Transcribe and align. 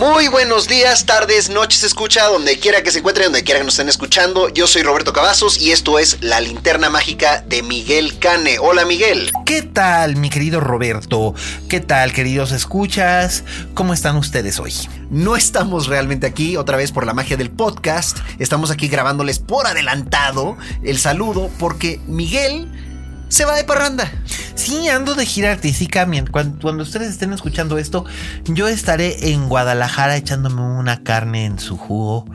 Muy 0.00 0.28
buenos 0.28 0.66
días, 0.66 1.04
tardes, 1.04 1.50
noches, 1.50 1.84
escucha, 1.84 2.24
donde 2.24 2.58
quiera 2.58 2.82
que 2.82 2.90
se 2.90 3.00
encuentren, 3.00 3.26
donde 3.26 3.44
quiera 3.44 3.60
que 3.60 3.66
nos 3.66 3.74
estén 3.74 3.90
escuchando. 3.90 4.48
Yo 4.48 4.66
soy 4.66 4.82
Roberto 4.82 5.12
Cavazos 5.12 5.60
y 5.60 5.72
esto 5.72 5.98
es 5.98 6.16
La 6.22 6.40
Linterna 6.40 6.88
Mágica 6.88 7.44
de 7.46 7.62
Miguel 7.62 8.18
Cane. 8.18 8.58
Hola 8.58 8.86
Miguel. 8.86 9.30
¿Qué 9.44 9.60
tal, 9.60 10.16
mi 10.16 10.30
querido 10.30 10.58
Roberto? 10.58 11.34
¿Qué 11.68 11.80
tal, 11.80 12.14
queridos 12.14 12.50
escuchas? 12.52 13.44
¿Cómo 13.74 13.92
están 13.92 14.16
ustedes 14.16 14.58
hoy? 14.58 14.72
No 15.10 15.36
estamos 15.36 15.86
realmente 15.86 16.26
aquí, 16.26 16.56
otra 16.56 16.78
vez 16.78 16.92
por 16.92 17.04
la 17.04 17.12
magia 17.12 17.36
del 17.36 17.50
podcast. 17.50 18.16
Estamos 18.38 18.70
aquí 18.70 18.88
grabándoles 18.88 19.38
por 19.38 19.66
adelantado 19.66 20.56
el 20.82 20.98
saludo 20.98 21.50
porque 21.58 22.00
Miguel 22.06 22.89
se 23.30 23.44
va 23.46 23.56
de 23.56 23.64
parranda. 23.64 24.10
Sí, 24.54 24.88
ando 24.88 25.14
de 25.14 25.24
gira 25.24 25.52
artística. 25.52 26.06
Cuando, 26.30 26.60
cuando, 26.60 26.82
ustedes 26.82 27.08
estén 27.08 27.32
escuchando 27.32 27.78
esto, 27.78 28.04
yo 28.44 28.68
estaré 28.68 29.30
en 29.30 29.48
Guadalajara 29.48 30.16
echándome 30.16 30.60
una 30.60 31.02
carne 31.02 31.46
en 31.46 31.58
su 31.58 31.78
jugo. 31.78 32.26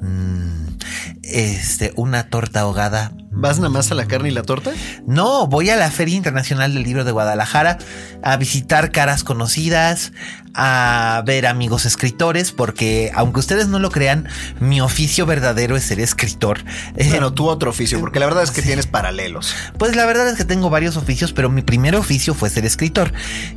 Mm, 0.00 0.76
este, 1.22 1.92
una 1.96 2.28
torta 2.28 2.60
ahogada. 2.60 3.12
¿Vas 3.30 3.56
nada 3.56 3.70
más 3.70 3.90
a 3.90 3.94
la 3.94 4.06
carne 4.06 4.28
y 4.28 4.32
la 4.32 4.42
torta? 4.42 4.70
No, 5.06 5.48
voy 5.48 5.70
a 5.70 5.76
la 5.76 5.90
Feria 5.90 6.16
Internacional 6.16 6.74
del 6.74 6.84
Libro 6.84 7.04
de 7.04 7.10
Guadalajara 7.10 7.78
a 8.22 8.36
visitar 8.36 8.92
caras 8.92 9.24
conocidas, 9.24 10.12
a 10.54 11.22
ver 11.26 11.46
amigos 11.46 11.84
escritores, 11.84 12.52
porque 12.52 13.10
aunque 13.14 13.40
ustedes 13.40 13.68
no 13.68 13.78
lo 13.78 13.90
crean, 13.90 14.28
mi 14.60 14.80
oficio 14.80 15.26
verdadero 15.26 15.76
es 15.76 15.84
ser 15.84 16.00
escritor. 16.00 16.64
Bueno, 17.08 17.32
tu 17.32 17.48
otro 17.48 17.70
oficio, 17.70 18.00
porque 18.00 18.20
la 18.20 18.26
verdad 18.26 18.44
es 18.44 18.50
que 18.50 18.62
tienes 18.62 18.86
paralelos. 18.86 19.54
Pues 19.78 19.96
la 19.96 20.06
verdad 20.06 20.28
es 20.28 20.36
que 20.36 20.44
tengo 20.44 20.70
varios 20.70 20.96
oficios, 20.96 21.32
pero 21.32 21.50
mi 21.50 21.62
primer 21.62 21.96
oficio 21.96 22.34
fue 22.34 22.50
ser 22.50 22.64
escritor. 22.64 23.12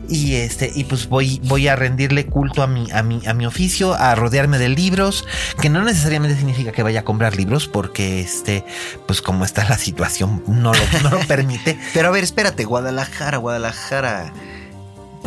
Y 0.09 0.35
este, 0.35 0.71
y 0.73 0.85
pues 0.85 1.07
voy, 1.07 1.39
voy 1.43 1.67
a 1.67 1.75
rendirle 1.75 2.25
culto 2.25 2.63
a 2.63 2.67
mi, 2.67 2.89
a 2.91 3.03
mi, 3.03 3.25
a 3.25 3.33
mi 3.33 3.45
oficio, 3.45 3.93
a 3.93 4.15
rodearme 4.15 4.57
de 4.57 4.69
libros, 4.69 5.25
que 5.61 5.69
no 5.69 5.83
necesariamente 5.83 6.37
significa 6.37 6.71
que 6.71 6.83
vaya 6.83 7.01
a 7.01 7.03
comprar 7.03 7.35
libros, 7.35 7.67
porque 7.67 8.21
este, 8.21 8.65
pues 9.05 9.21
como 9.21 9.45
está 9.45 9.67
la 9.67 9.77
situación 9.77 10.43
no 10.47 10.73
lo, 10.73 11.01
no 11.03 11.09
lo 11.11 11.19
permite. 11.27 11.79
Pero 11.93 12.07
a 12.07 12.11
ver, 12.11 12.23
espérate, 12.23 12.65
Guadalajara, 12.65 13.37
Guadalajara. 13.37 14.33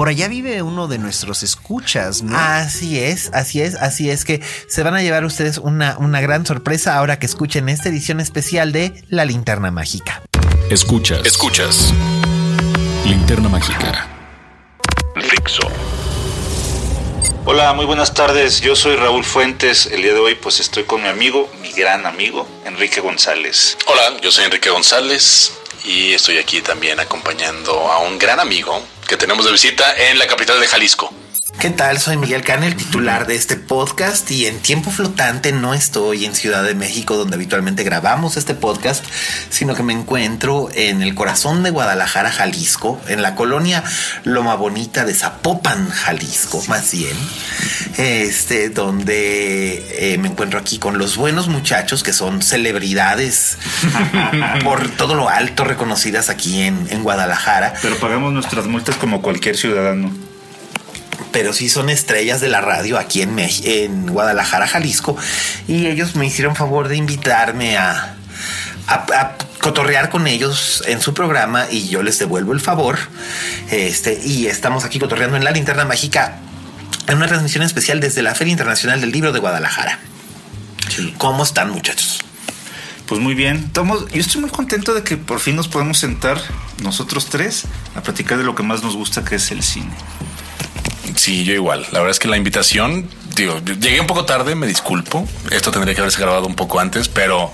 Por 0.01 0.09
allá 0.09 0.29
vive 0.29 0.63
uno 0.63 0.89
de 0.89 0.97
nuestros 0.97 1.43
escuchas, 1.43 2.23
¿no? 2.23 2.35
Así 2.35 2.99
es, 2.99 3.31
así 3.35 3.61
es, 3.61 3.75
así 3.75 4.09
es 4.09 4.25
que 4.25 4.41
se 4.67 4.83
van 4.83 4.95
a 4.95 5.03
llevar 5.03 5.27
ustedes 5.27 5.59
una, 5.59 5.99
una 5.99 6.23
gran 6.23 6.47
sorpresa 6.47 6.97
ahora 6.97 7.19
que 7.19 7.27
escuchen 7.27 7.69
esta 7.69 7.91
edición 7.91 8.19
especial 8.19 8.73
de 8.73 9.05
La 9.11 9.27
Linterna 9.27 9.71
Mágica. 9.71 10.23
Escuchas, 10.71 11.27
escuchas. 11.27 11.93
Linterna 13.05 13.51
Mágica. 13.51 14.09
Fixo. 15.17 15.69
Hola, 17.45 17.75
muy 17.75 17.85
buenas 17.85 18.15
tardes. 18.15 18.63
Yo 18.63 18.77
soy 18.77 18.97
Raúl 18.97 19.23
Fuentes. 19.23 19.85
El 19.85 20.01
día 20.01 20.15
de 20.15 20.21
hoy 20.21 20.35
pues 20.35 20.61
estoy 20.61 20.85
con 20.85 21.03
mi 21.03 21.09
amigo, 21.09 21.53
mi 21.61 21.73
gran 21.73 22.07
amigo, 22.07 22.49
Enrique 22.65 23.03
González. 23.03 23.77
Hola, 23.87 24.19
yo 24.23 24.31
soy 24.31 24.47
Enrique 24.47 24.71
González 24.71 25.60
y 25.85 26.13
estoy 26.13 26.39
aquí 26.39 26.61
también 26.61 27.01
acompañando 27.01 27.73
a 27.91 27.99
un 28.01 28.19
gran 28.19 28.41
amigo 28.41 28.83
que 29.07 29.17
tenemos 29.17 29.45
de 29.45 29.53
visita 29.53 29.93
en 29.97 30.19
la 30.19 30.27
capital 30.27 30.61
de 30.61 30.67
Jalisco. 30.67 31.13
¿Qué 31.59 31.69
tal? 31.69 31.99
Soy 31.99 32.17
Miguel 32.17 32.43
Canel, 32.43 32.75
titular 32.75 33.27
de 33.27 33.35
este 33.35 33.57
podcast 33.57 34.31
y 34.31 34.47
en 34.47 34.61
tiempo 34.61 34.91
flotante 34.91 35.53
no 35.53 35.75
estoy 35.75 36.25
en 36.25 36.35
Ciudad 36.35 36.65
de 36.65 36.75
México 36.75 37.17
donde 37.17 37.35
habitualmente 37.35 37.85
grabamos 37.85 38.39
este 38.39 38.55
podcast, 38.55 39.05
sino 39.51 39.75
que 39.75 39.83
me 39.83 39.93
encuentro 39.93 40.69
en 40.75 41.03
el 41.03 41.15
corazón 41.15 41.63
de 41.63 41.71
Guadalajara, 41.71 42.31
Jalisco, 42.31 42.99
en 43.09 43.21
la 43.21 43.35
colonia 43.35 43.85
Loma 44.25 44.55
Bonita 44.55 45.05
de 45.05 45.13
Zapopan, 45.13 45.91
Jalisco, 45.91 46.63
más 46.69 46.93
bien, 46.93 47.17
este, 47.99 48.71
donde 48.71 50.13
eh, 50.15 50.19
me 50.19 50.29
encuentro 50.29 50.59
aquí 50.59 50.79
con 50.79 50.97
los 50.97 51.17
buenos 51.17 51.49
muchachos 51.49 52.03
que 52.03 52.15
son 52.15 52.41
celebridades 52.41 53.59
por 54.65 54.89
todo 54.91 55.15
lo 55.15 55.29
alto 55.29 55.65
reconocidas 55.65 56.31
aquí 56.31 56.63
en, 56.63 56.87
en 56.91 57.03
Guadalajara. 57.03 57.75
Pero 57.83 57.99
pagamos 57.99 58.33
nuestras 58.33 58.67
multas 58.67 58.97
como 58.97 59.21
cualquier 59.21 59.59
ciudadano 59.59 60.30
pero 61.33 61.53
sí 61.53 61.69
son 61.69 61.91
estrellas 61.91 62.41
de 62.41 62.49
la 62.49 62.61
radio 62.61 62.99
aquí 62.99 63.23
en, 63.23 63.39
en 63.39 64.07
Guadalajara, 64.07 64.67
Jalisco. 64.67 65.17
Y 65.69 65.87
ellos 65.87 66.17
me 66.17 66.27
hicieron 66.27 66.57
favor 66.57 66.89
de 66.89 66.97
invitarme 66.97 67.77
a, 67.77 68.17
a, 68.87 69.37
cotorrear 69.61 70.09
con 70.11 70.27
ellos 70.27 70.83
en 70.87 71.01
su 71.01 71.13
programa 71.15 71.67
y 71.71 71.89
yo 71.89 72.03
les 72.03 72.19
devuelvo 72.19 72.53
el 72.53 72.61
favor. 72.61 72.99
Este, 73.71 74.21
y 74.25 74.47
estamos 74.47 74.85
aquí 74.85 74.99
cotorreando 74.99 75.37
en 75.37 75.45
la 75.45 75.51
linterna 75.51 75.85
mágica 75.85 76.39
en 77.07 77.17
una 77.17 77.27
transmisión 77.27 77.63
especial 77.63 78.01
desde 78.01 78.23
la 78.23 78.35
Feria 78.35 78.53
Internacional 78.53 79.01
del 79.01 79.13
Libro 79.13 79.33
de 79.33 79.41
Guadalajara. 79.41 79.99
¿Cómo 81.19 81.43
están, 81.43 81.71
muchachos? 81.71 82.21
Pues 83.07 83.21
muy 83.21 83.35
bien. 83.35 83.57
Estamos, 83.57 84.09
yo 84.13 84.21
estoy 84.21 84.41
muy 84.41 84.51
contento 84.51 84.95
de 84.95 85.03
que 85.03 85.17
por 85.17 85.41
fin 85.41 85.57
nos 85.57 85.69
podemos 85.69 85.99
sentar 85.99 86.41
nosotros 86.83 87.27
tres 87.27 87.65
a 87.95 88.03
platicar 88.03 88.39
de 88.39 88.45
lo 88.45 88.55
que 88.55 88.63
más 88.63 88.83
nos 88.83 88.97
gusta, 88.97 89.25
que 89.25 89.37
es 89.37 89.51
el 89.51 89.63
cine. 89.63 89.91
Sí, 91.17 91.45
yo 91.45 91.55
igual. 91.55 91.83
La 91.93 92.01
verdad 92.01 92.11
es 92.11 92.19
que 92.19 92.29
la 92.29 92.37
invitación, 92.37 93.09
digo, 93.37 93.61
llegué 93.81 94.01
un 94.01 94.07
poco 94.07 94.25
tarde, 94.25 94.55
me 94.55 94.67
disculpo. 94.67 95.27
Esto 95.51 95.71
tendría 95.71 95.95
que 95.95 96.01
haberse 96.01 96.21
grabado 96.21 96.47
un 96.47 96.55
poco 96.55 96.81
antes, 96.81 97.09
pero 97.09 97.53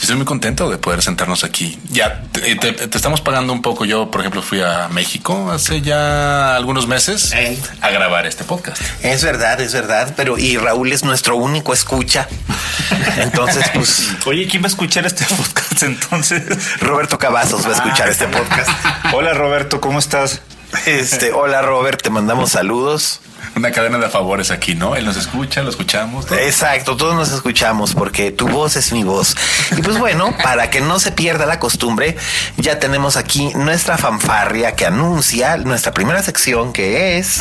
estoy 0.00 0.16
muy 0.16 0.24
contento 0.24 0.68
de 0.70 0.78
poder 0.78 1.02
sentarnos 1.02 1.44
aquí. 1.44 1.78
Ya 1.90 2.22
te, 2.32 2.56
te, 2.56 2.96
estamos 2.96 3.20
pagando 3.20 3.52
un 3.52 3.62
poco. 3.62 3.84
Yo, 3.84 4.10
por 4.10 4.20
ejemplo, 4.20 4.42
fui 4.42 4.60
a 4.60 4.88
México 4.88 5.50
hace 5.50 5.80
ya 5.80 6.56
algunos 6.56 6.86
meses 6.86 7.32
a 7.80 7.90
grabar 7.90 8.26
este 8.26 8.44
podcast. 8.44 8.80
Es 9.02 9.24
verdad, 9.24 9.60
es 9.60 9.72
verdad, 9.72 10.14
pero 10.16 10.38
y 10.38 10.56
Raúl 10.56 10.92
es 10.92 11.04
nuestro 11.04 11.36
único 11.36 11.72
escucha. 11.72 12.28
Entonces, 13.16 13.64
pues. 13.74 14.10
Oye, 14.26 14.46
¿quién 14.46 14.62
va 14.62 14.66
a 14.66 14.70
escuchar 14.70 15.06
este 15.06 15.24
podcast 15.24 15.82
entonces? 15.82 16.42
Roberto 16.80 17.18
Cavazos 17.18 17.64
va 17.66 17.70
a 17.70 17.74
escuchar 17.74 18.08
este 18.08 18.26
podcast. 18.28 18.68
Hola, 19.12 19.34
Roberto, 19.34 19.80
¿cómo 19.80 19.98
estás? 19.98 20.42
Este, 20.86 21.32
hola 21.32 21.62
Robert, 21.62 22.02
te 22.02 22.10
mandamos 22.10 22.50
saludos. 22.50 23.20
Una 23.56 23.70
cadena 23.70 23.98
de 23.98 24.08
favores 24.08 24.50
aquí, 24.50 24.74
¿no? 24.74 24.96
Él 24.96 25.04
nos 25.04 25.16
escucha, 25.16 25.62
lo 25.62 25.70
escuchamos. 25.70 26.30
Exacto, 26.32 26.96
todos 26.96 27.14
nos 27.14 27.30
escuchamos 27.32 27.94
porque 27.94 28.32
tu 28.32 28.48
voz 28.48 28.76
es 28.76 28.92
mi 28.92 29.04
voz. 29.04 29.36
Y 29.76 29.82
pues 29.82 29.98
bueno, 29.98 30.36
para 30.42 30.70
que 30.70 30.80
no 30.80 30.98
se 30.98 31.12
pierda 31.12 31.46
la 31.46 31.58
costumbre, 31.58 32.16
ya 32.56 32.78
tenemos 32.78 33.16
aquí 33.16 33.52
nuestra 33.54 33.96
fanfarria 33.96 34.74
que 34.74 34.86
anuncia 34.86 35.56
nuestra 35.56 35.92
primera 35.92 36.22
sección 36.22 36.72
que 36.72 37.18
es... 37.18 37.40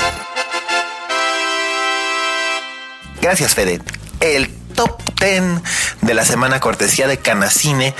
Gracias, 3.21 3.55
Fede. 3.55 3.81
El 4.19 4.49
top 4.75 5.01
10 5.19 5.61
de 6.01 6.13
la 6.13 6.25
semana 6.25 6.59
cortesía 6.59 7.07
de 7.07 7.17
Canacine 7.17 7.95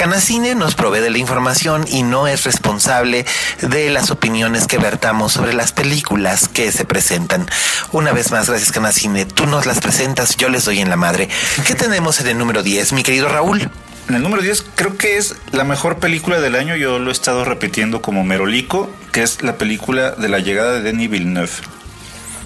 Canacine 0.00 0.54
nos 0.54 0.76
provee 0.76 1.00
de 1.00 1.10
la 1.10 1.18
información 1.18 1.84
y 1.86 2.04
no 2.04 2.26
es 2.26 2.44
responsable 2.44 3.26
de 3.60 3.90
las 3.90 4.10
opiniones 4.10 4.66
que 4.66 4.78
vertamos 4.78 5.34
sobre 5.34 5.52
las 5.52 5.72
películas 5.72 6.48
que 6.48 6.72
se 6.72 6.86
presentan. 6.86 7.46
Una 7.92 8.12
vez 8.12 8.32
más, 8.32 8.48
gracias 8.48 8.72
Canacine. 8.72 9.26
Tú 9.26 9.44
nos 9.44 9.66
las 9.66 9.80
presentas, 9.80 10.38
yo 10.38 10.48
les 10.48 10.64
doy 10.64 10.80
en 10.80 10.88
la 10.88 10.96
madre. 10.96 11.28
¿Qué 11.66 11.74
tenemos 11.74 12.18
en 12.22 12.28
el 12.28 12.38
número 12.38 12.62
10, 12.62 12.94
mi 12.94 13.02
querido 13.02 13.28
Raúl? 13.28 13.70
En 14.08 14.14
el 14.14 14.22
número 14.22 14.40
10 14.40 14.64
creo 14.74 14.96
que 14.96 15.18
es 15.18 15.34
la 15.52 15.64
mejor 15.64 15.98
película 15.98 16.40
del 16.40 16.56
año. 16.56 16.76
Yo 16.76 16.98
lo 16.98 17.10
he 17.10 17.12
estado 17.12 17.44
repitiendo 17.44 18.00
como 18.00 18.24
Merolico, 18.24 18.90
que 19.12 19.22
es 19.22 19.42
la 19.42 19.58
película 19.58 20.12
de 20.12 20.30
la 20.30 20.38
llegada 20.38 20.72
de 20.72 20.80
Denis 20.80 21.10
Villeneuve. 21.10 21.52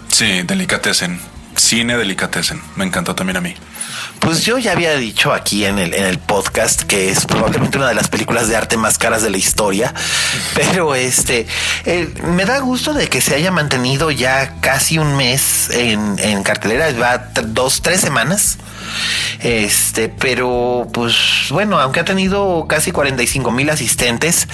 Sí, 0.09 0.43
Delicatessen. 0.43 1.21
Cine 1.57 1.97
delicatessen. 1.97 2.61
Me 2.77 2.85
encantó 2.85 3.15
también 3.15 3.37
a 3.37 3.41
mí. 3.41 3.55
Pues 4.21 4.45
yo 4.45 4.59
ya 4.59 4.73
había 4.73 4.95
dicho 4.97 5.33
aquí 5.33 5.65
en 5.65 5.79
el, 5.79 5.95
en 5.95 6.05
el 6.05 6.19
podcast 6.19 6.83
que 6.83 7.11
es 7.11 7.27
probablemente 7.27 7.79
una 7.79 7.89
de 7.89 7.95
las 7.95 8.09
películas 8.09 8.49
de 8.49 8.57
arte 8.57 8.77
más 8.77 8.97
caras 8.97 9.23
de 9.23 9.31
la 9.31 9.37
historia, 9.37 9.93
pero 10.55 10.95
este 10.95 11.47
eh, 11.85 12.13
me 12.25 12.45
da 12.45 12.59
gusto 12.61 12.95
de 12.95 13.09
que 13.09 13.21
se 13.21 13.35
haya 13.35 13.51
mantenido 13.51 14.11
ya 14.11 14.61
casi 14.61 14.99
un 14.99 15.17
mes 15.17 15.71
en, 15.71 16.19
en 16.19 16.43
cartelera, 16.43 16.91
va 16.93 17.19
dos, 17.47 17.83
tres 17.83 18.01
semanas. 18.01 18.59
Este, 19.41 20.09
pero 20.09 20.87
pues 20.93 21.49
bueno, 21.51 21.79
aunque 21.79 22.01
ha 22.01 22.05
tenido 22.05 22.67
casi 22.69 22.93
45 22.93 23.51
mil 23.51 23.71
asistentes, 23.71 24.49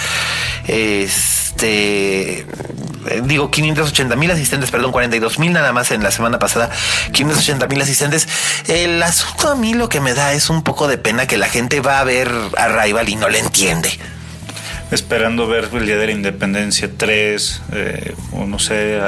este, 0.66 2.40
eh, 2.40 3.22
digo 3.24 3.50
580 3.50 4.16
mil 4.16 4.30
asistentes, 4.30 4.70
perdón, 4.70 4.92
42 4.92 5.38
mil 5.38 5.52
nada 5.52 5.72
más 5.72 5.90
en 5.90 6.02
la 6.02 6.10
semana 6.10 6.38
pasada, 6.38 6.70
580 7.12 7.66
mil 7.68 7.80
asistentes. 7.80 8.28
El 8.68 9.02
asunto 9.02 9.48
a 9.48 9.54
mí 9.54 9.74
lo 9.74 9.88
que 9.88 10.00
me 10.00 10.14
da 10.14 10.32
es 10.32 10.50
un 10.50 10.62
poco 10.62 10.88
de 10.88 10.98
pena 10.98 11.26
que 11.26 11.36
la 11.36 11.48
gente 11.48 11.80
va 11.80 12.00
a 12.00 12.04
ver 12.04 12.30
Arrival 12.56 13.08
y 13.08 13.16
no 13.16 13.28
le 13.28 13.38
entiende. 13.38 13.90
Esperando 14.90 15.46
ver 15.46 15.68
el 15.72 15.86
Día 15.86 15.96
de 15.96 16.06
la 16.06 16.12
Independencia 16.12 16.90
3, 16.96 17.62
eh, 17.72 18.14
o 18.32 18.44
no 18.44 18.58
sé, 18.58 18.98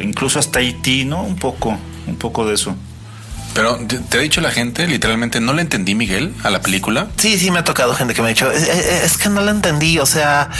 incluso 0.00 0.38
hasta 0.38 0.60
Haití, 0.60 1.04
¿no? 1.04 1.22
Un 1.22 1.36
poco, 1.36 1.78
un 2.06 2.16
poco 2.16 2.46
de 2.46 2.54
eso. 2.54 2.74
Pero 3.54 3.76
te, 3.76 3.98
te 3.98 4.18
ha 4.18 4.20
dicho 4.20 4.40
la 4.40 4.50
gente, 4.50 4.86
literalmente, 4.86 5.40
no 5.40 5.52
le 5.52 5.62
entendí, 5.62 5.94
Miguel, 5.94 6.32
a 6.44 6.50
la 6.50 6.60
película. 6.60 7.08
Sí, 7.16 7.38
sí, 7.38 7.50
me 7.50 7.58
ha 7.58 7.64
tocado 7.64 7.94
gente 7.94 8.14
que 8.14 8.22
me 8.22 8.28
ha 8.28 8.30
dicho, 8.30 8.50
es, 8.50 8.62
es- 8.68 9.16
que 9.18 9.28
no 9.28 9.40
lo 9.42 9.50
entendí, 9.50 9.98
o 9.98 10.06
sea, 10.06 10.50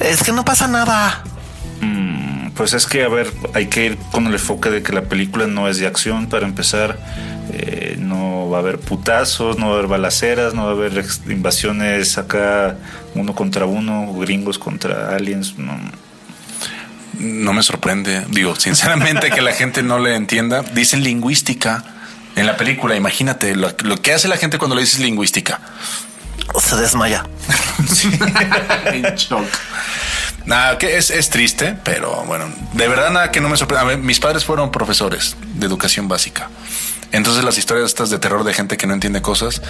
es 0.00 0.22
que 0.22 0.32
no 0.32 0.44
pasa 0.44 0.66
nada. 0.68 1.22
Mm, 1.80 2.50
Pues 2.52 2.72
es 2.72 2.86
que, 2.86 3.04
a 3.04 3.08
ver, 3.08 3.32
hay 3.54 3.66
que 3.66 3.84
ir 3.86 3.98
con 4.10 4.26
el 4.26 4.32
enfoque 4.32 4.70
de 4.70 4.82
que 4.82 4.92
la 4.92 5.02
película 5.02 5.46
no 5.46 5.68
es 5.68 5.78
de 5.78 5.86
acción 5.86 6.26
para 6.28 6.46
empezar. 6.46 6.98
Eh, 7.52 7.96
no 7.98 8.48
va 8.50 8.58
a 8.58 8.60
haber 8.60 8.78
putazos, 8.78 9.58
no 9.58 9.66
va 9.68 9.72
a 9.72 9.78
haber 9.78 9.86
balaceras, 9.88 10.54
no 10.54 10.64
va 10.64 10.70
a 10.70 10.72
haber 10.72 11.04
invasiones 11.28 12.18
acá 12.18 12.76
uno 13.14 13.34
contra 13.34 13.64
uno, 13.66 14.12
gringos 14.14 14.58
contra 14.58 15.14
aliens. 15.14 15.56
No. 15.58 15.78
No 17.18 17.52
me 17.52 17.62
sorprende. 17.62 18.24
Digo, 18.30 18.54
sinceramente, 18.56 19.30
que 19.30 19.40
la 19.42 19.52
gente 19.52 19.82
no 19.82 19.98
le 19.98 20.14
entienda. 20.14 20.62
Dicen 20.62 21.02
lingüística 21.02 21.84
en 22.38 22.46
la 22.46 22.56
película. 22.56 22.94
Imagínate 22.96 23.54
lo, 23.54 23.72
lo 23.82 23.96
que 24.00 24.12
hace 24.12 24.28
la 24.28 24.36
gente 24.36 24.58
cuando 24.58 24.74
le 24.76 24.82
dices 24.82 25.00
lingüística. 25.00 25.60
Se 26.60 26.76
desmaya. 26.76 27.24
en 28.86 29.02
shock. 29.16 29.46
Nada, 30.46 30.78
que 30.78 30.96
es, 30.96 31.10
es 31.10 31.28
triste, 31.28 31.76
pero 31.84 32.24
bueno, 32.24 32.50
de 32.72 32.88
verdad 32.88 33.10
nada 33.10 33.30
que 33.30 33.40
no 33.40 33.50
me 33.50 33.56
sorprende. 33.56 33.82
A 33.82 33.86
ver, 33.88 33.98
mis 33.98 34.18
padres 34.18 34.44
fueron 34.44 34.70
profesores 34.70 35.36
de 35.54 35.66
educación 35.66 36.08
básica. 36.08 36.48
Entonces 37.12 37.44
las 37.44 37.58
historias 37.58 37.86
estas 37.86 38.10
de 38.10 38.18
terror 38.18 38.44
de 38.44 38.54
gente 38.54 38.76
que 38.76 38.86
no 38.86 38.94
entiende 38.94 39.20
cosas, 39.20 39.60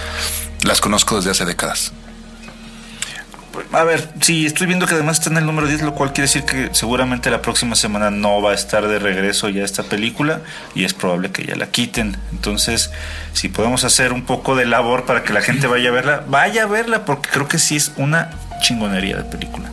las 0.63 0.79
conozco 0.79 1.17
desde 1.17 1.31
hace 1.31 1.45
décadas. 1.45 1.91
A 3.71 3.83
ver, 3.83 4.09
sí, 4.21 4.45
estoy 4.45 4.67
viendo 4.67 4.85
que 4.85 4.95
además 4.95 5.19
está 5.19 5.29
en 5.29 5.37
el 5.37 5.45
número 5.45 5.67
10, 5.67 5.81
lo 5.81 5.93
cual 5.93 6.13
quiere 6.13 6.23
decir 6.23 6.43
que 6.43 6.69
seguramente 6.73 7.29
la 7.29 7.41
próxima 7.41 7.75
semana 7.75 8.09
no 8.09 8.41
va 8.41 8.51
a 8.51 8.53
estar 8.53 8.87
de 8.87 8.99
regreso 8.99 9.49
ya 9.49 9.63
esta 9.63 9.83
película 9.83 10.41
y 10.75 10.85
es 10.85 10.93
probable 10.93 11.31
que 11.31 11.45
ya 11.45 11.55
la 11.55 11.67
quiten. 11.67 12.17
Entonces, 12.31 12.91
si 13.33 13.49
podemos 13.49 13.83
hacer 13.83 14.13
un 14.13 14.23
poco 14.23 14.55
de 14.55 14.65
labor 14.65 15.05
para 15.05 15.23
que 15.23 15.33
la 15.33 15.41
gente 15.41 15.67
vaya 15.67 15.89
a 15.89 15.91
verla, 15.91 16.23
vaya 16.27 16.63
a 16.63 16.65
verla 16.67 17.05
porque 17.05 17.29
creo 17.29 17.47
que 17.47 17.59
sí 17.59 17.75
es 17.75 17.91
una 17.97 18.31
chingonería 18.61 19.17
de 19.17 19.23
película. 19.23 19.71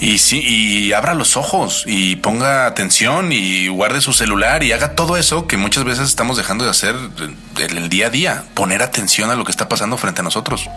Y 0.00 0.18
sí, 0.18 0.40
y 0.40 0.92
abra 0.92 1.14
los 1.14 1.36
ojos 1.36 1.84
y 1.86 2.16
ponga 2.16 2.66
atención 2.66 3.32
y 3.32 3.68
guarde 3.68 4.00
su 4.00 4.12
celular 4.12 4.62
y 4.62 4.72
haga 4.72 4.94
todo 4.94 5.16
eso 5.16 5.46
que 5.46 5.56
muchas 5.56 5.84
veces 5.84 6.08
estamos 6.08 6.36
dejando 6.36 6.64
de 6.64 6.70
hacer 6.70 6.96
en 7.58 7.78
el 7.78 7.88
día 7.88 8.08
a 8.08 8.10
día. 8.10 8.44
Poner 8.54 8.82
atención 8.82 9.30
a 9.30 9.34
lo 9.34 9.44
que 9.44 9.52
está 9.52 9.68
pasando 9.68 9.96
frente 9.96 10.20
a 10.20 10.24
nosotros. 10.24 10.68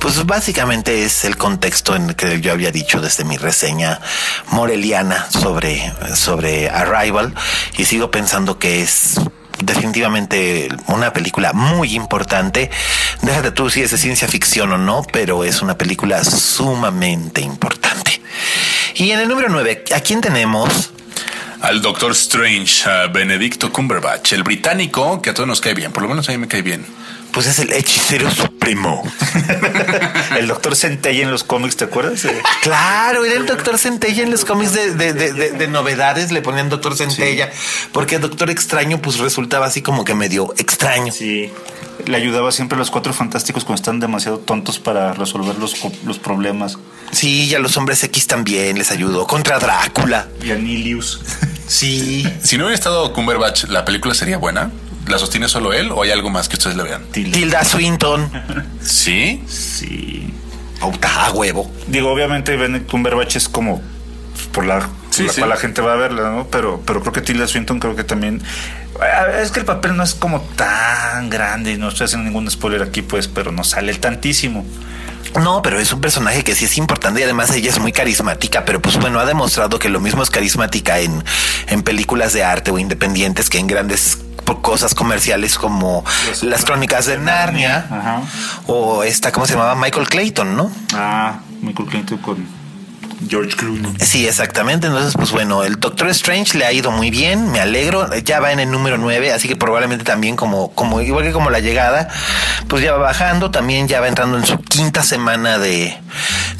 Pues 0.00 0.24
básicamente 0.24 1.04
es 1.04 1.24
el 1.24 1.36
contexto 1.36 1.96
en 1.96 2.10
el 2.10 2.16
que 2.16 2.40
yo 2.40 2.52
había 2.52 2.70
dicho 2.70 3.00
desde 3.00 3.24
mi 3.24 3.36
reseña 3.36 4.00
moreliana 4.50 5.28
sobre, 5.30 5.92
sobre 6.14 6.70
Arrival 6.70 7.34
y 7.76 7.84
sigo 7.84 8.10
pensando 8.10 8.58
que 8.58 8.82
es 8.82 9.20
definitivamente 9.62 10.68
una 10.86 11.12
película 11.12 11.52
muy 11.52 11.94
importante. 11.94 12.70
Déjate 13.22 13.50
tú 13.50 13.70
si 13.70 13.82
es 13.82 13.90
de 13.90 13.98
ciencia 13.98 14.28
ficción 14.28 14.72
o 14.72 14.78
no, 14.78 15.02
pero 15.12 15.44
es 15.44 15.62
una 15.62 15.76
película 15.76 16.22
sumamente 16.24 17.40
importante. 17.40 18.22
Y 18.94 19.10
en 19.10 19.20
el 19.20 19.28
número 19.28 19.48
9, 19.48 19.84
¿a 19.94 20.00
quién 20.00 20.20
tenemos? 20.20 20.90
Al 21.60 21.82
Doctor 21.82 22.12
Strange, 22.12 22.88
a 22.88 23.08
Benedicto 23.08 23.72
Cumberbatch, 23.72 24.32
el 24.32 24.44
británico 24.44 25.20
que 25.20 25.30
a 25.30 25.34
todos 25.34 25.48
nos 25.48 25.60
cae 25.60 25.74
bien, 25.74 25.90
por 25.90 26.04
lo 26.04 26.08
menos 26.08 26.28
a 26.28 26.32
mí 26.32 26.38
me 26.38 26.46
cae 26.46 26.62
bien. 26.62 26.86
Pues 27.32 27.46
es 27.46 27.58
el 27.60 27.72
hechicero 27.72 28.30
supremo. 28.30 29.02
El 30.36 30.48
doctor 30.48 30.74
Centella 30.74 31.22
en 31.22 31.30
los 31.30 31.44
cómics, 31.44 31.76
¿te 31.76 31.84
acuerdas? 31.84 32.24
Eh, 32.24 32.36
Claro, 32.62 33.24
era 33.24 33.36
el 33.36 33.46
doctor 33.46 33.78
Centella 33.78 34.22
en 34.24 34.30
los 34.30 34.44
cómics 34.44 34.72
de, 34.72 34.94
de- 34.94 35.12
de- 35.12 35.32
de- 35.32 35.50
de 35.52 35.68
novedades, 35.68 36.32
le 36.32 36.42
ponían 36.42 36.68
doctor 36.68 36.96
Centella, 36.96 37.50
porque 37.92 38.16
el 38.16 38.22
doctor 38.22 38.50
extraño 38.50 39.00
pues 39.00 39.18
resultaba 39.18 39.66
así 39.66 39.82
como 39.82 40.04
que 40.04 40.14
medio 40.14 40.52
extraño. 40.58 41.12
Sí. 41.12 41.50
Le 42.06 42.16
ayudaba 42.16 42.50
siempre 42.52 42.76
a 42.76 42.78
los 42.78 42.90
cuatro 42.90 43.12
fantásticos 43.12 43.64
cuando 43.64 43.80
están 43.80 44.00
demasiado 44.00 44.38
tontos 44.38 44.78
para 44.78 45.12
resolver 45.14 45.56
los, 45.58 45.74
los 46.04 46.18
problemas. 46.18 46.78
Sí, 47.12 47.44
y 47.44 47.54
a 47.54 47.58
los 47.58 47.76
hombres 47.76 48.02
X 48.04 48.26
también 48.26 48.78
les 48.78 48.90
ayudó 48.90 49.26
contra 49.26 49.58
Drácula. 49.58 50.28
Y 50.42 50.50
a 50.50 50.54
Nilius. 50.56 51.20
Sí. 51.66 52.26
Si 52.42 52.56
no 52.56 52.64
hubiera 52.64 52.74
estado 52.76 53.12
Cumberbatch, 53.12 53.64
¿la 53.64 53.84
película 53.84 54.14
sería 54.14 54.38
buena? 54.38 54.70
¿La 55.08 55.18
sostiene 55.18 55.48
solo 55.48 55.72
él 55.72 55.90
o 55.92 56.02
hay 56.02 56.10
algo 56.10 56.30
más 56.30 56.48
que 56.48 56.56
ustedes 56.56 56.76
le 56.76 56.82
vean? 56.82 57.04
Tilda 57.12 57.64
Swinton. 57.64 58.30
Sí. 58.82 59.42
Sí. 59.48 60.32
Puta, 60.80 61.26
a 61.26 61.30
huevo. 61.32 61.70
Digo, 61.86 62.10
obviamente 62.12 62.56
Benedict 62.56 62.90
Cumberbatch 62.90 63.36
es 63.36 63.48
como 63.48 63.82
por 64.52 64.64
la, 64.64 64.88
Sí, 65.10 65.24
la 65.24 65.32
sí. 65.32 65.40
cual 65.40 65.50
la 65.50 65.56
gente 65.56 65.80
va 65.80 65.94
a 65.94 65.96
verla, 65.96 66.30
¿no? 66.30 66.46
Pero, 66.48 66.80
pero 66.86 67.00
creo 67.00 67.12
que 67.12 67.20
Tilda 67.22 67.46
Swinton 67.48 67.80
creo 67.80 67.96
que 67.96 68.04
también... 68.04 68.40
Ah, 69.00 69.26
Es 69.42 69.50
que 69.50 69.60
el 69.60 69.66
papel 69.66 69.96
no 69.96 70.02
es 70.04 70.14
como 70.14 70.40
tan 70.40 71.28
grande, 71.30 71.76
no 71.78 71.88
estoy 71.88 72.04
haciendo 72.04 72.24
ningún 72.26 72.48
spoiler 72.50 72.82
aquí, 72.82 73.02
pues, 73.02 73.26
pero 73.28 73.50
no 73.50 73.64
sale 73.64 73.94
tantísimo. 73.94 74.64
No, 75.40 75.60
pero 75.62 75.78
es 75.78 75.92
un 75.92 76.00
personaje 76.00 76.42
que 76.44 76.54
sí 76.54 76.64
es 76.64 76.78
importante 76.78 77.20
y 77.20 77.24
además 77.24 77.50
ella 77.54 77.68
es 77.70 77.78
muy 77.80 77.92
carismática, 77.92 78.64
pero 78.64 78.80
pues 78.80 78.96
bueno, 78.98 79.18
ha 79.20 79.26
demostrado 79.26 79.78
que 79.78 79.88
lo 79.88 80.00
mismo 80.00 80.22
es 80.22 80.30
carismática 80.30 81.00
en, 81.00 81.22
en 81.66 81.82
películas 81.82 82.32
de 82.32 82.44
arte 82.44 82.70
o 82.70 82.78
independientes 82.78 83.50
que 83.50 83.58
en 83.58 83.66
grandes 83.66 84.18
po- 84.48 84.62
cosas 84.62 84.94
comerciales 84.94 85.58
como 85.58 86.04
las 86.42 86.64
crónicas 86.64 87.06
de 87.06 87.18
Narnia 87.18 87.86
Ajá. 87.90 88.22
o 88.66 89.02
esta, 89.04 89.30
¿cómo 89.32 89.46
se 89.46 89.52
llamaba? 89.54 89.74
Michael 89.74 90.08
Clayton, 90.08 90.56
¿no? 90.56 90.70
Ah, 90.94 91.38
Michael 91.60 91.88
Clinton 91.88 92.18
con 92.18 92.57
George 93.26 93.56
Clooney. 93.56 93.94
Sí, 94.00 94.26
exactamente. 94.26 94.86
Entonces, 94.86 95.14
pues 95.14 95.32
bueno, 95.32 95.64
el 95.64 95.80
Doctor 95.80 96.08
Strange 96.08 96.58
le 96.58 96.64
ha 96.66 96.72
ido 96.72 96.90
muy 96.90 97.10
bien, 97.10 97.50
me 97.50 97.60
alegro. 97.60 98.14
Ya 98.18 98.40
va 98.40 98.52
en 98.52 98.60
el 98.60 98.70
número 98.70 98.98
9, 98.98 99.32
así 99.32 99.48
que 99.48 99.56
probablemente 99.56 100.04
también 100.04 100.36
como, 100.36 100.72
como 100.72 101.00
igual 101.00 101.24
que 101.24 101.32
como 101.32 101.50
la 101.50 101.60
llegada, 101.60 102.08
pues 102.68 102.82
ya 102.82 102.92
va 102.92 102.98
bajando, 102.98 103.50
también 103.50 103.88
ya 103.88 104.00
va 104.00 104.08
entrando 104.08 104.38
en 104.38 104.46
su 104.46 104.58
quinta 104.58 105.02
semana 105.02 105.58
de, 105.58 105.96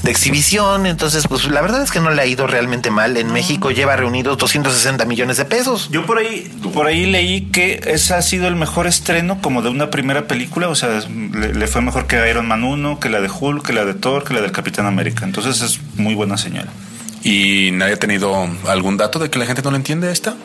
de 0.03 0.11
exhibición. 0.11 0.87
Entonces, 0.87 1.27
pues 1.29 1.45
la 1.45 1.61
verdad 1.61 1.83
es 1.83 1.91
que 1.91 2.00
no 2.00 2.11
le 2.11 2.23
ha 2.23 2.27
ido 2.27 2.47
realmente 2.47 2.91
mal. 2.91 3.17
En 3.17 3.33
México 3.33 3.71
lleva 3.71 3.97
reunidos 3.97 4.38
260 4.38 5.05
millones 5.05 5.37
de 5.37 5.45
pesos. 5.45 5.88
Yo 5.91 6.07
por 6.07 6.19
ahí, 6.19 6.50
por 6.75 6.87
ahí 6.87 7.07
leí 7.07 7.47
que 7.50 7.81
ese 7.87 8.15
ha 8.15 8.23
sido 8.23 8.49
el 8.49 8.57
mejor 8.57 8.87
estreno 8.87 9.41
como 9.41 9.62
de 9.62 9.71
una 9.71 9.91
primera 9.91 10.27
película, 10.27 10.69
o 10.69 10.75
sea, 10.75 11.00
le, 11.09 11.55
le 11.55 11.67
fue 11.67 11.83
mejor 11.83 12.07
que 12.07 12.29
Iron 12.29 12.47
Man 12.47 12.65
1, 12.65 13.00
que 13.00 13.09
la 13.09 13.21
de 13.21 13.29
Hulk, 13.29 13.67
que 13.67 13.73
la 13.73 13.85
de 13.85 13.95
Thor, 13.95 14.25
que 14.25 14.35
la 14.35 14.41
del 14.41 14.53
Capitán 14.53 14.87
América. 14.87 15.25
Entonces 15.25 15.61
es 15.62 15.81
muy 15.97 16.15
buena 16.15 16.37
señal. 16.49 16.69
¿Y 17.25 17.71
nadie 17.73 17.95
ha 17.95 17.99
tenido 17.99 18.49
algún 18.69 18.97
dato 18.97 19.19
de 19.19 19.28
que 19.28 19.38
la 19.38 19.47
gente 19.47 19.61
no 19.62 19.71
le 19.71 19.76
entiende 19.76 20.11
esta? 20.11 20.35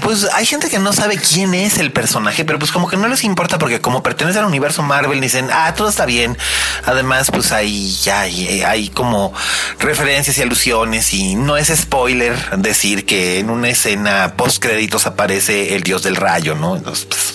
Pues 0.00 0.26
hay 0.32 0.46
gente 0.46 0.70
que 0.70 0.78
no 0.78 0.94
sabe 0.94 1.18
quién 1.18 1.52
es 1.54 1.78
el 1.78 1.92
personaje, 1.92 2.44
pero 2.44 2.58
pues 2.58 2.72
como 2.72 2.88
que 2.88 2.96
no 2.96 3.06
les 3.06 3.22
importa 3.22 3.58
porque 3.58 3.80
como 3.80 4.02
pertenece 4.02 4.38
al 4.38 4.46
universo 4.46 4.82
Marvel 4.82 5.20
dicen, 5.20 5.48
ah, 5.52 5.74
todo 5.76 5.88
está 5.88 6.06
bien. 6.06 6.36
Además, 6.86 7.30
pues 7.30 7.52
hay, 7.52 7.94
hay, 8.12 8.62
hay 8.62 8.88
como 8.88 9.32
referencias 9.78 10.38
y 10.38 10.42
alusiones 10.42 11.12
y 11.12 11.36
no 11.36 11.58
es 11.58 11.68
spoiler 11.68 12.34
decir 12.56 13.04
que 13.04 13.38
en 13.38 13.50
una 13.50 13.68
escena 13.68 14.32
post 14.36 14.60
créditos 14.60 15.06
aparece 15.06 15.76
el 15.76 15.82
dios 15.82 16.02
del 16.02 16.16
rayo, 16.16 16.56
¿no? 16.56 16.76
Entonces, 16.76 17.04
pues, 17.04 17.34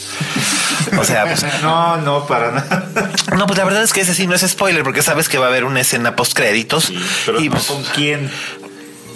o 0.98 1.04
sea, 1.04 1.24
pues, 1.26 1.46
No, 1.62 1.98
no, 1.98 2.26
para 2.28 2.52
nada. 2.52 2.90
no, 3.36 3.46
pues 3.48 3.58
la 3.58 3.66
verdad 3.66 3.84
es 3.84 3.94
que 3.94 4.02
ese 4.02 4.14
sí 4.14 4.28
no 4.28 4.36
es 4.36 4.42
spoiler 4.42 4.84
porque 4.84 5.02
sabes 5.02 5.30
que 5.30 5.38
va 5.38 5.46
a 5.46 5.50
haber 5.50 5.64
una 5.66 5.82
escena 5.82 6.16
post 6.16 6.34
créditos 6.34 6.92
Pero 7.26 7.40
y 7.40 7.46
no 7.50 7.52
pues, 7.56 7.66
con 7.68 7.84
quién. 7.96 8.30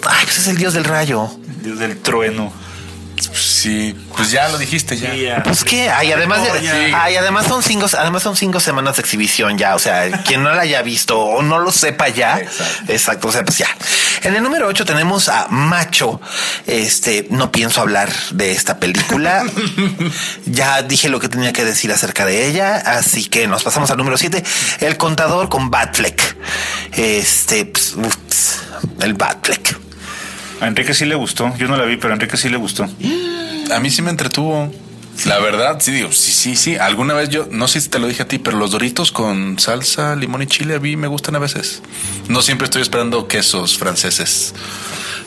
ay, 0.06 0.24
pues 0.24 0.38
es 0.38 0.48
el 0.48 0.56
dios 0.56 0.74
del 0.74 0.84
rayo. 0.84 1.28
Desde 1.62 1.84
el 1.86 1.98
trueno. 1.98 2.52
Sí, 3.32 3.94
pues 4.16 4.30
ya 4.30 4.48
lo 4.48 4.58
dijiste 4.58 4.96
ya. 4.96 5.42
Pues 5.42 5.64
qué, 5.64 5.90
ay, 5.90 6.12
además, 6.12 6.42
de- 6.42 6.60
Sí. 6.60 6.92
ay, 6.94 7.16
además 7.16 7.46
son 7.46 7.62
cinco, 7.62 7.86
además 7.98 8.22
son 8.22 8.36
cinco 8.36 8.60
semanas 8.60 8.96
de 8.96 9.02
exhibición 9.02 9.58
ya, 9.58 9.74
o 9.74 9.78
sea, 9.78 10.10
quien 10.26 10.42
no 10.42 10.52
la 10.54 10.62
haya 10.62 10.82
visto 10.82 11.18
o 11.18 11.42
no 11.42 11.58
lo 11.58 11.70
sepa 11.72 12.08
ya, 12.08 12.40
exacto, 12.88 13.28
o 13.28 13.32
sea, 13.32 13.44
pues 13.44 13.58
ya. 13.58 13.68
En 14.22 14.34
el 14.36 14.42
número 14.42 14.66
8 14.68 14.84
tenemos 14.84 15.30
a 15.30 15.48
Macho. 15.48 16.20
Este, 16.66 17.26
no 17.30 17.50
pienso 17.50 17.80
hablar 17.80 18.12
de 18.32 18.52
esta 18.52 18.78
película. 18.78 19.44
ya 20.44 20.82
dije 20.82 21.08
lo 21.08 21.20
que 21.20 21.28
tenía 21.30 21.54
que 21.54 21.64
decir 21.64 21.90
acerca 21.90 22.26
de 22.26 22.46
ella, 22.46 22.76
así 22.76 23.24
que 23.24 23.46
nos 23.46 23.62
pasamos 23.62 23.90
al 23.90 23.96
número 23.96 24.18
7, 24.18 24.44
El 24.80 24.98
contador 24.98 25.48
con 25.48 25.70
Batfleck. 25.70 26.36
Este, 26.92 27.64
pues, 27.64 27.94
ups, 27.96 28.60
el 29.00 29.14
Batfleck. 29.14 29.78
A 30.60 30.66
Enrique 30.66 30.94
sí 30.94 31.04
le 31.04 31.14
gustó. 31.14 31.54
Yo 31.56 31.68
no 31.68 31.76
la 31.76 31.84
vi, 31.84 31.96
pero 31.96 32.12
a 32.12 32.14
Enrique 32.14 32.36
sí 32.36 32.48
le 32.48 32.56
gustó. 32.56 32.84
A 32.84 33.80
mí 33.80 33.90
sí 33.90 34.02
me 34.02 34.10
entretuvo. 34.10 34.70
La 35.26 35.38
verdad, 35.38 35.78
sí 35.80 35.92
digo, 35.92 36.12
sí, 36.12 36.32
sí, 36.32 36.56
sí. 36.56 36.76
Alguna 36.76 37.12
vez 37.14 37.28
yo, 37.28 37.46
no 37.50 37.68
sé 37.68 37.80
si 37.80 37.88
te 37.88 37.98
lo 37.98 38.06
dije 38.06 38.22
a 38.22 38.28
ti, 38.28 38.38
pero 38.38 38.56
los 38.56 38.70
doritos 38.70 39.12
con 39.12 39.58
salsa, 39.58 40.16
limón 40.16 40.42
y 40.42 40.46
chile 40.46 40.76
a 40.76 40.80
mí 40.80 40.96
me 40.96 41.08
gustan 41.08 41.36
a 41.36 41.38
veces. 41.38 41.82
No 42.28 42.40
siempre 42.40 42.64
estoy 42.64 42.80
esperando 42.82 43.28
quesos 43.28 43.76
franceses. 43.76 44.54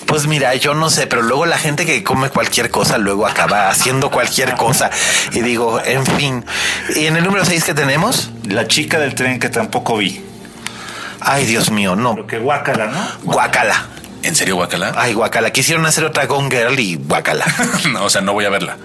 Pues 0.08 0.26
mira, 0.28 0.54
yo 0.56 0.74
no 0.74 0.90
sé, 0.90 1.08
pero 1.08 1.22
luego 1.22 1.46
la 1.46 1.58
gente 1.58 1.86
que 1.86 2.04
come 2.04 2.30
cualquier 2.30 2.72
cosa 2.72 2.98
luego 2.98 3.28
acaba 3.28 3.70
haciendo 3.70 4.10
cualquier 4.10 4.56
cosa. 4.56 4.90
Y 5.32 5.42
digo, 5.42 5.80
en 5.84 6.06
fin. 6.06 6.46
¿Y 6.96 7.06
en 7.06 7.16
el 7.16 7.24
número 7.24 7.46
6 7.46 7.64
que 7.64 7.74
tenemos? 7.74 8.32
La 8.48 8.68
chica 8.68 9.00
del 9.00 9.16
tren 9.16 9.40
que 9.40 9.50
tampoco 9.50 9.98
vi. 9.98 10.22
Ay, 11.20 11.46
Dios 11.46 11.72
mío, 11.72 11.96
no. 11.96 12.16
Pero 12.16 12.28
que 12.28 12.40
guácala, 12.40 12.88
¿no? 12.88 13.32
Guacala. 13.32 13.88
¿En 14.24 14.36
serio, 14.36 14.56
Guacala? 14.56 14.94
Ay, 14.96 15.14
guacala. 15.14 15.52
Quisieron 15.52 15.86
hacer 15.86 16.06
otra 16.06 16.26
Gone 16.26 16.50
Girl 16.50 16.80
y 16.80 16.96
guacala. 16.96 17.46
no, 17.92 18.06
o 18.06 18.10
sea, 18.10 18.22
no 18.22 18.34
voy 18.34 18.46
a 18.46 18.50
verla. 18.50 18.78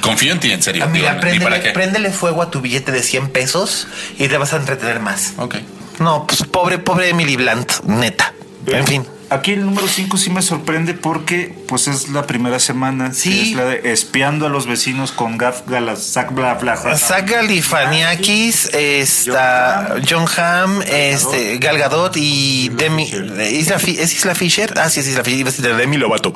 Confío 0.00 0.32
en 0.32 0.40
ti, 0.40 0.52
en 0.52 0.62
serio. 0.62 0.84
Ah, 0.84 0.86
mira, 0.86 1.14
Digo, 1.14 1.48
préndele 1.74 2.12
fuego 2.12 2.42
a 2.42 2.50
tu 2.50 2.60
billete 2.60 2.92
de 2.92 3.02
100 3.02 3.30
pesos 3.30 3.88
y 4.18 4.28
te 4.28 4.38
vas 4.38 4.52
a 4.52 4.56
entretener 4.56 5.00
más. 5.00 5.32
Ok. 5.38 5.56
No, 5.98 6.26
pues 6.26 6.44
pobre, 6.44 6.78
pobre 6.78 7.08
Emily 7.08 7.36
Blunt, 7.36 7.82
neta. 7.84 8.32
En 8.66 8.86
fin. 8.86 9.06
Aquí 9.28 9.52
el 9.52 9.64
número 9.66 9.88
5 9.88 10.16
sí 10.18 10.30
me 10.30 10.40
sorprende 10.40 10.94
porque 10.94 11.52
pues 11.66 11.88
es 11.88 12.10
la 12.10 12.26
primera 12.26 12.58
semana. 12.60 13.12
Sí. 13.12 13.30
que 13.30 13.50
Es 13.50 13.56
la 13.56 13.64
de 13.64 13.92
espiando 13.92 14.46
a 14.46 14.48
los 14.48 14.66
vecinos 14.66 15.10
con 15.10 15.36
Gaf 15.36 15.62
Galazak 15.66 16.32
bla 16.32 16.54
bla. 16.54 16.76
bla. 16.76 16.96
Zach 16.96 17.28
Galifianakis, 17.28 18.70
está 18.74 19.96
John 20.08 20.26
Hamm, 20.36 20.80
este, 20.86 21.58
Gal 21.58 21.78
Gadot 21.78 22.16
y 22.16 22.68
Demi, 22.70 23.04
Isla, 23.04 23.78
Fi- 23.78 23.98
¿es 23.98 24.14
Isla 24.14 24.34
Fisher? 24.34 24.72
Ah, 24.78 24.88
sí, 24.90 25.00
es 25.00 25.08
Isla 25.08 25.24
Fisher, 25.24 25.40
iba 25.40 25.48
a 25.48 25.52
decir 25.52 25.74
Demi 25.76 25.96
Lovato. 25.96 26.32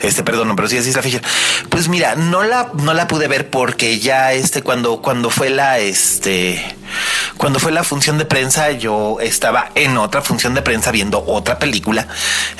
Este, 0.00 0.22
perdón, 0.22 0.48
no, 0.48 0.56
pero 0.56 0.68
sí 0.68 0.76
es 0.76 0.86
Isla 0.86 1.02
Fisher. 1.02 1.22
Pues 1.68 1.88
mira, 1.88 2.16
no 2.16 2.42
la, 2.42 2.70
no 2.74 2.92
la 2.94 3.06
pude 3.06 3.28
ver 3.28 3.50
porque 3.50 3.98
ya 4.00 4.32
este, 4.32 4.62
cuando, 4.62 5.00
cuando 5.00 5.30
fue 5.30 5.50
la, 5.50 5.78
este, 5.78 6.74
cuando 7.36 7.58
fue 7.58 7.72
la 7.72 7.84
función 7.84 8.18
de 8.18 8.24
prensa, 8.24 8.70
yo 8.72 9.18
estaba 9.20 9.70
en 9.74 9.96
otra 9.96 10.22
función 10.22 10.54
de 10.54 10.62
prensa 10.62 10.90
viendo 10.90 11.22
otra 11.26 11.58
película. 11.58 12.06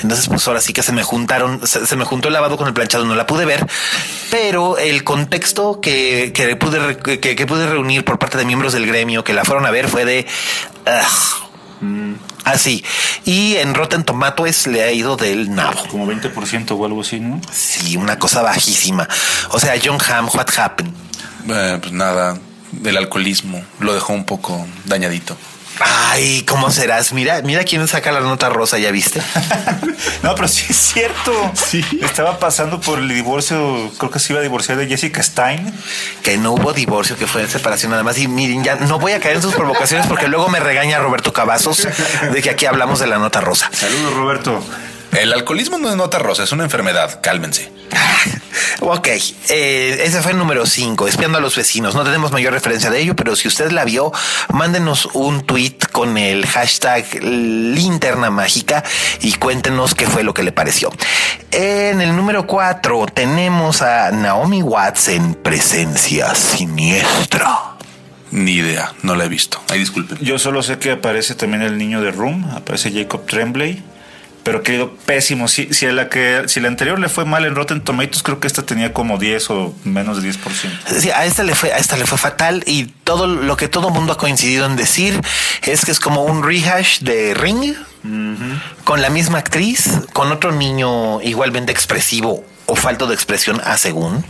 Entonces, 0.01 0.27
pues 0.27 0.47
ahora 0.47 0.61
sí 0.61 0.73
que 0.73 0.83
se 0.83 0.91
me 0.91 1.03
juntaron, 1.03 1.65
se, 1.65 1.85
se 1.85 1.95
me 1.95 2.05
juntó 2.05 2.27
el 2.27 2.33
lavado 2.33 2.57
con 2.57 2.67
el 2.67 2.73
planchado, 2.73 3.05
no 3.05 3.15
la 3.15 3.27
pude 3.27 3.45
ver, 3.45 3.65
pero 4.31 4.77
el 4.77 5.03
contexto 5.03 5.79
que, 5.81 6.31
que 6.33 6.55
pude, 6.55 6.79
re- 6.79 6.97
que, 7.19 7.35
que 7.35 7.45
pude 7.45 7.67
reunir 7.67 8.03
por 8.05 8.19
parte 8.19 8.37
de 8.37 8.45
miembros 8.45 8.73
del 8.73 8.85
gremio 8.87 9.23
que 9.23 9.33
la 9.33 9.43
fueron 9.43 9.65
a 9.65 9.71
ver 9.71 9.87
fue 9.87 10.05
de 10.05 10.25
ugh, 11.81 12.17
así. 12.43 12.83
Y 13.25 13.55
en 13.55 13.73
Rotten 13.73 14.03
Tomatoes 14.03 14.67
le 14.67 14.83
ha 14.83 14.91
ido 14.91 15.15
del 15.17 15.53
nabo. 15.53 15.81
Como 15.89 16.07
20% 16.07 16.71
o 16.77 16.85
algo 16.85 17.01
así, 17.01 17.19
¿no? 17.19 17.39
Sí, 17.51 17.95
una 17.97 18.19
cosa 18.19 18.41
bajísima. 18.41 19.07
O 19.49 19.59
sea, 19.59 19.73
John 19.83 19.97
Hamm, 20.09 20.27
what 20.33 20.47
happened? 20.57 20.93
Eh, 21.49 21.77
pues 21.81 21.91
nada, 21.93 22.37
del 22.81 22.97
alcoholismo. 22.97 23.63
Lo 23.79 23.93
dejó 23.93 24.13
un 24.13 24.25
poco 24.25 24.65
dañadito. 24.85 25.37
Ay, 25.79 26.43
¿cómo 26.47 26.69
serás? 26.69 27.13
Mira, 27.13 27.41
mira 27.41 27.63
quién 27.63 27.87
saca 27.87 28.11
la 28.11 28.19
nota 28.19 28.49
rosa, 28.49 28.77
¿ya 28.77 28.91
viste? 28.91 29.21
No, 30.21 30.35
pero 30.35 30.47
sí 30.47 30.65
es 30.69 30.77
cierto. 30.77 31.51
Sí. 31.53 31.83
Estaba 32.01 32.39
pasando 32.39 32.79
por 32.79 32.99
el 32.99 33.09
divorcio, 33.09 33.91
creo 33.97 34.09
que 34.09 34.19
se 34.19 34.31
iba 34.31 34.39
a 34.39 34.41
divorciar 34.43 34.77
de 34.77 34.87
Jessica 34.87 35.21
Stein. 35.21 35.73
que 36.23 36.37
no 36.37 36.53
hubo 36.53 36.71
divorcio, 36.71 37.17
que 37.17 37.27
fue 37.27 37.45
separación 37.47 37.91
nada 37.91 38.03
más. 38.03 38.17
Y 38.17 38.29
miren, 38.29 38.63
ya 38.63 38.75
no 38.75 38.99
voy 38.99 39.11
a 39.11 39.19
caer 39.19 39.35
en 39.37 39.41
sus 39.41 39.53
provocaciones 39.53 40.07
porque 40.07 40.29
luego 40.29 40.47
me 40.47 40.61
regaña 40.61 40.99
Roberto 40.99 41.33
Cavazos 41.33 41.85
de 42.31 42.41
que 42.41 42.49
aquí 42.49 42.65
hablamos 42.65 42.99
de 42.99 43.07
la 43.07 43.17
nota 43.17 43.41
rosa. 43.41 43.69
Saludos, 43.73 44.13
Roberto. 44.13 44.63
El 45.11 45.33
alcoholismo 45.33 45.77
no 45.77 45.89
es 45.89 45.95
nota 45.97 46.19
rosa, 46.19 46.43
es 46.43 46.53
una 46.53 46.63
enfermedad. 46.63 47.19
Cálmense. 47.21 47.69
Ok, 48.79 49.07
eh, 49.49 50.01
ese 50.03 50.21
fue 50.21 50.31
el 50.31 50.37
número 50.37 50.65
5, 50.65 51.07
espiando 51.07 51.37
a 51.37 51.41
los 51.41 51.55
vecinos. 51.55 51.95
No 51.95 52.03
tenemos 52.03 52.31
mayor 52.31 52.53
referencia 52.53 52.89
de 52.89 52.99
ello, 52.99 53.15
pero 53.15 53.35
si 53.35 53.47
usted 53.47 53.71
la 53.71 53.85
vio, 53.85 54.11
mándenos 54.49 55.07
un 55.13 55.45
tweet 55.45 55.77
con 55.91 56.17
el 56.17 56.45
hashtag 56.45 57.05
linterna 57.23 58.29
mágica 58.29 58.83
y 59.21 59.33
cuéntenos 59.33 59.95
qué 59.95 60.05
fue 60.07 60.23
lo 60.23 60.33
que 60.33 60.43
le 60.43 60.51
pareció. 60.51 60.91
En 61.51 62.01
el 62.01 62.15
número 62.15 62.45
4 62.45 63.05
tenemos 63.13 63.81
a 63.81 64.11
Naomi 64.11 64.61
Watts 64.61 65.09
en 65.09 65.35
presencia 65.35 66.33
siniestra. 66.35 67.73
Ni 68.31 68.53
idea, 68.53 68.91
no 69.03 69.15
la 69.15 69.25
he 69.25 69.29
visto. 69.29 69.61
Ay, 69.69 69.79
disculpen. 69.79 70.17
Yo 70.19 70.39
solo 70.39 70.63
sé 70.63 70.79
que 70.79 70.91
aparece 70.91 71.35
también 71.35 71.61
el 71.61 71.77
niño 71.77 72.01
de 72.01 72.11
Room, 72.11 72.49
aparece 72.55 72.91
Jacob 72.91 73.27
Tremblay. 73.27 73.83
Pero 74.43 74.61
que 74.61 74.73
ha 74.73 74.75
ido 74.75 74.93
pésimo. 75.05 75.47
Si, 75.47 75.73
si, 75.73 75.85
a 75.85 75.91
la 75.91 76.09
que, 76.09 76.43
si 76.47 76.59
la 76.59 76.67
anterior 76.67 76.99
le 76.99 77.09
fue 77.09 77.25
mal 77.25 77.45
en 77.45 77.55
Rotten 77.55 77.81
Tomatoes, 77.81 78.23
creo 78.23 78.39
que 78.39 78.47
esta 78.47 78.63
tenía 78.63 78.93
como 78.93 79.17
10 79.17 79.49
o 79.51 79.73
menos 79.85 80.21
de 80.21 80.29
10%. 80.29 80.37
Sí, 80.99 81.11
a 81.11 81.25
esta 81.25 81.43
le 81.43 81.55
fue, 81.55 81.71
a 81.71 81.77
esta 81.77 81.95
le 81.95 82.05
fue 82.05 82.17
fatal 82.17 82.63
y 82.67 82.85
todo 83.03 83.27
lo 83.27 83.55
que 83.55 83.67
todo 83.67 83.89
mundo 83.89 84.13
ha 84.13 84.17
coincidido 84.17 84.65
en 84.65 84.75
decir 84.75 85.19
es 85.63 85.85
que 85.85 85.91
es 85.91 85.99
como 85.99 86.23
un 86.23 86.43
rehash 86.43 86.99
de 86.99 87.33
Ring 87.33 87.75
con 88.83 89.01
la 89.01 89.09
misma 89.09 89.37
actriz, 89.37 89.89
con 90.11 90.31
otro 90.31 90.51
niño 90.51 91.21
igualmente 91.21 91.71
expresivo 91.71 92.43
o 92.65 92.75
falto 92.75 93.07
de 93.07 93.15
expresión 93.15 93.61
a 93.63 93.77
según, 93.77 94.25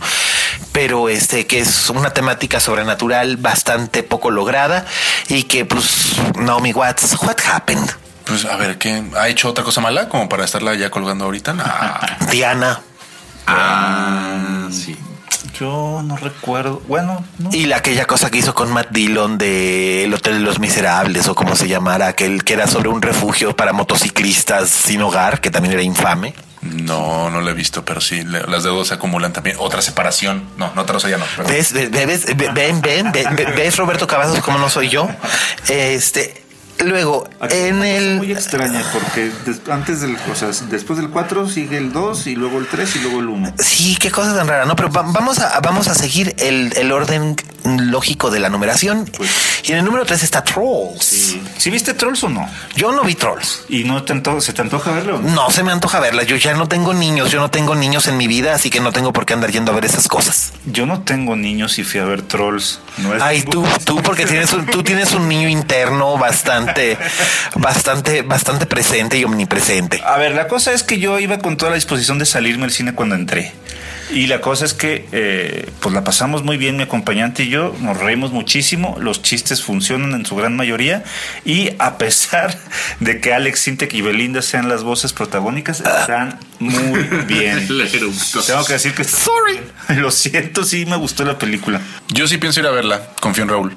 pero 0.72 1.08
este 1.08 1.46
que 1.46 1.60
es 1.60 1.90
una 1.90 2.10
temática 2.10 2.60
sobrenatural 2.60 3.36
bastante 3.36 4.02
poco 4.02 4.30
lograda 4.30 4.84
y 5.28 5.44
que 5.44 5.64
pues 5.64 6.16
Naomi 6.36 6.72
Watts, 6.72 7.16
what 7.22 7.36
happened? 7.46 7.90
Pues 8.24 8.44
a 8.46 8.56
ver, 8.56 8.78
¿qué? 8.78 9.02
¿Ha 9.16 9.28
hecho 9.28 9.48
otra 9.50 9.64
cosa 9.64 9.80
mala 9.80 10.08
como 10.08 10.28
para 10.28 10.44
estarla 10.44 10.74
ya 10.74 10.90
colgando 10.90 11.24
ahorita? 11.26 11.52
Nah. 11.52 12.00
Diana 12.30 12.80
ah, 13.46 14.68
sí. 14.70 14.96
Yo 15.58 16.02
no 16.04 16.16
recuerdo. 16.16 16.82
Bueno, 16.88 17.24
no. 17.38 17.50
y 17.52 17.66
la 17.66 17.76
aquella 17.76 18.06
cosa 18.06 18.30
que 18.30 18.38
hizo 18.38 18.54
con 18.54 18.72
Matt 18.72 18.88
Dillon 18.90 19.38
de 19.38 20.04
El 20.04 20.14
Hotel 20.14 20.34
de 20.34 20.40
los 20.40 20.58
Miserables 20.58 21.28
o 21.28 21.34
como 21.36 21.54
se 21.54 21.68
llamara, 21.68 22.08
aquel 22.08 22.42
que 22.42 22.54
era 22.54 22.66
sobre 22.66 22.88
un 22.88 23.00
refugio 23.02 23.54
para 23.54 23.72
motociclistas 23.72 24.68
sin 24.68 25.02
hogar, 25.02 25.40
que 25.40 25.50
también 25.50 25.74
era 25.74 25.82
infame. 25.82 26.34
No, 26.62 27.28
no 27.30 27.40
la 27.42 27.50
he 27.50 27.54
visto, 27.54 27.84
pero 27.84 28.00
sí, 28.00 28.22
le- 28.24 28.42
las 28.48 28.64
deudas 28.64 28.88
se 28.88 28.94
acumulan 28.94 29.32
también. 29.34 29.56
Otra 29.60 29.82
separación. 29.82 30.44
No, 30.56 30.72
no, 30.74 30.82
otra 30.82 30.94
cosa 30.94 31.10
ya 31.10 31.18
no. 31.18 31.24
perdón. 31.36 31.52
¿Ves, 31.52 31.72
ves, 31.72 32.26
ven, 32.36 32.80
ven, 32.80 33.12
ven, 33.12 33.36
ves, 33.54 33.76
Roberto 33.76 34.06
Cavazos, 34.06 34.40
como 34.40 34.58
no 34.58 34.68
soy 34.70 34.88
yo? 34.88 35.08
Este, 35.68 36.43
luego, 36.80 37.28
en 37.50 37.82
Es 37.82 38.16
muy 38.18 38.26
el... 38.26 38.32
extraña 38.32 38.82
porque 38.92 39.30
des- 39.46 39.60
antes 39.70 40.00
del, 40.00 40.16
o 40.30 40.34
sea, 40.34 40.48
después 40.70 40.98
del 40.98 41.10
4 41.10 41.48
sigue 41.48 41.76
el 41.78 41.92
2 41.92 42.26
y 42.26 42.34
luego 42.36 42.58
el 42.58 42.66
3 42.66 42.96
y 42.96 42.98
luego 43.00 43.20
el 43.20 43.28
1. 43.28 43.54
Sí, 43.58 43.96
qué 44.00 44.10
cosa 44.10 44.34
tan 44.34 44.48
rara, 44.48 44.64
¿no? 44.64 44.76
Pero 44.76 44.90
va- 44.90 45.02
vamos 45.02 45.38
a, 45.38 45.60
vamos 45.60 45.88
a 45.88 45.94
seguir 45.94 46.34
el, 46.38 46.72
el 46.76 46.92
orden 46.92 47.36
lógico 47.64 48.30
de 48.30 48.40
la 48.40 48.48
numeración. 48.50 49.10
Y 49.64 49.72
en 49.72 49.78
el 49.78 49.84
número 49.84 50.04
3 50.04 50.22
está 50.22 50.44
Trolls. 50.44 51.36
¿Sí 51.56 51.70
viste 51.70 51.94
Trolls 51.94 52.22
o 52.24 52.28
no? 52.28 52.46
Yo 52.76 52.92
no 52.92 53.02
vi 53.02 53.14
Trolls. 53.14 53.64
¿Y 53.70 53.84
no 53.84 54.02
te 54.02 54.12
anto- 54.12 54.40
se 54.40 54.52
te 54.52 54.60
antoja 54.60 54.90
verlo? 54.92 55.18
No 55.20 55.50
se 55.50 55.62
me 55.62 55.72
antoja 55.72 56.00
verla. 56.00 56.22
Yo 56.24 56.36
ya 56.36 56.52
no 56.54 56.68
tengo 56.68 56.92
niños. 56.92 57.30
Yo 57.30 57.40
no 57.40 57.50
tengo 57.50 57.74
niños 57.74 58.06
en 58.06 58.16
mi 58.18 58.26
vida, 58.28 58.54
así 58.54 58.68
que 58.68 58.80
no 58.80 58.92
tengo 58.92 59.12
por 59.14 59.24
qué 59.24 59.32
andar 59.34 59.50
yendo 59.50 59.72
a 59.72 59.74
ver 59.74 59.84
esas 59.86 60.08
cosas. 60.08 60.52
Yo 60.66 60.84
no 60.84 61.02
tengo 61.02 61.36
niños 61.36 61.78
y 61.78 61.84
fui 61.84 62.00
a 62.00 62.04
ver 62.04 62.20
Trolls. 62.22 62.80
No 62.98 63.14
es 63.14 63.22
Ay, 63.22 63.42
tú, 63.42 63.64
tú, 63.84 64.02
porque 64.02 64.26
tienes 64.26 64.52
un, 64.52 64.66
tú 64.66 64.82
tienes 64.82 65.12
un 65.12 65.26
niño 65.28 65.48
interno 65.48 66.18
bastante, 66.18 66.63
bastante, 67.56 68.22
bastante 68.22 68.66
presente 68.66 69.18
y 69.18 69.24
omnipresente. 69.24 70.00
A 70.04 70.18
ver, 70.18 70.34
la 70.34 70.48
cosa 70.48 70.72
es 70.72 70.82
que 70.82 70.98
yo 70.98 71.18
iba 71.18 71.38
con 71.38 71.56
toda 71.56 71.70
la 71.70 71.76
disposición 71.76 72.18
de 72.18 72.26
salirme 72.26 72.64
al 72.64 72.70
cine 72.70 72.94
cuando 72.94 73.14
entré. 73.14 73.52
Y 74.10 74.26
la 74.26 74.40
cosa 74.40 74.64
es 74.64 74.74
que 74.74 75.06
eh, 75.12 75.70
pues 75.80 75.94
la 75.94 76.04
pasamos 76.04 76.44
muy 76.44 76.56
bien 76.56 76.76
mi 76.76 76.82
acompañante 76.82 77.44
y 77.44 77.48
yo, 77.48 77.74
nos 77.80 77.96
reímos 77.96 78.32
muchísimo, 78.32 78.96
los 79.00 79.22
chistes 79.22 79.62
funcionan 79.62 80.12
en 80.12 80.26
su 80.26 80.36
gran 80.36 80.54
mayoría 80.56 81.02
y 81.44 81.70
a 81.78 81.96
pesar 81.96 82.56
de 83.00 83.20
que 83.20 83.32
Alex 83.32 83.60
Sintek 83.60 83.92
y 83.94 84.02
Belinda 84.02 84.42
sean 84.42 84.68
las 84.68 84.82
voces 84.82 85.12
protagónicas, 85.14 85.80
están 85.80 86.38
muy 86.58 87.02
bien. 87.26 87.66
Tengo 87.66 88.64
que 88.66 88.74
decir 88.74 88.94
que 88.94 89.04
Sorry. 89.04 89.60
lo 90.00 90.10
siento, 90.10 90.64
sí 90.64 90.86
me 90.86 90.96
gustó 90.96 91.24
la 91.24 91.38
película. 91.38 91.80
Yo 92.08 92.28
sí 92.28 92.38
pienso 92.38 92.60
ir 92.60 92.66
a 92.66 92.70
verla. 92.70 93.08
Confío 93.20 93.44
en 93.44 93.48
Raúl. 93.48 93.76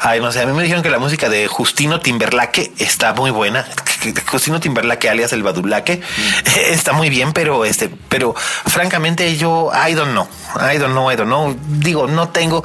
Ay, 0.00 0.20
no 0.20 0.32
sé, 0.32 0.40
a 0.42 0.46
mí 0.46 0.52
me 0.52 0.62
dijeron 0.62 0.82
que 0.82 0.90
la 0.90 0.98
música 0.98 1.28
de 1.28 1.46
Justino 1.48 2.00
Timberlake 2.00 2.72
está 2.78 3.12
muy 3.12 3.30
buena. 3.30 3.66
Justino 4.26 4.60
Timberlake 4.60 5.08
alias 5.08 5.32
el 5.32 5.42
Badulaque, 5.42 6.00
está 6.68 6.92
muy 6.92 7.10
bien, 7.10 7.32
pero 7.32 7.64
este, 7.64 7.90
pero 8.08 8.34
francamente 8.34 9.36
yo, 9.36 9.70
I 9.72 9.94
don't 9.94 10.12
know, 10.12 10.28
I 10.60 10.78
don't 10.78 10.92
know, 10.92 11.10
I 11.10 11.16
don't 11.16 11.28
know. 11.28 11.56
Digo, 11.78 12.06
no 12.06 12.28
tengo. 12.28 12.62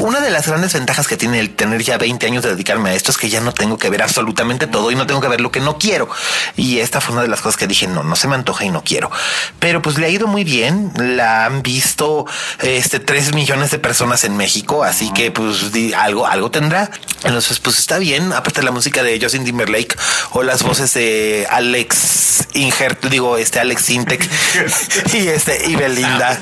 Una 0.00 0.20
de 0.20 0.30
las 0.30 0.46
grandes 0.46 0.72
ventajas 0.72 1.06
que 1.08 1.16
tiene 1.16 1.40
el 1.40 1.50
tener 1.54 1.82
ya 1.82 1.96
20 1.98 2.26
años 2.26 2.42
de 2.42 2.50
dedicarme 2.50 2.90
a 2.90 2.94
esto 2.94 3.10
es 3.10 3.18
que 3.18 3.28
ya 3.28 3.40
no 3.40 3.52
tengo 3.52 3.78
que 3.78 3.88
ver 3.90 4.02
absolutamente 4.02 4.66
todo 4.66 4.90
y 4.90 4.94
no 4.94 5.06
tengo 5.06 5.20
que 5.20 5.28
ver 5.28 5.40
lo 5.40 5.50
que 5.50 5.60
no 5.60 5.78
quiero. 5.78 6.08
Y 6.56 6.78
esta 6.80 7.00
fue 7.00 7.12
una 7.14 7.22
de 7.22 7.28
las 7.28 7.40
cosas 7.40 7.56
que 7.56 7.66
dije, 7.66 7.86
no, 7.86 8.02
no 8.02 8.16
se 8.16 8.28
me 8.28 8.34
antoja 8.34 8.64
y 8.64 8.70
no 8.70 8.82
quiero. 8.84 9.10
Pero 9.58 9.82
pues 9.82 9.98
le 9.98 10.06
ha 10.06 10.08
ido 10.10 10.26
muy 10.26 10.44
bien. 10.44 10.92
La 10.96 11.46
han 11.46 11.62
visto 11.62 12.26
este 12.60 13.00
3 13.00 13.34
millones 13.34 13.70
de 13.70 13.78
personas 13.78 14.24
en 14.24 14.36
México, 14.36 14.84
así 14.84 15.12
que 15.12 15.30
pues 15.30 15.72
di- 15.72 15.92
algo, 15.94 16.26
algo 16.26 16.50
tendrá. 16.50 16.90
Entonces, 17.24 17.58
pues 17.60 17.78
está 17.78 17.98
bien. 17.98 18.32
Aparte 18.32 18.62
la 18.62 18.70
música 18.70 19.02
de 19.02 19.18
Justin 19.20 19.44
Timberlake 19.44 19.96
o 20.30 20.42
las 20.42 20.62
voces 20.62 20.94
de 20.94 21.46
Alex 21.50 22.48
Ingert, 22.54 23.04
digo, 23.06 23.36
este 23.36 23.60
Alex 23.60 23.90
Intec 23.90 24.28
y 25.14 25.28
este 25.28 25.66
y 25.66 25.76
Belinda. 25.76 26.40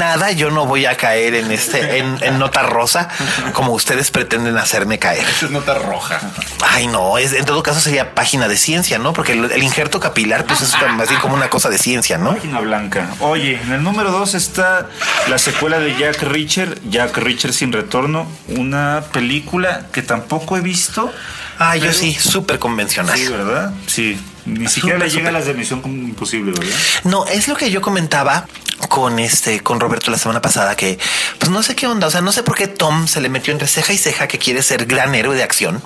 Nada, 0.00 0.32
yo 0.32 0.50
no 0.50 0.64
voy 0.64 0.86
a 0.86 0.96
caer 0.96 1.34
en 1.34 1.52
este, 1.52 1.98
en, 1.98 2.16
en 2.22 2.38
nota 2.38 2.62
rosa 2.62 3.08
como 3.52 3.72
ustedes 3.72 4.10
pretenden 4.10 4.56
hacerme 4.56 4.98
caer. 4.98 5.26
Es 5.28 5.50
nota 5.50 5.74
roja. 5.74 6.18
Ay, 6.66 6.86
no, 6.86 7.18
es, 7.18 7.34
en 7.34 7.44
todo 7.44 7.62
caso 7.62 7.80
sería 7.80 8.14
página 8.14 8.48
de 8.48 8.56
ciencia, 8.56 8.98
¿no? 8.98 9.12
Porque 9.12 9.32
el, 9.32 9.52
el 9.52 9.62
injerto 9.62 10.00
capilar, 10.00 10.46
pues 10.46 10.62
es 10.62 10.74
más 10.96 11.10
bien 11.10 11.20
como 11.20 11.34
una 11.34 11.50
cosa 11.50 11.68
de 11.68 11.76
ciencia, 11.76 12.16
¿no? 12.16 12.34
Página 12.34 12.60
blanca. 12.60 13.10
Oye, 13.20 13.60
en 13.62 13.72
el 13.72 13.82
número 13.82 14.10
2 14.10 14.34
está 14.34 14.88
la 15.28 15.38
secuela 15.38 15.78
de 15.78 15.94
Jack 15.98 16.22
Reacher, 16.22 16.80
Jack 16.88 17.18
Reacher 17.18 17.52
sin 17.52 17.70
retorno, 17.70 18.26
una 18.48 19.02
película 19.12 19.86
que 19.92 20.00
tampoco 20.00 20.56
he 20.56 20.62
visto. 20.62 21.12
Ah, 21.58 21.76
yo 21.76 21.92
sí, 21.92 22.14
súper 22.14 22.58
convencional. 22.58 23.18
Sí, 23.18 23.28
¿verdad? 23.28 23.74
Sí. 23.86 24.18
Ni 24.46 24.66
siquiera 24.68 24.98
le 24.98 25.10
llega 25.10 25.28
a 25.28 25.32
las 25.32 25.44
de 25.44 25.52
Misión 25.52 25.82
Imposible, 25.84 26.52
¿verdad? 26.52 26.74
No, 27.04 27.26
es 27.26 27.46
lo 27.48 27.56
que 27.56 27.70
yo 27.70 27.82
comentaba 27.82 28.46
con 28.88 29.18
este, 29.18 29.60
con 29.60 29.80
Roberto 29.80 30.10
la 30.10 30.18
semana 30.18 30.40
pasada, 30.40 30.76
que 30.76 30.98
pues 31.38 31.50
no 31.50 31.62
sé 31.62 31.76
qué 31.76 31.86
onda. 31.86 32.06
O 32.06 32.10
sea, 32.10 32.20
no 32.20 32.32
sé 32.32 32.42
por 32.42 32.56
qué 32.56 32.68
Tom 32.68 33.06
se 33.06 33.20
le 33.20 33.28
metió 33.28 33.52
entre 33.52 33.68
ceja 33.68 33.92
y 33.92 33.98
ceja 33.98 34.28
que 34.28 34.38
quiere 34.38 34.62
ser 34.62 34.86
gran 34.86 35.14
héroe 35.14 35.36
de 35.36 35.42
acción. 35.42 35.82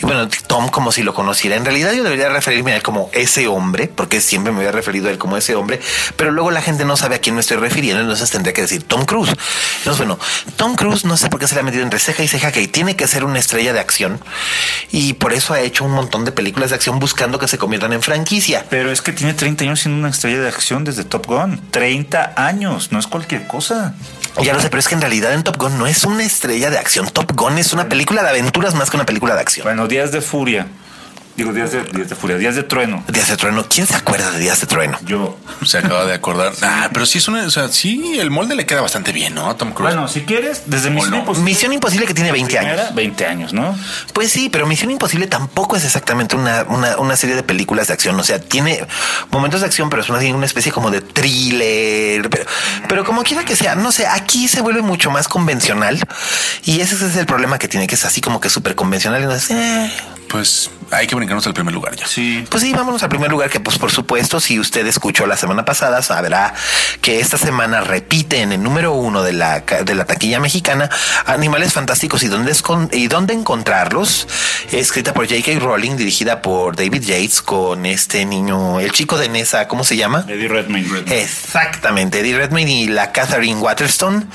Y 0.00 0.06
bueno, 0.06 0.28
Tom 0.46 0.68
como 0.68 0.92
si 0.92 1.02
lo 1.02 1.14
conociera. 1.14 1.56
En 1.56 1.64
realidad 1.64 1.92
yo 1.92 2.04
debería 2.04 2.28
referirme 2.28 2.72
a 2.72 2.76
él 2.76 2.82
como 2.82 3.10
ese 3.12 3.48
hombre, 3.48 3.88
porque 3.88 4.20
siempre 4.20 4.52
me 4.52 4.58
había 4.60 4.72
referido 4.72 5.08
a 5.08 5.10
él 5.10 5.18
como 5.18 5.36
ese 5.36 5.54
hombre, 5.54 5.80
pero 6.16 6.30
luego 6.30 6.50
la 6.50 6.62
gente 6.62 6.84
no 6.84 6.96
sabe 6.96 7.16
a 7.16 7.20
quién 7.20 7.34
me 7.34 7.40
estoy 7.40 7.56
refiriendo, 7.56 8.02
entonces 8.02 8.30
tendría 8.30 8.52
que 8.52 8.62
decir 8.62 8.82
Tom 8.82 9.04
Cruise. 9.04 9.30
Entonces, 9.78 9.98
bueno, 9.98 10.18
Tom 10.56 10.74
Cruise 10.74 11.04
no 11.04 11.16
sé 11.16 11.28
por 11.28 11.40
qué 11.40 11.48
se 11.48 11.54
le 11.54 11.60
ha 11.60 11.64
metido 11.64 11.82
entre 11.82 11.98
ceja 11.98 12.22
y 12.22 12.28
ceja 12.28 12.52
que 12.52 12.66
tiene 12.68 12.96
que 12.96 13.06
ser 13.06 13.24
una 13.24 13.38
estrella 13.38 13.72
de 13.72 13.80
acción 13.80 14.20
y 14.90 15.14
por 15.14 15.32
eso 15.32 15.54
ha 15.54 15.60
hecho 15.60 15.84
un 15.84 15.92
montón 15.92 16.24
de 16.24 16.32
películas 16.32 16.70
de 16.70 16.76
acción 16.76 16.98
buscando 16.98 17.38
que 17.38 17.48
se 17.48 17.58
conviertan 17.58 17.92
en 17.92 18.02
franquicia. 18.02 18.64
Pero 18.70 18.90
es 18.90 19.02
que 19.02 19.12
tiene 19.12 19.34
30 19.34 19.64
años 19.64 19.80
siendo 19.80 19.98
una 19.98 20.10
estrella 20.10 20.40
de 20.40 20.48
acción 20.48 20.84
desde 20.84 21.04
Top 21.04 21.26
Gun. 21.26 21.60
30 21.70 22.34
años, 22.36 22.92
no 22.92 22.98
es 22.98 23.06
cualquier 23.06 23.46
cosa. 23.46 23.94
Ya 24.42 24.52
lo 24.54 24.60
sé, 24.60 24.70
pero 24.70 24.78
es 24.78 24.86
que 24.86 24.94
en 24.94 25.00
realidad 25.00 25.32
en 25.32 25.42
Top 25.42 25.56
Gun 25.56 25.78
no 25.78 25.86
es 25.86 26.04
una 26.04 26.22
estrella 26.22 26.70
de 26.70 26.78
acción. 26.78 27.08
Top 27.08 27.32
Gun 27.34 27.58
es 27.58 27.72
una 27.72 27.88
película 27.88 28.22
de 28.22 28.28
aventuras 28.28 28.74
más 28.74 28.88
que 28.88 28.96
una 28.96 29.06
película 29.06 29.17
acción. 29.40 29.64
Bueno, 29.64 29.86
Días 29.88 30.12
de 30.12 30.20
Furia. 30.20 30.66
Digo, 31.38 31.52
Días 31.52 31.70
de, 31.70 31.84
Días 31.84 32.08
de 32.08 32.16
Furia, 32.16 32.36
Días 32.36 32.56
de 32.56 32.64
Trueno. 32.64 33.04
Días 33.06 33.28
de 33.28 33.36
Trueno. 33.36 33.64
¿Quién 33.68 33.86
se 33.86 33.94
acuerda 33.94 34.28
de 34.32 34.40
Días 34.40 34.60
de 34.60 34.66
Trueno? 34.66 34.98
Yo. 35.04 35.38
Se 35.64 35.78
acaba 35.78 36.04
de 36.04 36.12
acordar. 36.12 36.52
Ah, 36.62 36.90
pero 36.92 37.06
sí 37.06 37.18
es 37.18 37.28
una, 37.28 37.44
o 37.46 37.50
sea, 37.50 37.68
sí, 37.68 38.18
el 38.18 38.32
molde 38.32 38.56
le 38.56 38.66
queda 38.66 38.80
bastante 38.80 39.12
bien, 39.12 39.36
¿no? 39.36 39.48
a 39.48 39.56
Tom 39.56 39.70
Cruise. 39.70 39.94
Bueno, 39.94 40.08
si 40.08 40.22
quieres, 40.22 40.62
desde 40.66 40.90
Misión 40.90 41.12
no? 41.12 41.18
Imposible. 41.18 41.44
Misión 41.48 41.72
Imposible 41.72 42.06
que 42.08 42.14
tiene 42.14 42.32
20 42.32 42.58
años. 42.58 42.72
primera, 42.72 42.90
20 42.92 43.26
años, 43.26 43.52
¿no? 43.52 43.78
Pues 44.14 44.32
sí, 44.32 44.48
pero 44.48 44.66
Misión 44.66 44.90
Imposible 44.90 45.28
tampoco 45.28 45.76
es 45.76 45.84
exactamente 45.84 46.34
una, 46.34 46.64
una, 46.64 46.96
una 46.96 47.14
serie 47.14 47.36
de 47.36 47.44
películas 47.44 47.86
de 47.86 47.92
acción. 47.92 48.18
O 48.18 48.24
sea, 48.24 48.40
tiene 48.40 48.84
momentos 49.30 49.60
de 49.60 49.66
acción, 49.68 49.90
pero 49.90 50.02
es 50.02 50.08
una, 50.08 50.18
una 50.34 50.46
especie 50.46 50.72
como 50.72 50.90
de 50.90 51.02
thriller. 51.02 52.28
Pero, 52.30 52.46
pero 52.88 53.04
como 53.04 53.22
quiera 53.22 53.44
que 53.44 53.54
sea, 53.54 53.76
no 53.76 53.92
sé, 53.92 54.08
aquí 54.08 54.48
se 54.48 54.60
vuelve 54.60 54.82
mucho 54.82 55.12
más 55.12 55.28
convencional. 55.28 56.00
Y 56.64 56.80
ese 56.80 56.96
es 56.96 57.14
el 57.14 57.26
problema 57.26 57.60
que 57.60 57.68
tiene, 57.68 57.86
que 57.86 57.94
es 57.94 58.04
así 58.04 58.20
como 58.20 58.40
que 58.40 58.50
súper 58.50 58.74
convencional. 58.74 59.20
Y 59.20 59.22
entonces, 59.22 59.50
eh, 59.52 59.92
Pues 60.28 60.68
hay 60.90 61.06
que 61.06 61.14
brincarnos 61.14 61.46
al 61.46 61.54
primer 61.54 61.74
lugar 61.74 61.96
ya. 61.96 62.06
Sí. 62.06 62.44
Pues 62.48 62.62
sí, 62.62 62.72
vámonos 62.72 63.02
al 63.02 63.08
primer 63.08 63.30
lugar 63.30 63.50
que 63.50 63.60
pues 63.60 63.78
por 63.78 63.90
supuesto 63.90 64.40
si 64.40 64.58
usted 64.58 64.86
escuchó 64.86 65.26
la 65.26 65.36
semana 65.36 65.64
pasada 65.64 66.02
sabrá 66.02 66.54
que 67.00 67.20
esta 67.20 67.38
semana 67.38 67.80
repite 67.80 68.40
en 68.40 68.52
el 68.52 68.62
número 68.62 68.92
uno 68.92 69.22
de 69.22 69.32
la, 69.32 69.60
de 69.60 69.94
la 69.94 70.04
taquilla 70.04 70.40
mexicana 70.40 70.88
Animales 71.26 71.72
Fantásticos 71.72 72.22
y 72.22 72.28
dónde, 72.28 72.52
y 72.92 73.08
dónde 73.08 73.34
encontrarlos, 73.34 74.28
escrita 74.72 75.14
por 75.14 75.28
J.K. 75.28 75.58
Rowling, 75.60 75.96
dirigida 75.96 76.42
por 76.42 76.76
David 76.76 77.02
Yates 77.02 77.42
con 77.42 77.86
este 77.86 78.24
niño, 78.24 78.80
el 78.80 78.92
chico 78.92 79.18
de 79.18 79.28
Nessa, 79.28 79.68
¿cómo 79.68 79.84
se 79.84 79.96
llama? 79.96 80.24
Eddie 80.28 80.48
Redmayne. 80.48 81.04
Exactamente, 81.10 82.20
Eddie 82.20 82.36
Redmayne 82.36 82.70
y 82.70 82.86
la 82.88 83.12
Catherine 83.12 83.60
Waterstone 83.60 84.26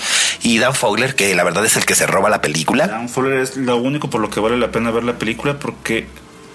y 0.42 0.60
Dan 0.60 0.76
Fogler, 0.76 1.16
que 1.16 1.34
la 1.36 1.44
verdad 1.44 1.66
es 1.66 1.78
el 1.78 1.86
que 1.86 1.96
se 1.96 2.06
roba 2.08 2.30
la 2.30 2.42
película. 2.42 2.88
Dan 2.88 3.10
Fuller 3.10 3.40
es 3.40 3.56
lo 3.56 3.78
único 3.78 4.10
por 4.10 4.22
lo 4.22 4.30
que 4.30 4.40
vale 4.40 4.58
la 4.58 4.72
pena 4.72 4.92
ver 4.92 5.04
la 5.04 5.18
película 5.18 5.58
porque 5.60 6.08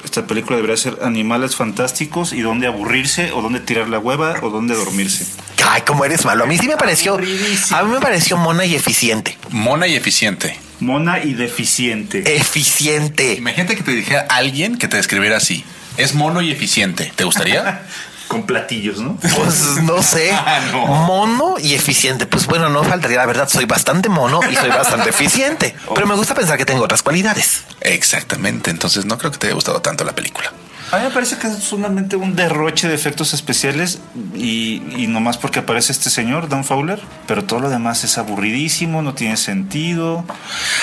esta 0.04 0.26
película 0.26 0.56
debería 0.56 0.76
ser 0.76 0.98
animales 1.02 1.56
fantásticos 1.56 2.32
y 2.32 2.40
dónde 2.40 2.66
aburrirse 2.66 3.32
o 3.32 3.42
dónde 3.42 3.60
tirar 3.60 3.88
la 3.88 3.98
hueva 3.98 4.36
o 4.42 4.50
dónde 4.50 4.74
dormirse. 4.74 5.26
Ay, 5.66 5.82
cómo 5.86 6.04
eres 6.04 6.24
malo. 6.24 6.44
A 6.44 6.46
mí 6.46 6.56
sí 6.56 6.66
me 6.66 6.76
pareció, 6.76 7.14
a 7.14 7.82
mí 7.82 7.90
me 7.90 8.00
pareció 8.00 8.36
mona 8.36 8.64
y 8.64 8.74
eficiente. 8.74 9.36
Mona 9.50 9.86
y 9.86 9.96
eficiente. 9.96 10.58
Mona 10.80 11.22
y 11.22 11.34
deficiente. 11.34 12.36
Eficiente. 12.36 13.34
Imagínate 13.34 13.76
que 13.76 13.82
te 13.82 13.92
dijera 13.92 14.26
alguien 14.30 14.78
que 14.78 14.88
te 14.88 14.96
describiera 14.96 15.36
así. 15.36 15.64
Es 15.96 16.14
mono 16.14 16.40
y 16.40 16.52
eficiente. 16.52 17.12
¿Te 17.16 17.24
gustaría? 17.24 17.82
Con 18.28 18.44
platillos, 18.44 18.98
¿no? 19.00 19.16
Pues 19.16 19.82
no 19.82 20.02
sé, 20.02 20.32
No. 20.72 20.86
mono 20.86 21.54
y 21.58 21.74
eficiente. 21.74 22.26
Pues 22.26 22.46
bueno, 22.46 22.68
no 22.68 22.84
faltaría 22.84 23.16
la 23.18 23.26
verdad, 23.26 23.48
soy 23.48 23.64
bastante 23.64 24.08
mono 24.08 24.40
y 24.50 24.54
soy 24.54 24.68
bastante 24.68 25.10
eficiente. 25.10 25.74
Pero 25.94 26.06
me 26.06 26.14
gusta 26.14 26.34
pensar 26.34 26.56
que 26.58 26.64
tengo 26.66 26.84
otras 26.84 27.02
cualidades. 27.02 27.62
Exactamente. 27.80 28.70
Entonces 28.70 29.04
no 29.06 29.16
creo 29.18 29.30
que 29.32 29.38
te 29.38 29.46
haya 29.46 29.54
gustado 29.54 29.80
tanto 29.80 30.04
la 30.04 30.12
película. 30.12 30.52
A 30.90 30.96
mí 30.98 31.04
me 31.04 31.10
parece 31.10 31.36
que 31.36 31.46
es 31.48 31.58
solamente 31.62 32.16
un 32.16 32.34
derroche 32.34 32.88
de 32.88 32.94
efectos 32.94 33.34
especiales 33.34 33.98
y, 34.34 34.82
y 34.96 35.06
nomás 35.06 35.36
porque 35.36 35.58
aparece 35.58 35.92
este 35.92 36.08
señor, 36.08 36.48
Dan 36.48 36.64
Fowler, 36.64 37.00
pero 37.26 37.44
todo 37.44 37.60
lo 37.60 37.68
demás 37.68 38.04
es 38.04 38.16
aburridísimo, 38.16 39.02
no 39.02 39.12
tiene 39.14 39.36
sentido. 39.36 40.24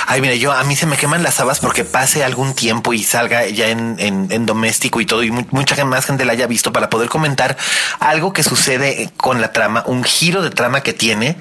Ay, 0.05 0.21
mire, 0.21 0.37
yo 0.37 0.51
a 0.51 0.63
mí 0.63 0.75
se 0.75 0.85
me 0.85 0.95
queman 0.97 1.23
las 1.23 1.39
habas 1.39 1.59
porque 1.59 1.83
pase 1.85 2.23
algún 2.23 2.53
tiempo 2.53 2.93
y 2.93 3.03
salga 3.03 3.47
ya 3.47 3.69
en, 3.69 3.95
en- 3.97 4.27
en 4.29 4.45
doméstico 4.45 5.01
y 5.01 5.05
todo, 5.07 5.23
y 5.23 5.31
mu- 5.31 5.45
mucha 5.49 5.83
más 5.85 6.05
gente 6.05 6.23
la 6.25 6.33
haya 6.33 6.45
visto 6.45 6.71
para 6.71 6.89
poder 6.89 7.09
comentar 7.09 7.57
algo 7.99 8.31
que 8.31 8.43
sucede 8.43 9.09
con 9.17 9.41
la 9.41 9.51
trama, 9.53 9.83
un 9.87 10.03
giro 10.03 10.43
de 10.43 10.51
trama 10.51 10.81
que 10.81 10.93
tiene, 10.93 11.35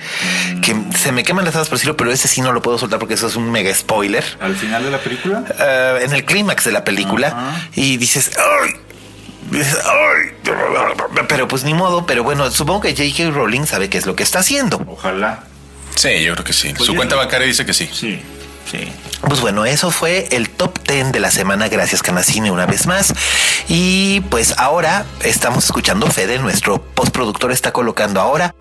que 0.62 0.74
se 0.96 1.12
me 1.12 1.22
queman 1.22 1.44
las 1.44 1.54
habas 1.54 1.68
por 1.68 1.76
decirlo, 1.78 1.96
pero 1.98 2.10
ese 2.12 2.28
sí 2.28 2.40
no 2.40 2.52
lo 2.52 2.62
puedo 2.62 2.78
soltar 2.78 2.98
porque 2.98 3.14
eso 3.14 3.26
es 3.26 3.36
un 3.36 3.50
mega 3.52 3.74
spoiler. 3.74 4.24
Al 4.40 4.56
final 4.56 4.82
de 4.84 4.90
la 4.90 4.98
película, 4.98 5.44
eh, 5.58 5.98
en 6.02 6.12
el 6.14 6.24
clímax 6.24 6.64
de 6.64 6.72
la 6.72 6.82
película 6.84 7.54
y 7.74 7.96
dices, 7.98 8.30
"Ay". 8.62 8.70
Dices, 9.50 9.78
"Ay". 9.84 10.32
Pero 11.28 11.48
pues 11.48 11.64
ni 11.64 11.74
modo, 11.74 12.06
pero 12.06 12.22
bueno, 12.24 12.50
supongo 12.50 12.80
que 12.82 12.90
J.K. 12.94 13.30
Rowling 13.30 13.66
sabe 13.66 13.88
qué 13.88 13.98
es 13.98 14.06
lo 14.06 14.16
que 14.16 14.22
está 14.22 14.40
haciendo. 14.40 14.80
ojalá. 14.86 15.44
Sí, 15.94 16.22
yo 16.24 16.32
creo 16.34 16.44
que 16.44 16.52
sí. 16.52 16.72
Pues 16.76 16.86
Su 16.86 16.94
cuenta 16.96 17.14
bancaria 17.14 17.46
dice 17.46 17.64
que 17.64 17.72
sí. 17.72 17.88
Sí, 17.92 18.20
sí. 18.70 18.92
Pues 19.28 19.40
bueno, 19.40 19.64
eso 19.64 19.90
fue 19.92 20.26
el 20.32 20.50
top 20.50 20.78
10 20.88 21.12
de 21.12 21.20
la 21.20 21.30
semana. 21.30 21.68
Gracias, 21.68 22.02
Canacine, 22.02 22.50
una 22.50 22.66
vez 22.66 22.86
más. 22.86 23.14
Y 23.68 24.20
pues 24.22 24.54
ahora 24.58 25.06
estamos 25.22 25.64
escuchando 25.64 26.06
Fede, 26.08 26.38
nuestro 26.40 26.82
postproductor 26.82 27.52
está 27.52 27.72
colocando 27.72 28.20
ahora. 28.20 28.54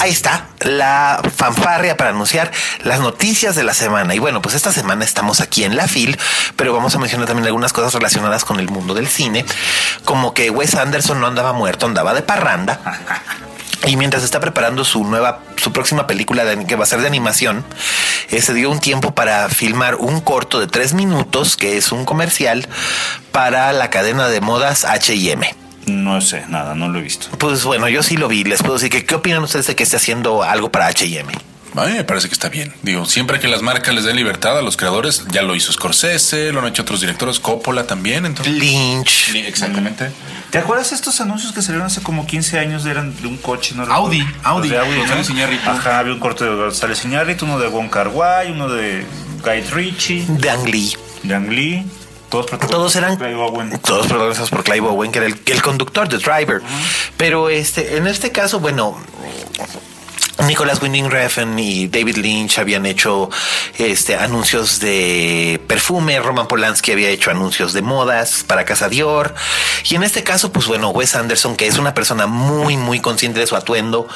Ahí 0.00 0.10
está 0.10 0.46
la 0.60 1.20
fanfarria 1.36 1.94
para 1.98 2.08
anunciar 2.08 2.50
las 2.84 3.00
noticias 3.00 3.54
de 3.54 3.64
la 3.64 3.74
semana. 3.74 4.14
Y 4.14 4.18
bueno, 4.18 4.40
pues 4.40 4.54
esta 4.54 4.72
semana 4.72 5.04
estamos 5.04 5.42
aquí 5.42 5.64
en 5.64 5.76
la 5.76 5.88
FIL, 5.88 6.18
pero 6.56 6.72
vamos 6.72 6.94
a 6.94 6.98
mencionar 6.98 7.26
también 7.26 7.46
algunas 7.46 7.74
cosas 7.74 7.92
relacionadas 7.92 8.46
con 8.46 8.58
el 8.60 8.70
mundo 8.70 8.94
del 8.94 9.08
cine, 9.08 9.44
como 10.06 10.32
que 10.32 10.48
Wes 10.48 10.74
Anderson 10.74 11.20
no 11.20 11.26
andaba 11.26 11.52
muerto, 11.52 11.84
andaba 11.84 12.14
de 12.14 12.22
parranda. 12.22 12.80
Y 13.86 13.98
mientras 13.98 14.22
está 14.22 14.40
preparando 14.40 14.84
su 14.84 15.04
nueva, 15.04 15.40
su 15.56 15.70
próxima 15.70 16.06
película 16.06 16.44
que 16.66 16.76
va 16.76 16.84
a 16.84 16.86
ser 16.86 17.02
de 17.02 17.06
animación, 17.06 17.62
eh, 18.30 18.40
se 18.40 18.54
dio 18.54 18.70
un 18.70 18.80
tiempo 18.80 19.14
para 19.14 19.50
filmar 19.50 19.96
un 19.96 20.22
corto 20.22 20.60
de 20.60 20.66
tres 20.66 20.94
minutos, 20.94 21.58
que 21.58 21.76
es 21.76 21.92
un 21.92 22.06
comercial 22.06 22.66
para 23.32 23.70
la 23.74 23.90
cadena 23.90 24.28
de 24.28 24.40
modas 24.40 24.86
H&M. 24.86 25.59
No 25.90 26.20
sé, 26.20 26.44
nada, 26.48 26.74
no 26.74 26.88
lo 26.88 26.98
he 26.98 27.02
visto. 27.02 27.28
Pues 27.38 27.64
bueno, 27.64 27.88
yo 27.88 28.02
sí 28.02 28.16
lo 28.16 28.28
vi. 28.28 28.44
Les 28.44 28.62
puedo 28.62 28.74
decir 28.74 28.90
que 28.90 29.04
qué 29.04 29.14
opinan 29.14 29.42
ustedes 29.42 29.66
de 29.66 29.76
que 29.76 29.82
esté 29.82 29.96
haciendo 29.96 30.42
algo 30.42 30.70
para 30.70 30.86
H&M. 30.86 31.32
A 31.76 31.84
mí 31.86 31.92
me 31.92 32.04
parece 32.04 32.26
que 32.28 32.34
está 32.34 32.48
bien. 32.48 32.74
Digo, 32.82 33.06
siempre 33.06 33.38
que 33.38 33.46
las 33.46 33.62
marcas 33.62 33.94
les 33.94 34.04
den 34.04 34.16
libertad 34.16 34.58
a 34.58 34.62
los 34.62 34.76
creadores, 34.76 35.24
ya 35.30 35.42
lo 35.42 35.54
hizo 35.54 35.72
Scorsese, 35.72 36.52
lo 36.52 36.60
han 36.60 36.66
hecho 36.66 36.82
otros 36.82 37.00
directores, 37.00 37.38
Coppola 37.38 37.86
también. 37.86 38.26
Entonces, 38.26 38.54
Lynch. 38.54 39.30
Sí, 39.30 39.38
exactamente. 39.38 40.10
¿Te 40.50 40.58
acuerdas 40.58 40.90
estos 40.90 41.20
anuncios 41.20 41.52
que 41.52 41.62
salieron 41.62 41.86
hace 41.86 42.02
como 42.02 42.26
15 42.26 42.58
años? 42.58 42.86
Eran 42.86 43.14
de 43.20 43.28
un 43.28 43.36
coche, 43.36 43.74
¿no? 43.76 43.84
Audi. 43.84 44.26
Audi, 44.42 44.68
de 44.68 44.78
Audi, 44.78 44.90
¿no? 44.90 45.14
González. 45.14 45.60
Ajá, 45.64 46.00
había 46.00 46.12
un 46.12 46.18
corte 46.18 46.44
de 46.44 46.54
González 46.56 47.04
Iñárritu, 47.04 47.44
uno 47.44 47.58
de 47.60 47.68
Wong 47.68 47.88
Kar 47.88 48.08
Wai, 48.08 48.50
uno 48.50 48.68
de 48.68 49.06
Guy 49.44 49.60
Ritchie. 49.70 50.24
De 50.26 50.50
Ang 50.50 50.68
Lee. 50.68 50.92
Yang 51.22 51.48
Lee, 51.50 51.86
todos, 52.30 52.46
todos 52.46 52.96
eran 52.96 53.16
Clive 53.16 53.34
Owen. 53.34 53.78
todos 53.80 54.06
protagonizados 54.06 54.50
por 54.50 54.64
Clive 54.64 54.86
Owen, 54.86 55.12
que 55.12 55.18
era 55.18 55.26
el, 55.26 55.38
el 55.44 55.62
conductor, 55.62 56.08
the 56.08 56.18
driver. 56.18 56.62
Pero 57.16 57.50
este, 57.50 57.96
en 57.96 58.06
este 58.06 58.32
caso, 58.32 58.60
bueno, 58.60 58.96
Nicholas 60.46 60.80
Winding 60.82 61.10
Refn 61.10 61.58
y 61.58 61.88
David 61.88 62.16
Lynch 62.16 62.58
habían 62.58 62.86
hecho 62.86 63.30
este 63.78 64.16
anuncios 64.16 64.80
de 64.80 65.60
perfume, 65.66 66.18
Roman 66.20 66.48
Polanski 66.48 66.92
había 66.92 67.08
hecho 67.08 67.30
anuncios 67.30 67.72
de 67.72 67.82
modas 67.82 68.44
para 68.46 68.64
Casa 68.64 68.88
Dior. 68.88 69.34
Y 69.88 69.94
en 69.94 70.02
este 70.02 70.22
caso 70.22 70.52
pues 70.52 70.66
bueno, 70.66 70.90
Wes 70.90 71.14
Anderson 71.14 71.56
que 71.56 71.66
es 71.66 71.78
una 71.78 71.94
persona 71.94 72.26
muy 72.26 72.76
muy 72.76 73.00
consciente 73.00 73.40
de 73.40 73.46
su 73.46 73.56
atuendo 73.56 74.08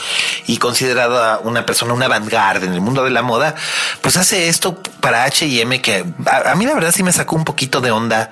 y 0.47 0.59
considerada 0.59 1.39
una 1.41 1.67
persona 1.67 1.95
una 1.95 2.09
vanguardia 2.09 2.67
en 2.67 2.75
el 2.75 2.81
mundo 2.81 3.05
de 3.05 3.11
la 3.11 3.23
moda, 3.23 3.55
pues 4.01 4.17
hace 4.17 4.49
esto 4.49 4.83
para 5.01 5.25
H&M 5.25 5.81
que 5.83 6.05
a, 6.27 6.53
a 6.53 6.55
mí 6.55 6.67
la 6.67 6.75
verdad 6.75 6.93
sí 6.93 7.03
me 7.03 7.13
sacó 7.13 7.37
un 7.37 7.45
poquito 7.45 7.81
de 7.81 7.91
onda 7.91 8.31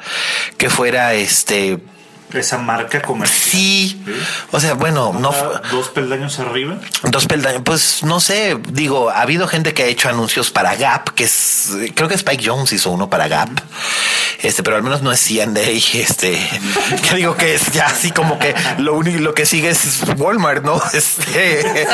que 0.57 0.71
fuera 0.71 1.15
este 1.15 1.79
Esa 2.35 2.59
marca 2.59 3.03
comercial. 3.03 3.51
sí, 3.51 4.03
o 4.51 4.61
sea, 4.61 4.75
bueno, 4.75 5.13
no 5.19 5.33
Dos 5.71 5.89
peldaños 5.91 6.39
arriba. 6.39 6.79
Dos 7.05 7.27
peldaños, 7.27 7.63
pues 7.65 8.03
no 8.03 8.21
sé, 8.21 8.59
digo, 8.71 9.11
ha 9.11 9.23
habido 9.23 9.47
gente 9.49 9.75
que 9.75 9.83
ha 9.85 9.87
hecho 9.87 10.09
anuncios 10.09 10.51
para 10.51 10.75
Gap, 10.77 11.11
que 11.15 11.25
es, 11.25 11.71
creo 11.95 12.09
que 12.09 12.15
Spike 12.15 12.43
Jones 12.45 12.73
hizo 12.73 12.91
uno 12.91 13.09
para 13.09 13.29
Gap, 13.29 13.51
este, 14.41 14.63
pero 14.63 14.77
al 14.77 14.83
menos 14.83 15.03
no 15.03 15.13
es 15.13 15.21
C&A, 15.21 15.47
este, 15.47 16.39
que 17.09 17.17
digo 17.17 17.37
que 17.37 17.55
es 17.55 17.73
ya 17.73 17.87
así 17.87 18.11
como 18.11 18.39
que 18.39 18.55
lo 18.79 18.95
único, 18.95 19.19
lo 19.21 19.35
que 19.35 19.47
sigue 19.47 19.71
es 19.71 20.01
Walmart, 20.17 20.65
¿no? 20.65 20.81
Este, 20.93 21.87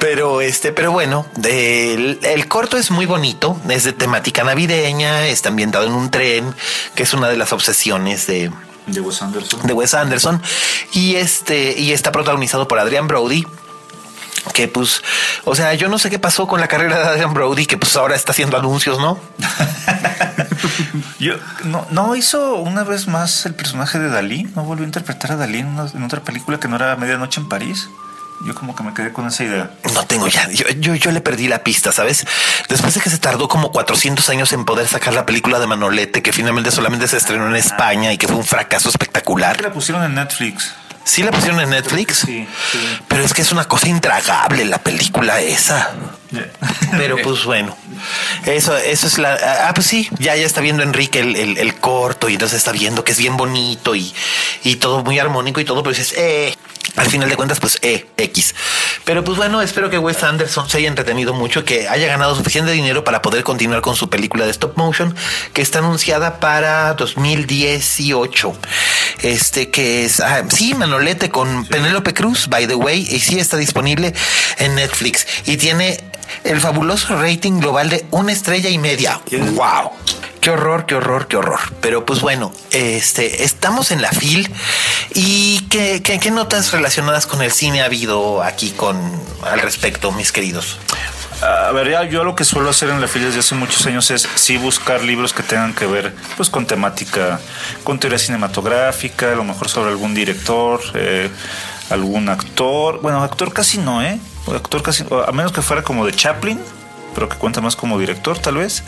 pero 0.00 0.40
este, 0.40 0.72
pero 0.72 0.92
bueno, 0.92 1.26
el, 1.44 2.18
el 2.22 2.48
corto 2.48 2.76
es 2.76 2.90
muy 2.90 3.06
bonito, 3.06 3.60
es 3.68 3.84
de 3.84 3.92
temática 3.92 4.42
navideña, 4.44 5.26
está 5.26 5.48
ambientado 5.48 5.86
en 5.86 5.92
un 5.92 6.10
tren, 6.10 6.54
que 6.94 7.04
es 7.04 7.14
una 7.14 7.28
de 7.28 7.36
las 7.36 7.52
obsesiones 7.52 8.26
de, 8.26 8.50
De 8.86 9.00
Wes 9.00 9.22
Anderson. 9.22 9.60
de 9.66 9.72
Wes 9.72 9.94
Anderson 9.94 10.42
y 10.92 11.14
este 11.16 11.78
y 11.78 11.92
está 11.92 12.10
protagonizado 12.12 12.66
por 12.68 12.78
Adrian 12.78 13.06
Brody 13.06 13.46
que 14.54 14.66
pues, 14.66 15.02
o 15.44 15.54
sea, 15.54 15.72
yo 15.74 15.88
no 15.88 16.00
sé 16.00 16.10
qué 16.10 16.18
pasó 16.18 16.48
con 16.48 16.60
la 16.60 16.66
carrera 16.66 16.98
de 16.98 17.04
Adrian 17.10 17.32
Brody, 17.32 17.64
que 17.64 17.76
pues 17.78 17.94
ahora 17.96 18.16
está 18.16 18.32
haciendo 18.32 18.56
anuncios, 18.56 18.98
¿no? 18.98 19.20
Yo, 21.20 21.34
no, 21.64 21.86
no 21.90 22.16
hizo 22.16 22.56
una 22.56 22.82
vez 22.82 23.06
más 23.06 23.46
el 23.46 23.54
personaje 23.54 23.98
de 24.00 24.08
Dalí. 24.08 24.44
No 24.56 24.64
volvió 24.64 24.82
a 24.84 24.86
interpretar 24.86 25.32
a 25.32 25.36
Dalí 25.36 25.58
en, 25.58 25.66
una- 25.68 25.88
en 25.92 26.02
otra 26.02 26.20
película 26.22 26.58
que 26.58 26.66
no 26.68 26.76
era 26.76 26.96
Medianoche 26.96 27.40
en 27.40 27.48
París. 27.48 27.88
Yo 28.44 28.54
como 28.54 28.74
que 28.74 28.82
me 28.82 28.92
quedé 28.92 29.12
con 29.12 29.26
esa 29.28 29.44
idea. 29.44 29.70
No 29.94 30.04
tengo 30.04 30.26
ya, 30.28 30.48
yo, 30.50 30.68
yo, 30.78 30.94
yo 30.94 31.10
le 31.12 31.20
perdí 31.20 31.46
la 31.48 31.62
pista, 31.62 31.92
¿sabes? 31.92 32.26
Después 32.68 32.94
de 32.94 33.00
que 33.00 33.08
se 33.10 33.18
tardó 33.18 33.46
como 33.48 33.70
400 33.70 34.28
años 34.30 34.52
en 34.52 34.64
poder 34.64 34.88
sacar 34.88 35.14
la 35.14 35.24
película 35.26 35.58
de 35.60 35.66
Manolete, 35.66 36.22
que 36.22 36.32
finalmente 36.32 36.70
solamente 36.70 37.06
se 37.08 37.16
estrenó 37.18 37.46
en 37.48 37.56
España 37.56 38.12
y 38.12 38.18
que 38.18 38.26
fue 38.26 38.36
un 38.36 38.44
fracaso 38.44 38.88
espectacular. 38.88 39.60
la 39.60 39.72
pusieron 39.72 40.02
en 40.04 40.14
Netflix. 40.14 40.72
Sí 41.04 41.22
la 41.22 41.30
pusieron 41.32 41.60
en 41.60 41.70
Netflix, 41.70 42.18
Sí, 42.18 42.46
sí. 42.70 42.78
pero 43.08 43.24
es 43.24 43.32
que 43.34 43.42
es 43.42 43.50
una 43.52 43.64
cosa 43.64 43.88
intragable 43.88 44.64
la 44.64 44.78
película 44.78 45.40
esa. 45.40 45.90
Pero 46.96 47.16
pues 47.22 47.44
bueno, 47.44 47.76
eso, 48.46 48.76
eso 48.76 49.06
es 49.06 49.18
la. 49.18 49.66
Ah, 49.68 49.72
pues 49.74 49.86
sí, 49.86 50.08
ya, 50.18 50.34
ya 50.36 50.44
está 50.46 50.60
viendo 50.60 50.82
Enrique 50.82 51.20
el, 51.20 51.36
el- 51.36 51.58
el 51.58 51.74
corto 51.76 52.28
y 52.28 52.34
entonces 52.34 52.58
está 52.58 52.72
viendo 52.72 53.04
que 53.04 53.12
es 53.12 53.18
bien 53.18 53.36
bonito 53.36 53.94
y, 53.94 54.12
y 54.64 54.76
todo 54.76 55.02
muy 55.04 55.18
armónico 55.18 55.60
y 55.60 55.64
todo, 55.64 55.82
pero 55.82 55.94
dices, 55.96 56.14
eh. 56.16 56.54
Al 56.96 57.06
final 57.08 57.28
de 57.30 57.36
cuentas, 57.36 57.58
pues 57.58 57.78
eh, 57.80 58.06
X. 58.18 58.54
Pero 59.04 59.24
pues 59.24 59.38
bueno, 59.38 59.62
espero 59.62 59.88
que 59.88 59.98
Wes 59.98 60.22
Anderson 60.24 60.68
se 60.68 60.76
haya 60.78 60.88
entretenido 60.88 61.32
mucho, 61.32 61.64
que 61.64 61.88
haya 61.88 62.06
ganado 62.06 62.34
suficiente 62.34 62.70
dinero 62.72 63.02
para 63.02 63.22
poder 63.22 63.44
continuar 63.44 63.80
con 63.80 63.96
su 63.96 64.10
película 64.10 64.44
de 64.44 64.50
stop 64.50 64.76
motion, 64.76 65.14
que 65.54 65.62
está 65.62 65.78
anunciada 65.78 66.38
para 66.38 66.92
2018. 66.94 68.52
Este 69.22 69.70
que 69.70 70.04
es, 70.04 70.20
ah, 70.20 70.42
sí, 70.52 70.74
Manolete 70.74 71.30
con 71.30 71.64
Penélope 71.66 72.12
Cruz, 72.12 72.48
by 72.48 72.66
the 72.66 72.74
way, 72.74 73.00
y 73.08 73.20
sí 73.20 73.38
está 73.38 73.56
disponible 73.56 74.12
en 74.58 74.74
Netflix 74.74 75.26
y 75.46 75.56
tiene 75.56 75.96
el 76.44 76.60
fabuloso 76.60 77.16
rating 77.16 77.60
global 77.60 77.90
de 77.90 78.06
una 78.10 78.32
estrella 78.32 78.68
y 78.70 78.78
media. 78.78 79.20
Wow. 79.30 79.92
Qué 80.40 80.50
horror, 80.50 80.86
qué 80.86 80.96
horror, 80.96 81.28
qué 81.28 81.36
horror. 81.36 81.60
Pero 81.80 82.04
pues 82.04 82.20
bueno, 82.20 82.52
este, 82.72 83.44
estamos 83.44 83.92
en 83.92 84.02
la 84.02 84.10
FIL 84.10 84.52
y 85.14 85.60
qué, 85.68 86.02
qué, 86.02 86.18
qué 86.18 86.30
notas 86.32 86.72
relacionadas 86.72 87.26
con 87.26 87.42
el 87.42 87.52
cine 87.52 87.82
ha 87.82 87.84
habido 87.84 88.42
aquí 88.42 88.70
con 88.70 88.98
al 89.42 89.60
respecto, 89.60 90.10
mis 90.10 90.32
queridos. 90.32 90.78
A 91.42 91.72
ver, 91.72 91.90
ya 91.90 92.04
yo 92.04 92.22
lo 92.22 92.36
que 92.36 92.44
suelo 92.44 92.70
hacer 92.70 92.88
en 92.90 93.00
la 93.00 93.08
fila 93.08 93.26
desde 93.26 93.40
hace 93.40 93.56
muchos 93.56 93.84
años 93.86 94.10
es 94.12 94.28
sí 94.36 94.56
buscar 94.58 95.02
libros 95.02 95.32
que 95.32 95.42
tengan 95.42 95.74
que 95.74 95.86
ver 95.86 96.14
pues 96.36 96.48
con 96.48 96.66
temática, 96.66 97.40
con 97.82 97.98
teoría 97.98 98.18
cinematográfica, 98.18 99.32
a 99.32 99.34
lo 99.34 99.42
mejor 99.42 99.68
sobre 99.68 99.90
algún 99.90 100.14
director, 100.14 100.80
eh, 100.94 101.28
algún 101.90 102.28
actor. 102.28 103.00
Bueno, 103.00 103.24
actor 103.24 103.52
casi 103.52 103.78
no, 103.78 104.02
¿eh? 104.02 104.20
Actor 104.46 104.82
casi, 104.82 105.04
a 105.26 105.32
menos 105.32 105.52
que 105.52 105.62
fuera 105.62 105.82
como 105.82 106.04
de 106.06 106.12
Chaplin, 106.12 106.60
pero 107.14 107.28
que 107.28 107.36
cuenta 107.36 107.60
más 107.60 107.76
como 107.76 107.98
director 107.98 108.38
tal 108.38 108.56
vez. 108.56 108.82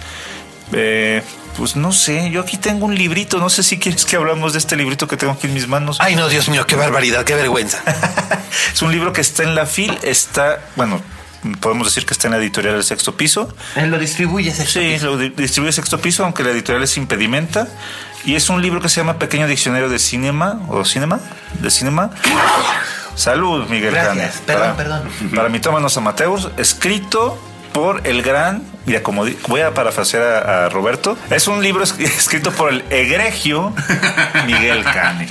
Eh, 0.73 1.23
pues 1.57 1.77
no 1.77 1.93
sé, 1.93 2.31
yo 2.31 2.41
aquí 2.41 2.57
tengo 2.57 2.87
un 2.87 2.95
librito, 2.97 3.39
no 3.39 3.49
sé 3.49 3.63
si 3.63 3.79
quieres 3.79 4.05
que 4.05 4.17
hablamos 4.17 4.53
de 4.55 4.59
este 4.59 4.75
librito 4.77 5.07
que 5.07 5.17
tengo 5.17 5.35
aquí 5.35 5.47
en 5.47 5.55
mis 5.55 5.69
manos. 5.69 5.99
Ay, 6.01 6.17
no, 6.17 6.29
Dios 6.29 6.49
mío, 6.49 6.67
qué 6.67 6.75
barbaridad, 6.75 7.25
qué 7.25 7.35
vergüenza. 7.35 7.81
Es 8.75 8.83
un 8.83 8.91
libro 8.93 9.13
que 9.13 9.21
está 9.21 9.43
en 9.45 9.55
la 9.55 9.67
FIL, 9.67 9.99
está, 10.03 10.59
bueno, 10.75 11.01
podemos 11.61 11.87
decir 11.87 12.07
que 12.07 12.15
está 12.15 12.27
en 12.29 12.33
la 12.33 12.39
editorial 12.39 12.75
del 12.75 12.83
sexto 12.85 13.17
piso. 13.17 13.55
Él 13.77 13.91
lo 13.91 13.99
distribuye, 13.99 14.53
Sí, 14.53 14.99
lo 14.99 15.17
di- 15.17 15.29
distribuye 15.31 15.73
sexto 15.73 16.01
piso, 16.01 16.25
aunque 16.25 16.43
la 16.43 16.51
editorial 16.51 16.83
es 16.83 16.97
impedimenta. 16.97 17.69
Y 18.25 18.35
es 18.37 18.49
un 18.49 18.63
libro 18.63 18.81
que 18.81 18.89
se 18.89 18.97
llama 19.01 19.19
Pequeño 19.19 19.47
Diccionario 19.47 19.89
de 19.89 19.99
Cinema, 19.99 20.61
o 20.71 20.85
Cinema, 20.85 21.21
de 21.61 21.71
Cinema. 21.71 22.11
Salud, 23.15 23.69
Miguel 23.69 23.93
Gracias. 23.93 24.17
Canes. 24.17 24.43
Perdón, 24.47 24.63
para, 24.63 24.77
perdón. 24.77 25.11
Para 25.35 25.49
mitómanos 25.49 25.97
amateurs, 25.97 26.49
escrito 26.57 27.39
por 27.73 28.07
el 28.07 28.23
gran, 28.23 28.63
mira, 28.87 29.03
como 29.03 29.25
di- 29.25 29.37
voy 29.49 29.61
a 29.61 29.73
parafrasear 29.75 30.23
a, 30.23 30.67
a 30.67 30.69
Roberto, 30.69 31.17
es 31.31 31.47
un 31.49 31.63
libro 31.63 31.83
es- 31.85 31.93
escrito 31.99 32.51
por 32.53 32.73
el 32.73 32.85
egregio 32.91 33.73
Miguel 34.47 34.85
Cane. 34.85 35.29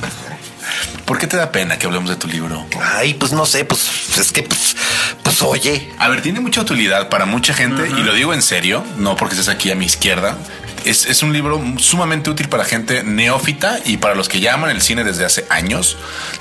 ¿Por 1.06 1.18
qué 1.18 1.28
te 1.28 1.36
da 1.36 1.52
pena 1.52 1.78
que 1.78 1.86
hablemos 1.86 2.10
de 2.10 2.16
tu 2.16 2.28
libro? 2.28 2.66
Ay, 2.96 3.14
pues 3.14 3.34
no 3.34 3.46
sé, 3.46 3.66
pues 3.66 4.18
es 4.18 4.32
que, 4.32 4.44
pues, 4.44 4.76
pues 5.22 5.42
oye. 5.42 5.92
A 6.00 6.08
ver, 6.08 6.22
tiene 6.22 6.40
mucha 6.40 6.62
utilidad 6.62 7.10
para 7.10 7.26
mucha 7.26 7.54
gente 7.54 7.90
y 7.90 8.04
lo 8.04 8.14
digo 8.14 8.34
en 8.34 8.42
serio, 8.42 8.84
no 8.98 9.18
porque 9.18 9.36
estés 9.36 9.50
aquí 9.50 9.70
a 9.72 9.76
mi 9.76 9.86
izquierda. 9.86 10.38
Es, 10.86 11.06
es 11.06 11.24
un 11.24 11.34
libro 11.34 11.62
sumamente 11.78 12.30
útil 12.30 12.50
para 12.50 12.66
gente 12.66 13.04
neófita 13.04 13.80
y 13.86 13.98
para 13.98 14.16
los 14.16 14.30
que 14.30 14.40
ya 14.40 14.54
aman 14.54 14.70
el 14.70 14.82
cine 14.82 15.04
desde 15.04 15.26
hace 15.26 15.46
años. 15.50 15.98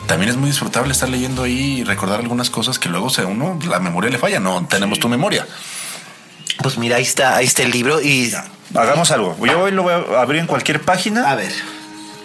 También 0.06 0.30
es 0.30 0.36
muy 0.36 0.50
disfrutable 0.50 0.92
estar 0.92 1.08
leyendo 1.08 1.42
ahí 1.44 1.80
y 1.80 1.84
recordar 1.84 2.20
algunas 2.20 2.50
cosas 2.50 2.78
que 2.78 2.88
luego 2.88 3.10
se 3.10 3.24
uno 3.24 3.58
la 3.68 3.78
memoria 3.78 4.10
le 4.10 4.18
falla. 4.18 4.40
No 4.40 4.66
tenemos 4.66 4.98
tu 4.98 5.08
memoria. 5.08 5.46
Pues 6.62 6.78
mira, 6.78 6.96
ahí 6.96 7.02
está, 7.02 7.36
ahí 7.36 7.46
está 7.46 7.62
el 7.62 7.70
libro 7.70 8.00
y. 8.00 8.32
Hagamos 8.74 9.10
algo. 9.10 9.36
Yo 9.44 9.60
hoy 9.60 9.72
lo 9.72 9.82
voy 9.82 9.92
a 9.92 10.20
abrir 10.20 10.40
en 10.40 10.46
cualquier 10.46 10.80
página. 10.80 11.30
A 11.30 11.34
ver. 11.34 11.52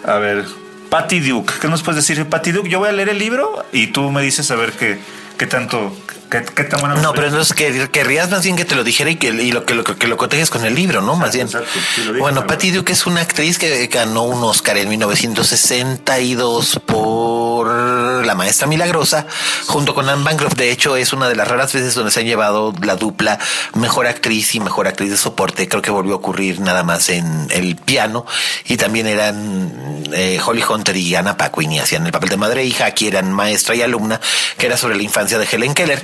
A 0.04 0.16
ver, 0.16 0.46
Patty 0.88 1.20
Duke. 1.20 1.52
¿Qué 1.60 1.68
nos 1.68 1.82
puedes 1.82 1.96
decir 1.96 2.16
de 2.16 2.24
Patty 2.24 2.52
Duke? 2.52 2.68
Yo 2.68 2.78
voy 2.78 2.88
a 2.88 2.92
leer 2.92 3.10
el 3.10 3.18
libro 3.18 3.64
y 3.72 3.88
tú 3.88 4.10
me 4.10 4.22
dices 4.22 4.50
a 4.50 4.56
ver 4.56 4.72
qué, 4.72 4.98
qué 5.36 5.46
tanto, 5.46 5.94
qué, 6.28 6.44
qué 6.44 6.64
tan 6.64 6.80
buena. 6.80 6.96
No, 6.96 7.12
pero 7.12 7.28
entonces 7.28 7.54
que, 7.54 7.88
querrías 7.90 8.30
más 8.30 8.42
bien 8.42 8.56
que 8.56 8.64
te 8.64 8.74
lo 8.74 8.84
dijera 8.84 9.10
y 9.10 9.16
que 9.16 9.28
y 9.28 9.52
lo 9.52 9.64
que 9.64 9.74
lo, 9.74 9.84
que 9.84 10.06
lo 10.06 10.16
cotejes 10.16 10.50
con 10.50 10.64
el 10.64 10.74
libro, 10.74 11.00
¿no? 11.00 11.16
Más 11.16 11.32
bien. 11.32 11.46
exacto, 11.46 11.68
sí, 11.94 12.02
lo 12.02 12.12
dije, 12.12 12.20
bueno. 12.20 12.46
Patty 12.46 12.70
Duke 12.70 12.92
es 12.92 13.06
una 13.06 13.20
actriz 13.20 13.58
que 13.58 13.86
ganó 13.86 14.22
un 14.22 14.42
Oscar 14.44 14.76
en 14.78 14.88
1962 14.88 16.80
por 16.86 18.24
La 18.24 18.34
Maestra 18.34 18.66
Milagrosa, 18.66 19.26
junto 19.66 19.94
con 19.94 20.08
Anne 20.08 20.24
Bancroft. 20.24 20.56
De 20.56 20.70
hecho, 20.70 20.96
es 20.96 21.12
una 21.12 21.28
de 21.28 21.36
las 21.36 21.48
raras 21.48 21.72
veces 21.72 21.94
donde 21.94 22.10
se 22.10 22.20
han 22.20 22.26
llevado 22.26 22.74
la 22.82 22.96
dupla 22.96 23.38
mejor 23.74 24.06
actriz 24.06 24.54
y 24.54 24.60
mejor 24.60 24.88
actriz 24.88 25.10
de 25.10 25.16
soporte. 25.16 25.68
Creo 25.68 25.82
que 25.82 25.90
volvió 25.90 26.14
a 26.14 26.16
ocurrir 26.16 26.60
nada 26.60 26.82
más 26.82 27.08
en 27.08 27.48
el 27.50 27.76
piano 27.76 28.26
y 28.66 28.76
también 28.76 29.06
eran 29.06 30.04
eh, 30.12 30.40
Holly 30.44 30.62
Hunter 30.68 30.96
y 30.96 31.14
Anna 31.14 31.36
Paquin 31.36 31.72
y 31.72 31.78
hacían 31.78 32.06
el 32.06 32.12
papel 32.12 32.30
de 32.30 32.36
madre 32.36 32.62
e 32.62 32.64
hija. 32.64 32.86
Aquí 32.86 33.08
eran 33.08 33.32
maestra 33.32 33.74
y 33.74 33.82
alumna, 33.82 34.20
que 34.56 34.66
era 34.66 34.76
sobre 34.76 34.96
la 34.96 35.02
infancia 35.02 35.38
de 35.38 35.46
Helen 35.50 35.74
Keller. 35.74 36.00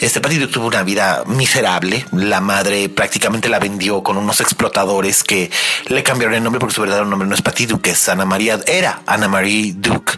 Este 0.00 0.20
Patty 0.20 0.38
Duke 0.38 0.52
tuvo 0.52 0.66
una 0.66 0.82
vida 0.82 1.24
miserable. 1.26 2.04
La 2.12 2.40
madre 2.40 2.88
prácticamente 2.88 3.48
la 3.48 3.58
vendió 3.58 4.02
con 4.02 4.16
unos 4.16 4.40
explotadores 4.40 5.24
que 5.24 5.50
le 5.86 6.02
cambiaron 6.02 6.34
el 6.34 6.42
nombre 6.42 6.60
porque 6.60 6.74
su 6.74 6.82
verdadero 6.82 7.06
nombre 7.06 7.28
no 7.28 7.34
es 7.34 7.42
Patty 7.42 7.66
Duke, 7.66 7.90
es 7.90 8.08
Ana 8.08 8.24
María, 8.24 8.60
era 8.66 9.02
Ana 9.06 9.28
Marie 9.28 9.74
Duke. 9.76 10.12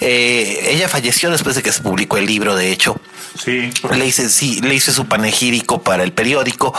Eh, 0.00 0.70
ella 0.70 0.88
falleció 0.88 1.30
después 1.30 1.56
de 1.56 1.62
que 1.62 1.72
se 1.72 1.82
publicó 1.82 2.16
el 2.16 2.26
libro, 2.26 2.54
de 2.54 2.72
hecho. 2.72 3.00
Sí. 3.36 3.70
Le 3.94 4.06
hice, 4.06 4.28
sí, 4.28 4.60
le 4.60 4.74
hice 4.74 4.92
su 4.92 5.06
panegírico 5.06 5.82
para 5.82 6.02
el 6.02 6.12
periódico. 6.12 6.74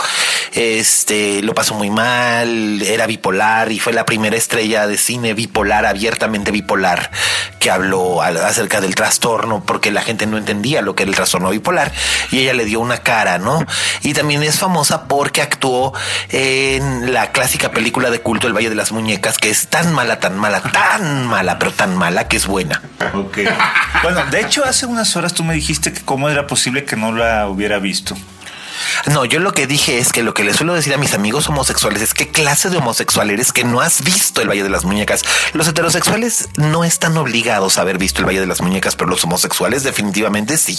Este 0.52 1.42
lo 1.42 1.54
pasó 1.54 1.74
muy 1.74 1.90
mal, 1.90 2.82
era 2.82 3.06
bipolar 3.06 3.70
y 3.72 3.78
fue 3.78 3.92
la 3.92 4.04
primera 4.04 4.36
estrella 4.36 4.86
de 4.86 4.98
cine 4.98 5.32
bipolar, 5.32 5.86
abiertamente 5.86 6.50
bipolar, 6.50 7.10
que 7.60 7.70
habló 7.70 8.20
acerca 8.20 8.80
del 8.80 8.94
trastorno, 8.94 9.62
porque 9.64 9.90
la 9.90 10.02
gente 10.02 10.26
no 10.26 10.36
entendía 10.36 10.82
lo 10.82 10.94
que 10.94 11.04
era 11.04 11.10
el 11.10 11.16
trastorno 11.16 11.50
bipolar 11.50 11.92
y 12.30 12.40
ella 12.40 12.54
le 12.54 12.64
dio 12.64 12.80
una 12.80 12.98
cara, 12.98 13.38
¿no? 13.38 13.64
Y 14.02 14.14
también 14.14 14.42
es 14.42 14.58
famosa 14.58 15.04
porque 15.04 15.42
actuó 15.42 15.92
en 16.28 17.12
la 17.12 17.32
clásica 17.32 17.70
película 17.70 18.10
de 18.10 18.20
culto 18.20 18.46
El 18.46 18.54
Valle 18.54 18.68
de 18.68 18.74
las 18.74 18.92
Muñecas, 18.92 19.38
que 19.38 19.50
es 19.50 19.68
tan 19.68 19.92
mala, 19.92 20.20
tan 20.20 20.38
mala, 20.38 20.62
tan 20.62 21.26
mala, 21.26 21.58
pero 21.58 21.72
tan 21.72 21.96
mala 21.96 22.28
que 22.28 22.36
es 22.36 22.46
buena. 22.46 22.82
Ok. 23.14 23.38
Bueno, 24.02 24.24
de 24.26 24.40
hecho, 24.40 24.64
hace 24.64 24.86
unas 24.86 25.14
horas 25.16 25.34
tú 25.34 25.44
me 25.44 25.54
dijiste 25.54 25.92
que 25.92 26.00
cómo 26.02 26.28
era 26.28 26.46
posible 26.46 26.84
que 26.84 26.96
no 26.96 27.12
la 27.12 27.48
hubiera 27.48 27.78
visto. 27.78 28.16
No, 29.06 29.24
yo 29.24 29.40
lo 29.40 29.52
que 29.52 29.66
dije 29.66 29.98
es 29.98 30.12
que 30.12 30.22
lo 30.22 30.34
que 30.34 30.44
le 30.44 30.54
suelo 30.54 30.74
decir 30.74 30.94
a 30.94 30.98
mis 30.98 31.14
amigos 31.14 31.48
homosexuales 31.48 32.02
es 32.02 32.14
qué 32.14 32.30
clase 32.30 32.70
de 32.70 32.78
homosexual 32.78 33.30
eres 33.30 33.52
que 33.52 33.64
no 33.64 33.80
has 33.80 34.02
visto 34.02 34.40
el 34.40 34.48
Valle 34.48 34.62
de 34.62 34.70
las 34.70 34.84
Muñecas. 34.84 35.22
Los 35.52 35.68
heterosexuales 35.68 36.48
no 36.56 36.84
están 36.84 37.16
obligados 37.16 37.78
a 37.78 37.82
haber 37.82 37.98
visto 37.98 38.20
el 38.20 38.26
Valle 38.26 38.40
de 38.40 38.46
las 38.46 38.60
Muñecas, 38.60 38.96
pero 38.96 39.10
los 39.10 39.24
homosexuales 39.24 39.82
definitivamente 39.82 40.56
sí. 40.56 40.78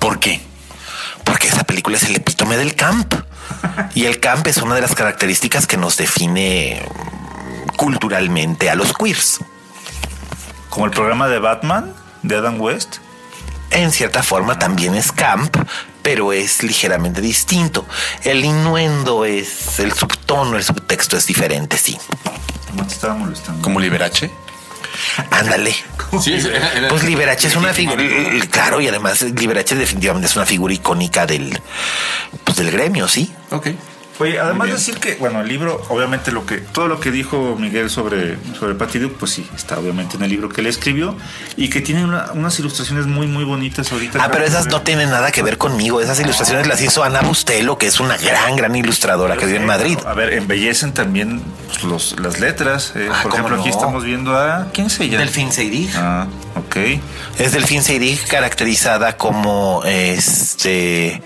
¿Por 0.00 0.18
qué? 0.18 0.40
Porque 1.22 1.46
esa 1.46 1.62
película 1.62 1.96
es 1.96 2.02
el 2.04 2.16
epítome 2.16 2.56
del 2.56 2.74
camp. 2.74 3.14
Y 3.94 4.04
el 4.06 4.20
camp 4.20 4.46
es 4.46 4.58
una 4.58 4.74
de 4.74 4.80
las 4.80 4.94
características 4.94 5.66
que 5.66 5.76
nos 5.76 5.96
define 5.96 6.82
culturalmente 7.76 8.70
a 8.70 8.74
los 8.74 8.92
queers. 8.92 9.40
Como 10.68 10.86
el 10.86 10.92
programa 10.92 11.28
de 11.28 11.38
Batman 11.38 11.94
de 12.22 12.36
Adam 12.36 12.60
West. 12.60 12.96
En 13.70 13.92
cierta 13.92 14.22
forma 14.22 14.58
también 14.58 14.94
es 14.94 15.12
camp, 15.12 15.56
pero 16.02 16.32
es 16.32 16.62
ligeramente 16.62 17.20
distinto. 17.20 17.86
El 18.24 18.44
innuendo 18.44 19.24
es 19.24 19.78
el 19.78 19.92
subtono, 19.92 20.56
el 20.56 20.64
subtexto 20.64 21.16
es 21.16 21.26
diferente, 21.26 21.78
sí. 21.78 21.96
¿Cómo 22.68 22.86
te 22.86 22.94
estaba 22.94 23.14
molestando? 23.14 23.62
Como 23.62 23.78
Liberace. 23.78 24.30
Ándale. 25.30 25.74
Sí, 26.22 26.32
era- 26.34 26.72
era- 26.74 26.88
Pues 26.88 27.04
Liberace 27.04 27.48
es 27.48 27.56
una 27.56 27.72
figura, 27.72 28.02
claro, 28.50 28.80
y 28.80 28.88
además 28.88 29.22
Liberace 29.22 29.74
definitivamente 29.74 30.26
es 30.26 30.36
una 30.36 30.46
figura 30.46 30.74
icónica 30.74 31.26
del, 31.26 31.58
pues 32.44 32.56
del 32.58 32.70
gremio, 32.70 33.06
sí. 33.08 33.32
Ok. 33.50 33.68
Oye, 34.20 34.38
además 34.38 34.66
bien. 34.66 34.76
decir 34.76 34.98
que, 34.98 35.14
bueno, 35.16 35.40
el 35.40 35.48
libro, 35.48 35.82
obviamente 35.88 36.30
lo 36.32 36.46
que, 36.46 36.58
todo 36.58 36.88
lo 36.88 37.00
que 37.00 37.10
dijo 37.10 37.56
Miguel 37.58 37.90
sobre, 37.90 38.36
sobre 38.58 38.74
Patty 38.74 38.98
Duke, 38.98 39.16
pues 39.18 39.32
sí, 39.32 39.46
está 39.56 39.78
obviamente 39.78 40.16
en 40.16 40.22
el 40.22 40.30
libro 40.30 40.48
que 40.48 40.60
él 40.60 40.66
escribió 40.66 41.16
y 41.56 41.68
que 41.70 41.80
tiene 41.80 42.04
una- 42.04 42.30
unas 42.34 42.58
ilustraciones 42.58 43.06
muy, 43.06 43.26
muy 43.26 43.44
bonitas 43.44 43.90
ahorita. 43.92 44.22
Ah, 44.22 44.30
pero 44.30 44.44
esas 44.44 44.66
no 44.66 44.82
tienen 44.82 45.10
nada 45.10 45.32
que 45.32 45.42
ver 45.42 45.58
conmigo. 45.58 46.00
Esas 46.00 46.20
ilustraciones 46.20 46.66
las 46.66 46.80
hizo 46.82 47.02
Ana 47.02 47.22
Bustelo, 47.22 47.78
que 47.78 47.86
es 47.86 47.98
una 48.00 48.16
gran, 48.16 48.56
gran 48.56 48.74
ilustradora 48.76 49.36
que 49.36 49.46
vive 49.46 49.58
en 49.58 49.66
Madrid. 49.66 49.98
A 50.06 50.14
ver, 50.14 50.32
embellecen 50.34 50.92
también 50.92 51.40
pues, 51.66 51.82
los, 51.84 52.20
las 52.20 52.40
letras. 52.40 52.92
eh, 52.96 53.08
Ah, 53.10 53.20
por 53.22 53.30
¿cómo 53.32 53.44
ejemplo, 53.46 53.60
aquí 53.60 53.70
estamos 53.70 54.04
viendo 54.04 54.36
a. 54.36 54.68
¿Quién 54.72 54.88
es 54.88 55.00
ella? 55.00 55.18
Delfín 55.18 55.50
Seydig. 55.52 55.90
Ah, 55.96 56.26
ok. 56.56 56.76
Es 57.38 57.52
Delfín 57.52 57.82
Seydig 57.82 58.22
caracterizada 58.28 59.16
como 59.16 59.82
este 59.84 61.22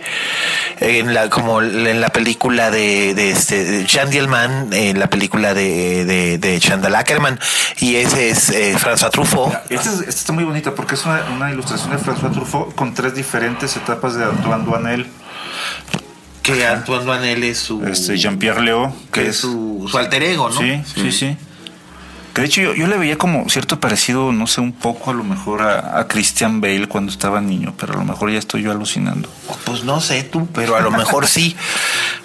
en 0.80 1.14
la 1.14 1.30
como 1.30 1.62
en 1.62 2.00
la 2.00 2.08
película 2.08 2.70
de, 2.70 2.83
de 3.14 3.30
este 3.30 3.64
de 3.64 3.86
Jean 3.86 4.10
Dielman, 4.10 4.72
en 4.72 4.98
la 4.98 5.08
película 5.08 5.54
de, 5.54 6.04
de, 6.04 6.38
de 6.38 6.60
Chandal 6.60 6.94
Ackerman 6.94 7.38
y 7.80 7.96
ese 7.96 8.30
es 8.30 8.50
eh, 8.50 8.76
François 8.78 9.10
Truffaut. 9.10 9.52
Esta, 9.70 9.90
es- 9.90 10.00
esta 10.00 10.10
está 10.10 10.32
muy 10.32 10.44
bonita 10.44 10.74
porque 10.74 10.94
es 10.94 11.04
una, 11.04 11.22
una 11.34 11.50
ilustración 11.50 11.90
de 11.90 11.98
François 11.98 12.32
Truffaut 12.32 12.74
con 12.74 12.94
tres 12.94 13.14
diferentes 13.14 13.76
etapas 13.76 14.14
de 14.16 14.24
Antoine 14.24 14.64
Duanel. 14.64 15.06
Que 16.42 16.66
Antoine 16.66 17.04
Duanel 17.04 17.42
es 17.44 17.58
su 17.58 17.82
Este, 17.86 18.18
Jean-Pierre 18.18 18.60
Leo, 18.62 18.94
que, 19.10 19.22
que 19.22 19.28
es. 19.28 19.36
es 19.36 19.40
su, 19.40 19.86
su 19.90 19.96
alter 19.96 20.22
ego, 20.22 20.50
¿no? 20.50 20.60
Sí, 20.60 20.82
sí, 20.94 21.10
sí. 21.10 21.36
Que 22.34 22.40
de 22.42 22.48
hecho 22.48 22.60
yo, 22.62 22.74
yo 22.74 22.86
le 22.88 22.98
veía 22.98 23.16
como 23.16 23.48
cierto 23.48 23.78
parecido, 23.78 24.32
no 24.32 24.46
sé, 24.48 24.60
un 24.60 24.72
poco 24.72 25.12
a 25.12 25.14
lo 25.14 25.22
mejor 25.22 25.62
a, 25.62 26.00
a 26.00 26.08
Christian 26.08 26.60
Bale 26.60 26.88
cuando 26.88 27.12
estaba 27.12 27.40
niño, 27.40 27.72
pero 27.78 27.94
a 27.94 27.96
lo 27.96 28.04
mejor 28.04 28.30
ya 28.30 28.40
estoy 28.40 28.62
yo 28.62 28.72
alucinando. 28.72 29.30
Pues 29.64 29.84
no 29.84 30.00
sé 30.00 30.24
tú, 30.24 30.46
pero 30.52 30.74
a 30.76 30.80
lo 30.80 30.90
mejor 30.90 31.26
sí. 31.28 31.56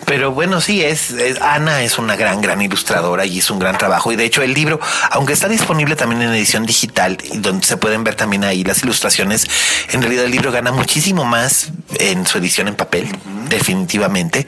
Pero 0.10 0.32
bueno, 0.32 0.60
sí, 0.60 0.82
es, 0.84 1.12
es- 1.12 1.40
Ana 1.40 1.84
es 1.84 2.00
una 2.00 2.16
gran, 2.16 2.42
gran 2.42 2.60
ilustradora 2.64 3.28
y 3.28 3.38
es 3.38 3.50
un 3.52 3.60
gran 3.60 3.78
trabajo. 3.78 4.12
Y 4.12 4.16
de 4.16 4.26
hecho 4.26 4.42
el 4.42 4.56
libro, 4.56 4.80
aunque 5.12 5.34
está 5.34 5.48
disponible 5.48 5.96
también 5.96 6.24
en 6.24 6.34
edición 6.34 6.66
digital, 6.66 7.16
donde 7.36 7.64
se 7.64 7.78
pueden 7.78 8.04
ver 8.04 8.16
también 8.16 8.44
ahí 8.44 8.64
las 8.64 8.82
ilustraciones, 8.82 9.46
en 9.92 10.02
realidad 10.02 10.26
el 10.26 10.32
libro 10.32 10.52
gana 10.52 10.72
muchísimo 10.72 11.26
más 11.26 11.70
en 12.00 12.26
su 12.26 12.40
edición 12.40 12.68
en 12.68 12.76
papel, 12.76 13.08
definitivamente. 13.50 14.48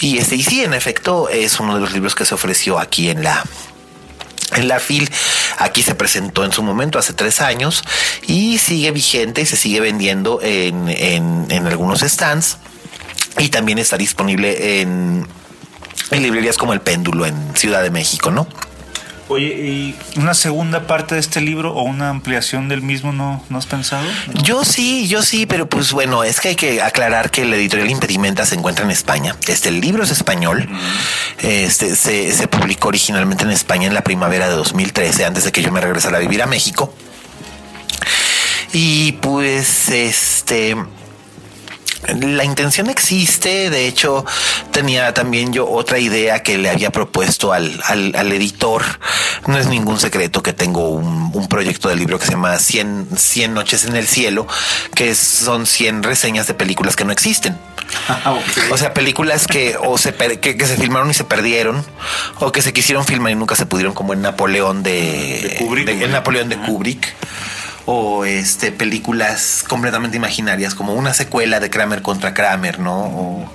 Y 0.00 0.18
este, 0.18 0.34
y 0.34 0.42
sí, 0.42 0.64
en 0.64 0.74
efecto, 0.74 1.28
es 1.28 1.60
uno 1.60 1.76
de 1.76 1.80
los 1.80 1.92
libros 1.92 2.16
que 2.16 2.24
se 2.24 2.34
ofreció 2.34 2.80
aquí 2.80 3.08
en 3.08 3.22
la, 3.22 3.44
en 4.56 4.66
la 4.66 4.80
FIL, 4.80 5.08
aquí 5.58 5.84
se 5.84 5.94
presentó 5.94 6.44
en 6.44 6.50
su 6.52 6.64
momento 6.64 6.98
hace 6.98 7.12
tres 7.12 7.40
años 7.40 7.84
y 8.26 8.58
sigue 8.58 8.90
vigente 8.90 9.42
y 9.42 9.46
se 9.46 9.56
sigue 9.56 9.78
vendiendo 9.80 10.40
en, 10.42 10.88
en- 10.88 11.46
en 11.50 11.66
algunos 11.68 12.00
stands 12.00 12.56
y 13.38 13.48
también 13.48 13.78
está 13.78 13.96
disponible 13.96 14.80
en, 14.80 15.26
en 16.10 16.22
librerías 16.22 16.56
como 16.56 16.72
El 16.72 16.80
Péndulo 16.80 17.26
en 17.26 17.56
Ciudad 17.56 17.82
de 17.82 17.90
México, 17.90 18.30
¿no? 18.30 18.46
Oye, 19.30 19.46
¿y 19.46 19.94
una 20.16 20.32
segunda 20.32 20.86
parte 20.86 21.14
de 21.14 21.20
este 21.20 21.42
libro 21.42 21.74
o 21.74 21.82
una 21.82 22.08
ampliación 22.08 22.70
del 22.70 22.80
mismo 22.80 23.12
no, 23.12 23.44
no 23.50 23.58
has 23.58 23.66
pensado? 23.66 24.06
¿No? 24.32 24.42
Yo 24.42 24.64
sí, 24.64 25.06
yo 25.06 25.20
sí, 25.20 25.44
pero 25.44 25.68
pues 25.68 25.92
bueno, 25.92 26.24
es 26.24 26.40
que 26.40 26.48
hay 26.48 26.56
que 26.56 26.80
aclarar 26.80 27.30
que 27.30 27.44
la 27.44 27.56
editorial 27.56 27.90
Impedimenta 27.90 28.46
se 28.46 28.54
encuentra 28.54 28.86
en 28.86 28.90
España. 28.90 29.36
Este 29.46 29.68
el 29.68 29.82
libro 29.82 30.02
es 30.02 30.10
español. 30.10 30.66
Este 31.42 31.94
se, 31.94 32.32
se 32.32 32.48
publicó 32.48 32.88
originalmente 32.88 33.44
en 33.44 33.50
España 33.50 33.86
en 33.86 33.92
la 33.92 34.02
primavera 34.02 34.48
de 34.48 34.54
2013, 34.54 35.26
antes 35.26 35.44
de 35.44 35.52
que 35.52 35.60
yo 35.60 35.70
me 35.72 35.82
regresara 35.82 36.16
a 36.16 36.20
vivir 36.20 36.42
a 36.42 36.46
México. 36.46 36.94
Y 38.72 39.12
pues 39.12 39.90
este 39.90 40.74
la 42.20 42.44
intención 42.44 42.88
existe, 42.90 43.70
de 43.70 43.86
hecho 43.88 44.24
tenía 44.72 45.12
también 45.14 45.52
yo 45.52 45.68
otra 45.68 45.98
idea 45.98 46.42
que 46.42 46.56
le 46.58 46.70
había 46.70 46.90
propuesto 46.90 47.52
al, 47.52 47.80
al, 47.84 48.14
al 48.16 48.32
editor. 48.32 48.82
No 49.46 49.58
es 49.58 49.66
ningún 49.66 49.98
secreto 49.98 50.42
que 50.42 50.52
tengo 50.52 50.90
un, 50.90 51.30
un 51.34 51.48
proyecto 51.48 51.88
de 51.88 51.96
libro 51.96 52.18
que 52.18 52.26
se 52.26 52.32
llama 52.32 52.58
100, 52.58 53.08
100 53.16 53.54
noches 53.54 53.84
en 53.84 53.96
el 53.96 54.06
cielo, 54.06 54.46
que 54.94 55.14
son 55.14 55.66
100 55.66 56.02
reseñas 56.02 56.46
de 56.46 56.54
películas 56.54 56.94
que 56.96 57.04
no 57.04 57.12
existen. 57.12 57.58
O 58.70 58.76
sea, 58.76 58.92
películas 58.94 59.46
que 59.46 59.76
o 59.82 59.96
se 59.98 60.12
que, 60.14 60.56
que 60.56 60.66
se 60.66 60.76
filmaron 60.76 61.10
y 61.10 61.14
se 61.14 61.24
perdieron, 61.24 61.84
o 62.38 62.52
que 62.52 62.60
se 62.62 62.72
quisieron 62.72 63.04
filmar 63.06 63.32
y 63.32 63.34
nunca 63.34 63.56
se 63.56 63.66
pudieron, 63.66 63.94
como 63.94 64.12
en 64.12 64.22
Napoleón 64.22 64.82
de, 64.82 64.90
De 65.42 65.56
Kubrick. 65.58 65.86
de- 65.86 66.04
en 66.04 66.12
Napoleón 66.12 66.48
de 66.48 66.58
Kubrick. 66.58 67.14
O 67.90 68.26
este 68.26 68.70
películas 68.70 69.64
completamente 69.66 70.18
imaginarias, 70.18 70.74
como 70.74 70.92
una 70.92 71.14
secuela 71.14 71.58
de 71.58 71.70
Kramer 71.70 72.02
contra 72.02 72.34
Kramer, 72.34 72.78
¿no? 72.80 72.98
O- 73.06 73.50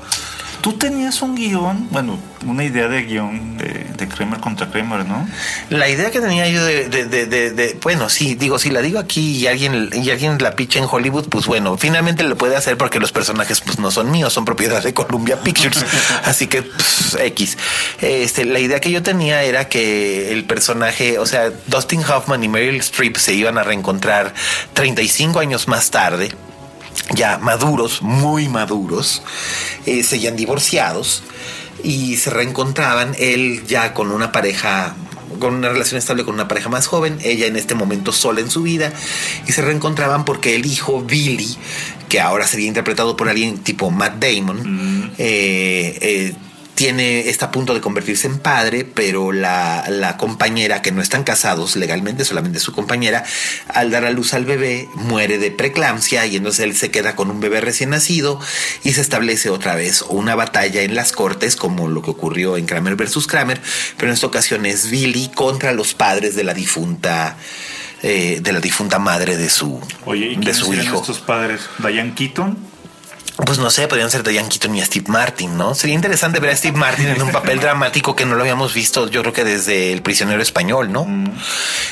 Tú 0.63 0.71
tenías 0.73 1.21
un 1.21 1.35
guion, 1.35 1.89
bueno, 1.91 2.17
una 2.45 2.63
idea 2.63 2.87
de 2.87 3.03
guion 3.03 3.57
de, 3.57 3.85
de 3.97 4.07
Kramer 4.07 4.39
contra 4.39 4.71
Kramer, 4.71 5.05
¿no? 5.05 5.27
la 5.69 5.89
idea 5.89 6.09
que 6.09 6.21
tenía 6.21 6.47
yo 6.47 6.63
de, 6.63 6.87
de- 6.87 7.03
de- 7.05 7.25
de- 7.25 7.51
de- 7.51 7.77
bueno, 7.83 8.07
sí, 8.07 8.35
digo, 8.35 8.57
si 8.57 8.69
la 8.69 8.81
digo 8.81 8.97
aquí 8.97 9.35
y 9.39 9.47
alguien, 9.47 9.89
y 9.91 10.09
alguien 10.09 10.37
la 10.39 10.55
picha 10.55 10.79
en 10.79 10.85
Hollywood, 10.89 11.27
pues 11.27 11.47
bueno, 11.47 11.77
finalmente 11.77 12.23
lo 12.23 12.37
puede 12.37 12.55
hacer 12.55 12.77
porque 12.77 13.01
los 13.01 13.11
personajes 13.11 13.59
pues 13.59 13.77
no 13.77 13.91
son 13.91 14.09
míos, 14.09 14.31
son 14.31 14.45
propiedad 14.45 14.81
de 14.81 14.93
Columbia 14.93 15.41
Pictures. 15.41 15.85
Así 16.23 16.47
que, 16.47 16.63
pues, 16.63 17.17
X. 17.19 17.57
Este, 17.99 18.45
la 18.45 18.59
idea 18.59 18.79
que 18.79 18.89
yo 18.89 19.03
tenía 19.03 19.43
era 19.43 19.67
que 19.67 20.31
el 20.31 20.45
personaje, 20.45 21.19
o 21.19 21.25
sea, 21.25 21.51
Dustin 21.67 22.01
Hoffman 22.05 22.41
y 22.41 22.47
Meryl 22.47 22.77
Streep 22.79 23.17
se 23.17 23.33
iban 23.33 23.57
a 23.57 23.63
reencontrar 23.63 24.33
35 24.73 25.39
años 25.39 25.67
más 25.67 25.91
tarde 25.91 26.31
ya 27.11 27.37
maduros, 27.37 28.01
muy 28.01 28.47
maduros, 28.47 29.21
eh, 29.85 30.03
seguían 30.03 30.35
divorciados 30.35 31.23
y 31.83 32.17
se 32.17 32.29
reencontraban, 32.29 33.15
él 33.19 33.63
ya 33.67 33.93
con 33.93 34.11
una 34.11 34.31
pareja, 34.31 34.95
con 35.39 35.55
una 35.55 35.69
relación 35.69 35.97
estable 35.97 36.23
con 36.23 36.33
una 36.33 36.47
pareja 36.47 36.69
más 36.69 36.87
joven, 36.87 37.19
ella 37.23 37.45
en 37.45 37.57
este 37.57 37.75
momento 37.75 38.11
sola 38.11 38.39
en 38.39 38.49
su 38.49 38.63
vida, 38.63 38.93
y 39.47 39.51
se 39.51 39.61
reencontraban 39.61 40.25
porque 40.25 40.55
el 40.55 40.65
hijo 40.65 41.01
Billy, 41.01 41.57
que 42.09 42.21
ahora 42.21 42.47
sería 42.47 42.67
interpretado 42.67 43.17
por 43.17 43.29
alguien 43.29 43.57
tipo 43.57 43.91
Matt 43.91 44.23
Damon, 44.23 45.11
eh, 45.17 45.97
eh, 46.01 46.35
tiene, 46.75 47.29
está 47.29 47.47
a 47.47 47.51
punto 47.51 47.73
de 47.73 47.81
convertirse 47.81 48.27
en 48.27 48.39
padre, 48.39 48.85
pero 48.85 49.31
la, 49.31 49.85
la, 49.89 50.17
compañera, 50.17 50.81
que 50.81 50.91
no 50.91 51.01
están 51.01 51.23
casados 51.23 51.75
legalmente, 51.75 52.25
solamente 52.25 52.59
su 52.59 52.73
compañera, 52.73 53.23
al 53.67 53.91
dar 53.91 54.05
a 54.05 54.11
luz 54.11 54.33
al 54.33 54.45
bebé, 54.45 54.87
muere 54.95 55.37
de 55.37 55.51
preeclampsia 55.51 56.25
y 56.25 56.35
entonces 56.35 56.65
él 56.65 56.75
se 56.75 56.91
queda 56.91 57.15
con 57.15 57.29
un 57.29 57.39
bebé 57.39 57.61
recién 57.61 57.91
nacido 57.91 58.39
y 58.83 58.93
se 58.93 59.01
establece 59.01 59.49
otra 59.49 59.75
vez 59.75 60.03
una 60.09 60.35
batalla 60.35 60.81
en 60.81 60.95
las 60.95 61.11
cortes, 61.11 61.55
como 61.55 61.87
lo 61.87 62.01
que 62.01 62.11
ocurrió 62.11 62.57
en 62.57 62.65
Kramer 62.65 62.95
versus 62.95 63.27
Kramer, 63.27 63.61
pero 63.97 64.09
en 64.09 64.15
esta 64.15 64.27
ocasión 64.27 64.65
es 64.65 64.89
Billy 64.89 65.29
contra 65.33 65.73
los 65.73 65.93
padres 65.93 66.35
de 66.35 66.43
la 66.43 66.53
difunta. 66.53 67.37
Eh, 68.05 68.41
de 68.41 68.51
la 68.51 68.59
difunta 68.59 68.99
madre 68.99 69.37
de 69.37 69.49
su, 69.49 69.79
Oye, 70.03 70.25
¿y 70.25 70.35
de 70.35 70.53
su 70.53 70.73
hijo. 70.73 70.97
estos 70.99 71.21
padres? 71.21 71.61
¿Diane 71.79 72.13
Keaton? 72.13 72.57
Pues 73.37 73.57
no 73.57 73.69
sé, 73.71 73.87
podrían 73.87 74.11
ser 74.11 74.23
Diane 74.23 74.47
Keaton 74.47 74.75
y 74.75 74.81
Steve 74.83 75.05
Martin, 75.07 75.57
¿no? 75.57 75.73
Sería 75.73 75.95
interesante 75.95 76.39
ver 76.39 76.51
a 76.51 76.55
Steve 76.55 76.77
Martin 76.77 77.07
en 77.07 77.21
un 77.21 77.31
papel 77.31 77.59
dramático 77.59 78.15
que 78.15 78.25
no 78.25 78.35
lo 78.35 78.41
habíamos 78.41 78.73
visto, 78.73 79.09
yo 79.09 79.21
creo 79.21 79.33
que 79.33 79.43
desde 79.43 79.91
El 79.91 80.01
prisionero 80.03 80.41
español, 80.41 80.91
¿no? 80.91 81.07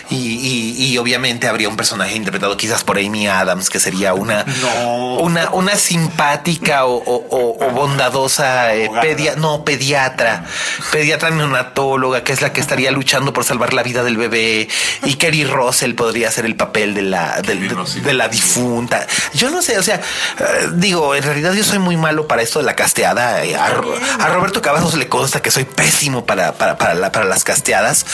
Y, 0.09 0.15
y, 0.15 0.75
y, 0.77 0.97
obviamente 0.97 1.47
habría 1.47 1.67
un 1.67 1.77
personaje 1.77 2.15
interpretado 2.15 2.55
quizás 2.57 2.83
por 2.83 2.97
Amy 2.97 3.27
Adams, 3.27 3.69
que 3.69 3.79
sería 3.79 4.13
una, 4.13 4.43
no. 4.43 5.15
una, 5.19 5.49
una 5.51 5.75
simpática 5.75 6.85
o, 6.85 6.95
o, 6.95 7.65
o 7.65 7.71
bondadosa 7.71 8.75
eh, 8.75 8.89
pedia, 9.01 9.35
no, 9.35 9.63
pediatra, 9.65 10.45
pediatra 10.91 11.31
neonatóloga, 11.31 12.23
que 12.23 12.33
es 12.33 12.41
la 12.41 12.53
que 12.53 12.61
estaría 12.61 12.91
luchando 12.91 13.33
por 13.33 13.45
salvar 13.45 13.73
la 13.73 13.83
vida 13.83 14.03
del 14.03 14.17
bebé. 14.17 14.67
Y 15.03 15.15
Kerry 15.15 15.45
Russell 15.45 15.95
podría 15.95 16.29
ser 16.29 16.45
el 16.45 16.55
papel 16.55 16.93
de 16.93 17.01
la, 17.01 17.41
de, 17.41 17.55
de, 17.55 18.01
de 18.01 18.13
la 18.13 18.27
difunta. 18.27 19.07
Yo 19.33 19.49
no 19.49 19.61
sé, 19.61 19.79
o 19.79 19.83
sea, 19.83 20.01
uh, 20.39 20.71
digo, 20.73 21.15
en 21.15 21.30
realidad 21.31 21.53
yo 21.53 21.63
soy 21.63 21.79
muy 21.79 21.97
malo 21.97 22.27
para 22.27 22.41
esto 22.41 22.59
de 22.59 22.65
la 22.65 22.75
casteada. 22.75 23.37
A, 23.37 24.25
a 24.25 24.29
Roberto 24.29 24.61
Cavazos 24.61 24.95
le 24.95 25.07
consta 25.07 25.41
que 25.41 25.49
soy 25.49 25.63
pésimo 25.63 26.25
para, 26.25 26.53
para, 26.53 26.77
para, 26.77 26.93
la, 26.93 27.11
para, 27.11 27.25
las 27.25 27.43
casteadas, 27.43 28.05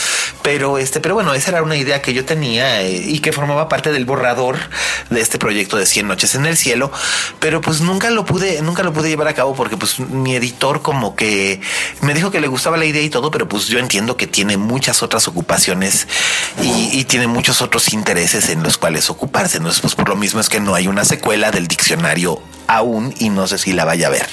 pero 0.42 0.78
este, 0.78 1.00
pero 1.00 1.14
bueno, 1.14 1.34
esa 1.34 1.50
era 1.50 1.62
una 1.62 1.76
idea 1.76 2.00
que 2.00 2.14
yo 2.14 2.24
tenía 2.24 2.82
eh, 2.82 2.96
y 2.96 3.18
que 3.18 3.32
formaba 3.32 3.68
parte 3.68 3.90
del 3.92 4.04
borrador 4.04 4.56
de 5.10 5.20
este 5.20 5.38
proyecto 5.38 5.76
de 5.76 5.86
100 5.86 6.06
noches 6.06 6.34
en 6.34 6.46
el 6.46 6.56
cielo, 6.56 6.92
pero 7.40 7.60
pues 7.60 7.80
nunca 7.80 8.10
lo 8.10 8.24
pude, 8.24 8.62
nunca 8.62 8.82
lo 8.82 8.92
pude 8.92 9.08
llevar 9.08 9.28
a 9.28 9.34
cabo 9.34 9.54
porque 9.54 9.76
pues 9.76 9.98
mi 9.98 10.36
editor 10.36 10.82
como 10.82 11.16
que 11.16 11.60
me 12.00 12.14
dijo 12.14 12.30
que 12.30 12.40
le 12.40 12.46
gustaba 12.46 12.76
la 12.76 12.84
idea 12.84 13.02
y 13.02 13.10
todo, 13.10 13.30
pero 13.30 13.48
pues 13.48 13.66
yo 13.66 13.78
entiendo 13.78 14.16
que 14.16 14.26
tiene 14.26 14.56
muchas 14.56 15.02
otras 15.02 15.26
ocupaciones 15.26 16.06
y, 16.62 16.98
y 16.98 17.04
tiene 17.04 17.26
muchos 17.26 17.62
otros 17.62 17.92
intereses 17.92 18.48
en 18.48 18.62
los 18.62 18.78
cuales 18.78 19.10
ocuparse. 19.10 19.56
Entonces, 19.56 19.80
pues 19.80 19.94
por 19.94 20.08
lo 20.08 20.16
mismo 20.16 20.40
es 20.40 20.48
que 20.48 20.60
no 20.60 20.74
hay 20.74 20.86
una 20.86 21.04
secuela 21.04 21.50
del 21.50 21.66
diccionario 21.66 22.40
aún 22.68 23.12
y 23.18 23.30
no 23.30 23.48
sé 23.48 23.58
si 23.58 23.72
la 23.72 23.84
vaya 23.84 24.06
a 24.06 24.10
ver. 24.10 24.28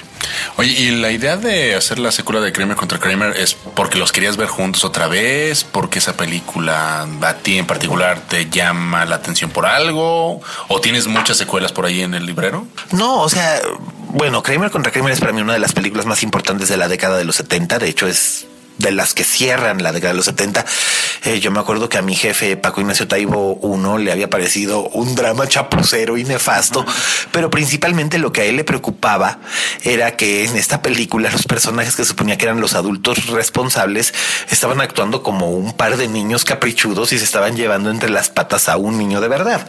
Oye, 0.58 0.71
y 0.71 0.91
la 0.91 1.12
idea 1.12 1.38
de 1.38 1.76
hacer 1.76 2.00
la 2.00 2.12
secuela 2.12 2.41
de 2.41 2.52
Kramer 2.52 2.76
contra 2.76 3.00
Kramer 3.00 3.36
es 3.38 3.54
porque 3.54 3.98
los 3.98 4.12
querías 4.12 4.38
ver 4.38 4.48
juntos 4.48 4.84
otra 4.84 5.08
vez, 5.08 5.63
porque 5.63 6.00
esa 6.00 6.15
película 6.15 7.08
a 7.21 7.34
ti 7.36 7.58
en 7.58 7.65
particular 7.65 8.19
te 8.19 8.50
llama 8.50 9.06
la 9.06 9.17
atención 9.17 9.50
por 9.52 9.65
algo, 9.65 10.41
o 10.67 10.82
tienes 10.82 11.08
muchas 11.08 11.38
secuelas 11.38 11.71
por 11.71 11.86
ahí 11.86 12.02
en 12.02 12.13
el 12.13 12.26
librero? 12.26 12.67
No, 12.91 13.21
o 13.21 13.30
sea, 13.30 13.62
bueno, 14.10 14.43
Kramer 14.43 14.71
contra 14.71 14.91
Kramer 14.91 15.13
es 15.13 15.19
para 15.19 15.34
mí 15.34 15.41
una 15.41 15.54
de 15.54 15.60
las 15.60 15.74
películas 15.74 16.06
más 16.06 16.24
importantes 16.24 16.69
de 16.69 16.78
la 16.78 16.88
década 16.88 17.17
de 17.17 17.26
los 17.26 17.36
70, 17.36 17.80
de 17.80 17.89
hecho 17.89 18.08
es 18.08 18.48
de 18.78 18.92
las 18.92 19.14
que 19.14 19.24
cierran 19.24 19.84
la 19.84 19.92
década 19.92 20.14
de 20.14 20.18
los 20.18 20.26
70. 20.26 20.66
Eh, 21.26 21.40
yo 21.40 21.52
me 21.52 21.60
acuerdo 21.60 21.90
que 21.90 21.98
a 21.98 22.02
mi 22.02 22.16
jefe 22.16 22.56
Paco 22.58 22.82
Ignacio 22.82 23.08
Taibo 23.08 23.60
I 23.64 24.04
le 24.04 24.12
había 24.12 24.30
parecido 24.30 24.88
un 24.90 25.16
drama 25.16 25.48
chapucero 25.48 26.18
y 26.18 26.24
nefasto, 26.24 26.86
pero 27.32 27.50
principalmente 27.50 28.20
lo 28.20 28.32
que 28.32 28.42
a 28.42 28.46
él 28.46 28.58
le 28.58 28.64
preocupaba 28.64 29.40
era 29.84 30.16
que 30.16 30.46
en 30.46 30.56
esta 30.56 30.82
película 30.82 31.32
los 31.32 31.44
personajes 31.44 31.96
que 31.96 32.06
suponía 32.06 32.38
que 32.38 32.46
eran 32.46 32.62
los 32.62 32.74
adultos 32.76 33.28
responsables 33.28 34.14
estaban 34.50 34.82
actuando 34.82 35.24
como 35.24 35.52
un 35.52 35.74
par 35.74 35.98
de 35.98 36.08
niños 36.08 36.46
caprichudos 36.46 37.14
y 37.14 37.18
se 37.18 37.26
estaban 37.26 37.56
llevando 37.56 37.90
entre 37.90 38.10
las 38.10 38.30
patas 38.30 38.70
a 38.70 38.78
un 38.78 38.98
niño 38.98 39.22
de 39.22 39.28
verdad. 39.28 39.68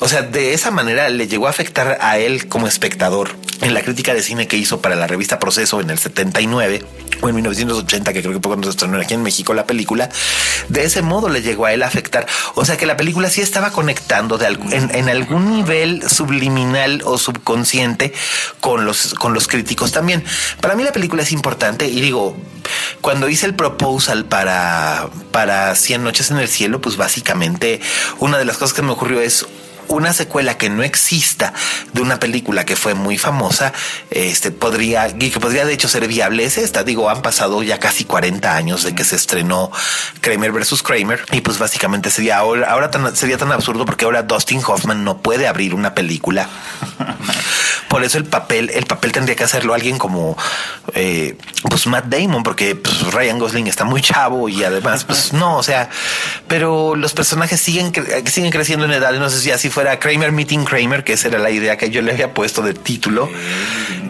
O 0.00 0.08
sea, 0.08 0.22
de 0.22 0.54
esa 0.54 0.70
manera 0.70 1.08
le 1.08 1.28
llegó 1.28 1.46
a 1.46 1.50
afectar 1.50 1.98
a 2.00 2.18
él 2.18 2.48
como 2.48 2.66
espectador 2.66 3.30
en 3.60 3.74
la 3.74 3.82
crítica 3.82 4.14
de 4.14 4.22
cine 4.22 4.48
que 4.48 4.56
hizo 4.56 4.80
para 4.80 4.96
la 4.96 5.06
revista 5.06 5.38
Proceso 5.38 5.80
en 5.80 5.90
el 5.90 5.98
79 5.98 6.84
o 7.20 7.28
en 7.28 7.34
1980, 7.34 8.12
que 8.12 8.20
creo 8.22 8.32
que 8.32 8.39
cuando 8.48 8.66
se 8.66 8.70
estrenó 8.70 8.98
aquí 8.98 9.14
en 9.14 9.22
México 9.22 9.54
la 9.54 9.66
película, 9.66 10.08
de 10.68 10.84
ese 10.84 11.02
modo 11.02 11.28
le 11.28 11.42
llegó 11.42 11.66
a 11.66 11.72
él 11.72 11.82
a 11.82 11.86
afectar. 11.86 12.26
O 12.54 12.64
sea 12.64 12.76
que 12.76 12.86
la 12.86 12.96
película 12.96 13.30
sí 13.30 13.40
estaba 13.40 13.72
conectando 13.72 14.38
en, 14.40 15.08
algún 15.08 15.50
nivel 15.50 16.08
subliminal 16.08 17.02
o 17.04 17.18
subconsciente 17.18 18.12
con 18.60 18.84
los, 18.84 19.14
con 19.14 19.34
los 19.34 19.48
críticos 19.48 19.92
también. 19.92 20.24
Para 20.60 20.74
mí 20.74 20.82
la 20.82 20.92
película 20.92 21.22
es 21.22 21.32
importante 21.32 21.86
y 21.86 22.00
digo, 22.00 22.36
cuando 23.00 23.28
hice 23.28 23.46
el 23.46 23.54
proposal 23.54 24.24
para, 24.24 25.08
para 25.32 25.74
100 25.74 26.04
noches 26.04 26.30
en 26.30 26.38
el 26.38 26.48
cielo, 26.48 26.80
pues 26.80 26.96
básicamente 26.96 27.80
una 28.18 28.38
de 28.38 28.44
las 28.44 28.56
cosas 28.56 28.74
que 28.74 28.82
me 28.82 28.92
ocurrió 28.92 29.20
es 29.20 29.46
una 29.90 30.12
secuela 30.12 30.56
que 30.56 30.70
no 30.70 30.82
exista 30.82 31.52
de 31.92 32.00
una 32.00 32.18
película 32.18 32.64
que 32.64 32.76
fue 32.76 32.94
muy 32.94 33.18
famosa, 33.18 33.72
este 34.10 34.50
podría, 34.50 35.08
y 35.08 35.30
que 35.30 35.40
podría 35.40 35.64
de 35.64 35.72
hecho 35.72 35.88
ser 35.88 36.06
viable, 36.08 36.44
es 36.44 36.58
esta. 36.58 36.84
Digo, 36.84 37.10
han 37.10 37.22
pasado 37.22 37.62
ya 37.62 37.78
casi 37.78 38.04
40 38.04 38.54
años 38.54 38.82
de 38.84 38.94
que 38.94 39.04
se 39.04 39.16
estrenó 39.16 39.70
Kramer 40.20 40.52
versus 40.52 40.82
Kramer, 40.82 41.24
y 41.32 41.40
pues 41.40 41.58
básicamente 41.58 42.10
sería 42.10 42.38
ahora, 42.38 42.90
sería 43.14 43.38
tan 43.38 43.52
absurdo 43.52 43.84
porque 43.84 44.04
ahora 44.04 44.22
Dustin 44.22 44.62
Hoffman 44.66 45.04
no 45.04 45.18
puede 45.18 45.46
abrir 45.46 45.74
una 45.74 45.94
película. 45.94 46.48
Por 47.88 48.04
eso 48.04 48.18
el 48.18 48.24
papel, 48.24 48.70
el 48.70 48.86
papel 48.86 49.10
tendría 49.10 49.34
que 49.34 49.44
hacerlo 49.44 49.74
alguien 49.74 49.98
como 49.98 50.36
eh, 50.94 51.36
pues 51.68 51.86
Matt 51.86 52.06
Damon, 52.06 52.42
porque 52.42 52.76
pues, 52.76 53.12
Ryan 53.12 53.38
Gosling 53.38 53.66
está 53.66 53.84
muy 53.84 54.00
chavo 54.00 54.48
y 54.48 54.62
además, 54.62 55.04
pues 55.04 55.32
no, 55.32 55.56
o 55.56 55.62
sea, 55.62 55.90
pero 56.48 56.94
los 56.94 57.12
personajes 57.12 57.60
siguen, 57.60 57.92
siguen 58.26 58.50
creciendo 58.50 58.84
en 58.84 58.92
edad. 58.92 59.12
No 59.14 59.28
sé 59.28 59.40
si 59.40 59.50
así 59.50 59.70
fuera 59.80 59.98
Kramer 59.98 60.30
Meeting 60.30 60.64
Kramer, 60.64 61.04
que 61.04 61.14
esa 61.14 61.28
era 61.28 61.38
la 61.38 61.50
idea 61.50 61.78
que 61.78 61.88
yo 61.88 62.02
le 62.02 62.12
había 62.12 62.34
puesto 62.34 62.60
de 62.60 62.74
título. 62.74 63.30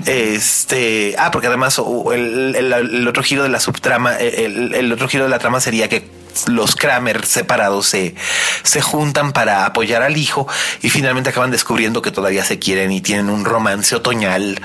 Este, 0.04 1.14
ah, 1.16 1.30
porque 1.30 1.46
además 1.46 1.80
el, 2.12 2.56
el, 2.56 2.72
el 2.72 3.06
otro 3.06 3.22
giro 3.22 3.44
de 3.44 3.50
la 3.50 3.60
subtrama, 3.60 4.16
el, 4.16 4.74
el 4.74 4.92
otro 4.92 5.06
giro 5.06 5.22
de 5.22 5.30
la 5.30 5.38
trama 5.38 5.60
sería 5.60 5.88
que 5.88 6.08
los 6.48 6.74
Kramer 6.74 7.24
separados 7.24 7.86
se, 7.86 8.16
se 8.64 8.80
juntan 8.80 9.32
para 9.32 9.64
apoyar 9.64 10.02
al 10.02 10.16
hijo 10.16 10.48
y 10.82 10.90
finalmente 10.90 11.30
acaban 11.30 11.52
descubriendo 11.52 12.02
que 12.02 12.10
todavía 12.10 12.44
se 12.44 12.58
quieren 12.58 12.90
y 12.90 13.00
tienen 13.00 13.30
un 13.30 13.44
romance 13.44 13.94
otoñal 13.94 14.60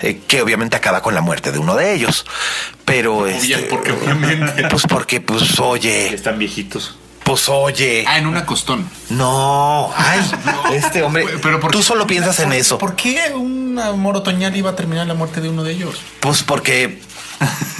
eh, 0.00 0.18
que 0.26 0.42
obviamente 0.42 0.76
acaba 0.76 1.02
con 1.02 1.14
la 1.14 1.20
muerte 1.20 1.52
de 1.52 1.60
uno 1.60 1.76
de 1.76 1.92
ellos. 1.92 2.26
Pero 2.84 3.18
Oye, 3.18 3.36
este, 3.36 3.58
porque 3.68 3.92
obviamente. 3.92 4.66
Pues 4.68 4.82
porque, 4.88 5.20
pues, 5.20 5.60
oye. 5.60 6.12
Están 6.12 6.36
viejitos. 6.36 6.98
Pues 7.28 7.46
oye. 7.50 8.06
Ah, 8.08 8.16
en 8.16 8.26
una 8.26 8.46
costón. 8.46 8.88
No, 9.10 9.92
ay, 9.94 10.18
no. 10.46 10.68
este 10.72 11.02
hombre. 11.02 11.26
Pero 11.42 11.60
tú 11.70 11.82
solo 11.82 12.06
piensas 12.06 12.40
en 12.40 12.54
eso. 12.54 12.78
¿Por 12.78 12.96
qué 12.96 13.34
un 13.34 13.78
amor 13.78 14.16
otoñal 14.16 14.56
iba 14.56 14.70
a 14.70 14.76
terminar 14.76 15.06
la 15.06 15.12
muerte 15.12 15.42
de 15.42 15.50
uno 15.50 15.62
de 15.62 15.72
ellos? 15.72 16.00
Pues 16.20 16.42
porque 16.42 17.02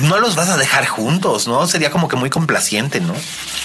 no 0.01 0.19
los 0.19 0.37
vas 0.37 0.51
a 0.51 0.59
dejar 0.59 0.85
juntos, 0.87 1.49
¿no? 1.49 1.67
Sería 1.67 1.91
como 1.91 2.09
que 2.09 2.17
muy 2.17 2.29
complaciente, 2.29 3.01
¿no? 3.01 3.15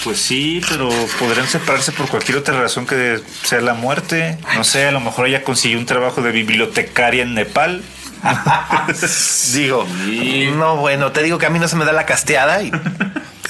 Pues 0.04 0.22
sí, 0.22 0.62
pero 0.70 0.88
podrían 1.18 1.48
separarse 1.48 1.92
por 1.92 2.08
cualquier 2.08 2.38
otra 2.38 2.58
razón 2.58 2.86
que 2.86 3.20
sea 3.42 3.60
la 3.60 3.74
muerte. 3.74 4.38
No 4.56 4.64
sé, 4.64 4.86
a 4.86 4.90
lo 4.90 5.00
mejor 5.00 5.26
ella 5.26 5.44
consiguió 5.44 5.76
un 5.76 5.84
trabajo 5.84 6.22
de 6.22 6.30
bibliotecaria 6.32 7.24
en 7.24 7.34
Nepal. 7.34 7.82
digo, 9.52 9.86
sí. 10.06 10.48
no, 10.56 10.76
bueno, 10.78 11.12
te 11.12 11.22
digo 11.22 11.36
que 11.36 11.44
a 11.44 11.50
mí 11.50 11.58
no 11.58 11.68
se 11.68 11.76
me 11.76 11.84
da 11.84 11.92
la 11.92 12.06
casteada 12.06 12.62
y, 12.62 12.72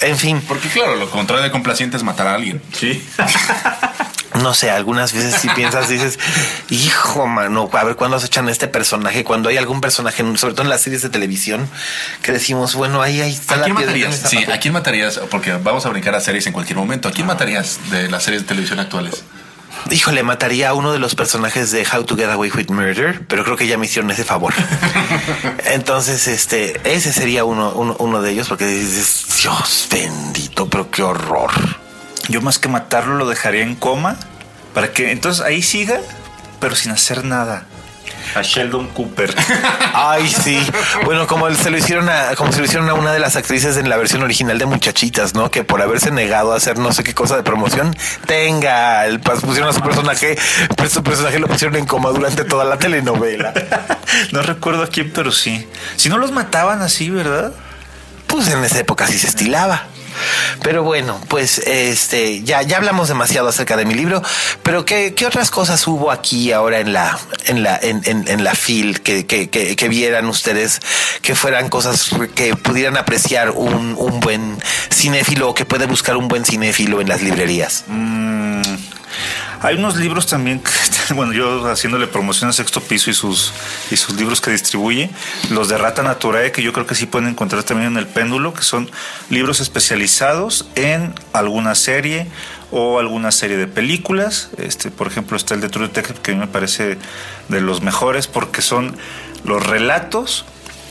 en 0.00 0.18
fin. 0.18 0.42
Porque 0.46 0.68
claro, 0.68 0.96
lo 0.96 1.11
contrario 1.11 1.44
de 1.44 1.50
complaciente 1.50 1.96
es 1.96 2.02
matar 2.02 2.26
a 2.26 2.35
alguien. 2.35 2.61
Sí. 2.72 3.02
no 4.40 4.54
sé, 4.54 4.70
algunas 4.70 5.12
veces 5.12 5.40
si 5.40 5.48
piensas, 5.50 5.88
dices, 5.88 6.18
hijo, 6.70 7.26
mano, 7.26 7.68
a 7.72 7.85
ver 7.85 7.96
cuándo 7.96 8.18
se 8.18 8.26
echan 8.26 8.48
este 8.48 8.68
personaje, 8.68 9.24
cuando 9.24 9.48
hay 9.48 9.57
algún 9.57 9.80
personaje, 9.80 10.22
sobre 10.37 10.54
todo 10.54 10.62
en 10.62 10.70
las 10.70 10.80
series 10.80 11.02
de 11.02 11.09
televisión, 11.09 11.68
que 12.22 12.33
decimos, 12.33 12.74
bueno, 12.74 13.00
ahí, 13.02 13.20
ahí 13.20 13.33
está 13.33 13.57
¿A 13.57 13.62
quién 13.62 13.74
la 13.74 13.80
matarías? 13.80 14.22
Sí, 14.28 14.44
¿a 14.44 14.59
quién 14.59 14.74
matarías? 14.74 15.18
Porque 15.30 15.52
vamos 15.52 15.87
a 15.87 15.88
brincar 15.88 16.14
a 16.14 16.20
series 16.20 16.46
en 16.46 16.52
cualquier 16.52 16.78
momento. 16.78 17.09
¿A 17.09 17.12
quién 17.12 17.26
matarías 17.26 17.78
de 17.90 18.11
las 18.11 18.24
series 18.24 18.42
de 18.42 18.48
televisión 18.48 18.80
actuales? 18.80 19.24
Híjole, 19.90 20.22
mataría 20.22 20.70
a 20.70 20.74
uno 20.74 20.92
de 20.92 20.98
los 20.98 21.14
personajes 21.14 21.70
de 21.70 21.87
How 21.87 22.04
to 22.04 22.16
Get 22.16 22.30
Away 22.30 22.50
with 22.50 22.70
Murder, 22.70 23.26
pero 23.26 23.44
creo 23.44 23.56
que 23.56 23.66
ya 23.66 23.76
me 23.76 23.87
hicieron 23.87 24.10
ese 24.10 24.24
favor. 24.24 24.54
Entonces, 25.66 26.26
este, 26.26 26.80
ese 26.84 27.12
sería 27.12 27.44
uno, 27.44 27.72
uno, 27.74 27.96
uno 27.98 28.22
de 28.22 28.30
ellos, 28.30 28.48
porque 28.48 28.66
dices, 28.66 29.26
Dios 29.42 29.88
bendito, 29.90 30.68
pero 30.68 30.90
qué 30.90 31.02
horror. 31.02 31.50
Yo 32.28 32.40
más 32.40 32.58
que 32.58 32.68
matarlo 32.68 33.16
lo 33.16 33.28
dejaría 33.28 33.62
en 33.62 33.74
coma 33.74 34.16
para 34.72 34.92
que 34.92 35.12
entonces 35.12 35.44
ahí 35.44 35.62
siga, 35.62 36.00
pero 36.60 36.74
sin 36.74 36.92
hacer 36.92 37.24
nada. 37.24 37.66
A 38.34 38.42
Sheldon 38.42 38.88
Cooper. 38.88 39.34
Ay, 39.94 40.28
sí. 40.28 40.60
Bueno, 41.04 41.26
como 41.26 41.52
se 41.54 41.70
lo 41.70 41.78
hicieron 41.78 42.08
a, 42.08 42.34
como 42.37 42.52
se 42.52 42.58
lo 42.58 42.64
hicieron 42.64 42.88
a 42.88 42.94
una 42.94 43.12
de 43.12 43.18
las 43.18 43.37
actrices 43.37 43.76
en 43.76 43.88
la 43.88 43.96
versión 43.96 44.22
original 44.22 44.58
de 44.58 44.66
Muchachitas, 44.66 45.34
¿no? 45.34 45.50
Que 45.50 45.64
por 45.64 45.80
haberse 45.82 46.10
negado 46.10 46.52
a 46.52 46.56
hacer 46.56 46.78
no 46.78 46.92
sé 46.92 47.04
qué 47.04 47.14
cosa 47.14 47.37
de 47.37 47.42
promoción, 47.42 47.96
tenga, 48.26 49.06
el, 49.06 49.20
pusieron 49.20 49.68
a 49.68 49.72
su 49.72 49.80
personaje, 49.80 50.37
pues 50.76 50.92
su 50.92 51.02
personaje 51.02 51.38
lo 51.38 51.48
pusieron 51.48 51.76
en 51.76 51.87
coma 51.87 52.10
durante 52.10 52.44
toda 52.44 52.64
la 52.64 52.78
telenovela. 52.78 53.52
no 54.32 54.42
recuerdo 54.42 54.82
a 54.82 54.87
quién, 54.88 55.12
pero 55.12 55.32
sí. 55.32 55.68
Si 55.96 56.08
no 56.08 56.18
los 56.18 56.32
mataban 56.32 56.82
así, 56.82 57.10
¿verdad? 57.10 57.52
pues 58.34 58.48
en 58.48 58.64
esa 58.64 58.80
época 58.80 59.06
sí 59.06 59.16
se 59.16 59.28
estilaba. 59.28 59.87
Pero 60.62 60.83
bueno, 60.83 61.20
pues 61.29 61.59
este 61.59 62.42
ya, 62.42 62.62
ya 62.62 62.77
hablamos 62.77 63.09
demasiado 63.09 63.48
acerca 63.48 63.77
de 63.77 63.85
mi 63.85 63.94
libro, 63.94 64.22
pero 64.62 64.85
¿qué, 64.85 65.14
qué 65.14 65.27
otras 65.27 65.50
cosas 65.50 65.87
hubo 65.87 66.11
aquí 66.11 66.53
ahora 66.53 66.81
en 66.81 66.92
la, 66.92 67.18
en 67.46 67.62
la, 67.62 67.77
en, 67.77 68.03
en, 68.05 68.29
en 68.29 68.44
la 68.44 68.55
FIL 68.55 69.00
que, 69.00 69.27
que, 69.27 69.48
que, 69.48 69.88
vieran 69.88 70.27
ustedes 70.27 70.81
que 71.22 71.35
fueran 71.35 71.68
cosas 71.68 72.11
que 72.35 72.57
pudieran 72.57 72.96
apreciar 72.96 73.50
un, 73.50 73.94
un 73.98 74.20
buen 74.20 74.59
cinéfilo 74.92 75.50
o 75.50 75.55
que 75.55 75.64
puede 75.64 75.87
buscar 75.87 76.16
un 76.16 76.29
buen 76.29 76.44
cinéfilo 76.44 77.00
en 77.00 77.09
las 77.09 77.22
librerías? 77.22 77.85
Mm, 77.87 78.62
hay 79.64 79.77
unos 79.77 79.96
libros 79.96 80.27
también, 80.27 80.61
que, 80.61 81.14
bueno, 81.14 81.33
yo 81.33 81.66
haciéndole 81.66 82.07
promoción 82.07 82.50
a 82.50 82.53
Sexto 82.53 82.83
Piso 82.83 83.09
y 83.09 83.14
sus, 83.14 83.50
y 83.90 83.96
sus 83.96 84.14
libros 84.14 84.42
que 84.42 84.50
distribuye, 84.50 85.09
los 85.50 85.70
de 85.70 85.79
Rata 85.79 86.03
Naturae, 86.03 86.53
que 86.53 86.62
yo 86.62 86.74
creo 86.74 86.87
que 86.87 86.95
sí 86.95 87.07
pueden 87.07 87.30
encontrar 87.30 87.62
también 87.62 87.93
en 87.93 87.97
el 87.97 88.07
péndulo, 88.07 88.53
que 88.53 88.62
son 88.62 88.91
libros 89.30 89.61
especializados 89.61 90.68
en 90.74 91.14
alguna 91.32 91.74
serie 91.74 92.26
o 92.70 92.99
alguna 92.99 93.32
serie 93.32 93.57
de 93.57 93.66
películas. 93.66 94.51
Este, 94.59 94.91
por 94.91 95.07
ejemplo, 95.07 95.34
está 95.34 95.55
el 95.55 95.62
de 95.62 95.70
True 95.70 95.86
Detective, 95.88 96.18
que 96.20 96.32
a 96.32 96.34
mí 96.34 96.41
me 96.41 96.47
parece 96.47 96.99
de 97.49 97.61
los 97.62 97.80
mejores 97.80 98.26
porque 98.26 98.61
son 98.61 98.95
los 99.45 99.66
relatos 99.66 100.45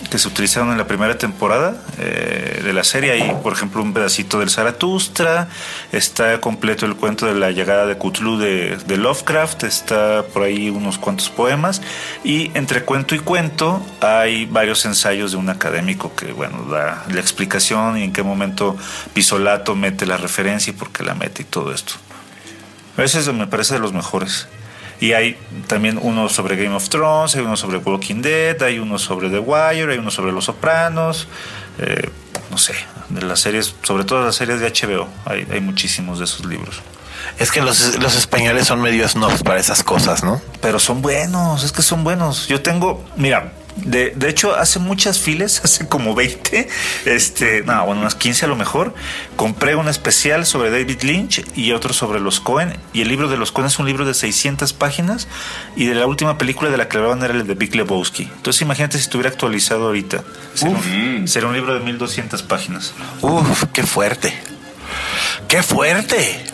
que 0.10 0.18
se 0.18 0.28
utilizaron 0.28 0.72
en 0.72 0.78
la 0.78 0.88
primera 0.88 1.18
temporada 1.18 1.76
eh, 1.97 2.62
de 2.64 2.74
la 2.74 2.84
serie. 2.84 3.12
Hay, 3.12 3.36
por 3.41 3.54
ejemplo, 3.54 3.82
un 3.82 3.93
pedacito 3.93 4.39
del 4.39 4.49
Zaratustra, 4.49 5.47
está 5.91 6.39
completo 6.41 6.86
el 6.86 6.95
cuento 6.95 7.26
de 7.26 7.36
la 7.36 7.51
llegada 7.51 7.86
de 7.86 7.97
Cthulhu 7.97 8.38
de, 8.38 8.78
de 8.78 8.97
Lovecraft, 8.97 9.64
está 9.64 10.24
por 10.34 10.43
ahí 10.43 10.70
unos 10.70 10.97
cuantos 10.97 11.30
poemas, 11.30 11.82
y 12.24 12.51
entre 12.54 12.84
cuento 12.84 13.16
y 13.16 13.20
cuento 13.20 13.86
hay 14.01 14.45
varios 14.45 14.86
ensayos 14.86 15.32
de 15.32 15.38
un 15.38 15.49
académico 15.49 16.16
que, 16.16 16.32
bueno, 16.32 16.64
da 16.66 17.06
la 17.10 17.20
explicación 17.20 17.97
y 17.97 18.04
en 18.04 18.14
qué 18.14 18.24
momento 18.24 18.78
Pisolato 19.14 19.76
mete 19.76 20.06
la 20.06 20.18
referencia 20.18 20.72
y 20.72 20.74
por 20.74 20.91
qué 20.91 21.04
la 21.04 21.16
mete 21.16 21.43
y 21.43 21.45
todo 21.45 21.74
esto. 21.74 21.95
Ese 22.97 23.32
me 23.34 23.47
parece 23.47 23.74
de 23.74 23.80
los 23.80 23.93
mejores. 23.93 24.47
Y 25.00 25.14
hay 25.14 25.38
también 25.68 26.00
uno 26.02 26.30
sobre 26.30 26.56
Game 26.56 26.76
of 26.76 26.89
Thrones, 26.89 27.36
hay 27.36 27.41
uno 27.41 27.58
sobre 27.58 27.78
Walking 27.78 28.22
Dead, 28.22 28.62
hay 28.62 28.80
uno 28.80 28.98
sobre 28.98 29.30
The 29.30 29.39
Wire, 29.39 29.91
hay 29.91 29.98
uno 29.98 30.12
sobre 30.12 30.32
Los 30.32 30.46
Sopranos, 30.46 31.28
eh, 31.80 32.10
no 32.50 32.58
sé, 32.58 32.74
de 33.10 33.22
las 33.22 33.39
series, 33.39 33.76
sobre 33.84 34.04
todo 34.04 34.26
las 34.26 34.36
series 34.36 34.60
de 34.60 34.72
HBO, 34.72 35.08
hay, 35.26 35.48
hay 35.52 35.60
muchísimos 35.60 36.20
de 36.20 36.26
esos 36.26 36.46
libros. 36.46 36.82
Es 37.39 37.52
que 37.52 37.62
los, 37.62 37.98
los 38.00 38.16
españoles 38.16 38.68
son 38.68 38.82
medio 38.82 39.08
snobs 39.08 39.44
para 39.44 39.60
esas 39.60 39.84
cosas, 39.84 40.24
¿no? 40.24 40.41
Pero 40.62 40.80
son 40.80 41.02
buenos, 41.02 41.64
es 41.64 41.72
que 41.72 41.82
son 41.82 42.04
buenos. 42.04 42.48
Yo 42.48 42.62
tengo, 42.62 43.04
mira, 43.16 43.54
de, 43.78 44.11
de, 44.15 44.30
hecho, 44.30 44.55
hace 44.55 44.80
muchas 44.80 45.19
files, 45.19 45.61
hace 45.63 45.88
como 45.88 46.15
20, 46.15 46.67
este, 47.05 47.63
no, 47.63 47.86
bueno, 47.86 48.01
unas 48.01 48.15
15 48.15 48.45
a 48.45 48.47
lo 48.47 48.55
mejor, 48.55 48.93
compré 49.36 49.76
un 49.76 49.88
especial 49.88 50.45
sobre 50.45 50.69
David 50.69 51.01
Lynch 51.03 51.45
y 51.55 51.71
otro 51.71 51.93
sobre 51.93 52.19
los 52.19 52.39
Cohen. 52.39 52.78
Y 52.93 53.01
el 53.01 53.07
libro 53.07 53.28
de 53.28 53.38
los 53.38 53.51
Cohen 53.51 53.67
es 53.67 53.80
un 53.80 53.86
libro 53.86 54.05
de 54.05 54.13
600 54.13 54.74
páginas 54.74 55.28
y 55.76 55.86
de 55.86 55.95
la 55.95 56.05
última 56.05 56.38
película 56.38 56.69
de 56.69 56.78
la 56.78 56.88
que 56.88 56.97
hablaban 56.97 57.21
era 57.24 57.34
el 57.34 57.47
de 57.47 57.55
Big 57.55 57.76
Lebowski. 57.76 58.24
Entonces, 58.24 58.61
imagínate 58.61 58.97
si 58.97 59.03
estuviera 59.03 59.30
actualizado 59.30 59.88
ahorita. 59.88 60.24
Sería, 60.53 60.78
un, 60.78 61.28
sería 61.28 61.47
un 61.47 61.55
libro 61.55 61.74
de 61.74 61.80
1200 61.80 62.43
páginas. 62.43 62.93
Uf, 63.21 63.65
qué 63.74 63.84
fuerte. 63.84 64.34
¡Qué 65.47 65.63
fuerte! 65.63 66.53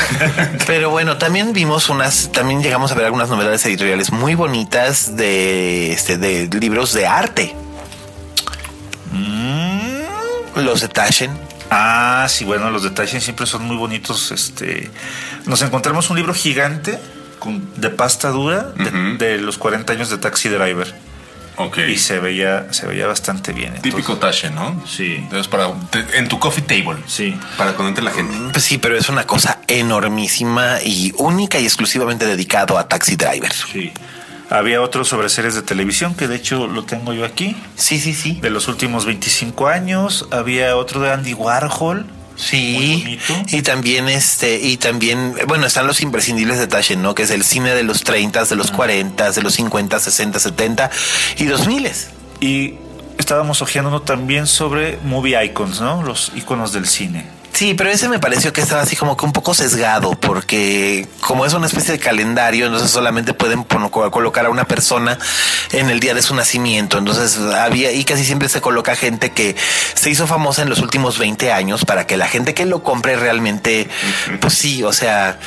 Pero 0.66 0.90
bueno, 0.90 1.18
también 1.18 1.52
vimos 1.52 1.88
unas, 1.88 2.30
también 2.32 2.62
llegamos 2.62 2.92
a 2.92 2.94
ver 2.94 3.06
algunas 3.06 3.28
novedades 3.28 3.64
editoriales 3.66 4.12
muy 4.12 4.34
bonitas 4.34 5.16
de, 5.16 5.92
este, 5.92 6.18
de 6.18 6.48
libros 6.58 6.92
de 6.92 7.06
arte. 7.06 7.54
Mm. 9.12 10.60
Los 10.60 10.80
de 10.80 10.88
Taschen. 10.88 11.30
Ah, 11.70 12.26
sí, 12.28 12.44
bueno, 12.44 12.70
los 12.70 12.82
de 12.82 12.90
Taschen 12.90 13.20
siempre 13.20 13.46
son 13.46 13.64
muy 13.64 13.76
bonitos. 13.76 14.30
Este, 14.30 14.90
nos 15.46 15.62
encontramos 15.62 16.10
un 16.10 16.16
libro 16.16 16.34
gigante 16.34 16.98
de 17.76 17.90
pasta 17.90 18.28
dura 18.28 18.72
uh 18.78 18.78
-huh. 18.78 19.16
de 19.16 19.38
los 19.38 19.58
40 19.58 19.92
años 19.92 20.10
de 20.10 20.18
Taxi 20.18 20.48
Driver. 20.48 20.94
Okay. 21.56 21.92
Y 21.92 21.98
se 21.98 22.18
veía, 22.18 22.72
se 22.72 22.86
veía 22.86 23.06
bastante 23.06 23.52
bien. 23.52 23.74
Típico 23.82 24.16
Tashe, 24.16 24.50
¿no? 24.50 24.82
Sí. 24.86 25.16
Entonces, 25.16 25.48
para, 25.48 25.72
te, 25.90 26.18
en 26.18 26.28
tu 26.28 26.38
coffee 26.38 26.62
table. 26.62 27.02
Sí. 27.06 27.38
Para 27.56 27.72
cuando 27.74 27.90
entre 27.90 28.04
la 28.04 28.10
gente. 28.10 28.34
Pues 28.52 28.64
sí, 28.64 28.78
pero 28.78 28.96
es 28.96 29.08
una 29.08 29.26
cosa 29.26 29.60
enormísima 29.68 30.80
y 30.82 31.12
única 31.18 31.58
y 31.58 31.64
exclusivamente 31.64 32.26
dedicado 32.26 32.78
a 32.78 32.88
Taxi 32.88 33.16
Driver. 33.16 33.52
Sí. 33.52 33.92
Había 34.50 34.82
otro 34.82 35.04
sobre 35.04 35.30
series 35.30 35.54
de 35.54 35.62
televisión, 35.62 36.14
que 36.14 36.28
de 36.28 36.36
hecho 36.36 36.66
lo 36.66 36.84
tengo 36.84 37.14
yo 37.14 37.24
aquí. 37.24 37.56
Sí, 37.76 37.98
sí, 37.98 38.12
sí. 38.12 38.38
De 38.40 38.50
los 38.50 38.68
últimos 38.68 39.06
25 39.06 39.68
años. 39.68 40.28
Había 40.30 40.76
otro 40.76 41.00
de 41.00 41.10
Andy 41.10 41.32
Warhol. 41.32 42.06
Sí, 42.42 43.18
y 43.48 43.62
también 43.62 44.08
este, 44.08 44.58
y 44.58 44.76
también, 44.76 45.36
bueno, 45.46 45.66
están 45.66 45.86
los 45.86 46.00
imprescindibles 46.00 46.58
de 46.58 46.66
Taschen, 46.66 47.00
¿no? 47.00 47.14
Que 47.14 47.22
es 47.22 47.30
el 47.30 47.44
cine 47.44 47.74
de 47.74 47.84
los 47.84 48.02
30, 48.02 48.44
de 48.44 48.56
los 48.56 48.70
40, 48.72 49.30
de 49.30 49.42
los 49.42 49.54
50, 49.54 50.00
60, 50.00 50.40
70 50.40 50.90
y 51.38 51.44
2000. 51.44 51.90
Y 52.40 52.74
estábamos 53.18 53.62
hojeando 53.62 54.02
también 54.02 54.46
sobre 54.46 54.98
movie 55.04 55.42
icons, 55.44 55.80
¿no? 55.80 56.02
Los 56.02 56.32
iconos 56.34 56.72
del 56.72 56.86
cine. 56.86 57.41
Sí, 57.52 57.74
pero 57.74 57.90
ese 57.90 58.08
me 58.08 58.18
pareció 58.18 58.52
que 58.52 58.62
estaba 58.62 58.82
así 58.82 58.96
como 58.96 59.16
que 59.16 59.26
un 59.26 59.32
poco 59.32 59.52
sesgado, 59.52 60.12
porque 60.12 61.06
como 61.20 61.44
es 61.44 61.52
una 61.52 61.66
especie 61.66 61.92
de 61.92 61.98
calendario, 61.98 62.66
entonces 62.66 62.90
solamente 62.90 63.34
pueden 63.34 63.64
colocar 63.64 64.46
a 64.46 64.50
una 64.50 64.64
persona 64.64 65.18
en 65.72 65.90
el 65.90 66.00
día 66.00 66.14
de 66.14 66.22
su 66.22 66.34
nacimiento. 66.34 66.96
Entonces 66.96 67.38
había, 67.38 67.92
y 67.92 68.04
casi 68.04 68.24
siempre 68.24 68.48
se 68.48 68.60
coloca 68.60 68.96
gente 68.96 69.32
que 69.32 69.54
se 69.94 70.10
hizo 70.10 70.26
famosa 70.26 70.62
en 70.62 70.70
los 70.70 70.80
últimos 70.80 71.18
20 71.18 71.52
años 71.52 71.84
para 71.84 72.06
que 72.06 72.16
la 72.16 72.26
gente 72.26 72.54
que 72.54 72.64
lo 72.64 72.82
compre 72.82 73.16
realmente, 73.16 73.88
pues 74.40 74.54
sí, 74.54 74.82
o 74.82 74.92
sea, 74.92 75.38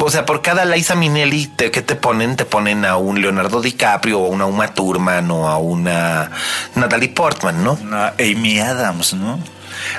o 0.00 0.10
sea, 0.10 0.26
por 0.26 0.42
cada 0.42 0.66
Liza 0.66 0.94
Minnelli 0.94 1.46
te, 1.46 1.70
que 1.70 1.80
te 1.80 1.96
ponen, 1.96 2.36
te 2.36 2.44
ponen 2.44 2.84
a 2.84 2.96
un 2.98 3.20
Leonardo 3.20 3.62
DiCaprio 3.62 4.20
o 4.20 4.26
a 4.26 4.28
una 4.28 4.46
Uma 4.46 4.68
Thurman 4.68 5.30
o 5.30 5.48
a 5.48 5.56
una 5.56 6.30
Natalie 6.74 7.08
Portman, 7.08 7.64
¿no? 7.64 7.72
Una 7.72 8.14
Amy 8.18 8.60
Adams, 8.60 9.14
¿no? 9.14 9.38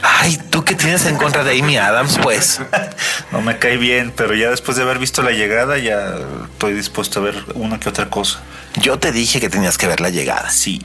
Ay, 0.01 0.39
¿tú 0.49 0.63
qué 0.63 0.75
tienes 0.75 1.05
en 1.05 1.17
contra 1.17 1.43
de 1.43 1.59
Amy 1.59 1.77
Adams, 1.77 2.19
pues? 2.21 2.61
no 3.31 3.41
me 3.41 3.57
cae 3.57 3.77
bien, 3.77 4.13
pero 4.15 4.35
ya 4.35 4.49
después 4.49 4.77
de 4.77 4.83
haber 4.83 4.99
visto 4.99 5.21
la 5.21 5.31
llegada, 5.31 5.77
ya 5.77 6.15
estoy 6.51 6.73
dispuesto 6.73 7.19
a 7.19 7.23
ver 7.23 7.43
una 7.55 7.79
que 7.79 7.89
otra 7.89 8.09
cosa. 8.09 8.41
Yo 8.81 8.99
te 8.99 9.11
dije 9.11 9.39
que 9.39 9.49
tenías 9.49 9.77
que 9.77 9.87
ver 9.87 9.99
la 9.99 10.09
llegada. 10.09 10.49
Sí. 10.49 10.81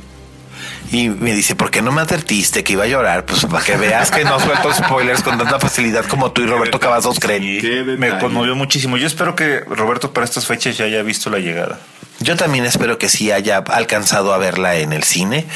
Y 0.90 1.10
me 1.10 1.34
dice, 1.34 1.54
¿por 1.54 1.70
qué 1.70 1.82
no 1.82 1.92
me 1.92 2.00
advertiste 2.00 2.64
que 2.64 2.72
iba 2.72 2.84
a 2.84 2.86
llorar? 2.86 3.26
Pues 3.26 3.44
para 3.44 3.62
que 3.64 3.76
veas 3.76 4.10
que 4.10 4.24
no 4.24 4.40
suelto 4.40 4.72
spoilers 4.72 5.22
con 5.22 5.36
tanta 5.36 5.58
facilidad 5.60 6.06
como 6.06 6.32
tú 6.32 6.42
y 6.42 6.46
Roberto 6.46 6.80
Cavazos 6.80 7.20
creen. 7.20 7.60
Sí, 7.60 7.82
me 7.98 8.18
conmovió 8.18 8.54
muchísimo. 8.56 8.96
Yo 8.96 9.06
espero 9.06 9.34
que 9.34 9.60
Roberto 9.60 10.12
para 10.12 10.24
estas 10.24 10.46
fechas 10.46 10.78
ya 10.78 10.86
haya 10.86 11.02
visto 11.02 11.28
la 11.30 11.38
llegada. 11.38 11.78
Yo 12.20 12.36
también 12.36 12.64
espero 12.64 12.98
que 12.98 13.08
sí 13.08 13.30
haya 13.30 13.58
alcanzado 13.58 14.34
a 14.34 14.38
verla 14.38 14.76
en 14.76 14.92
el 14.92 15.04
cine, 15.04 15.46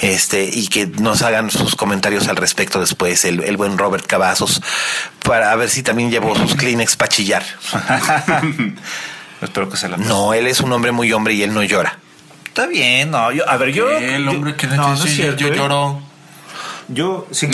este, 0.00 0.50
y 0.52 0.66
que 0.66 0.86
nos 0.86 1.22
hagan 1.22 1.50
sus 1.50 1.76
comentarios 1.76 2.26
al 2.26 2.36
respecto 2.36 2.80
después 2.80 3.24
el, 3.24 3.44
el 3.44 3.56
buen 3.56 3.78
Robert 3.78 4.04
Cavazos, 4.04 4.60
para 5.22 5.54
ver 5.54 5.70
si 5.70 5.84
también 5.84 6.10
llevó 6.10 6.34
sus 6.34 6.56
Kleenex 6.56 6.96
para 6.96 7.08
chillar. 7.08 7.44
espero 9.42 9.70
que 9.70 9.76
se 9.76 9.88
la 9.88 9.96
pase. 9.96 10.08
No, 10.08 10.34
él 10.34 10.48
es 10.48 10.58
un 10.60 10.72
hombre 10.72 10.90
muy 10.90 11.12
hombre 11.12 11.34
y 11.34 11.44
él 11.44 11.54
no 11.54 11.62
llora. 11.62 12.00
Está 12.48 12.66
bien, 12.66 13.10
no, 13.10 13.30
yo, 13.30 13.48
a 13.48 13.56
ver, 13.56 13.72
yo. 13.72 13.88
El 13.90 14.28
hombre 14.28 14.56
que 14.56 14.66
no, 14.66 14.76
no 14.76 14.94
es 14.94 15.14
cierto, 15.14 15.40
yo 15.40 15.48
¿eh? 15.48 15.56
lloro. 15.56 16.02
Yo 16.90 17.26
sin, 17.30 17.50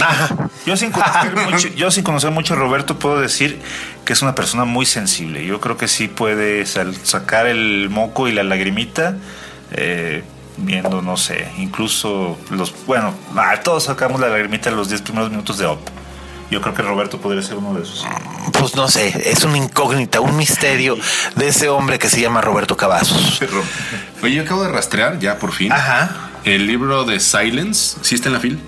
yo, 0.64 0.76
sin 0.76 0.92
conocer 0.92 1.34
mucho, 1.50 1.68
yo 1.68 1.90
sin 1.90 2.04
conocer 2.04 2.30
mucho 2.30 2.54
a 2.54 2.56
Roberto 2.56 3.00
puedo 3.00 3.20
decir 3.20 3.60
que 4.04 4.12
es 4.12 4.22
una 4.22 4.34
persona 4.34 4.64
muy 4.64 4.86
sensible. 4.86 5.44
Yo 5.44 5.60
creo 5.60 5.76
que 5.76 5.88
sí 5.88 6.06
puede 6.06 6.64
sal, 6.66 6.94
sacar 7.02 7.46
el 7.46 7.90
moco 7.90 8.28
y 8.28 8.32
la 8.32 8.44
lagrimita 8.44 9.16
eh, 9.72 10.22
viendo, 10.56 11.02
no 11.02 11.16
sé, 11.16 11.48
incluso 11.58 12.38
los... 12.50 12.72
Bueno, 12.86 13.12
ah, 13.36 13.60
todos 13.62 13.84
sacamos 13.84 14.20
la 14.20 14.28
lagrimita 14.28 14.70
en 14.70 14.76
los 14.76 14.88
10 14.88 15.02
primeros 15.02 15.30
minutos 15.30 15.58
de 15.58 15.66
OP. 15.66 15.80
Yo 16.54 16.60
creo 16.60 16.72
que 16.72 16.82
Roberto 16.82 17.20
podría 17.20 17.42
ser 17.42 17.56
uno 17.56 17.74
de 17.74 17.82
esos. 17.82 18.06
Pues 18.52 18.76
no 18.76 18.86
sé, 18.88 19.12
es 19.28 19.42
una 19.42 19.56
incógnita, 19.58 20.20
un 20.20 20.36
misterio 20.36 20.96
de 21.34 21.48
ese 21.48 21.68
hombre 21.68 21.98
que 21.98 22.08
se 22.08 22.20
llama 22.20 22.42
Roberto 22.42 22.76
Cavazos. 22.76 23.40
Oye, 24.22 24.36
yo 24.36 24.42
acabo 24.42 24.62
de 24.62 24.70
rastrear 24.70 25.18
ya 25.18 25.40
por 25.40 25.50
fin. 25.50 25.72
Ajá. 25.72 26.30
El 26.44 26.68
libro 26.68 27.02
de 27.02 27.18
Silence, 27.18 27.96
¿sí 28.02 28.14
está 28.14 28.28
en 28.28 28.34
la 28.34 28.38
fil? 28.38 28.60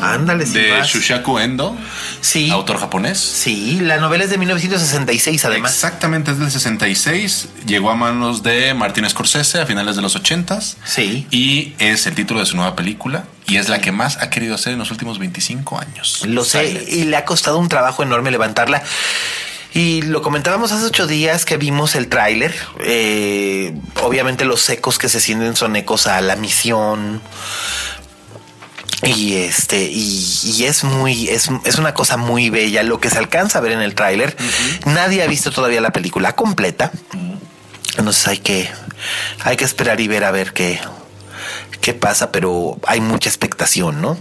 Ándale, 0.00 0.46
sí. 0.46 0.54
De 0.54 0.70
vas. 0.70 0.88
Shushaku 0.88 1.38
Endo. 1.40 1.76
Sí. 2.22 2.48
Autor 2.50 2.78
japonés. 2.78 3.18
Sí, 3.18 3.80
la 3.82 3.98
novela 3.98 4.24
es 4.24 4.30
de 4.30 4.38
1966, 4.38 5.44
además. 5.44 5.74
Exactamente, 5.74 6.30
es 6.30 6.38
del 6.38 6.50
66. 6.50 7.50
Llegó 7.66 7.90
a 7.90 7.96
manos 7.96 8.42
de 8.42 8.72
Martin 8.72 9.06
Scorsese 9.10 9.60
a 9.60 9.66
finales 9.66 9.94
de 9.96 10.00
los 10.00 10.16
80 10.16 10.58
Sí. 10.86 11.26
Y 11.30 11.74
es 11.78 12.06
el 12.06 12.14
título 12.14 12.40
de 12.40 12.46
su 12.46 12.56
nueva 12.56 12.74
película. 12.74 13.24
Y 13.46 13.56
es 13.58 13.68
la 13.68 13.80
que 13.80 13.92
más 13.92 14.16
ha 14.18 14.30
querido 14.30 14.54
hacer 14.54 14.72
en 14.72 14.78
los 14.78 14.90
últimos 14.90 15.18
25 15.18 15.78
años. 15.78 16.22
Lo 16.26 16.44
sé, 16.44 16.86
y 16.88 17.04
le 17.04 17.16
ha 17.16 17.24
costado 17.24 17.58
un 17.58 17.68
trabajo 17.68 18.02
enorme 18.02 18.30
levantarla. 18.30 18.82
Y 19.74 20.02
lo 20.02 20.22
comentábamos 20.22 20.70
hace 20.70 20.86
ocho 20.86 21.06
días 21.06 21.44
que 21.44 21.56
vimos 21.56 21.96
el 21.96 22.08
tráiler. 22.08 22.54
Eh, 22.80 23.74
obviamente 24.02 24.44
los 24.44 24.68
ecos 24.70 24.98
que 24.98 25.08
se 25.08 25.20
sienten 25.20 25.56
son 25.56 25.74
ecos 25.74 26.06
a 26.06 26.20
la 26.20 26.36
misión. 26.36 27.20
Y 29.02 29.34
este, 29.34 29.82
y, 29.82 30.24
y 30.44 30.64
es 30.64 30.84
muy, 30.84 31.28
es, 31.28 31.50
es, 31.64 31.76
una 31.76 31.92
cosa 31.92 32.16
muy 32.16 32.50
bella. 32.50 32.82
Lo 32.84 33.00
que 33.00 33.10
se 33.10 33.18
alcanza 33.18 33.58
a 33.58 33.62
ver 33.62 33.72
en 33.72 33.82
el 33.82 33.94
tráiler. 33.94 34.36
Nadie 34.86 35.22
ha 35.22 35.26
visto 35.26 35.50
todavía 35.50 35.80
la 35.80 35.92
película 35.92 36.34
completa. 36.34 36.92
Entonces 37.98 38.28
hay 38.28 38.38
que, 38.38 38.70
hay 39.40 39.56
que 39.56 39.64
esperar 39.64 40.00
y 40.00 40.08
ver 40.08 40.24
a 40.24 40.30
ver 40.30 40.52
qué, 40.52 40.80
qué 41.84 41.92
pasa, 41.92 42.32
pero 42.32 42.78
hay 42.86 43.02
mucha 43.02 43.28
expectación, 43.28 44.00
¿no? 44.00 44.16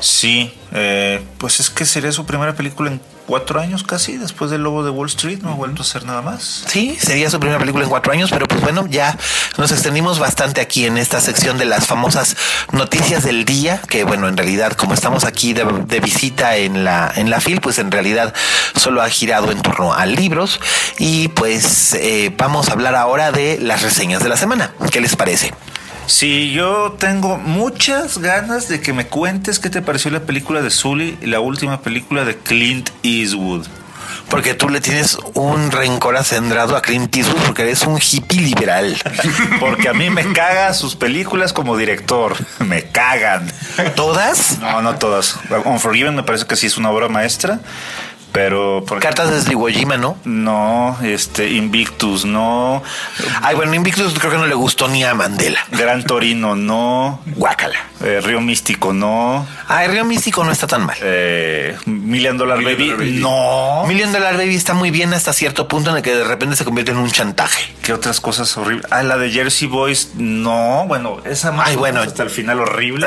Sí, 0.00 0.54
eh, 0.72 1.22
pues 1.36 1.60
es 1.60 1.68
que 1.68 1.84
sería 1.84 2.12
su 2.12 2.24
primera 2.24 2.54
película 2.54 2.90
en 2.90 2.98
cuatro 3.26 3.60
años 3.60 3.82
casi, 3.84 4.16
después 4.16 4.50
del 4.50 4.62
Lobo 4.62 4.84
de 4.84 4.90
Wall 4.90 5.08
Street, 5.08 5.40
no 5.42 5.50
ha 5.50 5.54
vuelto 5.54 5.82
a 5.82 5.84
hacer 5.84 6.06
nada 6.06 6.22
más. 6.22 6.64
Sí, 6.66 6.96
sería 6.98 7.28
su 7.28 7.38
primera 7.38 7.58
película 7.58 7.84
en 7.84 7.90
cuatro 7.90 8.10
años, 8.10 8.30
pero 8.30 8.48
pues 8.48 8.62
bueno, 8.62 8.86
ya 8.88 9.18
nos 9.58 9.70
extendimos 9.70 10.18
bastante 10.18 10.62
aquí 10.62 10.86
en 10.86 10.96
esta 10.96 11.20
sección 11.20 11.58
de 11.58 11.66
las 11.66 11.86
famosas 11.86 12.38
noticias 12.72 13.22
del 13.22 13.44
día, 13.44 13.82
que 13.86 14.04
bueno, 14.04 14.26
en 14.26 14.38
realidad 14.38 14.72
como 14.72 14.94
estamos 14.94 15.24
aquí 15.24 15.52
de, 15.52 15.66
de 15.86 16.00
visita 16.00 16.56
en 16.56 16.84
la, 16.84 17.12
en 17.14 17.28
la 17.28 17.42
FIL, 17.42 17.60
pues 17.60 17.78
en 17.78 17.90
realidad 17.90 18.32
solo 18.76 19.02
ha 19.02 19.10
girado 19.10 19.52
en 19.52 19.60
torno 19.60 19.92
a 19.92 20.06
libros 20.06 20.58
y 20.98 21.28
pues 21.28 21.92
eh, 21.92 22.32
vamos 22.38 22.70
a 22.70 22.72
hablar 22.72 22.94
ahora 22.94 23.30
de 23.30 23.58
las 23.60 23.82
reseñas 23.82 24.22
de 24.22 24.30
la 24.30 24.38
semana. 24.38 24.72
¿Qué 24.90 25.02
les 25.02 25.16
parece? 25.16 25.52
Sí, 26.06 26.52
yo 26.52 26.96
tengo 26.98 27.38
muchas 27.38 28.18
ganas 28.18 28.68
de 28.68 28.80
que 28.80 28.92
me 28.92 29.06
cuentes 29.06 29.58
qué 29.58 29.70
te 29.70 29.80
pareció 29.80 30.10
la 30.10 30.20
película 30.20 30.60
de 30.60 30.70
Sully 30.70 31.18
y 31.22 31.26
la 31.26 31.40
última 31.40 31.80
película 31.80 32.24
de 32.24 32.36
Clint 32.36 32.90
Eastwood. 33.02 33.66
Porque 34.28 34.54
tú 34.54 34.68
le 34.68 34.80
tienes 34.80 35.18
un 35.34 35.70
rencor 35.70 36.16
acendrado 36.16 36.76
a 36.76 36.82
Clint 36.82 37.14
Eastwood 37.16 37.42
porque 37.46 37.62
eres 37.62 37.82
un 37.82 37.98
hippie 37.98 38.40
liberal. 38.40 38.96
porque 39.60 39.88
a 39.88 39.94
mí 39.94 40.10
me 40.10 40.30
caga 40.32 40.74
sus 40.74 40.94
películas 40.94 41.52
como 41.52 41.76
director. 41.76 42.36
Me 42.58 42.84
cagan. 42.84 43.50
¿Todas? 43.96 44.58
No, 44.58 44.82
no 44.82 44.96
todas. 44.96 45.38
Unforgiven 45.64 46.14
me 46.14 46.22
parece 46.22 46.46
que 46.46 46.56
sí 46.56 46.66
es 46.66 46.76
una 46.76 46.90
obra 46.90 47.08
maestra. 47.08 47.60
Pero. 48.34 48.84
Por 48.84 48.98
Cartas 48.98 49.44
de 49.46 49.52
Iwo 49.52 49.68
Jima, 49.68 49.96
¿no? 49.96 50.18
No, 50.24 50.98
este, 51.04 51.50
Invictus, 51.52 52.24
no. 52.24 52.82
Ay, 53.42 53.54
bueno, 53.54 53.74
Invictus 53.74 54.12
creo 54.18 54.32
que 54.32 54.38
no 54.38 54.46
le 54.46 54.56
gustó 54.56 54.88
ni 54.88 55.04
a 55.04 55.14
Mandela. 55.14 55.60
Gran 55.70 56.02
Torino, 56.02 56.56
no. 56.56 57.20
Guácala. 57.36 57.78
Eh, 58.02 58.20
Río 58.20 58.40
Místico, 58.40 58.92
no. 58.92 59.46
Ay, 59.68 59.86
Río 59.86 60.04
Místico 60.04 60.42
no 60.42 60.50
está 60.50 60.66
tan 60.66 60.84
mal. 60.84 60.96
Eh, 61.00 61.76
Million 61.86 62.36
Dollar 62.36 62.58
Million 62.58 62.74
Baby, 62.76 62.90
Dollar 62.90 62.98
Baby. 63.06 63.18
no. 63.20 63.84
Million 63.86 64.12
Dollar 64.12 64.36
Baby 64.36 64.56
está 64.56 64.74
muy 64.74 64.90
bien 64.90 65.14
hasta 65.14 65.32
cierto 65.32 65.68
punto 65.68 65.90
en 65.90 65.96
el 65.98 66.02
que 66.02 66.16
de 66.16 66.24
repente 66.24 66.56
se 66.56 66.64
convierte 66.64 66.90
en 66.90 66.98
un 66.98 67.10
chantaje. 67.12 67.72
¿Qué 67.84 67.92
otras 67.92 68.20
cosas 68.20 68.56
horribles? 68.56 68.86
Ah, 68.90 69.04
la 69.04 69.16
de 69.16 69.30
Jersey 69.30 69.68
Boys, 69.68 70.10
no. 70.16 70.86
Bueno, 70.88 71.18
esa 71.24 71.52
más 71.52 71.68
Ay, 71.68 71.76
bueno. 71.76 72.00
hasta 72.00 72.24
el 72.24 72.30
final 72.30 72.58
horrible. 72.58 73.06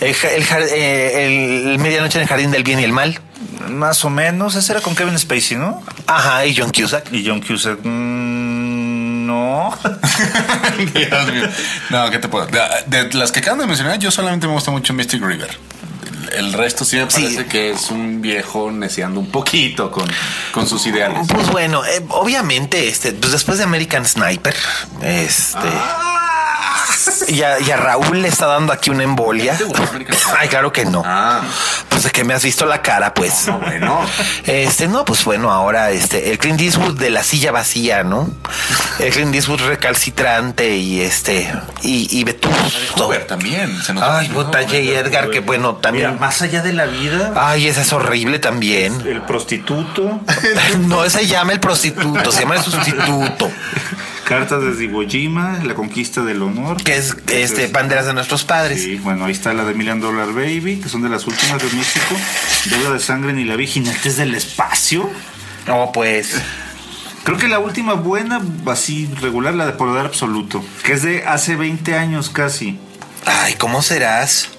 Ah. 0.00 0.04
El, 0.04 0.14
ja- 0.14 0.28
el 0.58 0.68
eh, 0.72 1.72
el 1.74 1.78
Medianoche 1.78 2.18
en 2.18 2.22
el 2.22 2.28
Jardín 2.28 2.50
del 2.50 2.62
Bien 2.64 2.80
y 2.80 2.84
el 2.84 2.92
Mal. 2.92 3.20
Más 3.68 4.04
o 4.04 4.10
menos. 4.10 4.54
Esa 4.54 4.72
era 4.72 4.80
con 4.82 4.94
Kevin 4.94 5.18
Spacey, 5.18 5.56
¿no? 5.56 5.82
Ajá, 6.06 6.44
y 6.46 6.56
John 6.56 6.70
Cusack. 6.72 7.12
Y 7.12 7.26
John 7.26 7.40
Cusack, 7.40 7.78
mm, 7.82 9.26
no. 9.26 9.76
Dios 10.94 11.32
mío. 11.32 11.48
No, 11.90 12.10
¿qué 12.10 12.18
te 12.18 12.28
puedo? 12.28 12.46
De, 12.46 12.60
de 12.86 13.12
las 13.14 13.32
que 13.32 13.40
acaban 13.40 13.60
de 13.60 13.66
mencionar, 13.66 13.98
yo 13.98 14.10
solamente 14.10 14.46
me 14.46 14.52
gusta 14.54 14.70
mucho 14.70 14.92
Mystic 14.94 15.22
River. 15.22 15.50
El, 16.32 16.46
el 16.46 16.52
resto 16.54 16.84
sí 16.84 16.96
me 16.96 17.10
Sí. 17.10 17.22
parece 17.22 17.46
que 17.46 17.70
es 17.70 17.90
un 17.90 18.20
viejo 18.22 18.70
neceando 18.70 19.20
un 19.20 19.30
poquito 19.30 19.90
con, 19.90 20.08
con 20.52 20.66
sus 20.66 20.86
ideales. 20.86 21.26
Pues 21.28 21.48
bueno, 21.50 21.84
eh, 21.84 22.04
obviamente, 22.08 22.88
este, 22.88 23.12
pues 23.12 23.32
después 23.32 23.58
de 23.58 23.64
American 23.64 24.04
Sniper, 24.06 24.56
este. 25.02 25.58
Y 27.28 27.42
a, 27.42 27.60
y 27.60 27.70
a 27.70 27.76
Raúl 27.76 28.22
le 28.22 28.28
está 28.28 28.46
dando 28.46 28.72
aquí 28.72 28.90
una 28.90 29.02
embolia. 29.04 29.56
¿Te 29.56 29.64
gustó 29.64 29.82
American 29.82 30.16
Sniper? 30.16 30.40
Ay, 30.40 30.48
claro 30.48 30.72
que 30.72 30.84
no. 30.84 31.02
Ah. 31.04 31.40
Pues 31.88 32.02
de 32.04 32.10
que 32.10 32.24
me 32.24 32.34
has 32.34 32.42
visto 32.42 32.66
la 32.66 32.82
cara, 32.82 33.14
pues. 33.14 33.46
No, 33.46 33.58
bueno. 33.58 34.00
Este, 34.44 34.88
no, 34.88 35.04
pues 35.04 35.24
bueno, 35.24 35.50
ahora 35.50 35.90
este, 35.90 36.30
el 36.30 36.38
Clint 36.38 36.60
Eastwood 36.60 36.98
de 36.98 37.10
la 37.10 37.22
silla 37.22 37.52
vacía, 37.52 38.02
¿no? 38.02 38.28
El 38.98 39.12
Clint 39.12 39.34
Eastwood 39.34 39.60
recalcitrante 39.62 40.76
y 40.76 41.00
este, 41.02 41.52
y, 41.82 42.18
y 42.18 42.24
vetusto. 42.24 43.10
También. 43.26 43.80
Se 43.82 43.92
nos 43.94 44.02
Ay, 44.02 44.28
puta 44.28 44.62
J. 44.62 44.76
Edgar, 44.76 45.30
que 45.30 45.40
bueno, 45.40 45.70
Mira, 45.72 45.80
también. 45.80 46.18
más 46.18 46.42
allá 46.42 46.62
de 46.62 46.72
la 46.72 46.86
vida, 46.86 47.32
Ay, 47.36 47.68
esa 47.68 47.82
es 47.82 47.92
horrible 47.92 48.38
también. 48.38 49.00
el 49.06 49.22
prostituto, 49.22 50.20
No 50.80 51.08
se 51.08 51.26
llama 51.26 51.52
el 51.52 51.60
prostituto, 51.60 52.32
se 52.32 52.40
llama 52.40 52.56
el 52.56 52.62
sustituto. 52.62 53.50
cartas 54.30 54.78
de 54.78 54.84
Iwo 54.84 55.02
Jima, 55.08 55.58
la 55.64 55.74
conquista 55.74 56.22
del 56.22 56.40
honor. 56.40 56.80
Que 56.84 56.96
es 56.96 57.16
este 57.32 57.66
banderas 57.66 58.06
de 58.06 58.14
nuestros 58.14 58.44
padres. 58.44 58.80
Sí, 58.80 58.94
bueno, 58.94 59.24
ahí 59.24 59.32
está 59.32 59.52
la 59.52 59.64
de 59.64 59.74
Million 59.74 60.00
Dollar 60.00 60.28
Baby, 60.32 60.76
que 60.76 60.88
son 60.88 61.02
de 61.02 61.08
las 61.08 61.26
últimas 61.26 61.60
de 61.60 61.76
Místico. 61.76 62.14
Deuda 62.66 62.92
de 62.92 63.00
sangre 63.00 63.32
ni 63.32 63.42
la 63.42 63.56
vi, 63.56 63.66
jinetes 63.66 64.18
del 64.18 64.36
espacio. 64.36 65.10
No, 65.66 65.90
pues. 65.92 66.40
Creo 67.24 67.38
que 67.38 67.48
la 67.48 67.58
última 67.58 67.94
buena, 67.94 68.40
así 68.66 69.10
regular, 69.20 69.52
la 69.54 69.66
de 69.66 69.72
Poder 69.72 70.06
Absoluto, 70.06 70.64
que 70.84 70.92
es 70.92 71.02
de 71.02 71.24
hace 71.24 71.56
20 71.56 71.96
años 71.96 72.30
casi. 72.30 72.78
Ay, 73.26 73.54
¿cómo 73.54 73.82
serás? 73.82 74.50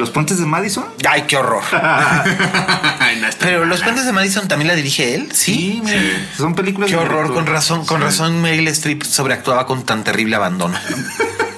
Los 0.00 0.10
puentes 0.10 0.38
de 0.40 0.46
Madison. 0.46 0.86
Ay, 1.08 1.22
qué 1.28 1.36
horror. 1.36 1.62
Ay, 1.72 3.18
no, 3.20 3.28
está 3.28 3.44
Pero 3.46 3.66
los 3.66 3.82
puentes 3.82 4.06
de 4.06 4.12
Madison 4.12 4.48
también 4.48 4.68
la 4.68 4.74
dirige 4.74 5.14
él, 5.14 5.30
¿sí? 5.32 5.80
mira, 5.84 6.00
son 6.36 6.54
películas 6.54 6.88
Qué 6.90 6.96
de 6.96 7.02
horror, 7.02 7.24
director. 7.24 7.44
con 7.44 7.46
razón, 7.52 7.84
con 7.86 7.98
Sí. 8.00 8.04
razón 8.04 8.40
Meryl 8.40 8.66
Streep 8.68 9.02
sobreactuaba 9.04 9.66
con 9.66 9.84
tan 9.84 10.02
terrible 10.02 10.36
abandono. 10.36 10.78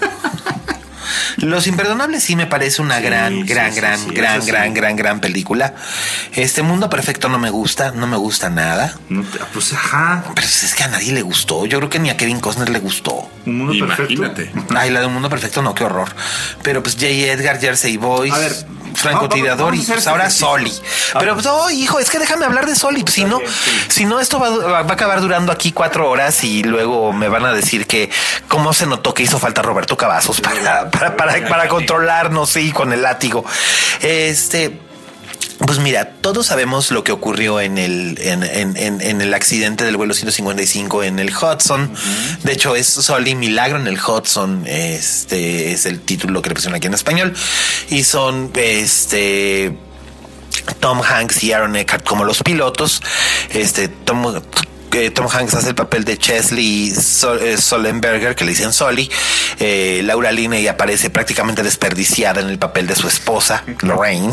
Los 1.36 1.66
Imperdonables 1.66 2.22
sí 2.22 2.36
me 2.36 2.46
parece 2.46 2.82
una 2.82 2.98
Sí, 2.98 3.02
gran, 3.04 3.32
sí, 3.34 3.42
gran, 3.44 3.72
sí, 3.72 3.80
gran, 3.80 3.98
sí, 3.98 4.10
gran, 4.14 4.46
gran, 4.46 4.74
gran, 4.74 4.96
gran 4.96 5.20
película. 5.20 5.74
Este 6.34 6.62
Mundo 6.62 6.88
Perfecto 6.90 7.28
no 7.28 7.38
me 7.38 7.50
gusta, 7.50 7.92
no 7.92 8.06
me 8.06 8.16
gusta 8.16 8.50
nada. 8.50 8.96
No 9.08 9.22
te- 9.22 9.38
pues 9.52 9.72
ajá. 9.72 10.24
Pero 10.34 10.46
es 10.46 10.74
que 10.74 10.82
a 10.84 10.88
nadie 10.88 11.12
le 11.12 11.22
gustó. 11.22 11.66
Yo 11.66 11.78
creo 11.78 11.88
que 11.90 11.98
ni 11.98 12.10
a 12.10 12.16
Kevin 12.16 12.40
Costner 12.40 12.68
le 12.68 12.78
gustó. 12.78 13.30
Un 13.46 13.58
mundo 13.58 13.74
Imagínate. 13.74 14.44
perfecto. 14.46 14.74
Ay, 14.76 14.90
la 14.90 15.00
de 15.00 15.06
un 15.06 15.14
mundo 15.14 15.28
perfecto, 15.28 15.62
no, 15.62 15.74
qué 15.74 15.84
horror. 15.84 16.14
Pero 16.62 16.82
pues 16.82 16.94
J. 16.94 17.06
Edgar, 17.08 17.58
Jersey 17.60 17.96
Boys, 17.96 18.32
A 18.32 18.38
ver, 18.38 18.52
francotirador 18.94 19.74
y 19.74 19.82
pues 19.82 20.06
ahora. 20.06 20.30
Soli. 20.30 20.72
Pero 21.18 21.34
pues, 21.34 21.46
oh, 21.46 21.70
hijo, 21.70 21.98
es 21.98 22.10
que 22.10 22.18
déjame 22.18 22.44
hablar 22.44 22.66
de 22.66 22.74
Soli. 22.74 23.02
Pues, 23.02 23.14
si 23.14 23.24
no, 23.24 23.40
si 23.88 24.04
no, 24.04 24.20
esto 24.20 24.38
va, 24.38 24.50
va 24.50 24.78
a 24.78 24.92
acabar 24.92 25.20
durando 25.20 25.52
aquí 25.52 25.72
cuatro 25.72 26.08
horas 26.08 26.44
y 26.44 26.62
luego 26.62 27.12
me 27.12 27.28
van 27.28 27.44
a 27.44 27.52
decir 27.52 27.86
que 27.86 28.10
cómo 28.48 28.72
se 28.72 28.86
notó 28.86 29.14
que 29.14 29.22
hizo 29.22 29.38
falta 29.38 29.62
Roberto 29.62 29.96
Cavazos 29.96 30.40
para, 30.40 30.90
para, 30.90 31.16
para, 31.16 31.48
para 31.48 31.68
controlarnos, 31.68 32.50
sí, 32.50 32.72
con 32.72 32.92
el 32.92 33.02
látigo. 33.02 33.44
Este. 34.00 34.81
Pues 35.66 35.78
mira, 35.78 36.14
todos 36.20 36.46
sabemos 36.46 36.90
lo 36.90 37.04
que 37.04 37.12
ocurrió 37.12 37.60
en 37.60 37.78
el, 37.78 38.18
en, 38.20 38.42
en- 38.42 38.76
en- 38.76 39.00
en 39.00 39.20
el 39.20 39.32
accidente 39.32 39.84
del 39.84 39.96
vuelo 39.96 40.12
155 40.12 41.02
en 41.04 41.18
el 41.18 41.30
Hudson. 41.34 41.92
De 42.42 42.52
hecho, 42.52 42.74
es 42.76 42.86
Soli 42.88 43.34
Milagro 43.34 43.78
en 43.78 43.86
el 43.86 43.98
Hudson. 43.98 44.64
Este 44.66 45.72
es 45.72 45.86
el 45.86 46.00
título 46.00 46.42
que 46.42 46.48
le 46.50 46.54
pusieron 46.56 46.74
aquí 46.76 46.88
en 46.88 46.94
español. 46.94 47.32
Y 47.90 48.04
son 48.04 48.50
este 48.54 49.76
Tom 50.80 51.00
Hanks 51.02 51.42
y 51.44 51.52
Aaron 51.52 51.76
Eckhart 51.76 52.04
como 52.04 52.24
los 52.24 52.42
pilotos. 52.42 53.00
Este 53.50 53.88
Tom, 53.88 54.42
eh, 54.94 55.10
Tom 55.10 55.26
Hanks 55.32 55.54
hace 55.54 55.70
el 55.70 55.74
papel 55.74 56.04
de 56.04 56.18
Chesley 56.18 56.90
Sol- 56.90 57.40
eh, 57.42 57.56
Solenberger, 57.56 58.34
que 58.34 58.44
le 58.44 58.50
dicen 58.50 58.72
Soli. 58.72 59.10
Eh, 59.58 60.02
Laura 60.04 60.32
Linney 60.32 60.66
aparece 60.68 61.10
prácticamente 61.10 61.62
desperdiciada 61.62 62.40
en 62.40 62.48
el 62.48 62.58
papel 62.58 62.86
de 62.86 62.96
su 62.96 63.08
esposa, 63.08 63.64
Lorraine. 63.80 64.32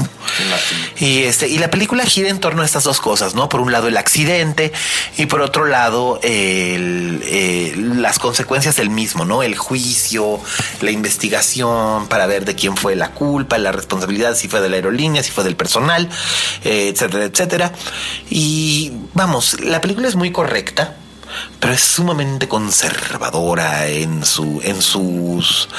Y 0.99 1.23
este, 1.23 1.47
y 1.47 1.57
la 1.59 1.69
película 1.69 2.03
gira 2.05 2.29
en 2.29 2.39
torno 2.39 2.61
a 2.61 2.65
estas 2.65 2.83
dos 2.83 2.99
cosas, 2.99 3.35
¿no? 3.35 3.47
Por 3.49 3.61
un 3.61 3.71
lado 3.71 3.87
el 3.87 3.97
accidente 3.97 4.71
y 5.17 5.25
por 5.27 5.41
otro 5.41 5.65
lado 5.65 6.19
el, 6.23 7.21
eh, 7.25 7.73
las 7.77 8.19
consecuencias 8.19 8.75
del 8.75 8.89
mismo, 8.89 9.25
¿no? 9.25 9.43
El 9.43 9.55
juicio, 9.57 10.39
la 10.81 10.91
investigación 10.91 12.07
para 12.07 12.25
ver 12.27 12.45
de 12.45 12.55
quién 12.55 12.75
fue 12.75 12.95
la 12.95 13.11
culpa, 13.11 13.57
la 13.57 13.71
responsabilidad, 13.71 14.35
si 14.35 14.47
fue 14.47 14.61
de 14.61 14.69
la 14.69 14.75
aerolínea, 14.75 15.23
si 15.23 15.31
fue 15.31 15.43
del 15.43 15.55
personal, 15.55 16.09
etcétera, 16.63 17.25
etcétera. 17.25 17.71
Y 18.29 18.91
vamos, 19.13 19.59
la 19.61 19.81
película 19.81 20.07
es 20.07 20.15
muy 20.15 20.31
correcta. 20.31 20.48
Pero 21.59 21.73
es 21.73 21.81
sumamente 21.81 22.47
conservadora 22.47 23.87
en 23.87 24.25
su, 24.25 24.61
en 24.63 24.81
sus, 24.81 25.69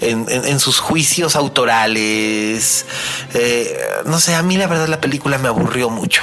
en 0.00 0.60
sus 0.60 0.78
juicios 0.78 1.36
autorales. 1.36 2.86
Eh, 3.34 3.78
no 4.06 4.18
sé, 4.18 4.34
a 4.34 4.42
mí 4.42 4.56
la 4.56 4.66
verdad 4.66 4.88
la 4.88 5.00
película 5.00 5.38
me 5.38 5.48
aburrió 5.48 5.90
mucho. 5.90 6.22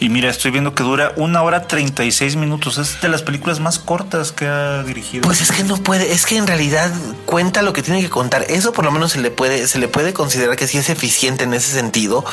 Y 0.00 0.08
mira, 0.08 0.30
estoy 0.30 0.50
viendo 0.50 0.74
que 0.74 0.82
dura 0.82 1.12
una 1.16 1.42
hora 1.42 1.66
36 1.66 2.36
minutos. 2.36 2.78
Es 2.78 3.00
de 3.02 3.10
las 3.10 3.22
películas 3.22 3.60
más 3.60 3.78
cortas 3.78 4.32
que 4.32 4.46
ha 4.46 4.82
dirigido. 4.82 5.22
Pues 5.22 5.42
es 5.42 5.52
que 5.52 5.62
no 5.62 5.76
puede, 5.76 6.12
es 6.12 6.24
que 6.24 6.38
en 6.38 6.46
realidad 6.46 6.90
cuenta 7.26 7.60
lo 7.60 7.74
que 7.74 7.82
tiene 7.82 8.00
que 8.00 8.08
contar. 8.08 8.46
Eso 8.48 8.72
por 8.72 8.86
lo 8.86 8.92
menos 8.92 9.12
se 9.12 9.20
le 9.20 9.30
puede, 9.30 9.68
se 9.68 9.78
le 9.78 9.88
puede 9.88 10.14
considerar 10.14 10.56
que 10.56 10.66
sí 10.66 10.78
es 10.78 10.88
eficiente 10.88 11.44
en 11.44 11.52
ese 11.52 11.70
sentido. 11.70 12.24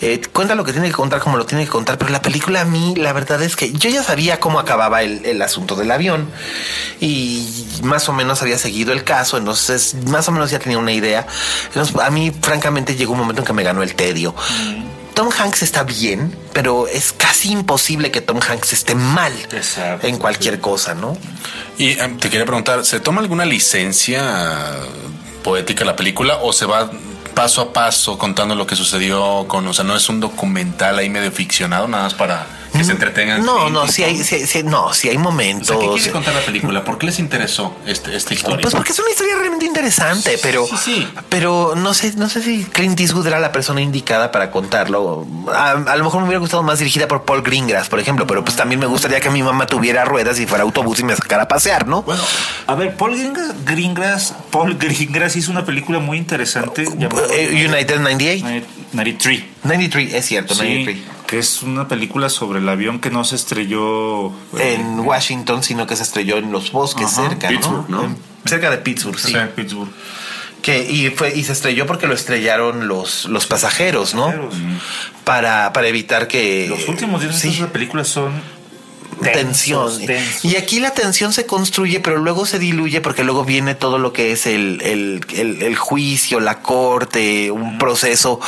Eh, 0.00 0.20
cuenta 0.32 0.56
lo 0.56 0.64
que 0.64 0.72
tiene 0.72 0.88
que 0.88 0.94
contar 0.94 1.20
como 1.20 1.36
lo 1.36 1.46
tiene 1.46 1.64
que 1.64 1.70
contar, 1.70 1.96
pero 1.96 2.10
la 2.10 2.22
película 2.22 2.62
a 2.62 2.64
mí, 2.64 2.94
la 2.96 3.12
verdad 3.12 3.40
es 3.40 3.54
que 3.54 3.72
yo 3.72 3.88
ya 3.88 4.02
sabía 4.02 4.40
cómo 4.40 4.58
acababa 4.58 5.02
el, 5.02 5.24
el 5.24 5.40
asunto 5.42 5.76
del 5.76 5.92
avión 5.92 6.28
y 7.00 7.48
más 7.84 8.08
o 8.08 8.12
menos 8.12 8.42
había 8.42 8.58
seguido 8.58 8.92
el 8.92 9.04
caso, 9.04 9.38
entonces 9.38 9.94
más 10.08 10.26
o 10.26 10.32
menos 10.32 10.50
ya 10.50 10.58
tenía 10.58 10.78
una 10.78 10.92
idea. 10.92 11.26
Entonces, 11.66 11.94
a 11.96 12.10
mí, 12.10 12.32
francamente, 12.42 12.96
llegó 12.96 13.12
un 13.12 13.20
momento 13.20 13.42
en 13.42 13.46
que 13.46 13.52
me 13.52 13.62
ganó 13.62 13.84
el 13.84 13.94
tedio. 13.94 14.34
Tom 15.14 15.30
Hanks 15.36 15.62
está 15.62 15.82
bien, 15.82 16.36
pero 16.52 16.86
es 16.86 17.12
casi 17.12 17.52
imposible 17.52 18.10
que 18.10 18.20
Tom 18.20 18.40
Hanks 18.40 18.72
esté 18.72 18.94
mal 18.94 19.32
Exacto, 19.52 20.06
en 20.06 20.16
cualquier 20.18 20.60
cosa, 20.60 20.94
¿no? 20.94 21.16
Y 21.78 21.90
eh, 21.90 22.16
te 22.18 22.30
quería 22.30 22.46
preguntar, 22.46 22.84
¿se 22.84 23.00
toma 23.00 23.20
alguna 23.20 23.44
licencia 23.44 24.80
poética 25.42 25.84
la 25.84 25.96
película 25.96 26.38
o 26.42 26.52
se 26.52 26.66
va 26.66 26.90
paso 27.34 27.62
a 27.62 27.72
paso 27.72 28.18
contando 28.18 28.54
lo 28.54 28.66
que 28.66 28.76
sucedió 28.76 29.46
con, 29.48 29.66
o 29.66 29.72
sea, 29.72 29.84
no 29.84 29.96
es 29.96 30.08
un 30.08 30.20
documental 30.20 30.98
ahí 30.98 31.08
medio 31.08 31.32
ficcionado, 31.32 31.88
nada 31.88 32.04
más 32.04 32.14
para 32.14 32.46
que 32.72 32.84
se 32.84 32.92
entretengan? 32.92 33.44
No, 33.44 33.66
Sí, 33.66 33.72
no, 33.72 33.86
sí 33.88 34.02
hay, 34.04 34.22
sí, 34.24 34.46
sí- 34.46 34.62
no, 34.62 34.92
sí 34.94 35.08
hay 35.08 35.16
O 35.16 35.20
momentos. 35.20 35.68
sea, 35.68 35.78
¿qué 35.78 35.88
quiere 35.94 36.10
contar 36.10 36.34
la 36.34 36.40
película? 36.40 36.84
¿Por 36.84 36.98
qué 36.98 37.06
les 37.06 37.18
interesó 37.18 37.74
este, 37.86 38.14
esta 38.16 38.34
historia? 38.34 38.58
Pues 38.62 38.74
porque 38.74 38.92
es 38.92 38.98
una 38.98 39.10
historia 39.10 39.34
realmente 39.36 39.66
interesante, 39.66 40.38
pero, 40.42 40.66
sí, 40.66 40.76
sí. 40.84 41.08
pero 41.28 41.74
no 41.76 41.94
sé, 41.94 42.12
no 42.16 42.28
sé 42.28 42.42
si 42.42 42.64
Clint 42.64 42.98
Eastwood 43.00 43.26
era 43.26 43.38
la 43.40 43.52
persona 43.52 43.80
indicada 43.80 44.30
para 44.32 44.50
contarlo. 44.50 45.26
A, 45.54 45.70
a 45.72 45.96
lo 45.96 46.04
mejor 46.04 46.20
me 46.20 46.26
hubiera 46.28 46.40
gustado 46.40 46.62
más 46.62 46.78
dirigida 46.78 47.06
por 47.08 47.24
Paul 47.24 47.42
Greengrass, 47.42 47.88
por 47.88 48.00
ejemplo, 48.00 48.26
pero 48.26 48.44
pues 48.44 48.56
también 48.56 48.80
me 48.80 48.86
gustaría 48.86 49.20
que 49.20 49.30
mi 49.30 49.42
mamá 49.42 49.66
tuviera 49.66 50.04
ruedas 50.04 50.38
y 50.40 50.46
fuera 50.46 50.64
autobús 50.64 51.00
y 51.00 51.04
me 51.04 51.14
sacara 51.16 51.44
a 51.44 51.48
pasear, 51.48 51.86
¿no? 51.86 52.02
Bueno, 52.02 52.22
a 52.66 52.74
ver, 52.74 52.96
Paul 52.96 53.12
Greengrass, 53.16 53.54
Greengrass- 53.64 54.32
Paul 54.50 54.76
Greengrass 54.78 55.36
hizo 55.36 55.50
una 55.50 55.64
película 55.64 55.98
muy 55.98 56.18
interesante 56.18 56.84
llamada 56.96 57.26
Eh, 57.32 57.66
United 57.68 57.98
98, 58.00 58.44
93. 58.92 59.44
93, 59.64 60.14
es 60.14 60.24
cierto, 60.26 60.54
Sí, 60.54 60.60
93. 60.62 60.98
Que 61.32 61.38
es 61.38 61.62
una 61.62 61.88
película 61.88 62.28
sobre 62.28 62.58
el 62.58 62.68
avión 62.68 62.98
que 63.00 63.08
no 63.08 63.24
se 63.24 63.36
estrelló 63.36 64.26
eh, 64.58 64.76
En 64.78 65.00
Washington, 65.00 65.62
sino 65.62 65.86
que 65.86 65.96
se 65.96 66.02
estrelló 66.02 66.36
en 66.36 66.52
los 66.52 66.72
bosques 66.72 67.06
Ajá, 67.06 67.30
cerca, 67.30 67.48
Pittsburgh, 67.48 67.88
¿no? 67.88 68.14
Cerca 68.44 68.70
de 68.70 68.76
Pittsburgh, 68.76 69.18
sí. 69.18 69.34
en 69.34 69.48
Pittsburgh. 69.48 69.88
Que, 70.60 70.84
y 70.90 71.08
fue 71.08 71.34
y 71.34 71.42
se 71.44 71.52
estrelló 71.52 71.86
porque 71.86 72.06
lo 72.06 72.12
estrellaron 72.12 72.86
los, 72.86 73.24
los 73.24 73.46
pasajeros, 73.46 74.14
¿no? 74.14 74.26
Pasajeros. 74.26 74.54
Para, 75.24 75.72
para 75.72 75.88
evitar 75.88 76.28
que. 76.28 76.66
Los 76.68 76.86
últimos 76.86 77.22
10 77.22 77.34
Sí. 77.34 77.54
de 77.54 77.60
la 77.62 77.68
película 77.72 78.04
son 78.04 78.32
tensión. 79.32 79.92
Y 80.42 80.56
aquí 80.56 80.80
la 80.80 80.92
tensión 80.92 81.32
se 81.32 81.46
construye, 81.46 82.00
pero 82.00 82.18
luego 82.18 82.46
se 82.46 82.58
diluye 82.58 83.00
porque 83.00 83.24
luego 83.24 83.44
viene 83.44 83.74
todo 83.74 83.98
lo 83.98 84.12
que 84.12 84.32
es 84.32 84.46
el, 84.46 84.80
el, 84.82 85.24
el- 85.34 85.62
el 85.62 85.76
juicio, 85.76 86.40
la 86.40 86.60
corte, 86.60 87.50
un 87.50 87.78
proceso 87.78 88.40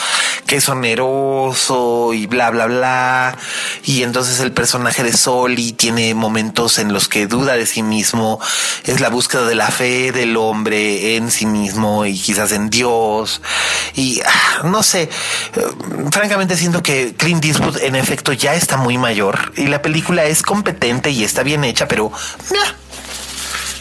que 0.46 0.56
es 0.56 0.68
oneroso 0.68 2.12
y 2.14 2.26
bla, 2.26 2.50
bla, 2.50 2.66
bla. 2.66 3.38
Y 3.84 4.02
entonces 4.02 4.40
el 4.40 4.52
personaje 4.52 5.02
de 5.02 5.12
Soli 5.12 5.72
tiene 5.72 6.14
momentos 6.14 6.78
en 6.78 6.92
los 6.92 7.08
que 7.08 7.26
duda 7.26 7.54
de 7.56 7.66
sí 7.66 7.82
mismo. 7.82 8.40
Es 8.84 9.00
la 9.00 9.08
búsqueda 9.10 9.46
de 9.46 9.54
la 9.54 9.68
fe 9.70 10.12
del 10.12 10.36
hombre 10.36 11.16
en 11.16 11.30
sí 11.30 11.46
mismo 11.46 12.04
y 12.06 12.18
quizás 12.18 12.52
en 12.52 12.70
Dios. 12.70 13.40
Y 13.94 14.20
ah, 14.24 14.62
no 14.64 14.82
sé, 14.82 15.02
eh, 15.02 15.10
francamente 16.10 16.56
siento 16.56 16.82
que 16.82 17.14
Clint 17.16 17.44
Eastwood 17.44 17.78
en 17.82 17.96
efecto 17.96 18.32
ya 18.32 18.54
está 18.54 18.76
muy 18.76 18.98
mayor 18.98 19.52
y 19.56 19.66
la 19.66 19.82
película 19.82 20.24
es 20.24 20.42
competente 20.54 21.10
y 21.10 21.24
está 21.24 21.42
bien 21.42 21.64
hecha, 21.64 21.88
pero 21.88 22.10
meh. 22.52 22.58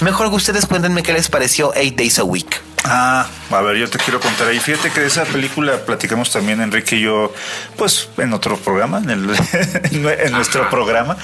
mejor 0.01 0.29
que 0.29 0.35
ustedes 0.37 0.65
cuéntenme 0.65 1.03
qué 1.03 1.13
les 1.13 1.29
pareció 1.29 1.71
Eight 1.75 1.95
Days 1.95 2.17
a 2.17 2.23
Week. 2.23 2.61
Ah, 2.85 3.27
a 3.51 3.61
ver, 3.61 3.77
yo 3.77 3.87
te 3.89 3.97
quiero 3.99 4.19
contar 4.19 4.47
ahí. 4.47 4.59
Fíjate 4.59 4.89
que 4.89 5.01
de 5.01 5.07
esa 5.07 5.23
película 5.23 5.85
platicamos 5.85 6.31
también 6.31 6.59
Enrique 6.61 6.95
y 6.97 7.01
yo, 7.01 7.31
pues 7.77 8.09
en 8.17 8.33
otro 8.33 8.57
programa, 8.57 8.97
en, 8.97 9.09
el- 9.11 9.29
en 10.19 10.31
nuestro 10.33 10.67
programa. 10.69 11.15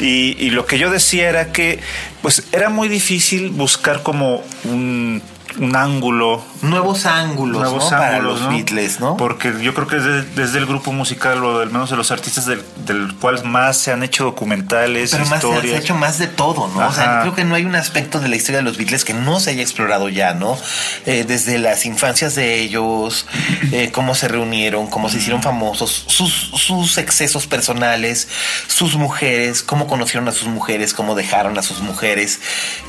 Y, 0.00 0.36
y 0.44 0.50
lo 0.50 0.66
que 0.66 0.78
yo 0.78 0.90
decía 0.90 1.28
era 1.30 1.52
que, 1.52 1.80
pues 2.20 2.42
era 2.52 2.68
muy 2.68 2.88
difícil 2.88 3.48
buscar 3.50 4.02
como 4.02 4.42
un, 4.64 5.22
un 5.58 5.76
ángulo 5.76 6.42
Nuevos 6.62 7.06
ángulos, 7.06 7.60
nuevos 7.62 7.84
¿no? 7.84 7.90
para 7.90 8.16
ángulos, 8.16 8.40
los 8.40 8.50
¿no? 8.50 8.56
Beatles, 8.56 9.00
¿no? 9.00 9.16
Porque 9.16 9.52
yo 9.62 9.74
creo 9.74 9.86
que 9.86 9.96
desde, 9.96 10.22
desde 10.34 10.58
el 10.58 10.66
grupo 10.66 10.92
musical 10.92 11.42
o 11.44 11.60
al 11.60 11.70
menos 11.70 11.90
de 11.90 11.96
los 11.96 12.10
artistas 12.10 12.46
del, 12.46 12.62
del 12.86 13.14
cual 13.14 13.44
más 13.44 13.76
se 13.76 13.92
han 13.92 14.02
hecho 14.02 14.24
documentales, 14.24 15.10
Pero 15.10 15.26
más 15.26 15.40
se 15.40 15.48
historias. 15.48 15.74
ha 15.76 15.78
hecho 15.78 15.94
más 15.94 16.18
de 16.18 16.26
todo, 16.26 16.68
¿no? 16.68 16.86
O 16.86 16.92
sea, 16.92 17.20
creo 17.20 17.34
que 17.34 17.44
no 17.44 17.54
hay 17.54 17.64
un 17.64 17.74
aspecto 17.74 18.20
de 18.20 18.28
la 18.28 18.36
historia 18.36 18.58
de 18.58 18.64
los 18.64 18.76
Beatles 18.78 19.04
que 19.04 19.14
no 19.14 19.38
se 19.40 19.50
haya 19.50 19.62
explorado 19.62 20.08
ya, 20.08 20.34
¿no? 20.34 20.56
Eh, 21.04 21.24
desde 21.26 21.58
las 21.58 21.86
infancias 21.86 22.34
de 22.34 22.60
ellos, 22.60 23.26
eh, 23.72 23.90
cómo 23.92 24.14
se 24.14 24.28
reunieron, 24.28 24.86
cómo 24.88 25.08
se 25.08 25.18
hicieron 25.18 25.42
famosos, 25.42 26.04
sus, 26.06 26.32
sus 26.32 26.98
excesos 26.98 27.46
personales, 27.46 28.28
sus 28.66 28.96
mujeres, 28.96 29.62
cómo 29.62 29.86
conocieron 29.86 30.28
a 30.28 30.32
sus 30.32 30.48
mujeres, 30.48 30.94
cómo 30.94 31.14
dejaron 31.14 31.58
a 31.58 31.62
sus 31.62 31.80
mujeres, 31.80 32.40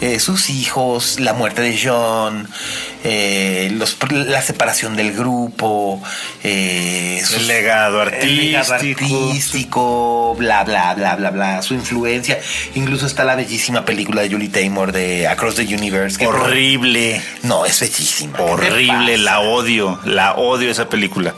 eh, 0.02 0.20
sus 0.20 0.50
hijos, 0.50 1.20
la 1.20 1.34
muerte 1.34 1.62
de 1.62 1.80
John, 1.82 2.48
eh, 3.04 3.70
los, 3.74 3.98
la 4.12 4.42
separación 4.42 4.96
del 4.96 5.14
grupo, 5.14 6.02
eh, 6.44 7.22
sus- 7.26 7.38
El 7.38 7.48
legado 7.48 8.02
el 8.04 8.38
legado 8.52 8.74
artístico. 8.74 10.36
bla, 10.36 10.64
bla, 10.64 10.94
bla, 10.96 11.16
bla, 11.16 11.30
bla, 11.32 11.62
su 11.62 11.74
influencia. 11.74 12.40
Incluso 12.76 13.06
está 13.06 13.24
la 13.24 13.36
bellísima 13.36 13.86
película 13.86 14.22
de 14.22 14.30
Julie 14.30 14.50
Taymor 14.50 14.92
de 14.92 15.28
Across 15.28 15.56
the 15.56 15.64
Universe. 15.76 16.18
que- 16.18 16.28
Horrible. 16.28 17.22
No, 17.44 17.66
es 17.66 17.80
bellísima. 17.80 18.38
¿Qué 18.38 18.44
te 18.44 18.52
Horrible, 18.52 19.18
la 19.18 19.40
odio, 19.40 20.00
la 20.06 20.34
odio 20.36 20.70
esa 20.72 20.90
película. 20.90 21.34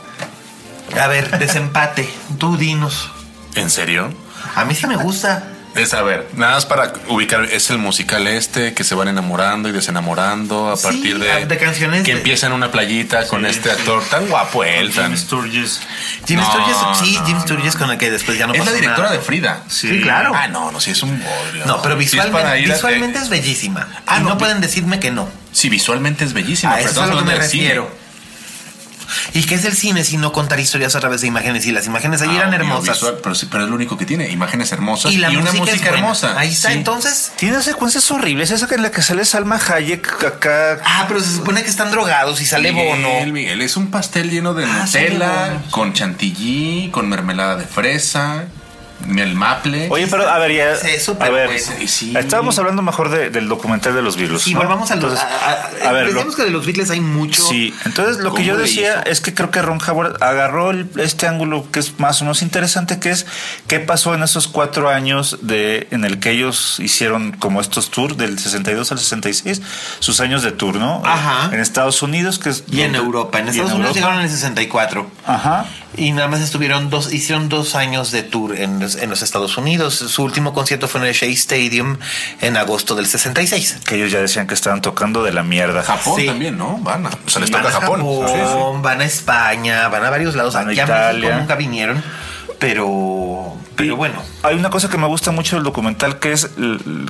A 1.00 1.06
ver, 1.06 1.38
desempate. 1.38 2.08
Tú 2.38 2.56
dinos. 2.56 3.10
¿En 3.54 3.70
serio? 3.70 4.12
A 4.56 4.64
mí 4.64 4.74
sí 4.74 4.86
me 4.86 4.96
gusta. 4.96 5.44
Es 5.74 5.94
a 5.94 6.02
ver, 6.02 6.28
nada 6.34 6.54
más 6.54 6.66
para 6.66 6.92
ubicar, 7.08 7.44
es 7.44 7.70
el 7.70 7.78
musical 7.78 8.26
este 8.26 8.74
que 8.74 8.82
se 8.82 8.96
van 8.96 9.06
enamorando 9.06 9.68
y 9.68 9.72
desenamorando 9.72 10.72
a 10.72 10.76
Sí, 10.76 10.82
partir 10.82 11.18
de, 11.20 11.46
de 11.46 11.58
canciones 11.58 12.02
que 12.02 12.12
de- 12.12 12.18
empieza 12.18 12.48
en 12.48 12.54
una 12.54 12.72
playita 12.72 13.26
con 13.28 13.46
este 13.46 13.70
actor 13.70 14.02
tan 14.10 14.26
guapo 14.26 14.64
él. 14.64 14.90
Jim 14.92 15.16
Sturgis. 15.16 15.80
Jim 16.26 16.40
No, 16.40 16.44
Sturges, 16.50 16.76
sí, 17.00 17.16
no, 17.20 17.26
Jim 17.26 17.40
Sturges 17.40 17.76
con 17.76 17.88
el 17.90 17.98
que 17.98 18.10
después 18.10 18.36
ya 18.36 18.48
no 18.48 18.52
es 18.54 18.64
la 18.66 18.72
directora 18.72 19.04
nada. 19.10 19.12
de 19.12 19.20
Frida. 19.20 19.62
Sí, 19.68 20.00
claro. 20.02 20.32
Ah, 20.34 20.48
no, 20.48 20.72
no, 20.72 20.80
sí 20.80 20.90
es 20.90 21.02
un 21.04 21.22
bodrio. 21.22 21.64
No, 21.66 21.80
pero 21.82 21.96
Sí 22.00 22.04
es 22.04 22.12
visualmente, 22.12 22.72
visualmente 22.72 23.18
es 23.20 23.28
bellísima. 23.28 23.88
Ah, 24.06 24.18
y 24.18 24.22
no, 24.24 24.30
no, 24.30 24.38
pueden 24.38 24.60
decirme 24.60 24.98
que 24.98 25.12
no. 25.12 25.28
Sí, 25.52 25.68
visualmente 25.68 26.24
es 26.24 26.32
bellísima. 26.32 26.72
A 26.72 26.76
pero 26.78 26.90
eso 26.90 27.04
es 27.04 27.10
a 27.10 27.14
lo 27.14 27.18
que 27.20 27.24
me 27.26 27.34
refiero. 27.36 27.99
¿Y 29.32 29.44
qué 29.44 29.54
es 29.54 29.64
el 29.64 29.74
cine 29.76 30.04
si 30.04 30.16
no 30.16 30.32
contar 30.32 30.58
historias 30.60 30.94
a 30.96 31.00
través 31.00 31.20
de 31.20 31.26
imágenes? 31.26 31.66
Y 31.66 31.72
las 31.72 31.86
imágenes 31.86 32.22
ahí 32.22 32.30
Ah, 32.32 32.36
eran 32.38 32.54
hermosas. 32.54 32.96
visual, 32.96 33.18
pero, 33.22 33.34
sí, 33.34 33.46
pero 33.50 33.64
es 33.64 33.68
lo 33.70 33.76
único 33.76 33.96
que 33.96 34.06
tiene, 34.06 34.28
imágenes 34.30 34.72
hermosas 34.72 35.12
y, 35.12 35.16
y 35.16 35.18
la 35.18 35.30
una 35.30 35.52
música, 35.52 35.88
hermosa. 35.90 36.38
Ahí 36.38 36.48
está, 36.50 36.68
Sí. 36.70 36.74
entonces. 36.78 37.32
Tiene 37.36 37.62
secuencias 37.62 38.10
horribles. 38.10 38.50
Esa 38.50 38.66
en 38.74 38.82
la 38.82 38.90
que 38.90 39.02
sale 39.02 39.24
Salma 39.24 39.56
Hayek 39.56 40.24
acá. 40.24 40.78
Ah, 40.84 41.04
pero 41.08 41.20
se 41.20 41.32
supone 41.34 41.62
que 41.62 41.70
están 41.70 41.90
drogados 41.90 42.40
y 42.40 42.46
sale 42.46 42.72
Miguel, 42.72 43.02
Bono. 43.02 43.32
Miguel, 43.32 43.60
es 43.62 43.76
un 43.76 43.90
pastel 43.90 44.30
lleno 44.30 44.54
de 44.54 44.64
Ah, 44.64 44.84
Nutella, 44.84 45.62
con 45.70 45.92
chantilly, 45.92 46.90
con 46.92 47.08
mermelada 47.08 47.56
de 47.56 47.64
fresa, 47.64 48.44
miel 49.06 49.34
maple. 49.34 49.88
Oye, 49.90 50.06
pero 50.06 50.28
a 50.28 50.38
ver, 50.38 50.52
ya. 50.52 50.72
A 51.20 51.28
ver, 51.30 51.46
bueno. 51.48 51.62
Sí, 51.78 51.88
sí. 51.88 52.14
estábamos 52.16 52.58
hablando 52.58 52.82
mejor 52.82 53.08
de- 53.10 53.30
del 53.30 53.48
documental 53.48 53.94
de 53.94 54.02
los 54.02 54.16
Beatles. 54.16 54.42
Sí, 54.42 54.52
¿no? 54.54 54.60
volvamos 54.60 54.90
a 54.90 54.96
los. 54.96 55.04
Entonces, 55.04 55.26
a, 55.26 55.86
a- 55.86 55.88
a 55.88 55.92
ver, 55.92 56.12
lo- 56.12 56.34
que 56.34 56.44
de 56.44 56.50
los 56.50 56.64
Beatles 56.66 56.90
hay 56.90 57.00
mucho. 57.00 57.42
Sí, 57.42 57.74
entonces 57.84 58.18
lo 58.18 58.30
que 58.34 58.42
¿Cómo 58.42 58.54
yo 58.54 58.56
decía 58.56 59.00
es 59.02 59.20
que 59.20 59.34
creo 59.34 59.50
que 59.50 59.60
Ron 59.62 59.80
Howard 59.86 60.22
agarró 60.22 60.70
el- 60.70 60.88
este 60.98 61.26
ángulo 61.26 61.66
que 61.70 61.80
es 61.80 61.98
más 61.98 62.20
o 62.20 62.24
menos 62.24 62.42
interesante, 62.42 62.98
que 63.00 63.10
es 63.10 63.26
qué 63.66 63.80
pasó 63.80 64.14
en 64.14 64.22
esos 64.22 64.48
cuatro 64.48 64.88
años 64.88 65.38
de 65.42 65.88
en 65.90 66.04
el 66.04 66.20
que 66.20 66.30
ellos 66.30 66.78
hicieron 66.80 67.32
como 67.32 67.60
estos 67.60 67.90
tours 67.90 68.16
del 68.16 68.38
62 68.38 68.92
al 68.92 68.98
66, 68.98 69.62
sus 69.98 70.20
años 70.20 70.42
de 70.42 70.52
tour, 70.52 70.76
¿no? 70.76 71.02
Ajá. 71.04 71.50
En 71.52 71.60
Estados 71.60 72.02
Unidos, 72.02 72.38
que 72.38 72.50
es 72.50 72.64
Y 72.70 72.82
en 72.82 72.94
Europa. 72.94 73.38
En 73.38 73.48
Estados 73.48 73.72
Unidos 73.72 73.88
Europa. 73.90 73.94
llegaron 73.94 74.18
en 74.18 74.24
el 74.26 74.30
64. 74.30 75.10
Ajá. 75.26 75.66
Y 75.96 76.12
nada 76.12 76.28
más 76.28 76.40
estuvieron 76.40 76.88
dos, 76.88 77.12
hicieron 77.12 77.48
dos 77.48 77.74
años 77.74 78.12
de 78.12 78.22
tour 78.22 78.56
en 78.56 78.78
los, 78.78 78.94
en 78.94 79.10
los 79.10 79.22
Estados 79.22 79.56
Unidos. 79.58 79.94
Su 79.96 80.22
último 80.22 80.52
concierto 80.52 80.86
fue 80.88 81.00
en 81.00 81.08
el 81.08 81.14
Shea 81.14 81.28
Stadium 81.30 81.98
en 82.40 82.56
agosto 82.56 82.94
del 82.94 83.06
66. 83.06 83.78
Que 83.84 83.96
ellos 83.96 84.12
ya 84.12 84.20
decían 84.20 84.46
que 84.46 84.54
estaban 84.54 84.80
tocando 84.82 85.24
de 85.24 85.32
la 85.32 85.42
mierda. 85.42 85.82
Japón 85.82 86.14
Sí. 86.20 86.26
también, 86.26 86.56
¿no? 86.56 86.78
Van 86.78 87.06
a, 87.06 87.10
o 87.10 87.28
sea, 87.28 87.40
les 87.40 87.50
Van 87.50 87.62
toca 87.62 87.76
a 87.76 87.80
Japón. 87.80 88.00
Sí, 88.28 88.34
sí. 88.34 88.80
van 88.82 89.00
a 89.00 89.04
España, 89.04 89.88
van 89.88 90.04
a 90.04 90.10
varios 90.10 90.36
lados. 90.36 90.54
Van 90.54 90.68
a 90.68 90.72
Italia. 90.72 91.12
México 91.20 91.38
nunca 91.40 91.54
vinieron, 91.56 92.02
pero, 92.58 93.56
Pero 93.80 93.96
bueno. 93.96 94.22
Hay 94.42 94.56
una 94.56 94.70
cosa 94.70 94.88
que 94.88 94.96
me 94.98 95.06
gusta 95.06 95.30
mucho 95.30 95.56
del 95.56 95.64
documental 95.64 96.18
que 96.18 96.32
es 96.32 96.50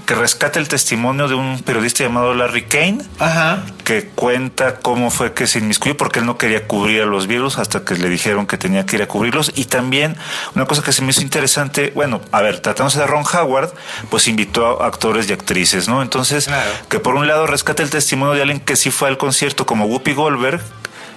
que 0.06 0.14
rescata 0.14 0.58
el 0.58 0.68
testimonio 0.68 1.28
de 1.28 1.34
un 1.34 1.60
periodista 1.62 2.02
llamado 2.04 2.34
Larry 2.34 2.62
Kane, 2.62 2.98
Ajá. 3.18 3.62
que 3.84 4.08
cuenta 4.08 4.76
cómo 4.76 5.10
fue 5.10 5.32
que 5.32 5.46
se 5.46 5.58
inmiscuyó 5.58 5.96
porque 5.96 6.20
él 6.20 6.26
no 6.26 6.38
quería 6.38 6.66
cubrir 6.66 7.02
a 7.02 7.06
los 7.06 7.26
virus 7.26 7.58
hasta 7.58 7.84
que 7.84 7.94
le 7.96 8.08
dijeron 8.08 8.46
que 8.46 8.58
tenía 8.58 8.86
que 8.86 8.96
ir 8.96 9.02
a 9.02 9.08
cubrirlos. 9.08 9.52
Y 9.54 9.66
también 9.66 10.16
una 10.54 10.66
cosa 10.66 10.82
que 10.82 10.92
se 10.92 11.02
me 11.02 11.10
hizo 11.10 11.22
interesante, 11.22 11.92
bueno, 11.94 12.20
a 12.32 12.40
ver, 12.40 12.60
tratándose 12.60 12.98
de 12.98 13.06
Ron 13.06 13.24
Howard, 13.32 13.72
pues 14.10 14.28
invitó 14.28 14.82
a 14.82 14.86
actores 14.86 15.28
y 15.28 15.32
actrices, 15.32 15.88
¿no? 15.88 16.02
Entonces, 16.02 16.48
que 16.88 16.98
por 16.98 17.14
un 17.14 17.26
lado 17.26 17.46
rescata 17.46 17.82
el 17.82 17.90
testimonio 17.90 18.34
de 18.34 18.42
alguien 18.42 18.60
que 18.60 18.76
sí 18.76 18.90
fue 18.90 19.08
al 19.08 19.18
concierto 19.18 19.66
como 19.66 19.86
Whoopi 19.86 20.12
Goldberg, 20.12 20.60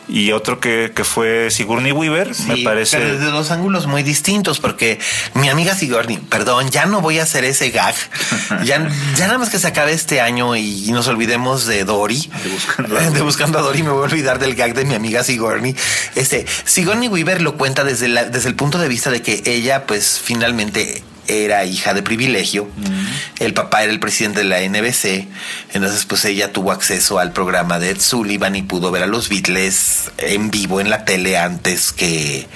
y 0.08 0.32
otro 0.32 0.60
que, 0.60 0.92
que 0.96 1.04
fue 1.04 1.50
Sigourney 1.52 1.92
Weaver, 1.92 2.32
me 2.48 2.58
parece. 2.58 2.98
Pero 2.98 3.14
desde 3.14 3.32
dos 3.32 3.52
ángulos 3.52 3.88
muy 3.88 4.04
distintos, 4.04 4.60
porque 4.60 5.00
mi 5.34 5.50
amiga 5.50 5.76
Sigourney, 5.76 6.18
perdón, 6.18 6.70
ya 6.70 6.86
no 6.86 7.02
voy 7.02 7.20
a 7.20 7.24
hacer 7.24 7.44
ese 7.46 7.70
gag. 7.70 7.96
ya, 8.66 8.90
ya 9.16 9.28
nada 9.28 9.38
más 9.38 9.50
que 9.50 9.60
se 9.60 9.68
acabe 9.68 9.94
este 9.94 10.22
año 10.22 10.56
y 10.56 10.92
nos 10.92 11.08
olvidemos 11.08 11.66
de 11.66 11.84
Dory. 11.84 12.30
De 12.44 12.50
buscando, 12.50 12.98
a 12.98 13.02
de 13.10 13.22
buscando 13.22 13.60
a 13.60 13.62
Dory, 13.62 13.84
me 13.84 13.90
voy 13.92 14.02
a 14.02 14.06
olvidar 14.06 14.40
del 14.40 14.56
gag 14.56 14.74
de 14.74 14.86
mi 14.86 14.96
amiga 14.96 15.24
Sigourney. 15.24 15.76
Este, 16.16 16.46
Sigourney 16.66 17.08
Weaver 17.08 17.42
lo 17.42 17.56
cuenta 17.56 17.84
desde, 17.84 18.08
la, 18.08 18.26
desde 18.26 18.50
el 18.50 18.56
punto 18.56 18.78
de 18.78 18.88
vista 18.88 19.10
de 19.10 19.22
que 19.22 19.42
ella, 19.46 19.86
pues 19.86 20.20
finalmente 20.24 21.04
era 21.28 21.66
hija 21.66 21.94
de 21.94 22.04
privilegio. 22.04 22.68
El 23.40 23.54
papá 23.54 23.84
era 23.84 23.92
el 23.92 24.00
presidente 24.00 24.40
de 24.40 24.46
la 24.46 24.62
NBC. 24.62 25.28
Entonces, 25.74 26.06
pues 26.06 26.26
ella 26.26 26.52
tuvo 26.52 26.72
acceso 26.72 27.20
al 27.20 27.32
programa 27.32 27.80
de 27.80 27.92
Ed 27.92 28.00
Sullivan 28.00 28.56
y 28.56 28.62
pudo 28.62 28.92
ver 28.92 29.04
a 29.04 29.08
los 29.08 29.30
Beatles 29.30 30.12
en 30.18 30.52
vivo 30.52 30.80
en 30.80 30.90
la 30.90 31.06
tele 31.06 31.38
antes 31.38 31.92
que, 31.92 32.48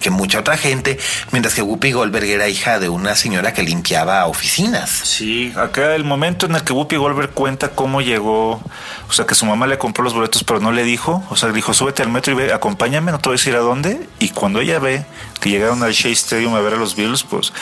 que 0.00 0.10
mucha 0.10 0.40
otra 0.40 0.56
gente. 0.56 0.98
Mientras 1.32 1.54
que 1.54 1.62
Whoopi 1.62 1.92
Goldberg 1.92 2.24
era 2.24 2.48
hija 2.48 2.78
de 2.78 2.88
una 2.88 3.14
señora 3.16 3.52
que 3.52 3.62
limpiaba 3.62 4.26
oficinas. 4.26 4.90
Sí, 4.90 5.52
acá 5.56 5.94
el 5.94 6.04
momento 6.04 6.46
en 6.46 6.54
el 6.54 6.62
que 6.62 6.72
Whoopi 6.72 6.96
Goldberg 6.96 7.30
cuenta 7.30 7.70
cómo 7.70 8.00
llegó, 8.00 8.62
o 9.08 9.12
sea, 9.12 9.26
que 9.26 9.34
su 9.34 9.46
mamá 9.46 9.66
le 9.66 9.78
compró 9.78 10.04
los 10.04 10.14
boletos, 10.14 10.44
pero 10.44 10.60
no 10.60 10.72
le 10.72 10.84
dijo. 10.84 11.24
O 11.30 11.36
sea, 11.36 11.50
dijo, 11.50 11.74
súbete 11.74 12.02
al 12.02 12.10
metro 12.10 12.32
y 12.32 12.36
ve, 12.36 12.52
acompáñame, 12.52 13.12
no 13.12 13.18
te 13.18 13.28
voy 13.28 13.34
a 13.34 13.38
decir 13.38 13.54
a 13.56 13.60
dónde. 13.60 14.08
Y 14.18 14.30
cuando 14.30 14.60
ella 14.60 14.78
ve 14.78 15.04
que 15.40 15.50
llegaron 15.50 15.82
al 15.82 15.92
Shea 15.92 16.12
Stadium 16.12 16.54
a 16.54 16.60
ver 16.60 16.74
a 16.74 16.76
los 16.76 16.96
Beatles, 16.96 17.22
pues 17.22 17.52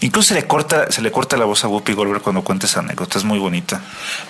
incluso 0.00 0.28
se 0.28 0.34
le 0.34 0.46
corta, 0.46 0.90
se 0.90 1.02
le 1.02 1.10
corta 1.10 1.36
la 1.36 1.44
voz 1.44 1.64
a 1.64 1.68
Whoopi 1.68 1.92
Goldberg 1.92 2.22
cuando 2.22 2.42
cuenta 2.42 2.66
esa 2.66 2.80
anécdota, 2.80 3.18
es 3.18 3.24
muy 3.24 3.38
bonita. 3.38 3.80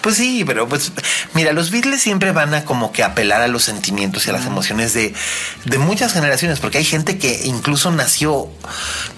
Pues 0.01 0.16
sí, 0.16 0.45
pero 0.47 0.69
pues 0.69 0.93
mira, 1.35 1.53
los 1.53 1.71
Beatles 1.71 2.01
siempre 2.01 2.33
van 2.33 2.55
a 2.55 2.64
como 2.64 2.93
que 2.93 3.03
apelar 3.03 3.43
a 3.43 3.49
los 3.49 3.64
sentimientos 3.64 4.27
y 4.27 4.31
a 4.31 4.33
las 4.33 4.47
emociones 4.47 4.95
de, 4.95 5.14
de 5.64 5.79
muchas 5.79 6.12
generaciones, 6.12 6.61
porque 6.61 6.79
hay 6.79 6.85
gente 6.85 7.19
que 7.19 7.43
incluso 7.45 7.91
nació 7.91 8.49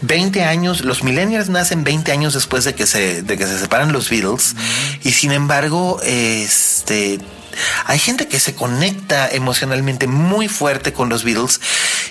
20 0.03 0.45
años, 0.45 0.83
los 0.83 1.03
millennials 1.03 1.49
nacen 1.49 1.85
20 1.85 2.13
años 2.13 2.35
después 2.35 2.65
de 2.65 2.75
que 2.75 2.87
se, 2.87 3.23
de 3.23 3.37
que 3.39 3.47
se 3.47 3.59
separan 3.59 3.93
los 3.93 4.11
Beatles, 4.11 4.57
y 5.03 5.13
sin 5.13 5.33
embargo, 5.33 6.01
este 6.03 7.21
hay 7.87 7.99
gente 7.99 8.29
que 8.29 8.41
se 8.41 8.55
conecta 8.55 9.29
emocionalmente 9.29 10.07
muy 10.07 10.49
fuerte 10.49 10.93
con 10.93 11.09
los 11.09 11.25
Beatles 11.25 11.61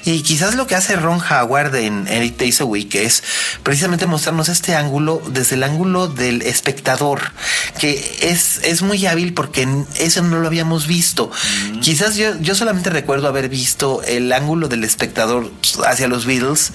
y 0.06 0.22
quizás 0.22 0.56
lo 0.56 0.68
que 0.68 0.76
hace 0.76 0.96
Ron 0.96 1.22
Howard 1.22 1.76
en 1.76 2.08
Eight 2.08 2.38
Days 2.38 2.62
a 2.62 2.66
Week 2.66 2.94
es 2.96 3.24
precisamente 3.64 4.06
mostrarnos 4.06 4.50
este 4.50 4.76
ángulo 4.76 5.22
desde 5.28 5.56
el 5.56 5.64
ángulo 5.64 6.08
del 6.08 6.42
espectador, 6.42 7.32
que 7.80 8.18
es, 8.22 8.62
es 8.64 8.82
muy 8.82 9.06
hábil 9.06 9.34
porque 9.34 9.68
eso 9.98 10.22
no 10.22 10.40
lo 10.40 10.48
habíamos 10.48 10.88
visto. 10.88 11.32
Quizás 11.82 12.16
yo, 12.16 12.40
yo 12.40 12.56
solamente 12.56 12.90
recuerdo 12.90 13.28
haber 13.28 13.50
visto 13.50 14.02
el 14.04 14.32
ángulo 14.32 14.68
del 14.68 14.84
espectador 14.84 15.52
hacia 15.86 16.08
los 16.08 16.26
Beatles 16.26 16.72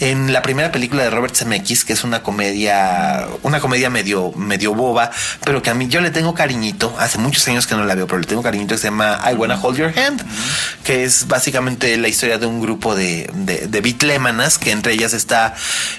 en 0.00 0.32
la 0.32 0.42
primera 0.42 0.72
película 0.72 1.02
de 1.02 1.10
Robert 1.10 1.34
Zemeckis, 1.34 1.84
que 1.84 1.92
es 1.92 2.04
una 2.04 2.22
comedia, 2.22 3.26
una 3.42 3.60
comedia 3.60 3.90
medio, 3.90 4.32
medio 4.32 4.74
boba, 4.74 5.10
pero 5.44 5.62
que 5.62 5.70
a 5.70 5.74
mí 5.74 5.88
yo 5.88 6.00
le 6.00 6.10
tengo 6.10 6.34
cariñito, 6.34 6.94
hace 6.98 7.18
muchos 7.18 7.46
años 7.48 7.66
que 7.66 7.74
no 7.74 7.84
la 7.84 7.94
veo, 7.94 8.03
pero 8.06 8.18
le 8.18 8.26
tengo 8.26 8.42
cariñito 8.42 8.74
que 8.74 8.80
se 8.80 8.88
llama 8.88 9.20
I 9.30 9.34
Wanna 9.34 9.58
Hold 9.60 9.78
Your 9.78 9.98
Hand, 9.98 10.24
que 10.84 11.04
es 11.04 11.26
básicamente 11.26 11.96
la 11.96 12.08
historia 12.08 12.38
de 12.38 12.46
un 12.46 12.60
grupo 12.60 12.94
de, 12.94 13.30
de, 13.34 13.66
de 13.68 13.80
que 14.60 14.70
entre 14.70 14.92
ellas 14.92 15.12
está, 15.12 15.54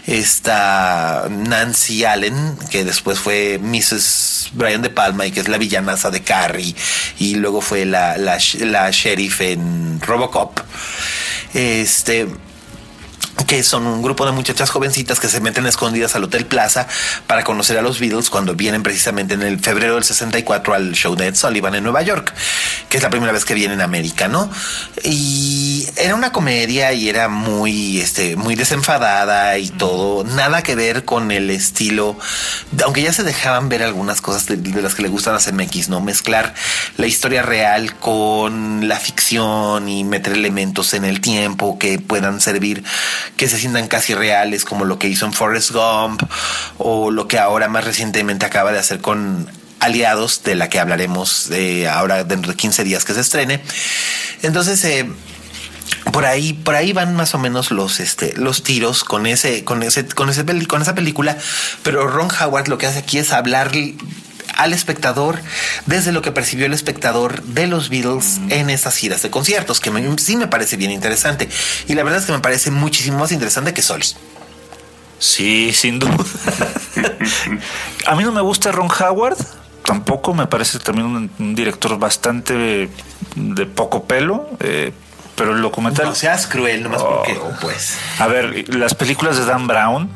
está 0.05 1.27
Nancy 1.29 2.05
Allen, 2.05 2.57
que 2.69 2.83
después 2.83 3.19
fue 3.19 3.59
Mrs. 3.61 4.51
Brian 4.53 4.81
De 4.81 4.89
Palma 4.89 5.25
y 5.25 5.31
que 5.31 5.39
es 5.39 5.47
la 5.47 5.57
villanaza 5.57 6.11
de 6.11 6.21
Carrie, 6.21 6.75
y 7.19 7.35
luego 7.35 7.61
fue 7.61 7.85
la, 7.85 8.17
la, 8.17 8.37
la 8.59 8.91
sheriff 8.91 9.41
en 9.41 9.99
Robocop. 10.01 10.59
Este 11.53 12.27
que 13.43 13.63
son 13.63 13.85
un 13.85 14.01
grupo 14.01 14.25
de 14.25 14.31
muchachas 14.31 14.69
jovencitas 14.69 15.19
que 15.19 15.27
se 15.27 15.41
meten 15.41 15.65
escondidas 15.65 16.15
al 16.15 16.23
Hotel 16.23 16.45
Plaza 16.45 16.87
para 17.27 17.43
conocer 17.43 17.77
a 17.77 17.81
los 17.81 17.99
Beatles 17.99 18.29
cuando 18.29 18.55
vienen 18.55 18.81
precisamente 18.81 19.33
en 19.33 19.41
el 19.41 19.59
febrero 19.59 19.95
del 19.95 20.03
64 20.03 20.73
al 20.73 20.93
show 20.93 21.15
de 21.15 21.27
Ed 21.27 21.35
Sullivan 21.35 21.75
en 21.75 21.83
Nueva 21.83 22.01
York, 22.01 22.33
que 22.89 22.97
es 22.97 23.03
la 23.03 23.09
primera 23.09 23.31
vez 23.33 23.45
que 23.45 23.53
vienen 23.53 23.81
a 23.81 23.83
América, 23.83 24.27
¿no? 24.27 24.49
Y 25.03 25.87
era 25.97 26.15
una 26.15 26.31
comedia 26.31 26.93
y 26.93 27.09
era 27.09 27.27
muy, 27.27 27.99
este, 27.99 28.35
muy 28.35 28.55
desenfadada 28.55 29.57
y 29.57 29.69
todo, 29.69 30.23
nada 30.23 30.61
que 30.61 30.75
ver 30.75 31.03
con 31.03 31.31
el 31.31 31.49
estilo, 31.49 32.17
aunque 32.83 33.01
ya 33.01 33.13
se 33.13 33.23
dejaban 33.23 33.69
ver 33.69 33.83
algunas 33.83 34.21
cosas 34.21 34.45
de, 34.45 34.57
de 34.57 34.81
las 34.81 34.95
que 34.95 35.03
le 35.03 35.09
gustan 35.09 35.35
a 35.35 35.39
CMX, 35.39 35.89
¿no? 35.89 36.01
Mezclar 36.01 36.53
la 36.97 37.07
historia 37.07 37.41
real 37.41 37.95
con 37.97 38.87
la 38.87 38.97
ficción 38.97 39.89
y 39.89 40.03
meter 40.03 40.33
elementos 40.33 40.93
en 40.93 41.05
el 41.05 41.21
tiempo 41.21 41.77
que 41.77 41.99
puedan 41.99 42.39
servir 42.41 42.83
que 43.37 43.47
se 43.47 43.57
sientan 43.57 43.87
casi 43.87 44.13
reales, 44.13 44.65
como 44.65 44.85
lo 44.85 44.99
que 44.99 45.07
hizo 45.07 45.25
en 45.25 45.33
Forrest 45.33 45.71
Gump 45.71 46.21
o 46.77 47.11
lo 47.11 47.27
que 47.27 47.39
ahora 47.39 47.67
más 47.67 47.85
recientemente 47.85 48.45
acaba 48.45 48.71
de 48.71 48.79
hacer 48.79 48.99
con 49.01 49.49
Aliados, 49.79 50.43
de 50.43 50.55
la 50.55 50.69
que 50.69 50.79
hablaremos 50.79 51.49
de 51.49 51.87
ahora 51.87 52.23
dentro 52.23 52.51
de 52.51 52.57
15 52.57 52.83
días 52.83 53.05
que 53.05 53.13
se 53.13 53.21
estrene. 53.21 53.61
Entonces, 54.41 54.83
eh, 54.85 55.07
por 56.11 56.25
ahí, 56.25 56.53
por 56.53 56.75
ahí 56.75 56.93
van 56.93 57.15
más 57.15 57.35
o 57.35 57.39
menos 57.39 57.71
los, 57.71 57.99
este, 57.99 58.33
los 58.35 58.63
tiros 58.63 59.03
con 59.03 59.25
ese, 59.25 59.63
con 59.63 59.83
ese, 59.83 60.07
con 60.07 60.29
ese, 60.29 60.45
con 60.67 60.81
esa 60.81 60.95
película. 60.95 61.37
Pero 61.83 62.07
Ron 62.07 62.29
Howard 62.31 62.67
lo 62.67 62.77
que 62.77 62.87
hace 62.87 62.99
aquí 62.99 63.17
es 63.17 63.31
hablar 63.31 63.71
al 64.57 64.73
espectador 64.73 65.39
desde 65.85 66.11
lo 66.11 66.21
que 66.21 66.31
percibió 66.31 66.65
el 66.65 66.73
espectador 66.73 67.41
de 67.43 67.67
los 67.67 67.89
Beatles 67.89 68.39
en 68.49 68.69
esas 68.69 68.95
giras 68.95 69.21
de 69.21 69.29
conciertos, 69.29 69.79
que 69.79 69.91
me, 69.91 70.17
sí 70.17 70.37
me 70.37 70.47
parece 70.47 70.77
bien 70.77 70.91
interesante. 70.91 71.49
Y 71.87 71.93
la 71.95 72.03
verdad 72.03 72.19
es 72.19 72.25
que 72.25 72.31
me 72.33 72.39
parece 72.39 72.71
muchísimo 72.71 73.19
más 73.19 73.31
interesante 73.31 73.73
que 73.73 73.81
Soli. 73.81 74.05
Sí, 75.19 75.71
sin 75.73 75.99
duda. 75.99 76.15
a 78.07 78.15
mí 78.15 78.23
no 78.23 78.31
me 78.31 78.41
gusta 78.41 78.71
Ron 78.71 78.89
Howard, 78.99 79.37
tampoco 79.83 80.33
me 80.33 80.47
parece 80.47 80.79
también 80.79 81.07
un, 81.07 81.31
un 81.39 81.55
director 81.55 81.97
bastante 81.97 82.89
de 83.35 83.65
poco 83.65 84.05
pelo. 84.05 84.49
Eh, 84.59 84.91
pero 85.35 85.53
el 85.53 85.61
documental. 85.61 86.05
No 86.05 86.15
seas 86.15 86.47
cruel, 86.47 86.83
nomás 86.83 87.01
Oh. 87.01 87.17
porque, 87.17 87.37
pues. 87.61 87.97
A 88.19 88.27
ver, 88.27 88.73
las 88.73 88.93
películas 88.95 89.37
de 89.37 89.45
Dan 89.45 89.67
Brown. 89.67 90.09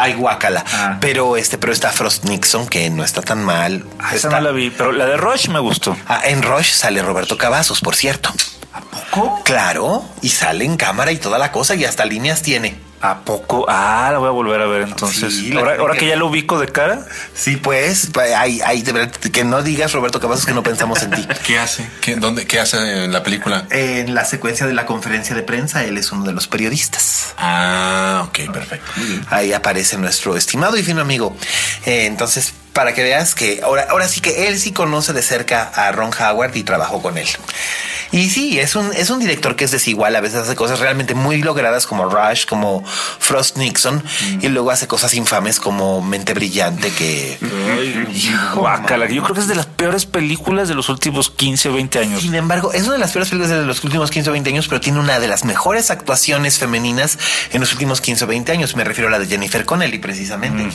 Ay, 0.00 0.14
guácala. 0.14 0.64
Ah. 0.72 0.98
Pero 1.00 1.36
este, 1.36 1.58
pero 1.58 1.72
está 1.72 1.90
Frost 1.90 2.24
Nixon, 2.24 2.68
que 2.68 2.88
no 2.90 3.04
está 3.04 3.20
tan 3.22 3.42
mal. 3.44 3.84
Ah, 3.98 4.14
esa 4.14 4.28
no 4.30 4.40
la 4.40 4.52
vi, 4.52 4.70
pero 4.70 4.92
la 4.92 5.06
de 5.06 5.16
Rush 5.16 5.48
me 5.48 5.58
gustó. 5.58 5.96
Ah, 6.06 6.22
en 6.24 6.42
Rush 6.42 6.72
sale 6.72 7.02
Roberto 7.02 7.36
Cavazos, 7.36 7.80
por 7.80 7.96
cierto. 7.96 8.32
¿A 8.78 8.80
poco? 8.80 9.42
Claro, 9.44 10.04
y 10.22 10.28
sale 10.28 10.64
en 10.64 10.76
cámara 10.76 11.12
y 11.12 11.16
toda 11.16 11.38
la 11.38 11.50
cosa, 11.50 11.74
y 11.74 11.84
hasta 11.84 12.04
líneas 12.04 12.42
tiene. 12.42 12.88
¿A 13.00 13.20
poco? 13.20 13.64
Ah, 13.68 14.08
la 14.10 14.18
voy 14.18 14.28
a 14.28 14.32
volver 14.32 14.60
a 14.60 14.66
ver 14.66 14.82
entonces. 14.82 15.32
Sí, 15.32 15.56
ahora, 15.56 15.92
que 15.92 16.00
que 16.00 16.08
ya 16.08 16.16
lo 16.16 16.26
ubico 16.26 16.58
de 16.58 16.66
cara. 16.66 17.06
Sí, 17.32 17.56
pues, 17.56 18.10
ay, 18.36 18.60
ay, 18.64 18.82
de 18.82 18.92
verdad, 18.92 19.12
que 19.12 19.44
no 19.44 19.62
digas 19.62 19.92
Roberto 19.92 20.18
Cavazos 20.18 20.46
que 20.46 20.52
no 20.52 20.64
pensamos 20.64 21.02
en 21.02 21.12
ti. 21.12 21.26
¿Qué 21.46 21.60
hace? 21.60 21.88
¿Qué, 22.00 22.16
dónde, 22.16 22.46
¿Qué 22.46 22.58
hace 22.58 23.04
en 23.04 23.12
la 23.12 23.22
película? 23.22 23.66
En 23.70 24.14
la 24.14 24.24
secuencia 24.24 24.66
de 24.66 24.72
la 24.74 24.84
conferencia 24.84 25.36
de 25.36 25.42
prensa, 25.42 25.84
él 25.84 25.96
es 25.96 26.10
uno 26.10 26.24
de 26.24 26.32
los 26.32 26.48
periodistas. 26.48 27.34
Ah, 27.38 28.24
ok, 28.28 28.52
perfecto. 28.52 28.90
Ahí 29.28 29.52
aparece 29.52 29.96
nuestro 29.96 30.36
estimado 30.36 30.76
y 30.76 30.82
fino 30.82 31.00
amigo. 31.00 31.36
Eh, 31.86 32.06
entonces, 32.06 32.52
para 32.78 32.94
que 32.94 33.02
veas 33.02 33.34
que 33.34 33.58
ahora, 33.64 33.88
ahora 33.90 34.06
sí 34.06 34.20
que 34.20 34.46
él 34.46 34.56
sí 34.56 34.70
conoce 34.70 35.12
de 35.12 35.20
cerca 35.20 35.64
a 35.64 35.90
Ron 35.90 36.12
Howard 36.16 36.54
y 36.54 36.62
trabajó 36.62 37.02
con 37.02 37.18
él. 37.18 37.26
Y 38.10 38.30
sí, 38.30 38.58
es 38.58 38.74
un, 38.74 38.92
es 38.94 39.10
un 39.10 39.18
director 39.18 39.54
que 39.56 39.64
es 39.64 39.70
desigual, 39.70 40.16
a 40.16 40.20
veces 40.20 40.40
hace 40.40 40.54
cosas 40.54 40.78
realmente 40.78 41.14
muy 41.14 41.42
logradas 41.42 41.86
como 41.86 42.08
Rush, 42.08 42.46
como 42.46 42.84
Frost 42.86 43.56
Nixon, 43.58 44.02
y 44.40 44.48
luego 44.48 44.70
hace 44.70 44.86
cosas 44.86 45.12
infames 45.14 45.60
como 45.60 46.00
Mente 46.00 46.32
Brillante, 46.34 46.90
que... 46.90 47.36
Hijo, 48.14 48.66
yo 49.10 49.22
creo 49.22 49.34
que 49.34 49.40
es 49.40 49.48
de 49.48 49.54
las 49.54 49.66
peores 49.66 50.06
películas 50.06 50.68
de 50.68 50.74
los 50.74 50.88
últimos 50.88 51.30
15 51.30 51.68
o 51.68 51.72
20 51.74 51.98
años. 51.98 52.22
Sin 52.22 52.34
embargo, 52.34 52.72
es 52.72 52.84
una 52.84 52.92
de 52.92 52.98
las 52.98 53.12
peores 53.12 53.28
películas 53.28 53.58
de 53.58 53.66
los 53.66 53.84
últimos 53.84 54.10
15 54.10 54.30
o 54.30 54.32
20 54.32 54.50
años, 54.50 54.68
pero 54.68 54.80
tiene 54.80 55.00
una 55.00 55.18
de 55.18 55.28
las 55.28 55.44
mejores 55.44 55.90
actuaciones 55.90 56.58
femeninas 56.58 57.18
en 57.52 57.60
los 57.60 57.72
últimos 57.72 58.00
15 58.00 58.24
o 58.24 58.26
20 58.26 58.52
años. 58.52 58.74
Me 58.76 58.84
refiero 58.84 59.08
a 59.08 59.10
la 59.10 59.18
de 59.18 59.26
Jennifer 59.26 59.64
Connelly, 59.64 59.98
precisamente. 59.98 60.68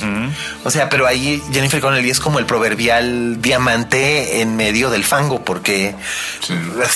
O 0.63 0.69
sea, 0.69 0.89
pero 0.89 1.07
ahí 1.07 1.41
Jennifer 1.51 1.81
Connelly 1.81 1.92
es 1.97 2.19
como 2.19 2.39
el 2.39 2.45
proverbial 2.45 3.41
diamante 3.41 4.41
en 4.41 4.55
medio 4.55 4.89
del 4.89 5.03
fango, 5.03 5.43
porque 5.43 5.95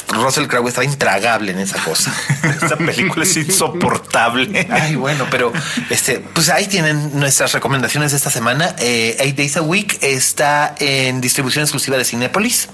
Russell 0.10 0.48
Crowe 0.48 0.68
estaba 0.68 0.86
intragable 0.86 1.52
en 1.52 1.60
esa 1.60 1.80
cosa. 1.80 2.14
Esta 2.43 2.78
película 2.78 3.24
es 3.24 3.36
insoportable. 3.38 4.68
Ay, 4.70 4.95
bueno, 4.95 5.26
pero 5.30 5.52
este, 5.89 6.20
pues 6.20 6.50
ahí 6.50 6.68
tienen 6.68 7.20
nuestras 7.20 7.54
recomendaciones 7.54 8.12
de 8.12 8.18
esta 8.18 8.30
semana. 8.30 8.76
Eh, 8.80 9.18
Eight 9.20 9.36
Days 9.38 9.58
a 9.58 9.62
Week 9.62 9.98
está 10.02 10.76
en 10.80 11.22
distribución 11.22 11.64
exclusiva 11.64 11.98
de 11.98 12.06
Cinepolis. 12.06 12.70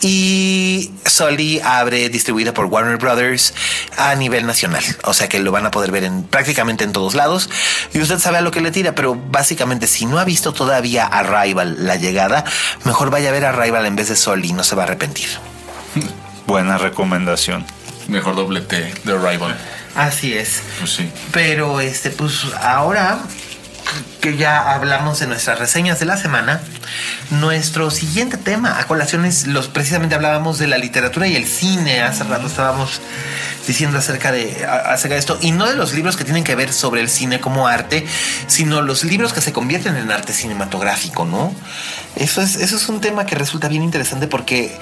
Y 0.00 0.90
Sully 1.06 1.60
abre 1.64 2.10
distribuida 2.10 2.52
por 2.52 2.66
Warner 2.66 2.98
Brothers 2.98 3.54
a 3.96 4.14
nivel 4.14 4.46
nacional. 4.46 4.84
O 5.04 5.14
sea 5.14 5.28
que 5.28 5.40
lo 5.40 5.50
van 5.50 5.64
a 5.64 5.70
poder 5.70 5.90
ver 5.92 6.04
en 6.04 6.24
prácticamente 6.24 6.84
en 6.84 6.92
todos 6.92 7.14
lados. 7.14 7.48
Y 7.94 8.00
usted 8.00 8.18
sabe 8.18 8.38
a 8.38 8.40
lo 8.42 8.50
que 8.50 8.60
le 8.60 8.70
tira, 8.70 8.94
pero 8.94 9.14
básicamente 9.14 9.86
si 9.86 10.04
no 10.04 10.18
ha 10.18 10.24
visto 10.24 10.52
todavía 10.52 11.06
Arrival, 11.06 11.86
la 11.86 11.96
llegada, 11.96 12.44
mejor 12.84 13.10
vaya 13.10 13.30
a 13.30 13.32
ver 13.32 13.46
Arrival 13.46 13.86
en 13.86 13.96
vez 13.96 14.08
de 14.08 14.16
Sully, 14.16 14.52
no 14.52 14.62
se 14.62 14.76
va 14.76 14.82
a 14.82 14.86
arrepentir. 14.86 15.28
Buena 16.46 16.76
recomendación. 16.76 17.64
Mejor 18.08 18.36
doblete 18.36 18.92
de 19.04 19.12
Arrival. 19.12 19.56
Así 19.94 20.34
es. 20.34 20.62
Pues 20.78 20.92
sí. 20.92 21.10
Pero 21.32 21.80
este, 21.80 22.10
pues 22.10 22.42
ahora 22.60 23.20
que 24.20 24.36
ya 24.36 24.72
hablamos 24.74 25.20
de 25.20 25.26
nuestras 25.26 25.58
reseñas 25.58 26.00
de 26.00 26.06
la 26.06 26.16
semana, 26.16 26.60
nuestro 27.30 27.90
siguiente 27.90 28.36
tema 28.36 28.78
a 28.78 28.86
colación 28.86 29.24
es 29.24 29.46
los 29.46 29.68
precisamente 29.68 30.14
hablábamos 30.14 30.58
de 30.58 30.66
la 30.66 30.78
literatura 30.78 31.26
y 31.26 31.36
el 31.36 31.46
cine. 31.46 32.02
Hace 32.02 32.24
rato 32.24 32.46
estábamos 32.46 33.00
diciendo 33.66 33.96
acerca 33.98 34.30
de, 34.30 34.66
acerca 34.66 35.14
de 35.14 35.20
esto, 35.20 35.38
y 35.40 35.50
no 35.52 35.66
de 35.66 35.74
los 35.74 35.94
libros 35.94 36.16
que 36.16 36.24
tienen 36.24 36.44
que 36.44 36.54
ver 36.54 36.70
sobre 36.72 37.00
el 37.00 37.08
cine 37.08 37.40
como 37.40 37.66
arte, 37.66 38.04
sino 38.46 38.82
los 38.82 39.04
libros 39.04 39.32
que 39.32 39.40
se 39.40 39.52
convierten 39.54 39.96
en 39.96 40.10
arte 40.10 40.34
cinematográfico, 40.34 41.24
¿no? 41.24 41.54
Eso 42.14 42.42
es, 42.42 42.56
eso 42.56 42.76
es 42.76 42.88
un 42.90 43.00
tema 43.00 43.24
que 43.24 43.34
resulta 43.34 43.68
bien 43.68 43.82
interesante 43.82 44.26
porque 44.26 44.78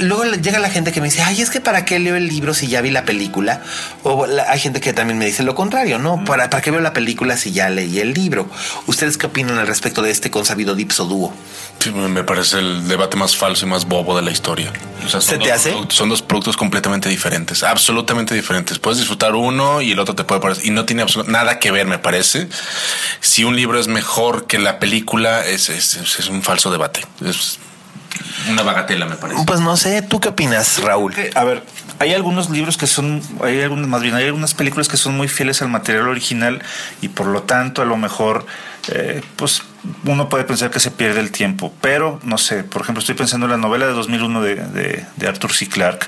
luego 0.00 0.24
le- 0.24 0.38
llega 0.40 0.58
la 0.58 0.70
gente 0.70 0.92
que 0.92 1.00
me 1.02 1.08
dice, 1.08 1.22
ay, 1.22 1.42
es 1.42 1.50
que 1.50 1.60
para 1.60 1.84
qué 1.84 1.98
leo 1.98 2.16
el 2.16 2.26
libro 2.26 2.54
si 2.54 2.68
ya 2.68 2.80
vi 2.80 2.90
la 2.90 3.04
película. 3.04 3.60
O 4.02 4.26
la- 4.26 4.50
hay 4.50 4.58
gente 4.60 4.80
que 4.80 4.92
también 4.94 5.18
me 5.18 5.26
dice 5.26 5.42
lo 5.42 5.54
contrario, 5.54 5.98
¿no? 5.98 6.24
¿Para, 6.24 6.48
¿Para 6.48 6.62
qué 6.62 6.70
veo 6.70 6.80
la 6.80 6.94
película 6.94 7.36
si 7.36 7.52
ya 7.52 7.68
leí 7.68 7.98
el 8.00 8.14
libro? 8.14 8.48
¿Ustedes 8.86 9.18
qué 9.18 9.26
opinan 9.26 9.58
al 9.58 9.66
respecto 9.66 10.00
de 10.00 10.10
este 10.10 10.30
consabido 10.30 10.74
dipso 10.74 11.04
dúo? 11.10 11.34
Sí, 11.78 11.90
me 11.92 12.24
parece 12.24 12.58
el 12.58 12.88
debate 12.88 13.16
más 13.16 13.36
falso 13.36 13.64
y 13.64 13.68
más 13.68 13.86
bobo 13.86 14.14
de 14.14 14.20
la 14.22 14.30
historia. 14.30 14.70
O 15.06 15.08
sea, 15.08 15.20
son 15.20 15.22
¿Se 15.22 15.38
te 15.38 15.48
dos 15.48 15.50
hace? 15.58 15.70
productos- 15.70 15.94
son 15.96 16.08
dos 16.10 16.20
productos 16.22 16.56
completamente 16.58 17.08
diferentes, 17.08 17.62
absolutamente 17.62 18.34
diferentes. 18.34 18.78
Puedes 18.78 18.98
disfrutar 18.98 19.34
uno 19.34 19.80
y 19.80 19.92
el 19.92 19.98
otro 19.98 20.14
te 20.14 20.24
puede 20.24 20.42
parecer, 20.42 20.66
y 20.66 20.70
no 20.70 20.84
tiene 20.84 21.06
nada 21.26 21.58
que 21.58 21.70
ver, 21.70 21.86
me 21.86 21.98
parece. 21.98 22.48
Si 23.20 23.44
un 23.44 23.56
libro 23.56 23.80
es 23.80 23.88
mejor 23.88 24.46
que 24.46 24.58
la 24.58 24.78
película, 24.78 25.46
es, 25.46 25.68
es- 25.70 25.94
es 26.18 26.28
un 26.28 26.42
falso 26.42 26.70
debate. 26.70 27.00
Es 27.24 27.58
una 28.48 28.62
bagatela, 28.62 29.06
me 29.06 29.16
parece. 29.16 29.44
Pues 29.46 29.60
no 29.60 29.76
sé, 29.76 30.02
¿tú 30.02 30.20
qué 30.20 30.28
opinas, 30.28 30.82
Raúl? 30.82 31.14
A 31.34 31.44
ver, 31.44 31.64
hay 31.98 32.14
algunos 32.14 32.50
libros 32.50 32.76
que 32.76 32.86
son, 32.86 33.22
hay 33.42 33.60
algunas, 33.60 33.86
más 33.86 34.02
bien, 34.02 34.14
hay 34.14 34.24
algunas 34.24 34.54
películas 34.54 34.88
que 34.88 34.96
son 34.96 35.16
muy 35.16 35.28
fieles 35.28 35.62
al 35.62 35.68
material 35.68 36.08
original 36.08 36.62
y 37.00 37.08
por 37.08 37.26
lo 37.26 37.42
tanto 37.42 37.82
a 37.82 37.84
lo 37.84 37.96
mejor, 37.96 38.46
eh, 38.88 39.22
pues 39.36 39.62
uno 40.04 40.28
puede 40.28 40.44
pensar 40.44 40.70
que 40.70 40.80
se 40.80 40.90
pierde 40.90 41.20
el 41.20 41.30
tiempo, 41.30 41.72
pero 41.80 42.20
no 42.22 42.38
sé, 42.38 42.64
por 42.64 42.82
ejemplo, 42.82 43.00
estoy 43.00 43.14
pensando 43.14 43.46
en 43.46 43.52
la 43.52 43.58
novela 43.58 43.86
de 43.86 43.92
2001 43.92 44.42
de, 44.42 44.54
de, 44.56 45.06
de 45.16 45.28
Arthur 45.28 45.52
C. 45.52 45.68
Clarke. 45.68 46.06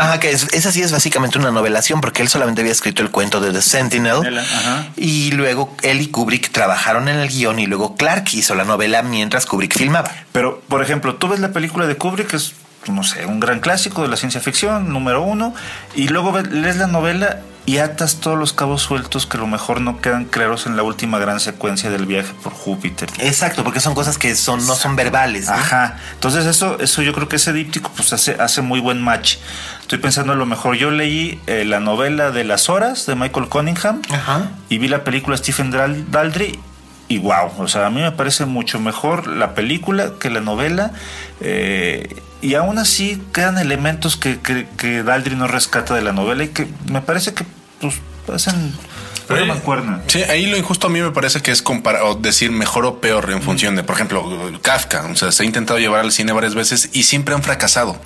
Ah, 0.00 0.18
que 0.20 0.30
es- 0.30 0.48
esa 0.52 0.72
sí 0.72 0.82
es 0.82 0.92
básicamente 0.92 1.38
una 1.38 1.50
novelación 1.50 2.00
porque 2.00 2.22
él 2.22 2.28
solamente 2.28 2.60
había 2.62 2.72
escrito 2.72 3.02
el 3.02 3.10
cuento 3.10 3.40
de 3.40 3.52
The 3.52 3.62
Sentinel 3.62 4.38
Ajá. 4.38 4.86
y 4.96 5.30
luego 5.32 5.74
él 5.82 6.00
y 6.00 6.08
Kubrick 6.08 6.50
trabajaron 6.52 7.08
en 7.08 7.18
el 7.18 7.28
guion 7.28 7.58
y 7.58 7.66
luego 7.66 7.96
Clark 7.96 8.24
hizo 8.32 8.54
la 8.54 8.64
novela 8.64 9.02
mientras 9.02 9.46
Kubrick 9.46 9.76
filmaba. 9.76 10.10
Pero, 10.32 10.60
por 10.68 10.82
ejemplo, 10.82 11.16
tú 11.16 11.28
ves 11.28 11.40
la 11.40 11.50
película 11.52 11.86
de 11.86 11.96
Kubrick, 11.96 12.28
que 12.28 12.36
es, 12.36 12.52
no 12.86 13.02
sé, 13.04 13.26
un 13.26 13.40
gran 13.40 13.60
clásico 13.60 14.02
de 14.02 14.08
la 14.08 14.16
ciencia 14.16 14.40
ficción, 14.40 14.92
número 14.92 15.22
uno, 15.22 15.54
y 15.94 16.08
luego 16.08 16.32
ves- 16.32 16.50
lees 16.50 16.76
la 16.76 16.86
novela 16.86 17.40
y 17.66 17.76
atas 17.78 18.16
todos 18.16 18.38
los 18.38 18.52
cabos 18.54 18.80
sueltos 18.82 19.26
que 19.26 19.36
a 19.36 19.40
lo 19.40 19.46
mejor 19.46 19.80
no 19.82 20.00
quedan 20.00 20.24
claros 20.24 20.66
en 20.66 20.76
la 20.76 20.82
última 20.82 21.18
gran 21.18 21.38
secuencia 21.38 21.90
del 21.90 22.06
viaje 22.06 22.32
por 22.42 22.52
Júpiter. 22.54 23.08
Exacto, 23.18 23.62
porque 23.62 23.80
son 23.80 23.94
cosas 23.94 24.16
que 24.18 24.34
son 24.34 24.66
no 24.66 24.74
son 24.74 24.96
verbales. 24.96 25.46
¿no? 25.46 25.52
Ajá. 25.52 25.98
Entonces 26.14 26.46
eso, 26.46 26.80
eso 26.80 27.02
yo 27.02 27.12
creo 27.12 27.28
que 27.28 27.36
ese 27.36 27.52
díptico 27.52 27.92
pues 27.94 28.12
hace, 28.14 28.32
hace 28.40 28.62
muy 28.62 28.80
buen 28.80 29.00
match. 29.02 29.36
Estoy 29.90 29.98
pensando 30.02 30.34
a 30.34 30.36
lo 30.36 30.46
mejor. 30.46 30.76
Yo 30.76 30.92
leí 30.92 31.40
eh, 31.48 31.64
la 31.64 31.80
novela 31.80 32.30
de 32.30 32.44
las 32.44 32.68
horas 32.68 33.06
de 33.06 33.16
Michael 33.16 33.48
Cunningham 33.48 34.02
Ajá. 34.10 34.52
y 34.68 34.78
vi 34.78 34.86
la 34.86 35.02
película 35.02 35.36
Stephen 35.36 35.72
Dal- 35.72 36.04
Daldry 36.12 36.60
y 37.08 37.18
wow, 37.18 37.50
o 37.58 37.66
sea, 37.66 37.86
a 37.86 37.90
mí 37.90 38.00
me 38.00 38.12
parece 38.12 38.44
mucho 38.44 38.78
mejor 38.78 39.26
la 39.26 39.52
película 39.52 40.12
que 40.20 40.30
la 40.30 40.38
novela 40.40 40.92
eh, 41.40 42.14
y 42.40 42.54
aún 42.54 42.78
así 42.78 43.20
quedan 43.32 43.58
elementos 43.58 44.16
que, 44.16 44.38
que, 44.38 44.68
que 44.76 45.02
Daldry 45.02 45.34
no 45.34 45.48
rescata 45.48 45.92
de 45.96 46.02
la 46.02 46.12
novela 46.12 46.44
y 46.44 46.50
que 46.50 46.68
me 46.88 47.00
parece 47.02 47.34
que 47.34 47.44
pues 47.80 47.96
hacen. 48.32 48.72
Sí, 50.06 50.22
ahí 50.22 50.46
lo 50.46 50.56
injusto 50.56 50.86
a 50.86 50.90
mí 50.90 51.00
me 51.00 51.10
parece 51.10 51.42
que 51.42 51.50
es 51.50 51.62
comparar 51.62 52.02
o 52.02 52.14
decir 52.14 52.52
mejor 52.52 52.86
o 52.86 53.00
peor 53.00 53.28
en 53.32 53.42
función 53.42 53.74
de, 53.74 53.82
por 53.82 53.96
ejemplo, 53.96 54.24
Kafka. 54.62 55.06
O 55.06 55.16
sea, 55.16 55.32
se 55.32 55.42
ha 55.42 55.46
intentado 55.46 55.80
llevar 55.80 55.98
al 56.02 56.12
cine 56.12 56.32
varias 56.32 56.54
veces 56.54 56.90
y 56.92 57.02
siempre 57.02 57.34
han 57.34 57.42
fracasado. 57.42 58.00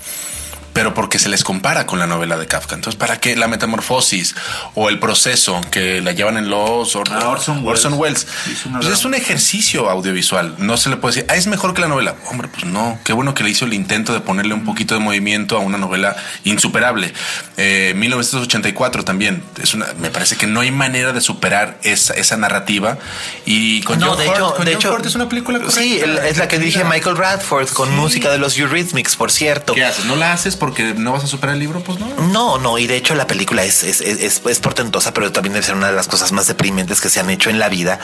Pero 0.74 0.92
porque 0.92 1.18
se 1.18 1.28
les 1.30 1.42
compara 1.44 1.86
con 1.86 1.98
la 1.98 2.06
novela 2.06 2.36
de 2.36 2.46
Kafka. 2.46 2.74
Entonces, 2.74 2.98
¿para 2.98 3.18
qué 3.20 3.34
la 3.36 3.48
metamorfosis 3.48 4.34
o 4.74 4.88
el 4.90 4.98
proceso 4.98 5.60
que 5.70 6.02
la 6.02 6.12
llevan 6.12 6.36
en 6.36 6.50
los 6.50 6.94
or- 6.96 7.08
Ah, 7.10 7.28
Orson 7.28 7.64
Welles. 7.64 7.86
Welles? 7.92 8.26
Pues 8.72 8.86
es 8.88 9.04
un 9.04 9.14
ejercicio 9.14 9.88
audiovisual. 9.88 10.56
No 10.58 10.76
se 10.76 10.90
le 10.90 10.96
puede 10.96 11.14
decir, 11.14 11.30
ah, 11.30 11.36
es 11.36 11.46
mejor 11.46 11.74
que 11.74 11.80
la 11.80 11.88
novela. 11.88 12.16
Hombre, 12.28 12.48
pues 12.48 12.64
no. 12.64 12.98
Qué 13.04 13.12
bueno 13.12 13.34
que 13.34 13.44
le 13.44 13.50
hizo 13.50 13.64
el 13.64 13.72
intento 13.72 14.12
de 14.12 14.20
ponerle 14.20 14.52
un 14.52 14.64
poquito 14.64 14.94
de 14.94 15.00
movimiento 15.00 15.56
a 15.56 15.60
una 15.60 15.78
novela 15.78 16.16
insuperable. 16.42 17.12
Eh, 17.56 17.94
1984 17.96 19.04
también. 19.04 19.42
Es 19.62 19.74
una, 19.74 19.86
me 20.00 20.10
parece 20.10 20.36
que 20.36 20.46
no 20.48 20.60
hay 20.60 20.70
manera 20.72 21.12
de 21.12 21.20
superar 21.20 21.78
esa, 21.84 22.14
esa 22.14 22.36
narrativa. 22.36 22.98
Y 23.46 23.80
con 23.82 24.00
No, 24.00 24.08
John 24.08 24.18
de 24.18 24.24
hecho, 24.26 24.54
con 24.56 24.64
de 24.64 24.72
John 24.74 24.80
hecho, 24.98 25.08
es 25.08 25.14
una 25.14 25.28
película 25.28 25.58
Sí, 25.70 25.98
correcta. 26.00 26.22
el- 26.22 26.30
es 26.30 26.36
la 26.38 26.48
que 26.48 26.58
dirige 26.58 26.82
Michael 26.84 27.16
Radford 27.16 27.68
con 27.68 27.94
música 27.94 28.30
de 28.30 28.38
los 28.38 28.58
Eurythmics, 28.58 29.14
por 29.16 29.30
cierto. 29.30 29.74
¿Qué 29.74 29.84
haces? 29.84 30.04
¿No 30.06 30.16
la 30.16 30.32
haces 30.32 30.56
porque 30.64 30.94
no 30.94 31.12
vas 31.12 31.24
a 31.24 31.26
superar 31.26 31.54
el 31.54 31.60
libro? 31.60 31.80
Pues 31.80 31.98
no. 32.00 32.06
No, 32.32 32.58
no, 32.58 32.78
y 32.78 32.86
de 32.86 32.96
hecho 32.96 33.14
la 33.14 33.26
película 33.26 33.64
es, 33.64 33.82
es, 33.82 34.00
es, 34.00 34.40
es- 34.46 34.58
portentosa, 34.60 35.12
pero 35.12 35.30
también 35.30 35.52
debe 35.52 35.64
ser 35.66 35.74
una 35.74 35.88
de 35.88 35.92
las 35.94 36.08
cosas 36.08 36.32
más 36.32 36.46
deprimentes 36.46 37.00
que 37.02 37.10
se 37.10 37.20
han 37.20 37.28
hecho 37.28 37.50
en 37.50 37.58
la 37.58 37.68
vida. 37.68 37.98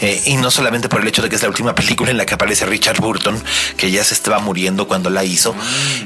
Eh, 0.00 0.22
y 0.26 0.36
no 0.36 0.50
solamente 0.50 0.88
por 0.88 1.02
el 1.02 1.08
hecho 1.08 1.20
de 1.22 1.28
que 1.28 1.36
es 1.36 1.42
la 1.42 1.48
última 1.48 1.74
película 1.74 2.10
en 2.10 2.16
la 2.16 2.24
que 2.24 2.32
aparece 2.34 2.64
Richard 2.64 3.00
Burton, 3.00 3.42
que 3.76 3.90
ya 3.90 4.02
se 4.04 4.14
estaba 4.14 4.38
muriendo 4.38 4.88
cuando 4.88 5.10
la 5.10 5.22
hizo. 5.24 5.54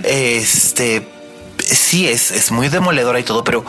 Este. 0.02 1.06
Sí, 1.58 2.08
es, 2.08 2.32
es 2.32 2.50
muy 2.50 2.68
demoledora 2.68 3.20
y 3.20 3.22
todo, 3.22 3.44
pero 3.44 3.64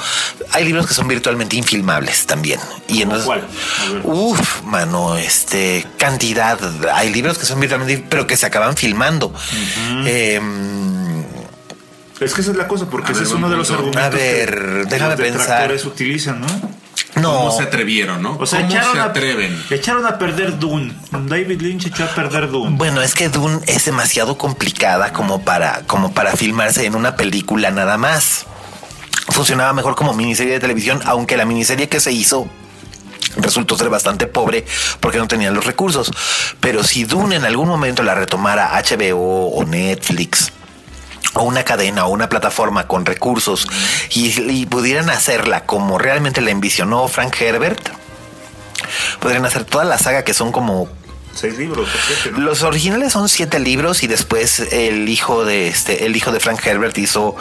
hay 0.52 0.66
libros 0.66 0.88
que 0.88 0.96
son 0.96 1.08
virtualmente 1.08 1.56
infilmables 1.58 2.26
también. 2.26 2.60
Y 2.88 3.04
entonces, 3.04 3.26
cuál? 3.28 3.46
Uf, 4.04 4.64
mano, 4.64 5.16
este 5.16 5.86
cantidad. 6.00 6.58
Hay 6.94 7.14
libros 7.14 7.38
que 7.38 7.46
son 7.46 7.60
virtualmente, 7.60 8.04
pero 8.10 8.26
que 8.26 8.36
se 8.36 8.48
acaban 8.48 8.76
filmando. 8.76 9.32
Es 12.20 12.34
que 12.34 12.42
esa 12.42 12.52
es 12.52 12.58
la 12.58 12.68
cosa, 12.68 12.90
porque 12.90 13.10
A 13.10 13.12
ese 13.12 13.22
ver, 13.22 13.28
es 13.28 13.34
uno 13.34 13.50
de 13.50 13.58
los 13.58 13.70
a 13.72 13.74
argumentos 13.74 14.14
ver, 14.14 14.50
que 14.56 14.86
déjame 14.90 15.12
los 15.12 15.20
pensar. 15.22 15.40
detractores 15.42 15.86
utilizan, 15.86 16.42
¿no? 16.42 16.48
no. 17.22 17.34
¿Cómo 17.38 17.58
se 17.58 17.64
atrevieron, 17.64 18.22
no? 18.22 18.38
O 18.40 18.46
sea, 18.46 18.60
¿Cómo 18.62 18.72
echaron 18.72 18.94
se 18.94 19.00
a, 19.00 19.04
atreven? 19.06 19.64
echaron 19.70 20.06
a 20.06 20.18
perder 20.18 20.58
Dune. 20.60 20.94
David 21.12 21.62
Lynch 21.62 21.88
echó 21.88 22.04
a 22.06 22.08
perder 22.08 22.50
Dune. 22.50 22.78
Bueno, 22.78 23.02
es 23.02 23.14
que 23.14 23.30
Dune 23.30 23.60
es 23.68 23.86
demasiado 23.86 24.38
complicada 24.38 25.12
como 25.14 25.42
para, 25.44 25.82
como 25.88 26.14
para 26.14 26.36
filmarse 26.36 26.86
en 26.86 26.96
una 26.96 27.16
película 27.16 27.72
nada 27.72 27.98
más. 27.98 28.46
Funcionaba 29.30 29.74
mejor 29.74 29.96
como 29.96 30.14
miniserie 30.14 30.54
de 30.54 30.60
televisión, 30.60 31.02
aunque 31.06 31.38
la 31.38 31.46
miniserie 31.46 31.88
que 31.90 32.00
se 32.00 32.12
hizo 32.12 32.48
resultó 33.38 33.76
ser 33.78 33.90
bastante 33.90 34.28
pobre 34.28 34.66
porque 35.00 35.18
no 35.18 35.28
tenían 35.28 35.54
los 35.56 35.66
recursos. 35.66 36.12
Pero 36.60 36.84
si 36.84 37.06
Dune 37.06 37.36
en 37.38 37.46
algún 37.46 37.68
momento 37.68 38.04
la 38.04 38.16
retomara 38.16 38.72
HBO 38.82 39.48
o 39.48 39.64
Netflix 39.66 40.52
o 41.36 41.44
una 41.44 41.64
cadena 41.64 42.06
o 42.06 42.10
una 42.10 42.30
plataforma 42.30 42.88
con 42.88 43.06
recursos 43.06 43.68
y, 44.12 44.66
pudieran 44.66 45.10
hacerla 45.10 45.66
como 45.66 45.98
realmente 45.98 46.42
la 46.42 46.52
envisionó 46.52 47.08
Frank 47.08 47.36
Herbert, 47.40 47.90
podrían 49.20 49.46
hacer 49.46 49.66
toda 49.66 49.84
la 49.84 49.98
saga 49.98 50.24
que 50.24 50.34
son 50.34 50.52
como 50.52 50.88
Seis 51.36 51.58
libros, 51.58 51.88
o 51.88 51.98
siete, 52.08 52.32
¿no? 52.32 52.46
los 52.46 52.62
originales 52.62 53.14
son 53.14 53.28
siete 53.28 53.60
libros 53.60 54.04
y 54.04 54.08
después 54.08 54.60
el 54.72 55.10
hijo 55.10 55.46
de 55.46 55.68
este, 55.68 56.06
el 56.06 56.16
hijo 56.16 56.32
de 56.32 56.40
Frank 56.40 56.66
Herbert 56.66 56.98
hizo 57.00 57.36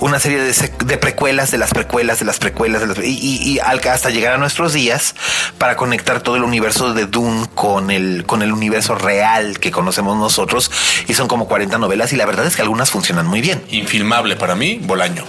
una 0.00 0.18
serie 0.20 0.38
de, 0.40 0.50
sec- 0.52 0.84
de 0.84 0.98
precuelas, 0.98 1.50
de 1.50 1.56
las 1.58 1.70
precuelas, 1.70 2.18
de 2.18 2.26
las 2.26 2.38
precuelas, 2.38 2.82
de 2.82 2.86
las- 2.88 2.98
y, 2.98 3.18
y- 3.18 3.52
y 3.52 3.58
al- 3.58 3.80
hasta 3.88 4.10
llegar 4.10 4.34
a 4.34 4.38
nuestros 4.38 4.74
días 4.74 5.14
para 5.56 5.76
conectar 5.76 6.20
todo 6.20 6.36
el 6.36 6.44
universo 6.44 6.92
de 6.92 7.06
Dune 7.06 7.46
con 7.54 7.90
el, 7.90 8.24
con 8.26 8.42
el 8.42 8.52
universo 8.52 8.94
real 8.94 9.58
que 9.58 9.70
conocemos 9.70 10.16
nosotros. 10.18 10.70
Y 11.08 11.14
son 11.14 11.26
como 11.26 11.48
40 11.48 11.78
novelas 11.78 12.12
y 12.12 12.16
la 12.16 12.26
verdad 12.26 12.46
es 12.46 12.54
que 12.54 12.62
algunas 12.62 12.90
funcionan 12.90 13.26
muy 13.26 13.40
bien. 13.40 13.62
Infilmable 13.70 14.36
para 14.36 14.54
mí, 14.56 14.78
Bolaño. 14.82 15.24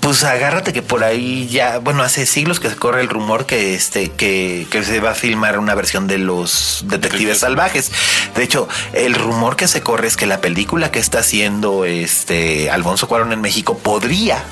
Pues 0.00 0.24
agárrate 0.24 0.72
que 0.72 0.80
por 0.80 1.04
ahí 1.04 1.46
ya, 1.48 1.78
bueno, 1.78 2.02
hace 2.02 2.24
siglos 2.24 2.58
que 2.58 2.70
se 2.70 2.76
corre 2.76 3.02
el 3.02 3.08
rumor 3.08 3.44
que 3.44 3.74
este, 3.74 4.08
que, 4.08 4.66
que 4.70 4.82
se 4.82 4.98
va 4.98 5.10
a 5.10 5.14
filmar 5.14 5.58
una 5.58 5.74
versión 5.74 6.06
de 6.06 6.16
los 6.16 6.84
detectives 6.86 7.38
salvajes. 7.38 7.92
De 8.34 8.42
hecho, 8.42 8.66
el 8.94 9.14
rumor 9.14 9.56
que 9.56 9.68
se 9.68 9.82
corre 9.82 10.08
es 10.08 10.16
que 10.16 10.26
la 10.26 10.40
película 10.40 10.90
que 10.90 10.98
está 10.98 11.18
haciendo 11.18 11.84
este 11.84 12.70
Alfonso 12.70 13.08
Cuarón 13.08 13.32
en 13.32 13.42
México 13.42 13.76
podría 13.76 14.42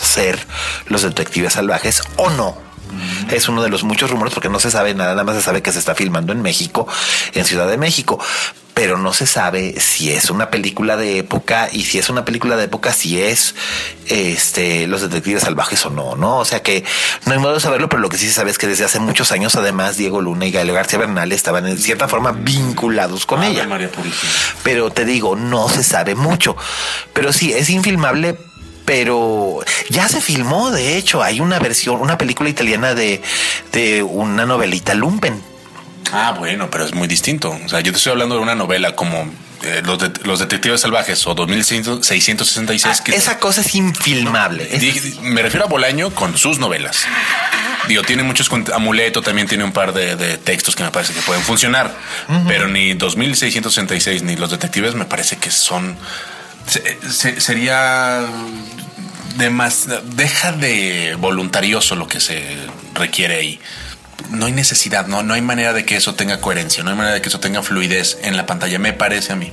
ser 0.00 0.38
los 0.86 1.02
detectives 1.02 1.52
salvajes 1.52 2.02
o 2.16 2.30
no. 2.30 2.56
Es 3.30 3.48
uno 3.48 3.62
de 3.62 3.68
los 3.68 3.84
muchos 3.84 4.10
rumores 4.10 4.32
porque 4.32 4.48
no 4.48 4.60
se 4.60 4.70
sabe 4.70 4.94
nada, 4.94 5.12
nada 5.12 5.24
más 5.24 5.36
se 5.36 5.42
sabe 5.42 5.62
que 5.62 5.72
se 5.72 5.78
está 5.78 5.94
filmando 5.94 6.32
en 6.32 6.42
México, 6.42 6.86
en 7.34 7.44
Ciudad 7.44 7.68
de 7.68 7.76
México, 7.76 8.18
pero 8.74 8.98
no 8.98 9.12
se 9.12 9.26
sabe 9.26 9.80
si 9.80 10.10
es 10.10 10.30
una 10.30 10.50
película 10.50 10.96
de 10.96 11.18
época 11.18 11.68
y 11.72 11.84
si 11.84 11.98
es 11.98 12.10
una 12.10 12.24
película 12.24 12.56
de 12.56 12.64
época, 12.64 12.92
si 12.92 13.20
es 13.20 13.54
este 14.08 14.88
los 14.88 15.00
detectives 15.00 15.44
salvajes 15.44 15.86
o 15.86 15.90
no, 15.90 16.16
¿no? 16.16 16.38
O 16.38 16.44
sea 16.44 16.60
que 16.62 16.84
no 17.24 17.32
hay 17.32 17.38
modo 17.38 17.54
de 17.54 17.60
saberlo, 17.60 17.88
pero 17.88 18.02
lo 18.02 18.08
que 18.08 18.18
sí 18.18 18.26
se 18.26 18.32
sabe 18.32 18.50
es 18.50 18.58
que 18.58 18.66
desde 18.66 18.84
hace 18.84 18.98
muchos 18.98 19.30
años, 19.30 19.54
además, 19.54 19.96
Diego 19.96 20.20
Luna 20.20 20.46
y 20.46 20.50
Gael 20.50 20.72
García 20.72 20.98
Bernal 20.98 21.30
estaban 21.30 21.66
en 21.66 21.78
cierta 21.78 22.08
forma 22.08 22.32
vinculados 22.32 23.26
con 23.26 23.44
ella. 23.44 23.66
María. 23.66 23.90
Pero 24.64 24.90
te 24.90 25.04
digo, 25.04 25.36
no 25.36 25.68
se 25.68 25.84
sabe 25.84 26.16
mucho. 26.16 26.56
Pero 27.12 27.32
sí, 27.32 27.52
es 27.52 27.70
infilmable. 27.70 28.36
Pero 28.84 29.60
ya 29.88 30.08
se 30.10 30.20
filmó, 30.20 30.70
de 30.70 30.98
hecho, 30.98 31.22
hay 31.22 31.40
una 31.40 31.58
versión, 31.58 32.02
una 32.02 32.18
película 32.18 32.50
italiana 32.50 32.94
de, 32.94 33.22
de 33.72 34.02
una 34.02 34.44
novelita 34.44 34.92
Lumpen. 34.92 35.53
Ah, 36.12 36.32
bueno, 36.38 36.70
pero 36.70 36.84
es 36.84 36.94
muy 36.94 37.08
distinto. 37.08 37.50
O 37.64 37.68
sea, 37.68 37.80
yo 37.80 37.90
te 37.92 37.98
estoy 37.98 38.12
hablando 38.12 38.36
de 38.36 38.40
una 38.42 38.54
novela 38.54 38.94
como 38.94 39.30
eh, 39.62 39.82
los, 39.84 39.98
de- 39.98 40.12
los 40.24 40.38
Detectives 40.38 40.80
Salvajes 40.82 41.26
o 41.26 41.34
2666. 41.34 43.00
que 43.00 43.12
Ah, 43.12 43.16
Esa 43.16 43.38
cosa 43.38 43.60
es 43.62 43.74
infilmable. 43.74 44.68
Es- 44.70 45.20
Me 45.20 45.42
refiero 45.42 45.66
a 45.66 45.68
Bolaño 45.68 46.10
con 46.14 46.36
sus 46.38 46.58
novelas. 46.58 47.04
Digo, 47.88 48.02
tiene 48.02 48.22
muchos 48.22 48.50
Amuleto 48.74 49.20
también 49.20 49.46
tiene 49.46 49.62
un 49.64 49.72
par 49.72 49.92
de, 49.92 50.16
de 50.16 50.38
textos 50.38 50.74
que 50.74 50.82
me 50.82 50.90
parece 50.90 51.12
que 51.12 51.20
pueden 51.20 51.42
funcionar, 51.42 51.94
pero 52.48 52.66
ni 52.66 52.94
2666 52.94 54.22
ni 54.22 54.36
los 54.36 54.50
detectives 54.50 54.94
me 54.94 55.04
parece 55.04 55.36
que 55.36 55.50
son. 55.50 55.96
se- 56.66 56.98
se- 57.10 57.40
sería 57.40 58.20
de 59.36 59.50
más. 59.50 59.86
Deja 60.16 60.52
de 60.52 61.14
voluntarioso 61.18 61.94
lo 61.96 62.06
que 62.08 62.20
se 62.20 62.56
requiere 62.94 63.36
ahí. 63.36 63.60
No 64.30 64.46
hay 64.46 64.52
necesidad, 64.52 65.06
no, 65.06 65.22
no 65.22 65.34
hay 65.34 65.42
manera 65.42 65.72
de 65.72 65.84
que 65.84 65.96
eso 65.96 66.14
tenga 66.14 66.40
coherencia, 66.40 66.82
no 66.82 66.90
hay 66.90 66.96
manera 66.96 67.14
de 67.14 67.22
que 67.22 67.28
eso 67.28 67.40
tenga 67.40 67.62
fluidez 67.62 68.18
en 68.22 68.36
la 68.36 68.46
pantalla, 68.46 68.78
me 68.78 68.92
parece 68.92 69.32
a 69.32 69.36
mí. 69.36 69.52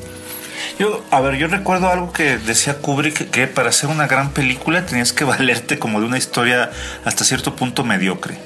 Yo, 0.80 1.04
a 1.12 1.22
ver, 1.22 1.36
yo 1.36 1.48
recuerdo 1.48 1.90
algo 1.90 2.12
que 2.12 2.38
decía 2.38 2.80
Kubrick 2.80 3.30
que 3.30 3.48
para 3.48 3.70
hacer 3.70 3.90
una 3.90 4.08
gran 4.08 4.32
película 4.32 4.86
tenías 4.86 5.14
que 5.14 5.24
valerte 5.36 5.78
como 5.78 6.00
de 6.00 6.06
una 6.08 6.18
historia 6.18 6.72
hasta 7.06 7.24
cierto 7.24 7.56
punto 7.56 7.84
mediocre. 7.84 8.38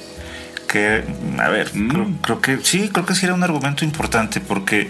Que, 0.67 1.03
a 1.38 1.49
ver, 1.49 1.71
creo, 1.71 2.07
creo 2.21 2.41
que 2.41 2.57
sí, 2.63 2.89
creo 2.89 3.05
que 3.05 3.15
sí 3.15 3.26
era 3.26 3.36
un 3.36 3.43
argumento 3.43 3.86
importante 3.86 4.41
porque, 4.41 4.89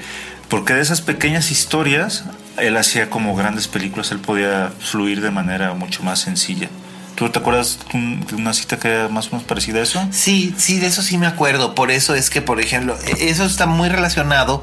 porque 0.49 0.73
de 0.73 0.81
esas 0.81 1.01
pequeñas 1.01 1.51
historias 1.51 2.23
él 2.57 2.77
hacía 2.77 3.09
como 3.09 3.35
grandes 3.35 3.67
películas, 3.67 4.11
él 4.11 4.19
podía 4.19 4.71
fluir 4.79 5.21
de 5.21 5.31
manera 5.31 5.73
mucho 5.73 6.01
más 6.01 6.19
sencilla. 6.19 6.69
¿Tú 7.15 7.29
te 7.29 7.39
acuerdas 7.39 7.79
de 7.93 8.35
una 8.35 8.53
cita 8.53 8.77
que 8.77 8.89
era 8.89 9.07
más 9.07 9.27
o 9.27 9.31
menos 9.31 9.43
parecida 9.45 9.79
a 9.79 9.83
eso? 9.83 10.05
Sí, 10.11 10.53
sí, 10.57 10.79
de 10.79 10.87
eso 10.87 11.01
sí 11.01 11.17
me 11.17 11.27
acuerdo. 11.27 11.73
Por 11.73 11.89
eso 11.89 12.13
es 12.13 12.29
que, 12.29 12.41
por 12.41 12.59
ejemplo, 12.59 12.97
e- 13.07 13.29
eso 13.29 13.45
está 13.45 13.65
muy 13.67 13.87
relacionado 13.87 14.61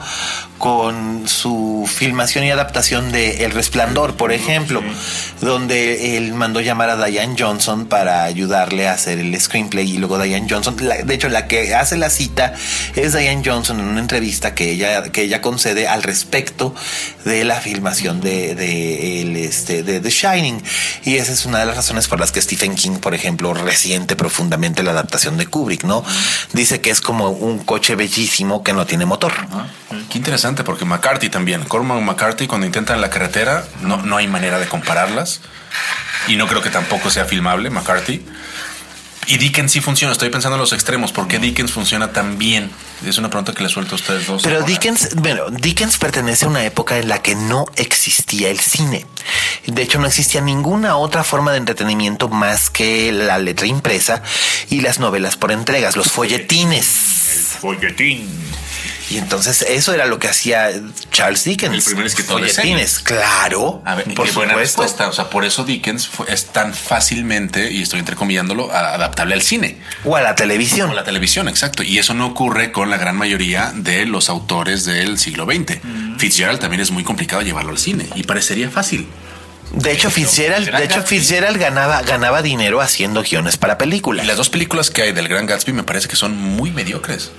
con 0.58 1.26
su 1.28 1.88
filmación 1.92 2.44
y 2.44 2.50
adaptación 2.50 3.10
de 3.10 3.44
El 3.44 3.52
Resplandor, 3.52 4.16
por 4.16 4.32
ejemplo, 4.32 4.82
donde 5.40 6.16
él 6.18 6.34
mandó 6.34 6.60
llamar 6.60 6.90
a 6.90 7.04
Diane 7.04 7.34
Johnson 7.38 7.86
para 7.86 8.24
ayudarle 8.24 8.86
a 8.86 8.92
hacer 8.92 9.18
el 9.18 9.40
screenplay 9.40 9.90
y 9.90 9.98
luego 9.98 10.22
Diane 10.22 10.46
Johnson, 10.48 10.76
la- 10.80 10.98
de 11.02 11.14
hecho, 11.14 11.28
la 11.30 11.48
que 11.48 11.74
hace 11.74 11.96
la 11.96 12.10
cita 12.10 12.52
es 12.94 13.12
Diane 13.14 13.42
Johnson 13.44 13.80
en 13.80 13.86
una 13.86 14.00
entrevista 14.00 14.54
que 14.54 14.70
ella 14.70 15.10
que 15.10 15.22
ella 15.22 15.40
concede 15.40 15.88
al 15.88 16.02
respecto 16.02 16.74
de 17.24 17.44
la 17.44 17.60
filmación 17.60 18.20
de, 18.20 18.54
de 18.54 19.22
el, 19.22 19.36
este 19.36 19.82
de 19.82 20.00
The 20.00 20.10
Shining 20.10 20.62
y 21.04 21.16
esa 21.16 21.32
es 21.32 21.44
una 21.46 21.58
de 21.60 21.66
las 21.66 21.76
razones 21.76 22.06
por 22.08 22.20
las 22.20 22.30
que 22.30 22.41
Stephen 22.42 22.74
King, 22.74 22.98
por 22.98 23.14
ejemplo, 23.14 23.54
resiente 23.54 24.16
profundamente 24.16 24.82
la 24.82 24.90
adaptación 24.90 25.36
de 25.36 25.46
Kubrick, 25.46 25.84
¿no? 25.84 26.04
Dice 26.52 26.80
que 26.80 26.90
es 26.90 27.00
como 27.00 27.30
un 27.30 27.58
coche 27.60 27.94
bellísimo 27.94 28.62
que 28.62 28.72
no 28.72 28.86
tiene 28.86 29.06
motor. 29.06 29.32
Qué 30.10 30.18
interesante, 30.18 30.64
porque 30.64 30.84
McCarthy 30.84 31.30
también. 31.30 31.64
Cormac 31.64 32.00
McCarthy, 32.00 32.46
cuando 32.46 32.66
intentan 32.66 33.00
la 33.00 33.10
carretera, 33.10 33.64
no, 33.80 33.98
no 33.98 34.16
hay 34.16 34.28
manera 34.28 34.58
de 34.58 34.66
compararlas. 34.66 35.40
Y 36.28 36.36
no 36.36 36.46
creo 36.46 36.62
que 36.62 36.70
tampoco 36.70 37.10
sea 37.10 37.24
filmable, 37.24 37.70
McCarthy. 37.70 38.24
Y 39.26 39.38
Dickens 39.38 39.72
sí 39.72 39.80
funciona. 39.80 40.12
Estoy 40.12 40.30
pensando 40.30 40.56
en 40.56 40.60
los 40.60 40.72
extremos. 40.72 41.12
¿Por 41.12 41.28
qué 41.28 41.38
Dickens 41.38 41.72
funciona 41.72 42.12
tan 42.12 42.38
bien? 42.38 42.70
Es 43.06 43.18
una 43.18 43.30
pregunta 43.30 43.52
que 43.52 43.62
le 43.62 43.68
suelto 43.68 43.94
a 43.94 43.96
ustedes 43.96 44.26
dos. 44.26 44.42
Pero 44.42 44.56
ahora. 44.56 44.66
Dickens, 44.66 45.14
bueno, 45.16 45.50
Dickens 45.50 45.98
pertenece 45.98 46.44
a 46.44 46.48
una 46.48 46.64
época 46.64 46.98
en 46.98 47.08
la 47.08 47.22
que 47.22 47.34
no 47.34 47.66
existía 47.76 48.50
el 48.50 48.58
cine. 48.58 49.06
De 49.66 49.82
hecho, 49.82 49.98
no 49.98 50.06
existía 50.06 50.40
ninguna 50.40 50.96
otra 50.96 51.22
forma 51.24 51.52
de 51.52 51.58
entretenimiento 51.58 52.28
más 52.28 52.68
que 52.68 53.12
la 53.12 53.38
letra 53.38 53.66
impresa 53.66 54.22
y 54.70 54.80
las 54.80 54.98
novelas 54.98 55.36
por 55.36 55.52
entregas, 55.52 55.96
los 55.96 56.10
folletines. 56.10 56.86
Folletín. 57.60 58.28
Y 59.12 59.18
entonces 59.18 59.62
eso 59.62 59.92
era 59.92 60.06
lo 60.06 60.18
que 60.18 60.28
hacía 60.28 60.70
Charles 61.10 61.44
Dickens. 61.44 61.74
El 61.74 61.82
primer 61.82 62.06
escritor 62.06 62.40
de 62.40 62.48
folletines, 62.48 63.00
claro. 63.00 63.82
A 63.84 63.94
ver, 63.94 64.04
por 64.14 64.26
qué 64.26 64.32
buena 64.32 64.52
supuesto. 64.54 64.82
respuesta. 64.82 65.08
O 65.08 65.12
sea, 65.12 65.28
por 65.28 65.44
eso 65.44 65.64
Dickens 65.64 66.08
fue- 66.08 66.32
es 66.32 66.46
tan 66.46 66.72
fácilmente, 66.74 67.70
y 67.70 67.82
estoy 67.82 67.98
entrecomillándolo, 68.00 68.72
a- 68.72 68.94
adaptable 68.94 69.34
al 69.34 69.42
cine. 69.42 69.78
O 70.04 70.16
a 70.16 70.22
la 70.22 70.34
televisión. 70.34 70.90
O 70.90 70.94
la 70.94 71.04
televisión, 71.04 71.48
exacto. 71.48 71.82
Y 71.82 71.98
eso 71.98 72.14
no 72.14 72.26
ocurre 72.26 72.72
con 72.72 72.88
la 72.90 72.96
gran 72.96 73.16
mayoría 73.16 73.72
de 73.74 74.06
los 74.06 74.28
autores 74.30 74.84
del 74.84 75.18
siglo 75.18 75.44
XX. 75.44 75.78
Fitzgerald 76.18 76.60
también 76.60 76.80
es 76.80 76.90
muy 76.90 77.04
complicado 77.04 77.42
llevarlo 77.42 77.70
al 77.72 77.78
cine 77.78 78.06
y 78.14 78.22
parecería 78.22 78.70
fácil. 78.70 79.06
De 79.72 79.90
hecho, 79.92 80.10
Fitzgerald, 80.10 80.70
de 80.76 80.84
hecho. 80.84 81.02
Fitzgerald 81.02 81.56
ganaba, 81.56 82.02
ganaba 82.02 82.42
dinero 82.42 82.80
haciendo 82.82 83.22
guiones 83.22 83.56
para 83.56 83.78
películas. 83.78 84.24
Y 84.24 84.28
las 84.28 84.36
dos 84.36 84.50
películas 84.50 84.90
que 84.90 85.00
hay 85.02 85.12
del 85.12 85.28
Gran 85.28 85.46
Gatsby 85.46 85.72
me 85.72 85.82
parece 85.82 86.08
que 86.08 86.16
son 86.16 86.36
muy 86.36 86.70
mediocres. 86.70 87.30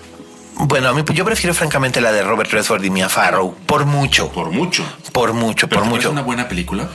Bueno, 0.55 0.89
a 0.89 0.93
mí 0.93 1.03
yo 1.13 1.25
prefiero 1.25 1.53
francamente 1.53 1.99
la 2.01 2.11
de 2.11 2.23
Robert 2.23 2.51
Redford 2.51 2.83
y 2.83 2.89
Mia 2.89 3.09
Farrow 3.09 3.55
por 3.65 3.85
mucho, 3.85 4.29
Por 4.31 4.51
mucho. 4.51 4.83
por 5.11 5.33
mucho, 5.33 5.67
Pero 5.67 5.81
por 5.81 5.87
¿te 5.87 5.91
parece 5.91 6.07
mucho. 6.07 6.11
una 6.11 6.21
buena 6.21 6.47
película? 6.47 6.89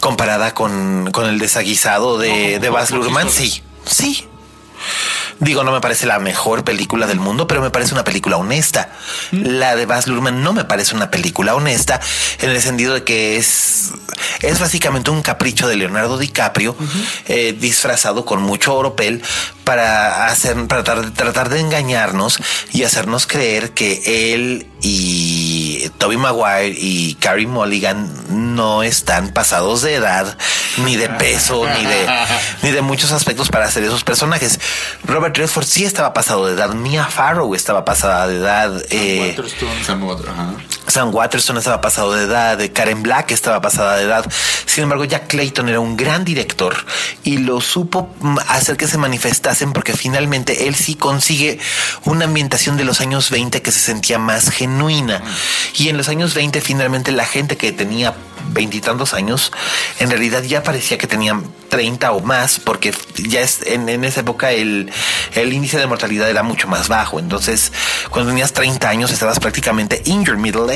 comparada 0.00 0.52
con, 0.54 1.10
con 1.10 1.26
el 1.26 1.38
desaguisado 1.38 2.18
de, 2.18 2.54
No, 2.54 2.60
de 2.60 2.68
Baz 2.70 2.90
Luhrmann, 2.90 3.30
sí, 3.30 3.62
sí. 3.86 4.28
Digo, 5.38 5.64
no 5.64 5.72
me 5.72 5.80
parece 5.80 6.06
la 6.06 6.18
mejor 6.18 6.64
película 6.64 7.06
del 7.06 7.20
mundo, 7.20 7.46
pero 7.46 7.60
me 7.60 7.70
parece 7.70 7.92
una 7.92 8.04
película 8.04 8.36
honesta. 8.36 8.90
La 9.32 9.76
de 9.76 9.84
Baz 9.84 10.06
Luhrmann 10.06 10.42
no 10.42 10.52
me 10.52 10.64
parece 10.64 10.94
una 10.94 11.10
película 11.10 11.54
honesta 11.54 12.00
en 12.40 12.50
el 12.50 12.60
sentido 12.62 12.94
de 12.94 13.04
que 13.04 13.36
es, 13.36 13.92
es 14.40 14.58
básicamente 14.58 15.10
un 15.10 15.22
capricho 15.22 15.68
de 15.68 15.76
Leonardo 15.76 16.16
DiCaprio 16.16 16.76
eh, 17.26 17.54
disfrazado 17.58 18.24
con 18.24 18.42
mucho 18.42 18.74
oropel 18.74 19.22
para 19.64 20.26
hacer, 20.26 20.54
para 20.68 20.84
tratar, 20.84 21.10
tratar 21.12 21.48
de 21.48 21.60
engañarnos 21.60 22.38
y 22.72 22.84
hacernos 22.84 23.26
creer 23.26 23.72
que 23.72 24.32
él 24.32 24.66
y 24.80 25.25
Toby 25.90 26.16
Maguire 26.16 26.74
y 26.76 27.14
Carrie 27.14 27.46
Mulligan 27.46 28.10
no 28.54 28.82
están 28.82 29.30
pasados 29.30 29.82
de 29.82 29.94
edad, 29.94 30.36
ni 30.84 30.96
de 30.96 31.08
peso, 31.08 31.66
ni 31.66 31.84
de, 31.84 32.06
ni 32.62 32.70
de 32.70 32.82
muchos 32.82 33.12
aspectos 33.12 33.48
para 33.48 33.66
hacer 33.66 33.82
esos 33.84 34.04
personajes. 34.04 34.58
Robert 35.04 35.36
Redford 35.36 35.66
sí 35.66 35.84
estaba 35.84 36.12
pasado 36.12 36.46
de 36.46 36.54
edad, 36.54 36.70
Mia 36.74 37.04
Farrow 37.06 37.54
estaba 37.54 37.84
pasada 37.84 38.26
de 38.28 38.36
edad, 38.36 38.82
eh, 38.90 39.34
Sam 39.84 40.02
Water- 40.04 40.28
ajá. 40.30 40.54
Sam 40.88 41.14
Waterston 41.14 41.56
estaba 41.56 41.80
pasado 41.80 42.12
de 42.12 42.24
edad, 42.24 42.60
eh, 42.60 42.72
Karen 42.72 43.02
Black 43.02 43.30
estaba 43.32 43.60
pasada 43.60 43.96
de 43.96 44.04
edad. 44.04 44.30
Sin 44.66 44.84
embargo, 44.84 45.04
Jack 45.04 45.28
Clayton 45.28 45.68
era 45.68 45.80
un 45.80 45.96
gran 45.96 46.24
director 46.24 46.76
y 47.24 47.38
lo 47.38 47.60
supo 47.60 48.14
mm, 48.20 48.38
hacer 48.48 48.76
que 48.76 48.86
se 48.86 48.98
manifestasen 48.98 49.72
porque 49.72 49.92
finalmente 49.92 50.68
él 50.68 50.74
sí 50.74 50.94
consigue 50.94 51.58
una 52.04 52.26
ambientación 52.26 52.76
de 52.76 52.84
los 52.84 53.00
años 53.00 53.30
20 53.30 53.62
que 53.62 53.72
se 53.72 53.80
sentía 53.80 54.18
más 54.18 54.50
genuina. 54.50 55.22
Y 55.76 55.88
en 55.88 55.96
los 55.96 56.08
años 56.08 56.34
20 56.34 56.60
finalmente 56.60 57.12
la 57.12 57.26
gente 57.26 57.56
que 57.56 57.72
tenía 57.72 58.14
veintitantos 58.52 59.14
años, 59.14 59.52
en 59.98 60.10
realidad 60.10 60.42
ya 60.42 60.62
parecía 60.62 60.98
que 60.98 61.06
tenían 61.06 61.44
30 61.68 62.12
o 62.12 62.20
más, 62.20 62.60
porque 62.60 62.94
ya 63.16 63.40
es, 63.40 63.60
en, 63.66 63.88
en 63.88 64.04
esa 64.04 64.20
época 64.20 64.52
el, 64.52 64.90
el 65.34 65.52
índice 65.52 65.78
de 65.78 65.86
mortalidad 65.86 66.28
era 66.30 66.42
mucho 66.42 66.68
más 66.68 66.88
bajo. 66.88 67.18
Entonces, 67.18 67.72
cuando 68.10 68.30
tenías 68.30 68.52
30 68.52 68.88
años, 68.88 69.10
estabas 69.10 69.40
prácticamente 69.40 70.02
in 70.06 70.24
your 70.24 70.36
middle 70.36 70.72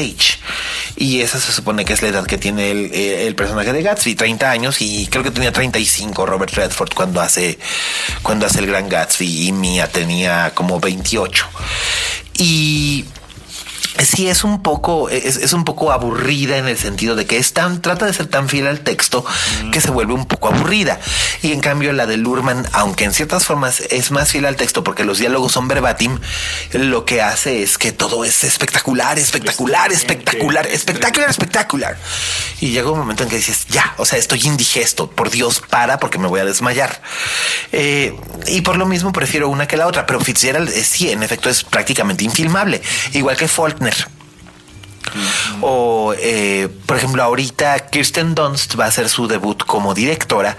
Y 0.96 1.20
esa 1.20 1.40
se 1.40 1.52
supone 1.52 1.84
que 1.84 1.92
es 1.92 2.02
la 2.02 2.08
edad 2.08 2.26
que 2.26 2.38
tiene 2.38 2.70
el, 2.70 2.90
eh, 2.92 3.26
el 3.26 3.34
personaje 3.34 3.72
de 3.72 3.82
Gatsby, 3.82 4.14
30 4.14 4.50
años, 4.50 4.80
y 4.80 5.06
creo 5.06 5.22
que 5.22 5.30
tenía 5.30 5.52
35 5.52 6.26
Robert 6.26 6.52
Redford 6.54 6.94
cuando 6.94 7.20
hace, 7.20 7.58
cuando 8.22 8.46
hace 8.46 8.60
el 8.60 8.66
gran 8.66 8.88
Gatsby, 8.88 9.48
y 9.48 9.52
Mia 9.52 9.88
tenía 9.88 10.52
como 10.54 10.80
28. 10.80 11.46
Y 12.38 13.04
sí 13.98 14.28
es 14.28 14.44
un 14.44 14.62
poco, 14.62 15.08
es, 15.08 15.36
es, 15.36 15.52
un 15.52 15.64
poco 15.64 15.92
aburrida 15.92 16.56
en 16.56 16.68
el 16.68 16.78
sentido 16.78 17.16
de 17.16 17.26
que 17.26 17.38
es 17.38 17.52
tan, 17.52 17.82
trata 17.82 18.06
de 18.06 18.12
ser 18.12 18.26
tan 18.26 18.48
fiel 18.48 18.66
al 18.66 18.80
texto 18.80 19.24
que 19.72 19.80
se 19.80 19.90
vuelve 19.90 20.14
un 20.14 20.26
poco 20.26 20.48
aburrida. 20.48 21.00
Y 21.42 21.52
en 21.52 21.60
cambio 21.60 21.92
la 21.92 22.06
de 22.06 22.16
Lurman, 22.16 22.66
aunque 22.72 23.04
en 23.04 23.12
ciertas 23.12 23.44
formas 23.44 23.80
es 23.90 24.10
más 24.10 24.30
fiel 24.30 24.46
al 24.46 24.56
texto 24.56 24.84
porque 24.84 25.04
los 25.04 25.18
diálogos 25.18 25.52
son 25.52 25.68
verbatim, 25.68 26.18
lo 26.72 27.04
que 27.04 27.22
hace 27.22 27.62
es 27.62 27.78
que 27.78 27.92
todo 27.92 28.24
es 28.24 28.44
espectacular, 28.44 29.18
espectacular, 29.18 29.92
espectacular, 29.92 30.66
espectacular, 30.66 31.30
espectacular. 31.30 31.98
Y 32.60 32.70
llega 32.70 32.90
un 32.90 32.98
momento 32.98 33.22
en 33.22 33.28
que 33.28 33.36
dices, 33.36 33.66
ya, 33.68 33.94
o 33.96 34.04
sea, 34.04 34.18
estoy 34.18 34.40
indigesto, 34.44 35.10
por 35.10 35.30
Dios, 35.30 35.62
para 35.68 35.98
porque 35.98 36.18
me 36.18 36.28
voy 36.28 36.40
a 36.40 36.44
desmayar. 36.44 37.00
Eh, 37.72 38.14
y 38.46 38.60
por 38.62 38.76
lo 38.76 38.86
mismo 38.86 39.12
prefiero 39.12 39.48
una 39.48 39.66
que 39.66 39.76
la 39.76 39.86
otra, 39.86 40.06
pero 40.06 40.20
Fitzgerald 40.20 40.68
eh, 40.68 40.84
sí, 40.84 41.10
en 41.10 41.22
efecto 41.22 41.48
es 41.48 41.62
prácticamente 41.64 42.24
infilmable, 42.24 42.82
igual 43.12 43.36
que 43.36 43.48
O, 45.60 46.14
eh, 46.16 46.68
por 46.86 46.96
ejemplo, 46.96 47.22
ahorita 47.22 47.90
Kirsten 47.90 48.34
Dunst 48.34 48.78
va 48.78 48.84
a 48.84 48.88
hacer 48.88 49.08
su 49.08 49.26
debut 49.26 49.64
como 49.64 49.94
directora 49.94 50.56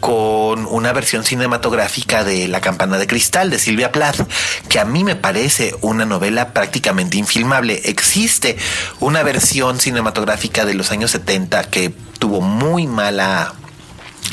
con 0.00 0.66
una 0.66 0.92
versión 0.92 1.24
cinematográfica 1.24 2.22
de 2.22 2.46
La 2.48 2.60
campana 2.60 2.98
de 2.98 3.06
cristal 3.06 3.50
de 3.50 3.58
Silvia 3.58 3.92
Plath, 3.92 4.20
que 4.68 4.78
a 4.78 4.84
mí 4.84 5.02
me 5.02 5.16
parece 5.16 5.74
una 5.80 6.04
novela 6.04 6.52
prácticamente 6.52 7.16
infilmable. 7.16 7.80
Existe 7.84 8.56
una 9.00 9.22
versión 9.22 9.80
cinematográfica 9.80 10.64
de 10.64 10.74
los 10.74 10.90
años 10.90 11.10
70 11.12 11.64
que 11.70 11.92
tuvo 12.18 12.40
muy 12.40 12.86
mala 12.86 13.54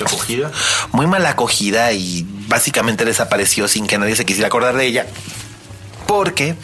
acogida. 0.02 0.52
Muy 0.92 1.08
mala 1.08 1.30
acogida 1.30 1.92
y 1.94 2.26
básicamente 2.48 3.06
desapareció 3.06 3.68
sin 3.68 3.88
que 3.88 3.98
nadie 3.98 4.16
se 4.16 4.26
quisiera 4.26 4.48
acordar 4.48 4.76
de 4.76 4.86
ella. 4.86 5.08
Porque 6.08 6.56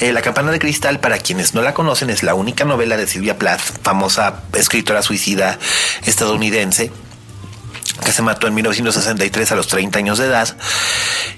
eh, 0.00 0.12
la 0.12 0.22
campana 0.22 0.50
de 0.50 0.58
cristal, 0.58 1.00
para 1.00 1.18
quienes 1.18 1.54
no 1.54 1.62
la 1.62 1.74
conocen, 1.74 2.10
es 2.10 2.22
la 2.22 2.34
única 2.34 2.64
novela 2.64 2.96
de 2.96 3.06
Silvia 3.06 3.38
Plath, 3.38 3.60
famosa 3.82 4.42
escritora 4.52 5.02
suicida 5.02 5.58
estadounidense, 6.04 6.90
que 8.04 8.12
se 8.12 8.22
mató 8.22 8.46
en 8.46 8.54
1963 8.54 9.52
a 9.52 9.56
los 9.56 9.68
30 9.68 9.98
años 9.98 10.18
de 10.18 10.26
edad. 10.26 10.56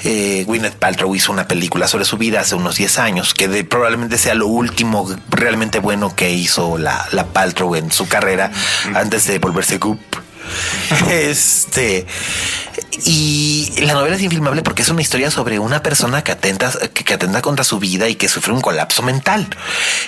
Eh, 0.04 0.44
Gwyneth 0.46 0.74
Paltrow 0.74 1.14
hizo 1.14 1.32
una 1.32 1.46
película 1.46 1.88
sobre 1.88 2.04
su 2.04 2.18
vida 2.18 2.40
hace 2.40 2.54
unos 2.54 2.76
10 2.76 2.98
años, 2.98 3.34
que 3.34 3.64
probablemente 3.64 4.18
sea 4.18 4.34
lo 4.34 4.48
último 4.48 5.09
realmente 5.30 5.78
bueno 5.78 6.14
que 6.14 6.30
hizo 6.30 6.78
la, 6.78 7.06
la 7.12 7.26
Paltrow 7.26 7.74
en 7.76 7.92
su 7.92 8.09
carrera 8.09 8.50
antes 8.94 9.26
de 9.26 9.38
volverse 9.38 9.78
Goop. 9.78 10.00
Este 11.11 12.06
y 13.05 13.72
la 13.81 13.95
novela 13.95 14.16
es 14.16 14.22
infilmable 14.22 14.62
porque 14.62 14.83
es 14.83 14.89
una 14.89 15.03
historia 15.03 15.31
sobre 15.31 15.59
una 15.59 15.83
persona 15.83 16.22
que 16.22 16.33
atenta, 16.33 16.72
que, 16.93 17.14
atenta 17.14 17.43
contra 17.43 17.64
su 17.64 17.79
vida 17.79 18.09
y 18.09 18.16
que 18.16 18.29
sufre 18.29 18.53
un 18.53 18.61
colapso 18.61 19.03
mental. 19.03 19.49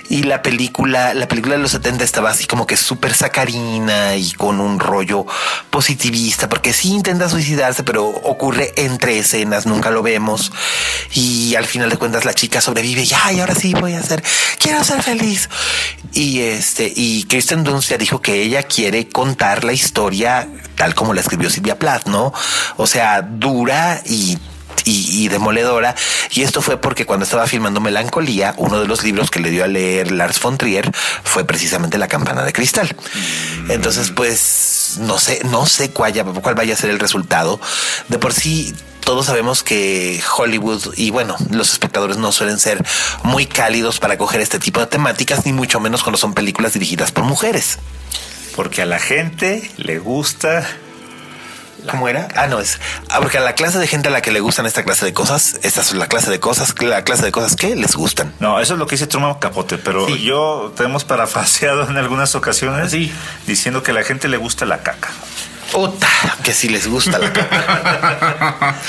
Y 0.09 0.25
la 0.25 0.43
película, 0.43 1.14
la 1.14 1.29
película 1.29 1.57
de 1.57 1.62
los 1.62 1.71
70 1.73 2.05
estaba 2.05 2.31
así 2.31 2.47
como 2.47 2.66
que 2.66 2.77
súper 2.77 3.14
sacarina 3.14 4.16
y 4.16 4.33
con 4.33 4.61
un 4.61 4.81
rollo 4.81 5.27
positivista, 5.71 6.49
porque 6.49 6.73
sí 6.73 6.91
intenta 6.91 7.29
suicidarse, 7.29 7.85
pero 7.85 8.07
ocurre 8.07 8.73
entre 8.77 9.18
escenas, 9.18 9.66
nunca 9.66 9.91
lo 9.91 10.03
vemos. 10.03 10.53
Y 11.14 11.55
al 11.55 11.66
final 11.66 11.91
de 11.91 11.97
cuentas 11.97 12.25
la 12.25 12.35
chica 12.35 12.61
sobrevive 12.61 13.03
y 13.03 13.11
ay, 13.25 13.41
ahora 13.41 13.55
sí 13.55 13.73
voy 13.75 13.95
a 13.95 14.03
ser, 14.03 14.23
quiero 14.59 14.83
ser 14.85 15.03
feliz. 15.03 15.49
Y 16.12 16.41
este, 16.41 16.93
y 16.95 17.25
Kristen 17.25 17.62
Dunst 17.62 17.91
ya 17.91 17.99
dijo 17.99 18.21
que 18.21 18.43
ella 18.43 18.62
quiere 18.64 19.09
contar 19.09 19.64
la 19.64 19.73
historia 19.73 20.49
tal 20.81 20.95
como 20.95 21.12
la 21.12 21.20
escribió 21.20 21.51
Silvia 21.51 21.78
Plath, 21.78 22.07
¿no? 22.07 22.33
O 22.78 22.87
sea, 22.87 23.20
dura 23.20 24.01
y 24.07 24.39
y, 24.87 25.28
demoledora. 25.28 25.95
Y 26.31 26.41
esto 26.41 26.62
fue 26.62 26.78
porque 26.78 27.05
cuando 27.05 27.24
estaba 27.24 27.47
filmando 27.47 27.83
Melancolía, 27.83 28.55
uno 28.57 28.81
de 28.81 28.89
los 28.89 29.05
libros 29.05 29.31
que 29.31 29.39
le 29.41 29.51
dio 29.51 29.62
a 29.62 29.66
leer 29.66 30.11
Lars 30.11 30.41
von 30.41 30.57
Trier 30.57 30.91
fue 31.22 31.45
precisamente 31.45 31.99
La 31.99 32.09
campana 32.09 32.45
de 32.45 32.55
cristal. 32.55 32.97
Entonces, 33.68 34.11
pues, 34.11 34.97
no 35.01 35.18
sé, 35.18 35.43
no 35.45 35.66
sé 35.66 35.91
cuál, 35.91 36.14
cuál 36.41 36.55
vaya 36.55 36.72
a 36.72 36.78
ser 36.78 36.89
el 36.89 36.99
resultado. 36.99 37.61
De 38.09 38.18
por 38.18 38.33
sí, 38.33 38.74
todos 39.05 39.26
sabemos 39.26 39.62
que 39.62 40.18
Hollywood 40.35 40.95
y 40.97 41.11
bueno, 41.11 41.37
los 41.51 41.72
espectadores 41.72 42.16
no 42.16 42.33
suelen 42.33 42.59
ser 42.59 42.83
muy 43.22 43.45
cálidos 43.45 44.01
para 44.01 44.16
coger 44.16 44.41
este 44.41 44.59
tipo 44.59 44.81
de 44.81 44.87
temáticas, 44.87 45.45
ni 45.45 45.53
mucho 45.53 45.78
menos 45.78 46.03
cuando 46.03 46.16
son 46.16 46.33
películas 46.33 46.72
dirigidas 46.72 47.12
por 47.12 47.24
mujeres. 47.24 47.78
Porque 48.55 48.82
a 48.82 48.86
la 48.86 48.98
gente 48.98 49.70
le 49.76 49.98
gusta 49.98 50.66
¿Cómo 51.88 52.09
era? 52.09 52.28
Ah, 52.36 52.46
no, 52.46 52.61
es. 52.61 52.78
Ah, 53.09 53.18
porque 53.20 53.38
a 53.38 53.40
la 53.40 53.55
clase 53.55 53.78
de 53.78 53.86
gente 53.86 54.09
a 54.09 54.11
la 54.11 54.20
que 54.20 54.30
le 54.30 54.40
gustan 54.40 54.66
esta 54.66 54.82
clase 54.84 55.05
de 55.05 55.12
cosas, 55.12 55.59
esta 55.62 55.80
es 55.80 55.92
la 55.92 56.09
clase 56.09 56.30
de 56.30 56.40
cosas, 56.40 56.74
la 56.80 57.05
clase 57.05 57.24
de 57.24 57.32
cosas 57.32 57.57
que 57.57 57.74
les 57.74 57.96
gustan. 57.96 58.34
No, 58.38 58.61
eso 58.61 58.74
es 58.74 58.78
lo 58.78 58.86
que 58.86 58.96
dice 58.96 59.07
Truman 59.07 59.34
Capote, 59.34 59.78
pero 59.78 60.09
yo 60.09 60.72
tenemos 60.76 61.05
parafaseado 61.05 61.88
en 61.88 61.96
algunas 61.96 62.34
ocasiones 62.34 62.90
sí. 62.90 63.12
diciendo 63.46 63.82
que 63.82 63.92
a 63.92 63.94
la 63.94 64.03
gente 64.03 64.28
le 64.28 64.36
gusta 64.36 64.66
la 64.66 64.82
caca. 64.82 65.09
Puta, 65.72 66.09
que 66.42 66.53
si 66.53 66.68
les 66.68 66.86
gusta 66.86 67.18
la 67.18 67.32
caca. 67.32 68.76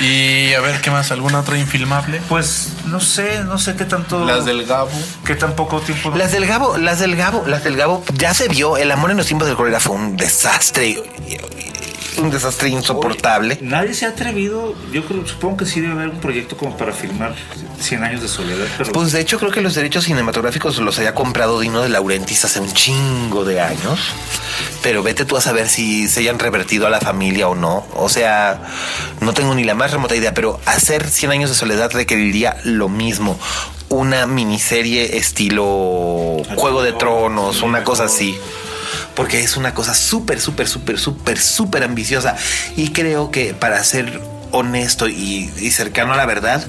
y 0.00 0.52
a 0.54 0.60
ver, 0.60 0.80
¿qué 0.80 0.90
más? 0.90 1.10
¿Alguna 1.10 1.40
otra 1.40 1.58
infilmable? 1.58 2.20
Pues 2.28 2.72
no 2.86 3.00
sé, 3.00 3.44
no 3.44 3.58
sé 3.58 3.76
qué 3.76 3.84
tanto. 3.84 4.24
Las 4.24 4.44
del 4.44 4.64
Gabo. 4.66 4.90
¿Qué 5.24 5.34
tan 5.34 5.54
poco 5.54 5.80
tiempo? 5.80 6.12
Las 6.16 6.32
del 6.32 6.46
Gabo, 6.46 6.78
las 6.78 6.98
del 6.98 7.16
Gabo, 7.16 7.44
las 7.46 7.64
del 7.64 7.76
Gabo, 7.76 8.04
ya 8.14 8.34
se 8.34 8.48
vio. 8.48 8.76
El 8.76 8.90
amor 8.90 9.10
en 9.10 9.16
los 9.16 9.26
tiempos 9.26 9.48
del 9.48 9.56
cólera 9.56 9.80
fue 9.80 9.94
un 9.96 10.16
desastre 10.16 11.02
un 12.18 12.30
desastre 12.30 12.68
insoportable. 12.68 13.58
nadie 13.60 13.94
se 13.94 14.06
ha 14.06 14.10
atrevido, 14.10 14.74
yo 14.92 15.04
creo, 15.04 15.26
supongo 15.26 15.58
que 15.58 15.66
sí 15.66 15.80
debe 15.80 15.94
haber 15.94 16.08
un 16.08 16.20
proyecto 16.20 16.56
como 16.56 16.76
para 16.76 16.92
filmar 16.92 17.34
100 17.80 18.04
años 18.04 18.22
de 18.22 18.28
soledad. 18.28 18.66
Pero... 18.78 18.92
Pues 18.92 19.12
de 19.12 19.20
hecho 19.20 19.38
creo 19.38 19.50
que 19.50 19.60
los 19.60 19.74
derechos 19.74 20.04
cinematográficos 20.04 20.78
los 20.78 20.98
había 20.98 21.14
comprado 21.14 21.60
Dino 21.60 21.82
de 21.82 21.88
Laurentiis 21.88 22.44
hace 22.44 22.60
un 22.60 22.72
chingo 22.72 23.44
de 23.44 23.60
años, 23.60 24.00
pero 24.82 25.02
vete 25.02 25.24
tú 25.24 25.36
a 25.36 25.40
saber 25.40 25.68
si 25.68 26.08
se 26.08 26.20
hayan 26.20 26.38
revertido 26.38 26.86
a 26.86 26.90
la 26.90 27.00
familia 27.00 27.48
o 27.48 27.54
no. 27.54 27.86
O 27.94 28.08
sea, 28.08 28.62
no 29.20 29.32
tengo 29.32 29.54
ni 29.54 29.64
la 29.64 29.74
más 29.74 29.90
remota 29.92 30.14
idea, 30.14 30.34
pero 30.34 30.60
hacer 30.66 31.08
100 31.08 31.32
años 31.32 31.50
de 31.50 31.56
soledad 31.56 31.90
requeriría 31.92 32.56
lo 32.64 32.88
mismo. 32.88 33.38
Una 33.88 34.26
miniserie 34.26 35.18
estilo 35.18 36.42
Juego 36.56 36.82
de 36.82 36.92
Tronos, 36.92 37.62
una 37.62 37.84
cosa 37.84 38.04
así 38.04 38.38
porque 39.14 39.40
es 39.40 39.56
una 39.56 39.74
cosa 39.74 39.94
súper, 39.94 40.40
súper, 40.40 40.68
súper, 40.68 40.98
súper, 40.98 41.38
súper 41.38 41.82
ambiciosa. 41.84 42.36
Y 42.76 42.90
creo 42.90 43.30
que 43.30 43.54
para 43.54 43.82
ser 43.84 44.20
honesto 44.50 45.08
y, 45.08 45.48
cercano 45.70 46.12
a 46.12 46.16
la 46.16 46.26
verdad, 46.26 46.64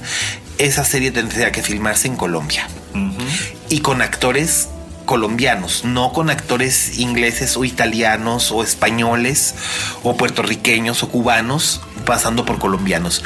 esa 0.58 0.84
serie 0.84 1.10
tendría 1.10 1.52
que 1.52 1.62
filmarse 1.62 2.08
en 2.08 2.16
Colombia. 2.16 2.68
Y 3.68 3.80
con 3.80 4.00
actores 4.00 4.68
colombianos, 5.06 5.84
no 5.84 6.12
con 6.12 6.30
actores 6.30 6.98
ingleses 6.98 7.56
o 7.56 7.64
italianos 7.64 8.50
o 8.50 8.62
españoles 8.62 9.54
o 10.02 10.16
puertorriqueños 10.16 11.02
o 11.02 11.08
cubanos 11.08 11.80
pasando 12.04 12.44
por 12.44 12.58
colombianos. 12.58 13.22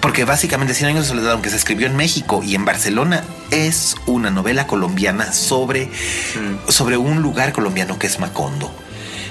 Porque 0.00 0.24
básicamente 0.24 0.74
Cien 0.74 0.90
años 0.90 1.04
de 1.04 1.08
soledad, 1.08 1.32
aunque 1.32 1.50
se 1.50 1.56
escribió 1.56 1.86
en 1.86 1.96
México 1.96 2.42
y 2.44 2.54
en 2.54 2.64
Barcelona, 2.64 3.24
es 3.50 3.96
una 4.06 4.30
novela 4.30 4.66
colombiana 4.66 5.32
sobre, 5.32 5.86
mm. 5.86 6.70
sobre 6.70 6.96
un 6.96 7.22
lugar 7.22 7.52
colombiano 7.52 7.98
que 7.98 8.06
es 8.06 8.18
Macondo. 8.18 8.72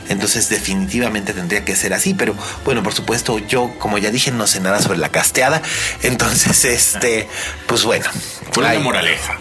Entonces 0.09 0.49
definitivamente 0.49 1.33
tendría 1.33 1.65
que 1.65 1.75
ser 1.75 1.93
así, 1.93 2.13
pero 2.13 2.35
bueno, 2.63 2.81
por 2.81 2.93
supuesto 2.93 3.39
yo, 3.39 3.71
como 3.77 3.97
ya 3.97 4.09
dije, 4.09 4.31
no 4.31 4.47
sé 4.47 4.59
nada 4.59 4.81
sobre 4.81 4.99
la 4.99 5.09
casteada. 5.09 5.61
Entonces, 6.01 6.65
este, 6.65 7.27
pues 7.67 7.83
bueno. 7.83 8.05
Fue 8.51 8.63
la 8.63 8.79
moraleja. 8.79 9.37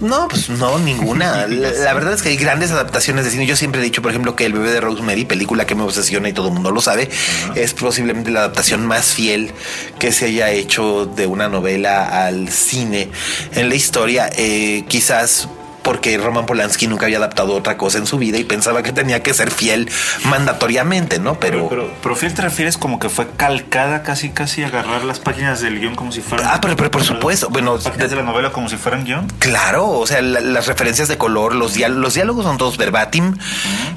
No, 0.00 0.28
pues 0.28 0.48
no, 0.50 0.78
ninguna. 0.78 1.46
La, 1.48 1.94
verdad 1.94 2.12
es 2.12 2.22
que 2.22 2.30
hay 2.30 2.36
grandes 2.36 2.70
adaptaciones 2.70 3.24
de 3.24 3.30
cine. 3.30 3.46
Yo 3.46 3.56
siempre 3.56 3.80
he 3.80 3.84
dicho, 3.84 4.02
por 4.02 4.10
ejemplo, 4.10 4.36
que 4.36 4.44
El 4.46 4.52
bebé 4.52 4.70
de 4.70 4.80
Rosemary, 4.80 5.24
película 5.24 5.66
que 5.66 5.74
me 5.74 5.82
obsesiona 5.82 6.28
y 6.28 6.32
todo 6.32 6.48
el 6.48 6.54
mundo 6.54 6.70
lo 6.70 6.80
sabe, 6.80 7.08
es 7.54 7.72
posiblemente 7.74 8.30
la 8.30 8.40
adaptación 8.40 8.86
más 8.86 9.14
fiel 9.14 9.52
que 9.98 10.12
se 10.12 10.26
haya 10.26 10.50
hecho 10.50 11.06
de 11.06 11.26
una 11.26 11.48
novela 11.48 12.26
al 12.26 12.48
cine 12.48 13.10
en 13.52 13.68
la 13.68 13.74
historia. 13.74 14.30
Eh, 14.36 14.84
quizás 14.88 15.48
porque 15.86 16.18
Roman 16.18 16.46
Polanski 16.46 16.88
nunca 16.88 17.06
había 17.06 17.18
adaptado 17.18 17.54
otra 17.54 17.78
cosa 17.78 17.98
en 17.98 18.08
su 18.08 18.18
vida 18.18 18.38
y 18.38 18.44
pensaba 18.44 18.82
que 18.82 18.90
tenía 18.90 19.22
que 19.22 19.32
ser 19.32 19.52
fiel 19.52 19.88
mandatoriamente, 20.24 21.20
¿no? 21.20 21.38
Pero, 21.38 21.70
pero, 22.02 22.16
fiel 22.16 22.34
te 22.34 22.42
refieres 22.42 22.76
como 22.76 22.98
que 22.98 23.08
fue 23.08 23.28
calcada 23.36 24.02
casi, 24.02 24.30
casi 24.30 24.64
agarrar 24.64 25.04
las 25.04 25.20
páginas 25.20 25.60
del 25.60 25.78
guion 25.78 25.94
como 25.94 26.10
si 26.10 26.22
fueran. 26.22 26.48
Ah, 26.50 26.58
pero, 26.60 26.74
pero 26.74 26.90
por 26.90 27.04
supuesto, 27.04 27.50
bueno. 27.50 27.76
Las 27.76 27.84
páginas 27.84 28.10
de 28.10 28.16
la 28.16 28.24
novela 28.24 28.50
como 28.50 28.68
si 28.68 28.76
fueran 28.76 29.04
guion. 29.04 29.28
Claro, 29.38 29.88
o 29.88 30.04
sea, 30.08 30.20
las 30.22 30.66
referencias 30.66 31.06
de 31.06 31.18
color, 31.18 31.54
los, 31.54 31.78
los 31.78 32.14
diálogos 32.14 32.44
son 32.44 32.58
todos 32.58 32.78
verbatim, 32.78 33.36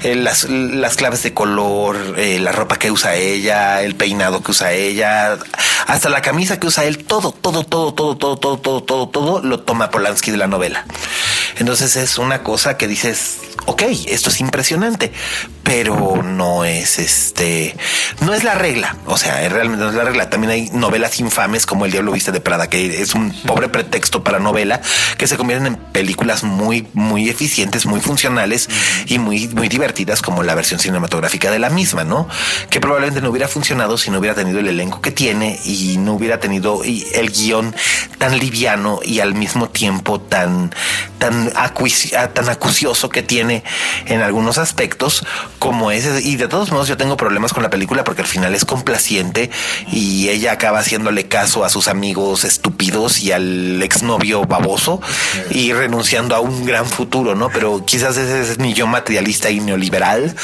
eh, 0.04 0.14
las, 0.14 0.44
las 0.44 0.94
claves 0.94 1.24
de 1.24 1.34
color, 1.34 1.96
eh, 2.18 2.38
la 2.38 2.52
ropa 2.52 2.78
que 2.78 2.92
usa 2.92 3.16
ella, 3.16 3.82
el 3.82 3.96
peinado 3.96 4.44
que 4.44 4.52
usa 4.52 4.70
ella, 4.70 5.38
hasta 5.88 6.08
la 6.08 6.22
camisa 6.22 6.60
que 6.60 6.68
usa 6.68 6.84
él, 6.84 7.04
todo, 7.04 7.32
todo, 7.32 7.64
todo, 7.64 7.92
todo, 7.94 8.16
todo, 8.16 8.36
todo, 8.36 8.58
todo, 8.60 8.82
todo, 8.84 9.08
todo 9.08 9.40
lo 9.42 9.58
toma 9.58 9.90
Polanski 9.90 10.30
de 10.30 10.36
la 10.36 10.46
novela. 10.46 10.84
Entonces 11.58 11.96
es 11.96 12.18
una 12.18 12.42
cosa 12.42 12.76
que 12.76 12.88
dices, 12.88 13.38
ok, 13.66 13.82
esto 14.06 14.30
es 14.30 14.40
impresionante, 14.40 15.12
pero 15.62 16.22
no 16.22 16.64
es 16.64 16.98
este, 16.98 17.76
no 18.20 18.34
es 18.34 18.44
la 18.44 18.54
regla. 18.54 18.96
O 19.06 19.16
sea, 19.16 19.48
realmente 19.48 19.84
no 19.84 19.90
es 19.90 19.96
la 19.96 20.04
regla. 20.04 20.30
También 20.30 20.50
hay 20.50 20.70
novelas 20.70 21.20
infames 21.20 21.66
como 21.66 21.84
El 21.84 21.92
Diablo 21.92 22.12
Viste 22.12 22.32
de 22.32 22.40
Prada, 22.40 22.68
que 22.68 23.02
es 23.02 23.14
un 23.14 23.32
pobre 23.46 23.68
pretexto 23.68 24.24
para 24.24 24.38
novela, 24.38 24.80
que 25.16 25.26
se 25.26 25.36
convierten 25.36 25.66
en 25.68 25.76
películas 25.76 26.42
muy, 26.42 26.88
muy 26.92 27.28
eficientes, 27.28 27.86
muy 27.86 28.00
funcionales 28.00 28.68
y 29.06 29.18
muy, 29.18 29.48
muy 29.48 29.68
divertidas, 29.68 30.22
como 30.22 30.42
la 30.42 30.54
versión 30.54 30.80
cinematográfica 30.80 31.50
de 31.50 31.58
la 31.58 31.70
misma, 31.70 32.04
¿no? 32.04 32.28
Que 32.68 32.80
probablemente 32.80 33.20
no 33.20 33.30
hubiera 33.30 33.48
funcionado 33.48 33.96
si 33.98 34.10
no 34.10 34.18
hubiera 34.18 34.34
tenido 34.34 34.58
el 34.58 34.68
elenco 34.68 35.00
que 35.00 35.12
tiene 35.12 35.60
y 35.64 35.96
no 35.98 36.14
hubiera 36.14 36.40
tenido 36.40 36.82
el 36.82 37.30
guion 37.30 37.74
tan 38.18 38.38
liviano 38.38 39.00
y 39.04 39.20
al 39.20 39.34
mismo 39.34 39.68
tiempo 39.68 40.20
tan, 40.20 40.74
tan, 41.18 41.39
tan 41.48 42.48
acucioso 42.48 43.08
que 43.08 43.22
tiene 43.22 43.64
en 44.06 44.20
algunos 44.20 44.58
aspectos 44.58 45.24
como 45.58 45.90
ese. 45.90 46.20
Y 46.22 46.36
de 46.36 46.48
todos 46.48 46.70
modos 46.70 46.88
yo 46.88 46.96
tengo 46.96 47.16
problemas 47.16 47.52
con 47.52 47.62
la 47.62 47.70
película 47.70 48.04
porque 48.04 48.22
al 48.22 48.28
final 48.28 48.54
es 48.54 48.64
complaciente 48.64 49.50
y 49.90 50.28
ella 50.28 50.52
acaba 50.52 50.80
haciéndole 50.80 51.28
caso 51.28 51.64
a 51.64 51.70
sus 51.70 51.88
amigos 51.88 52.44
estúpidos 52.44 53.20
y 53.20 53.32
al 53.32 53.82
exnovio 53.82 54.44
baboso 54.44 55.00
y 55.50 55.72
renunciando 55.72 56.34
a 56.34 56.40
un 56.40 56.64
gran 56.64 56.86
futuro, 56.86 57.34
¿no? 57.34 57.50
Pero 57.50 57.84
quizás 57.84 58.16
ese 58.16 58.40
es 58.40 58.58
mi 58.58 58.74
yo 58.74 58.86
materialista 58.86 59.50
y 59.50 59.60
neoliberal 59.60 60.34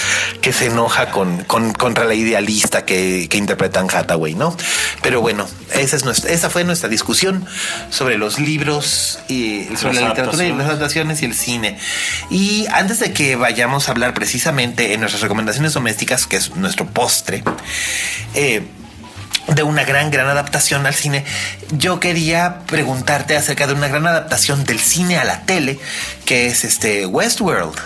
que 0.40 0.52
se 0.52 0.66
enoja 0.66 1.10
con, 1.10 1.44
con 1.44 1.72
contra 1.72 2.04
la 2.04 2.14
idealista 2.14 2.84
que, 2.84 3.28
que 3.28 3.38
interpretan 3.38 3.88
Hathaway, 3.90 4.34
¿no? 4.34 4.56
Pero 5.02 5.20
bueno, 5.20 5.46
esa, 5.74 5.96
es 5.96 6.04
nuestra, 6.04 6.32
esa 6.32 6.50
fue 6.50 6.64
nuestra 6.64 6.88
discusión 6.88 7.46
sobre 7.90 8.18
los 8.18 8.38
libros 8.38 9.18
y 9.28 9.64
sobre 9.76 9.94
la 9.94 10.08
literatura 10.08 10.44
y 10.44 10.52
las 10.52 10.85
y 10.94 11.24
el 11.24 11.34
cine. 11.34 11.78
Y 12.30 12.66
antes 12.72 13.00
de 13.00 13.12
que 13.12 13.36
vayamos 13.36 13.88
a 13.88 13.92
hablar 13.92 14.14
precisamente 14.14 14.92
en 14.92 15.00
nuestras 15.00 15.22
recomendaciones 15.22 15.72
domésticas, 15.72 16.26
que 16.26 16.36
es 16.36 16.54
nuestro 16.56 16.86
postre, 16.86 17.42
eh, 18.34 18.62
de 19.48 19.62
una 19.62 19.84
gran, 19.84 20.10
gran 20.10 20.26
adaptación 20.26 20.86
al 20.86 20.94
cine. 20.94 21.24
Yo 21.70 22.00
quería 22.00 22.60
preguntarte 22.66 23.36
acerca 23.36 23.66
de 23.66 23.74
una 23.74 23.86
gran 23.88 24.06
adaptación 24.06 24.64
del 24.64 24.80
cine 24.80 25.18
a 25.18 25.24
la 25.24 25.42
tele, 25.42 25.78
que 26.24 26.48
es 26.48 26.64
este 26.64 27.06
Westworld 27.06 27.76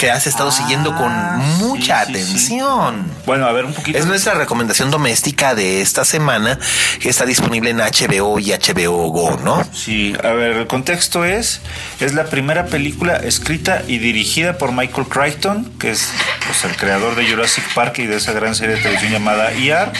que 0.00 0.10
has 0.10 0.26
estado 0.26 0.50
siguiendo 0.50 0.96
con 0.96 1.12
ah, 1.12 1.36
mucha 1.58 2.00
atención. 2.00 3.04
Bueno, 3.26 3.44
a 3.44 3.52
ver 3.52 3.66
un 3.66 3.74
poquito. 3.74 3.98
Es 3.98 4.06
nuestra 4.06 4.32
recomendación 4.32 4.90
doméstica 4.90 5.54
de 5.54 5.82
esta 5.82 6.06
semana 6.06 6.58
que 7.00 7.10
está 7.10 7.26
disponible 7.26 7.68
en 7.68 7.76
HBO 7.76 8.38
y 8.38 8.50
HBO 8.52 9.10
Go, 9.10 9.38
¿no? 9.44 9.62
Sí, 9.74 10.14
a 10.24 10.28
ver, 10.28 10.52
el 10.52 10.66
contexto 10.66 11.26
es, 11.26 11.60
es 12.00 12.14
la 12.14 12.24
primera 12.24 12.64
película 12.64 13.16
escrita 13.16 13.82
y 13.86 13.98
dirigida 13.98 14.56
por 14.56 14.72
Michael 14.72 15.06
Crichton, 15.06 15.70
que 15.78 15.90
es 15.90 16.08
pues, 16.46 16.64
el 16.64 16.74
creador 16.78 17.14
de 17.14 17.26
Jurassic 17.30 17.64
Park 17.74 17.98
y 17.98 18.06
de 18.06 18.16
esa 18.16 18.32
gran 18.32 18.54
serie 18.54 18.76
de 18.76 18.80
televisión 18.80 19.12
llamada 19.12 19.52
ER 19.52 19.92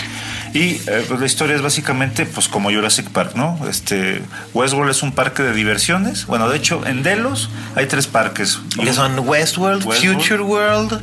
y 0.52 0.80
eh, 0.86 1.04
pues 1.08 1.20
la 1.20 1.26
historia 1.26 1.56
es 1.56 1.62
básicamente 1.62 2.26
pues 2.26 2.48
como 2.48 2.70
Jurassic 2.70 3.08
Park, 3.10 3.32
¿no? 3.34 3.58
Este 3.68 4.22
Westworld 4.54 4.90
es 4.90 5.02
un 5.02 5.12
parque 5.12 5.42
de 5.42 5.52
diversiones. 5.52 6.26
Bueno, 6.26 6.48
de 6.48 6.56
hecho, 6.56 6.86
en 6.86 7.02
Delos 7.02 7.50
hay 7.76 7.86
tres 7.86 8.06
parques. 8.06 8.58
Que 8.82 8.92
son 8.92 9.18
Westworld, 9.20 9.82
Future 9.82 10.42
World 10.42 11.00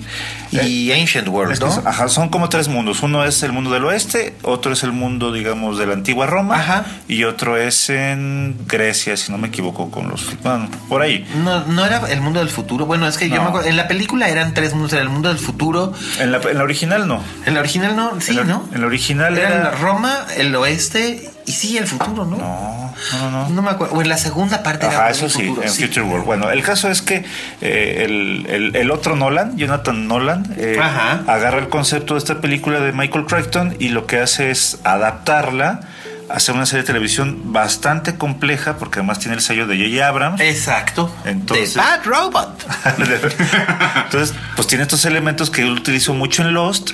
y 0.51 0.91
eh, 0.91 0.99
Ancient 0.99 1.27
World, 1.27 1.59
¿no? 1.59 1.83
ajá, 1.85 2.07
son 2.07 2.29
como 2.29 2.49
tres 2.49 2.67
mundos. 2.67 3.03
Uno 3.03 3.23
es 3.23 3.43
el 3.43 3.51
mundo 3.51 3.71
del 3.71 3.85
oeste, 3.85 4.35
otro 4.43 4.73
es 4.73 4.83
el 4.83 4.91
mundo, 4.91 5.31
digamos, 5.31 5.77
de 5.77 5.87
la 5.87 5.93
antigua 5.93 6.25
Roma. 6.25 6.55
Ajá. 6.55 6.85
Y 7.07 7.23
otro 7.23 7.57
es 7.57 7.89
en 7.89 8.57
Grecia, 8.67 9.17
si 9.17 9.31
no 9.31 9.37
me 9.37 9.47
equivoco, 9.47 9.91
con 9.91 10.09
los... 10.09 10.25
Bueno, 10.43 10.69
por 10.89 11.01
ahí. 11.01 11.27
No, 11.43 11.65
no 11.65 11.85
era 11.85 12.01
el 12.09 12.21
mundo 12.21 12.39
del 12.39 12.49
futuro. 12.49 12.85
Bueno, 12.85 13.07
es 13.07 13.17
que 13.17 13.29
yo 13.29 13.41
me 13.41 13.49
acuerdo, 13.49 13.67
en 13.67 13.77
la 13.77 13.87
película 13.87 14.29
eran 14.29 14.53
tres 14.53 14.73
mundos, 14.73 14.93
era 14.93 15.01
el 15.01 15.09
mundo 15.09 15.29
del 15.29 15.37
futuro. 15.37 15.93
En 16.19 16.31
la, 16.31 16.37
en 16.37 16.57
la 16.57 16.63
original 16.63 17.07
no. 17.07 17.21
En 17.45 17.53
la 17.53 17.59
original 17.59 17.95
no, 17.95 18.19
sí, 18.21 18.37
¿no? 18.45 18.67
En 18.73 18.81
la 18.81 18.87
original 18.87 19.36
era, 19.37 19.71
Roma, 19.71 20.25
el 20.35 20.55
oeste 20.55 21.29
y 21.45 21.51
sí, 21.51 21.77
el 21.77 21.87
futuro, 21.87 22.25
¿no? 22.25 22.37
No, 22.37 22.93
no, 23.13 23.31
no. 23.31 23.49
No 23.49 23.61
me 23.61 23.69
acuerdo. 23.71 23.95
O 23.95 24.01
en 24.01 24.09
la 24.09 24.17
segunda 24.17 24.63
parte 24.63 24.85
Ajá, 24.85 25.09
eso 25.09 25.29
sí, 25.29 25.43
en 25.43 25.69
Future 25.69 26.01
World. 26.01 26.25
Bueno, 26.25 26.51
el 26.51 26.61
caso 26.61 26.89
es 26.89 27.01
que 27.01 27.23
eh, 27.61 28.03
el, 28.05 28.75
el, 28.75 28.91
otro 28.91 29.15
Nolan, 29.15 29.57
Jonathan 29.57 30.07
Nolan, 30.07 30.55
eh, 30.57 30.77
agarra 30.79 31.59
el 31.59 31.69
concepto 31.69 32.15
de 32.15 32.19
esta 32.19 32.41
película 32.41 32.79
de 32.79 32.91
Michael 32.91 33.25
Crichton 33.25 33.75
y 33.79 33.89
lo 33.89 34.05
que 34.05 34.19
hace 34.19 34.51
es 34.51 34.79
adaptarla 34.83 35.81
hacer 36.29 36.55
una 36.55 36.65
serie 36.65 36.83
de 36.83 36.87
televisión 36.87 37.53
bastante 37.53 38.17
compleja 38.17 38.77
porque 38.77 38.99
además 38.99 39.19
tiene 39.19 39.35
el 39.35 39.41
sello 39.41 39.67
de 39.67 39.77
J.J. 39.77 40.07
Abrams. 40.07 40.41
Exacto. 40.41 41.13
Entonces, 41.25 41.73
The 41.73 41.79
Bad 41.79 42.03
Robot. 42.05 42.65
Entonces, 44.05 44.35
pues 44.55 44.67
tiene 44.67 44.83
estos 44.83 45.05
elementos 45.05 45.49
que 45.49 45.61
él 45.61 45.71
utilizó 45.71 46.13
mucho 46.13 46.41
en 46.41 46.53
Lost 46.53 46.91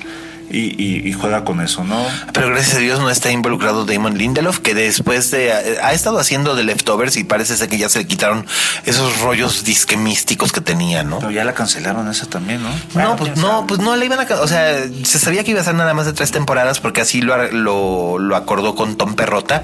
y, 0.50 1.14
juega 1.14 1.44
con 1.46 1.62
eso, 1.62 1.84
¿no? 1.84 2.06
Pero 2.34 2.50
gracias 2.50 2.76
a 2.78 2.80
Dios 2.80 3.00
no 3.00 3.10
está 3.10 3.32
involucrado 3.32 3.86
Damon 3.86 4.18
Lindelof, 4.18 4.60
que 4.60 4.74
después 4.74 5.32
de 5.32 5.52
ha 5.52 5.94
estado 5.94 6.20
haciendo 6.20 6.56
de 6.56 6.64
leftovers 6.64 7.18
y 7.18 7.24
parece 7.24 7.56
ser 7.56 7.70
que 7.70 7.78
ya 7.78 7.90
se 7.90 8.00
le 8.00 8.08
quitaron 8.08 8.46
esos 8.86 9.20
rollos 9.22 9.64
disque 9.64 9.98
místicos 9.98 10.52
que 10.52 10.62
tenía, 10.62 11.04
¿no? 11.04 11.20
Pero 11.20 11.32
ya 11.32 11.44
la 11.44 11.54
cancelaron 11.54 12.10
esa 12.10 12.26
también, 12.26 12.62
¿no? 12.62 12.70
no, 12.96 13.16
pues 13.16 13.38
no, 13.38 13.66
pues 13.68 13.80
no 13.80 13.96
le 13.96 14.06
iban 14.06 14.20
a, 14.20 14.42
o 14.42 14.48
sea, 14.48 14.84
se 15.04 15.20
sabía 15.20 15.44
que 15.44 15.52
iba 15.52 15.62
a 15.62 15.64
ser 15.64 15.76
nada 15.76 15.94
más 15.94 16.06
de 16.06 16.14
tres 16.14 16.32
temporadas 16.32 16.80
porque 16.80 17.02
así 17.02 17.22
lo, 17.22 18.18
lo, 18.20 18.36
acordó 18.36 18.76
con 18.76 18.96
Tom 18.96 19.16
Perrota 19.16 19.64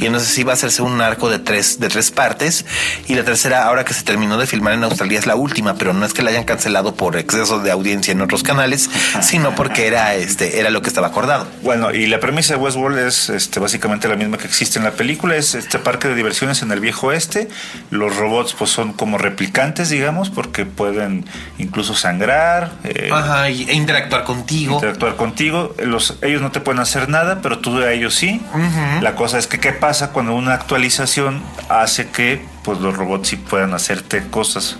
y 0.00 0.08
no 0.08 0.20
sé 0.20 0.26
si 0.26 0.40
iba 0.42 0.52
a 0.52 0.54
hacerse 0.54 0.82
un 0.82 1.00
arco 1.00 1.28
de 1.28 1.38
tres 1.38 1.80
de 1.80 1.88
tres 1.88 2.10
partes 2.10 2.64
y 3.06 3.14
la 3.14 3.24
tercera 3.24 3.66
ahora 3.66 3.84
que 3.84 3.92
se 3.92 4.02
terminó 4.02 4.38
de 4.38 4.46
filmar 4.46 4.74
en 4.74 4.84
Australia 4.84 5.18
es 5.18 5.26
la 5.26 5.36
última, 5.36 5.74
pero 5.74 5.92
no 5.92 6.06
es 6.06 6.14
que 6.14 6.22
la 6.22 6.30
hayan 6.30 6.44
cancelado 6.44 6.94
por 6.94 7.16
exceso 7.16 7.58
de 7.58 7.70
audiencia 7.70 8.12
en 8.12 8.20
otros 8.20 8.42
canales, 8.42 8.88
sino 9.20 9.54
porque 9.54 9.86
era 9.86 10.13
este, 10.14 10.60
era 10.60 10.70
lo 10.70 10.82
que 10.82 10.88
estaba 10.88 11.08
acordado. 11.08 11.46
Bueno, 11.62 11.92
y 11.92 12.06
la 12.06 12.20
premisa 12.20 12.54
de 12.54 12.60
Westworld 12.60 12.98
es 12.98 13.28
este, 13.28 13.60
básicamente 13.60 14.08
la 14.08 14.16
misma 14.16 14.38
que 14.38 14.46
existe 14.46 14.78
en 14.78 14.84
la 14.84 14.92
película, 14.92 15.36
es 15.36 15.54
este 15.54 15.78
parque 15.78 16.08
de 16.08 16.14
diversiones 16.14 16.62
en 16.62 16.70
el 16.72 16.80
viejo 16.80 17.08
oeste. 17.08 17.48
Los 17.90 18.16
robots 18.16 18.54
pues 18.54 18.70
son 18.70 18.92
como 18.92 19.18
replicantes, 19.18 19.90
digamos, 19.90 20.30
porque 20.30 20.66
pueden 20.66 21.24
incluso 21.58 21.94
sangrar. 21.94 22.72
Eh, 22.84 23.10
Ajá, 23.12 23.48
e 23.48 23.74
interactuar 23.74 24.24
contigo. 24.24 24.74
Interactuar 24.74 25.16
contigo. 25.16 25.74
Los, 25.82 26.18
ellos 26.22 26.42
no 26.42 26.50
te 26.50 26.60
pueden 26.60 26.80
hacer 26.80 27.08
nada, 27.08 27.40
pero 27.42 27.58
tú 27.58 27.78
a 27.78 27.92
ellos 27.92 28.14
sí. 28.14 28.40
La 29.00 29.14
cosa 29.14 29.38
es 29.38 29.46
que 29.46 29.58
qué 29.58 29.72
pasa 29.72 30.10
cuando 30.10 30.34
una 30.34 30.54
actualización 30.54 31.42
hace 31.68 32.08
que 32.08 32.44
pues 32.62 32.78
los 32.80 32.96
robots 32.96 33.28
sí 33.28 33.36
puedan 33.36 33.74
hacerte 33.74 34.22
cosas. 34.30 34.78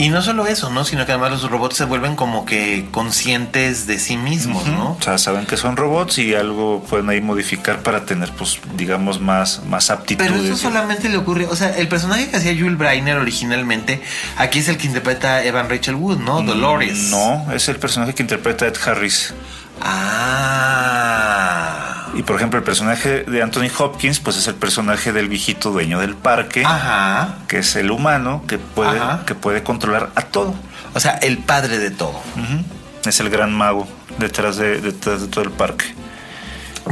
Y 0.00 0.08
no 0.08 0.22
solo 0.22 0.46
eso, 0.46 0.70
¿no? 0.70 0.86
Sino 0.86 1.04
que 1.04 1.12
además 1.12 1.30
los 1.30 1.50
robots 1.50 1.76
se 1.76 1.84
vuelven 1.84 2.16
como 2.16 2.46
que 2.46 2.86
conscientes 2.90 3.86
de 3.86 3.98
sí 3.98 4.16
mismos, 4.16 4.66
¿no? 4.66 4.96
O 4.98 5.02
sea, 5.02 5.18
saben 5.18 5.44
que 5.44 5.58
son 5.58 5.76
robots 5.76 6.16
y 6.16 6.34
algo 6.34 6.82
pueden 6.88 7.10
ahí 7.10 7.20
modificar 7.20 7.82
para 7.82 8.06
tener, 8.06 8.30
pues, 8.32 8.58
digamos, 8.76 9.20
más, 9.20 9.62
más 9.66 9.90
aptitudes. 9.90 10.32
Pero 10.32 10.42
eso 10.42 10.56
solamente 10.56 11.10
le 11.10 11.18
ocurre, 11.18 11.44
o 11.44 11.54
sea, 11.54 11.76
el 11.76 11.86
personaje 11.86 12.30
que 12.30 12.38
hacía 12.38 12.54
Jules 12.54 12.78
Breiner 12.78 13.18
originalmente, 13.18 14.00
aquí 14.38 14.60
es 14.60 14.68
el 14.68 14.78
que 14.78 14.86
interpreta 14.86 15.44
Evan 15.44 15.68
Rachel 15.68 15.96
Wood, 15.96 16.20
¿no? 16.20 16.40
Mm, 16.40 16.46
Dolores. 16.46 17.10
No, 17.10 17.52
es 17.52 17.68
el 17.68 17.76
personaje 17.76 18.14
que 18.14 18.22
interpreta 18.22 18.66
Ed 18.66 18.76
Harris. 18.82 19.34
Ah. 19.80 21.70
Y 22.14 22.22
por 22.22 22.36
ejemplo, 22.36 22.58
el 22.58 22.64
personaje 22.64 23.22
de 23.22 23.42
Anthony 23.42 23.68
Hopkins, 23.78 24.20
pues 24.20 24.36
es 24.36 24.46
el 24.48 24.54
personaje 24.56 25.12
del 25.12 25.28
viejito 25.28 25.70
dueño 25.70 26.00
del 26.00 26.16
parque, 26.16 26.64
Ajá. 26.66 27.36
que 27.48 27.58
es 27.58 27.76
el 27.76 27.90
humano 27.90 28.42
que 28.46 28.58
puede, 28.58 29.00
que 29.26 29.34
puede 29.34 29.62
controlar 29.62 30.10
a 30.14 30.22
todo. 30.22 30.54
O 30.94 31.00
sea, 31.00 31.12
el 31.22 31.38
padre 31.38 31.78
de 31.78 31.90
todo. 31.90 32.20
Es 33.04 33.20
el 33.20 33.30
gran 33.30 33.52
mago 33.54 33.86
detrás 34.18 34.56
de, 34.56 34.80
detrás 34.80 35.20
de 35.22 35.28
todo 35.28 35.44
el 35.44 35.50
parque. 35.50 35.94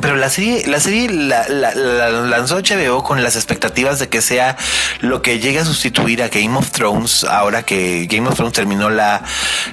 Pero 0.00 0.16
la 0.16 0.28
serie, 0.28 0.64
la 0.66 0.80
serie 0.80 1.10
la, 1.10 1.48
lanzó 1.48 2.60
HBO 2.60 3.02
con 3.02 3.22
las 3.22 3.36
expectativas 3.36 3.98
de 3.98 4.08
que 4.08 4.20
sea 4.20 4.56
lo 5.00 5.22
que 5.22 5.38
llegue 5.38 5.60
a 5.60 5.64
sustituir 5.64 6.22
a 6.22 6.28
Game 6.28 6.56
of 6.56 6.70
Thrones. 6.70 7.24
Ahora 7.24 7.62
que 7.62 8.06
Game 8.06 8.28
of 8.28 8.36
Thrones 8.36 8.54
terminó 8.54 8.90
la, 8.90 9.22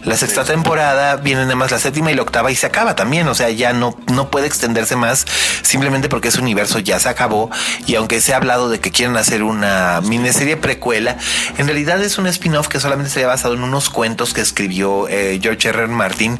la 0.04 0.18
sexta 0.18 0.44
temporada, 0.44 1.18
viene 1.18 1.44
nada 1.44 1.56
más 1.56 1.72
la 1.72 1.80
séptima 1.80 2.12
y 2.12 2.16
la 2.16 2.22
octava 2.22 2.52
y 2.52 2.56
se 2.56 2.66
acaba 2.66 2.96
también. 2.96 3.28
O 3.28 3.36
sea, 3.36 3.50
ya 3.50 3.74
no, 3.74 3.98
no 4.08 4.32
puede 4.32 4.48
extenderse 4.48 4.96
más 4.96 5.26
simplemente 5.62 6.10
porque 6.10 6.30
ese 6.30 6.40
universo 6.40 6.80
ya 6.80 7.00
se 7.00 7.10
acabó. 7.10 7.50
Y 7.86 7.96
aunque 7.96 8.22
se 8.22 8.34
ha 8.34 8.38
hablado 8.38 8.70
de 8.70 8.80
que 8.80 8.92
quieren 8.92 9.18
hacer 9.18 9.44
una 9.44 10.02
miniserie 10.02 10.58
precuela, 10.58 11.18
en 11.58 11.68
realidad 11.68 12.02
es 12.02 12.18
un 12.18 12.28
spin-off 12.28 12.68
que 12.68 12.80
solamente 12.80 13.12
se 13.12 13.24
ha 13.24 13.28
basado 13.28 13.54
en 13.54 13.64
unos 13.64 13.90
cuentos 13.90 14.34
que 14.34 14.42
escribió 14.42 15.08
eh, 15.10 15.40
George 15.42 15.70
R. 15.70 15.84
R. 15.84 15.88
Martin, 15.88 16.40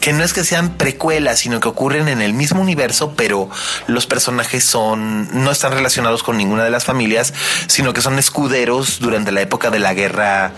que 0.00 0.12
no 0.12 0.24
es 0.24 0.32
que 0.32 0.44
sean 0.44 0.74
precuelas, 0.74 1.40
sino 1.40 1.60
que 1.60 1.68
ocurren 1.68 2.08
en 2.08 2.22
el 2.22 2.32
mismo 2.34 2.60
universo, 2.60 3.14
pero 3.16 3.48
los 3.86 4.06
personajes 4.06 4.64
son 4.64 5.44
no 5.44 5.50
están 5.50 5.72
relacionados 5.72 6.22
con 6.22 6.36
ninguna 6.36 6.64
de 6.64 6.70
las 6.70 6.84
familias, 6.84 7.32
sino 7.66 7.92
que 7.92 8.00
son 8.00 8.18
escuderos 8.18 9.00
durante 9.00 9.32
la 9.32 9.40
época 9.40 9.70
de 9.70 9.78
la 9.78 9.94
guerra 9.94 10.52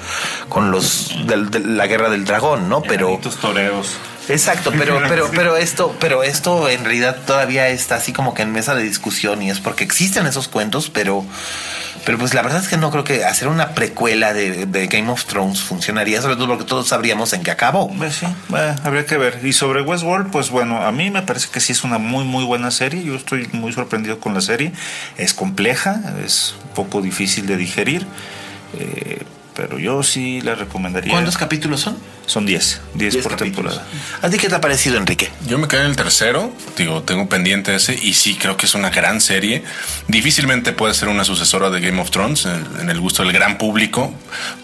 con 0.49 0.71
los 0.71 1.15
de, 1.27 1.61
la 1.61 1.87
guerra 1.87 2.11
del 2.11 2.25
dragón, 2.25 2.69
¿no? 2.69 2.83
Pero 2.83 3.19
toreros. 3.41 3.97
Exacto, 4.29 4.73
pero, 4.77 5.01
pero, 5.09 5.31
pero 5.35 5.57
esto, 5.57 5.97
pero 5.99 6.23
esto 6.23 6.69
en 6.69 6.85
realidad 6.85 7.17
todavía 7.27 7.69
está 7.69 7.97
así 7.97 8.13
como 8.13 8.35
que 8.35 8.43
en 8.43 8.53
mesa 8.53 8.75
de 8.75 8.83
discusión 8.83 9.41
y 9.41 9.51
es 9.51 9.61
porque 9.61 9.85
existen 9.85 10.27
esos 10.27 10.49
cuentos, 10.49 10.91
pero 10.91 11.25
Pero 12.09 12.17
pues 12.17 12.33
la 12.33 12.41
verdad 12.41 12.63
es 12.63 12.69
que 12.69 12.79
no 12.79 12.91
creo 12.91 13.05
que 13.05 13.27
hacer 13.27 13.49
una 13.49 13.75
precuela 13.75 14.33
de, 14.33 14.87
Game 14.91 15.11
of 15.11 15.27
Thrones 15.27 15.61
funcionaría, 15.61 16.23
sobre 16.23 16.37
todo 16.37 16.49
porque 16.49 16.65
todos 16.65 16.89
sabríamos 16.89 17.35
en 17.35 17.43
qué 17.43 17.51
acabó. 17.51 17.95
Pues 17.99 18.15
sí, 18.15 18.27
eh, 18.57 18.75
habría 18.83 19.05
que 19.05 19.19
ver. 19.19 19.41
Y 19.43 19.53
sobre 19.53 19.83
Westworld, 19.83 20.31
pues 20.31 20.49
bueno, 20.49 20.81
a 20.83 20.91
mí 20.91 21.11
me 21.11 21.21
parece 21.21 21.51
que 21.51 21.61
sí 21.61 21.73
es 21.73 21.85
una 21.85 21.99
muy, 21.99 22.25
muy 22.25 22.47
buena 22.47 22.71
serie. 22.71 23.05
Yo 23.05 23.15
estoy 23.15 23.47
muy 23.53 23.75
sorprendido 23.75 24.21
con 24.21 24.33
la 24.33 24.41
serie. 24.41 24.73
Es 25.19 25.35
compleja, 25.35 26.01
es 26.25 26.55
un 26.65 26.71
poco 26.71 27.03
difícil 27.03 27.47
de 27.47 27.59
digerir. 27.59 28.07
Eh, 28.79 29.25
pero 29.59 29.77
yo 29.81 30.05
sí 30.05 30.41
la 30.41 30.55
recomendaría. 30.55 31.11
¿Cuántos 31.11 31.37
capítulos 31.37 31.81
son? 31.81 31.99
Son 32.27 32.47
10, 32.47 32.81
10 32.95 33.17
por 33.17 33.35
temporada. 33.35 33.85
¿A 34.23 34.31
ti 34.31 34.39
qué 34.39 34.49
te 34.49 34.55
ha 34.55 34.61
parecido, 34.61 34.99
Enrique? 34.99 35.31
Yo 35.49 35.59
me 35.59 35.67
quedé 35.67 35.81
en 35.81 35.87
el 35.89 35.97
tercero, 35.97 36.53
digo, 36.77 37.03
tengo 37.03 37.29
pendiente 37.29 37.75
ese 37.75 37.99
y 38.01 38.15
sí 38.15 38.37
creo 38.37 38.57
que 38.57 38.67
es 38.67 38.77
una 38.77 38.91
gran 38.91 39.21
serie. 39.21 39.65
Difícilmente 40.07 40.71
puede 40.71 40.95
ser 40.95 41.09
una 41.09 41.25
sucesora 41.25 41.71
de 41.71 41.81
Game 41.81 42.01
of 42.01 42.13
Thrones 42.13 42.47
en, 42.47 42.65
en 42.83 42.89
el 42.89 43.01
gusto 43.01 43.25
del 43.25 43.33
gran 43.33 43.59
público, 43.59 44.15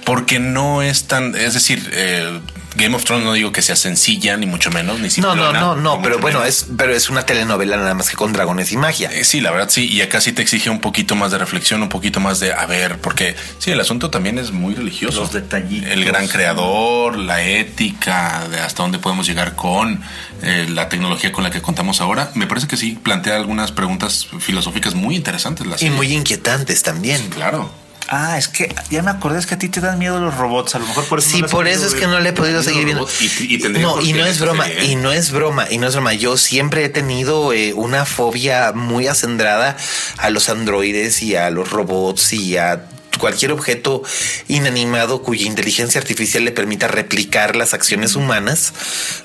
porque 0.04 0.38
no 0.38 0.80
es 0.80 1.08
tan, 1.08 1.34
es 1.34 1.54
decir, 1.54 1.90
eh, 1.92 2.38
Game 2.76 2.94
of 2.96 3.04
Thrones 3.04 3.24
no 3.24 3.32
digo 3.32 3.52
que 3.52 3.62
sea 3.62 3.76
sencilla, 3.76 4.36
ni 4.36 4.46
mucho 4.46 4.70
menos, 4.70 4.96
ni 4.98 5.04
No, 5.04 5.10
simplona, 5.10 5.60
no, 5.60 5.74
no, 5.76 5.76
no, 5.76 5.96
ni 5.96 6.02
pero 6.02 6.18
bueno, 6.18 6.40
menos. 6.40 6.54
es, 6.54 6.66
pero 6.76 6.94
es 6.94 7.08
una 7.08 7.24
telenovela 7.24 7.76
nada 7.76 7.94
más 7.94 8.10
que 8.10 8.16
con 8.16 8.32
dragones 8.32 8.72
y 8.72 8.76
magia. 8.76 9.10
Eh, 9.12 9.24
sí, 9.24 9.40
la 9.40 9.50
verdad 9.50 9.68
sí, 9.70 9.88
y 9.88 10.00
acá 10.02 10.20
sí 10.20 10.32
te 10.32 10.42
exige 10.42 10.70
un 10.70 10.80
poquito 10.80 11.14
más 11.14 11.30
de 11.30 11.38
reflexión, 11.38 11.82
un 11.82 11.88
poquito 11.88 12.20
más 12.20 12.40
de, 12.40 12.52
a 12.52 12.66
ver, 12.66 12.98
porque 12.98 13.36
sí, 13.58 13.70
el 13.70 13.80
asunto 13.80 14.10
también 14.10 14.38
es 14.38 14.50
muy 14.50 14.74
religioso. 14.74 15.20
Los 15.20 15.32
detallitos. 15.32 15.90
El 15.90 16.04
gran 16.04 16.26
creador, 16.28 17.16
la 17.16 17.42
ética, 17.42 18.46
de 18.50 18.60
hasta 18.60 18.82
dónde 18.82 18.98
podemos 18.98 19.26
llegar 19.26 19.54
con 19.54 20.02
eh, 20.42 20.66
la 20.68 20.88
tecnología 20.88 21.32
con 21.32 21.44
la 21.44 21.50
que 21.50 21.62
contamos 21.62 22.00
ahora. 22.00 22.30
Me 22.34 22.46
parece 22.46 22.66
que 22.66 22.76
sí 22.76 22.98
plantea 23.02 23.36
algunas 23.36 23.72
preguntas 23.72 24.26
filosóficas 24.40 24.94
muy 24.94 25.16
interesantes. 25.16 25.66
La 25.66 25.76
Y 25.80 25.90
muy 25.90 26.12
inquietantes 26.12 26.82
también. 26.82 27.28
Claro. 27.30 27.83
Ah, 28.08 28.36
es 28.36 28.48
que 28.48 28.74
ya 28.90 29.02
me 29.02 29.10
acordé, 29.10 29.38
es 29.38 29.46
que 29.46 29.54
a 29.54 29.58
ti 29.58 29.68
te 29.68 29.80
dan 29.80 29.98
miedo 29.98 30.20
los 30.20 30.34
robots. 30.36 30.74
A 30.74 30.78
lo 30.78 30.86
mejor 30.86 31.04
por 31.06 31.18
eso 31.20 31.30
Sí, 31.30 31.36
no 31.36 31.42
las 31.42 31.50
por 31.50 31.66
eso 31.66 31.86
es 31.86 31.94
que 31.94 32.06
no 32.06 32.20
le 32.20 32.28
he 32.28 32.32
podido 32.32 32.62
seguir 32.62 32.84
viendo. 32.84 33.08
y- 33.48 33.58
no, 33.80 34.00
y 34.00 34.12
no 34.12 34.26
es 34.26 34.38
broma, 34.40 34.64
serie, 34.64 34.82
¿eh? 34.82 34.84
y 34.86 34.96
no 34.96 35.10
es 35.12 35.30
broma, 35.30 35.66
y 35.70 35.78
no 35.78 35.86
es 35.86 35.94
broma. 35.94 36.12
Yo 36.14 36.36
siempre 36.36 36.84
he 36.84 36.88
tenido 36.90 37.52
eh, 37.52 37.72
una 37.74 38.04
fobia 38.04 38.72
muy 38.74 39.06
acendrada 39.06 39.76
a 40.18 40.30
los 40.30 40.48
androides 40.48 41.22
y 41.22 41.36
a 41.36 41.50
los 41.50 41.70
robots 41.70 42.32
y 42.34 42.56
a 42.58 42.82
cualquier 43.18 43.52
objeto 43.52 44.02
inanimado 44.48 45.22
cuya 45.22 45.46
inteligencia 45.46 46.00
artificial 46.00 46.44
le 46.44 46.52
permita 46.52 46.88
replicar 46.88 47.56
las 47.56 47.74
acciones 47.74 48.16
humanas. 48.16 48.72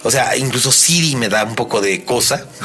O 0.03 0.11
sea, 0.11 0.35
incluso 0.37 0.71
Siri 0.71 1.15
me 1.15 1.29
da 1.29 1.43
un 1.43 1.55
poco 1.55 1.81
de 1.81 2.03
cosa. 2.05 2.45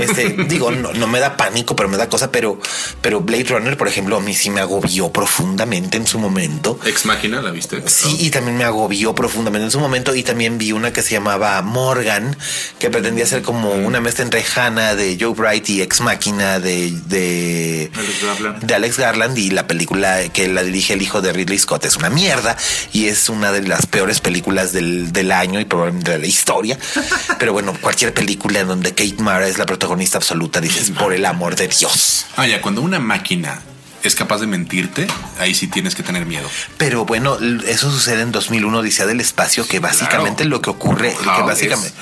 Este, 0.00 0.30
digo, 0.48 0.70
no, 0.70 0.92
no 0.92 1.06
me 1.06 1.20
da 1.20 1.36
pánico, 1.36 1.76
pero 1.76 1.88
me 1.88 1.96
da 1.96 2.08
cosa, 2.08 2.30
pero, 2.32 2.58
pero 3.02 3.20
Blade 3.20 3.44
Runner, 3.44 3.76
por 3.76 3.88
ejemplo, 3.88 4.16
a 4.16 4.20
mí 4.20 4.32
sí 4.32 4.48
me 4.48 4.60
agobió 4.60 5.10
profundamente 5.12 5.98
en 5.98 6.06
su 6.06 6.18
momento. 6.18 6.78
Ex 6.86 7.04
Máquina, 7.04 7.42
¿la 7.42 7.50
viste? 7.50 7.82
Sí, 7.86 8.16
y 8.20 8.30
también 8.30 8.56
me 8.56 8.64
agobió 8.64 9.14
profundamente 9.14 9.64
en 9.66 9.70
su 9.70 9.80
momento. 9.80 10.14
Y 10.14 10.22
también 10.22 10.58
vi 10.58 10.72
una 10.72 10.92
que 10.92 11.02
se 11.02 11.12
llamaba 11.12 11.60
Morgan, 11.62 12.36
que 12.78 12.90
pretendía 12.90 13.26
ser 13.26 13.42
como 13.42 13.72
una 13.72 14.00
mezcla 14.00 14.24
entre 14.24 14.42
Hannah 14.42 14.94
de 14.94 15.18
Joe 15.20 15.34
Bright 15.34 15.68
y 15.68 15.82
Ex 15.82 16.00
Máquina 16.00 16.60
de, 16.60 16.90
de, 17.06 17.90
Alex 17.94 18.22
Garland. 18.22 18.64
de 18.64 18.74
Alex 18.74 18.98
Garland. 18.98 19.38
Y 19.38 19.50
la 19.50 19.66
película 19.66 20.22
que 20.28 20.48
la 20.48 20.62
dirige 20.62 20.94
el 20.94 21.02
hijo 21.02 21.20
de 21.20 21.32
Ridley 21.32 21.58
Scott 21.58 21.84
es 21.84 21.96
una 21.96 22.10
mierda 22.10 22.56
y 22.92 23.06
es 23.06 23.28
una 23.28 23.52
de 23.52 23.62
las 23.62 23.86
peores 23.86 24.20
películas 24.20 24.72
del, 24.72 25.12
del 25.12 25.32
año 25.32 25.60
y 25.60 25.64
probablemente 25.64 26.12
de 26.12 26.18
la 26.18 26.26
historia. 26.26 26.78
Pero 27.38 27.52
bueno, 27.52 27.74
cualquier 27.80 28.14
película 28.14 28.60
en 28.60 28.68
donde 28.68 28.90
Kate 28.90 29.22
Mara 29.22 29.48
es 29.48 29.58
la 29.58 29.66
protagonista 29.66 30.18
absoluta, 30.18 30.60
dices, 30.60 30.90
por 30.90 31.12
el 31.12 31.24
amor 31.24 31.56
de 31.56 31.68
Dios. 31.68 32.26
Ah, 32.36 32.46
ya, 32.46 32.60
cuando 32.60 32.82
una 32.82 32.98
máquina 32.98 33.60
es 34.02 34.14
capaz 34.14 34.38
de 34.38 34.46
mentirte, 34.46 35.06
ahí 35.40 35.54
sí 35.54 35.66
tienes 35.66 35.94
que 35.94 36.02
tener 36.02 36.24
miedo. 36.26 36.48
Pero 36.76 37.04
bueno, 37.04 37.36
eso 37.66 37.90
sucede 37.90 38.22
en 38.22 38.32
2001 38.32 38.78
Odisea 38.78 39.06
del 39.06 39.20
Espacio, 39.20 39.66
que 39.66 39.80
básicamente 39.80 40.44
Claro. 40.44 40.50
lo 40.50 40.62
que 40.62 40.70
ocurre, 40.70 41.14
que 41.22 41.28
Hal 41.28 41.42
básicamente 41.44 41.92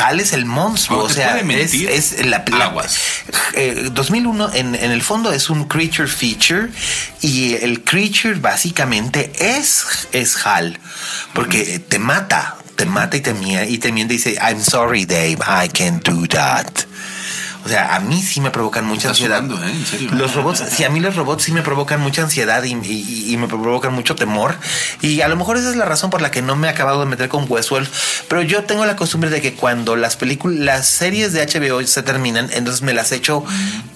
Hal 0.00 0.20
es 0.20 0.32
el 0.32 0.44
monstruo, 0.44 1.04
o 1.04 1.08
sea, 1.08 1.38
es, 1.38 1.72
es 1.74 2.26
la, 2.26 2.44
la- 2.48 2.64
Aguas. 2.66 2.98
eh, 3.54 3.90
2001 3.92 4.50
en, 4.54 4.74
en 4.74 4.90
el 4.90 5.02
fondo 5.02 5.32
es 5.32 5.48
un 5.50 5.64
creature 5.68 6.08
feature 6.08 6.68
y 7.20 7.54
el 7.54 7.84
creature 7.84 8.34
básicamente 8.34 9.32
es 9.58 9.84
es 10.12 10.36
Hal, 10.46 10.78
porque 11.32 11.78
te 11.78 11.98
mata, 11.98 12.56
te 12.76 12.86
mata 12.86 13.16
y 13.16 13.20
te 13.20 13.34
y 13.68 13.78
te 13.78 13.92
miente 13.92 14.14
y 14.14 14.16
dice 14.16 14.34
I'm 14.42 14.60
sorry 14.62 15.04
Dave, 15.06 15.38
I 15.46 15.68
can't 15.68 16.04
do 16.06 16.26
that. 16.28 16.66
O 17.66 17.68
sea, 17.68 17.94
a 17.96 18.00
mí 18.00 18.22
sí 18.22 18.40
me 18.40 18.50
provocan 18.50 18.84
mucha 18.86 19.10
Estás 19.10 19.20
ansiedad. 19.20 19.38
sudando, 19.44 19.64
¿eh? 19.66 19.70
En 19.72 19.86
serio. 19.86 20.10
Los 20.12 20.34
robots, 20.34 20.62
sí, 20.70 20.84
a 20.84 20.88
mí 20.90 21.00
los 21.00 21.16
robots 21.16 21.42
sí 21.44 21.52
me 21.52 21.62
provocan 21.62 22.00
mucha 22.00 22.22
ansiedad 22.22 22.62
y, 22.64 22.72
y- 22.74 23.26
y 23.32 23.36
me 23.36 23.48
provocan 23.48 23.92
mucho 23.92 24.14
temor. 24.14 24.56
Y 25.02 25.20
a 25.20 25.28
lo 25.28 25.36
mejor 25.36 25.56
esa 25.56 25.70
es 25.70 25.76
la 25.76 25.84
razón 25.84 26.10
por 26.10 26.22
la 26.22 26.30
que 26.30 26.42
no 26.42 26.56
me 26.56 26.68
he 26.68 26.70
acabado 26.70 27.00
de 27.00 27.06
meter 27.06 27.28
con 27.28 27.44
Westworld. 27.48 27.88
Pero 28.28 28.42
yo 28.42 28.64
tengo 28.64 28.86
la 28.86 28.96
costumbre 28.96 29.30
de 29.30 29.40
que 29.40 29.54
cuando 29.54 29.96
las 29.96 30.16
películas, 30.16 30.58
las 30.60 30.86
series 30.86 31.32
de 31.32 31.44
HBO 31.46 31.84
se 31.86 32.02
terminan, 32.02 32.48
entonces 32.52 32.82
me 32.82 32.94
las 32.94 33.12
echo 33.12 33.44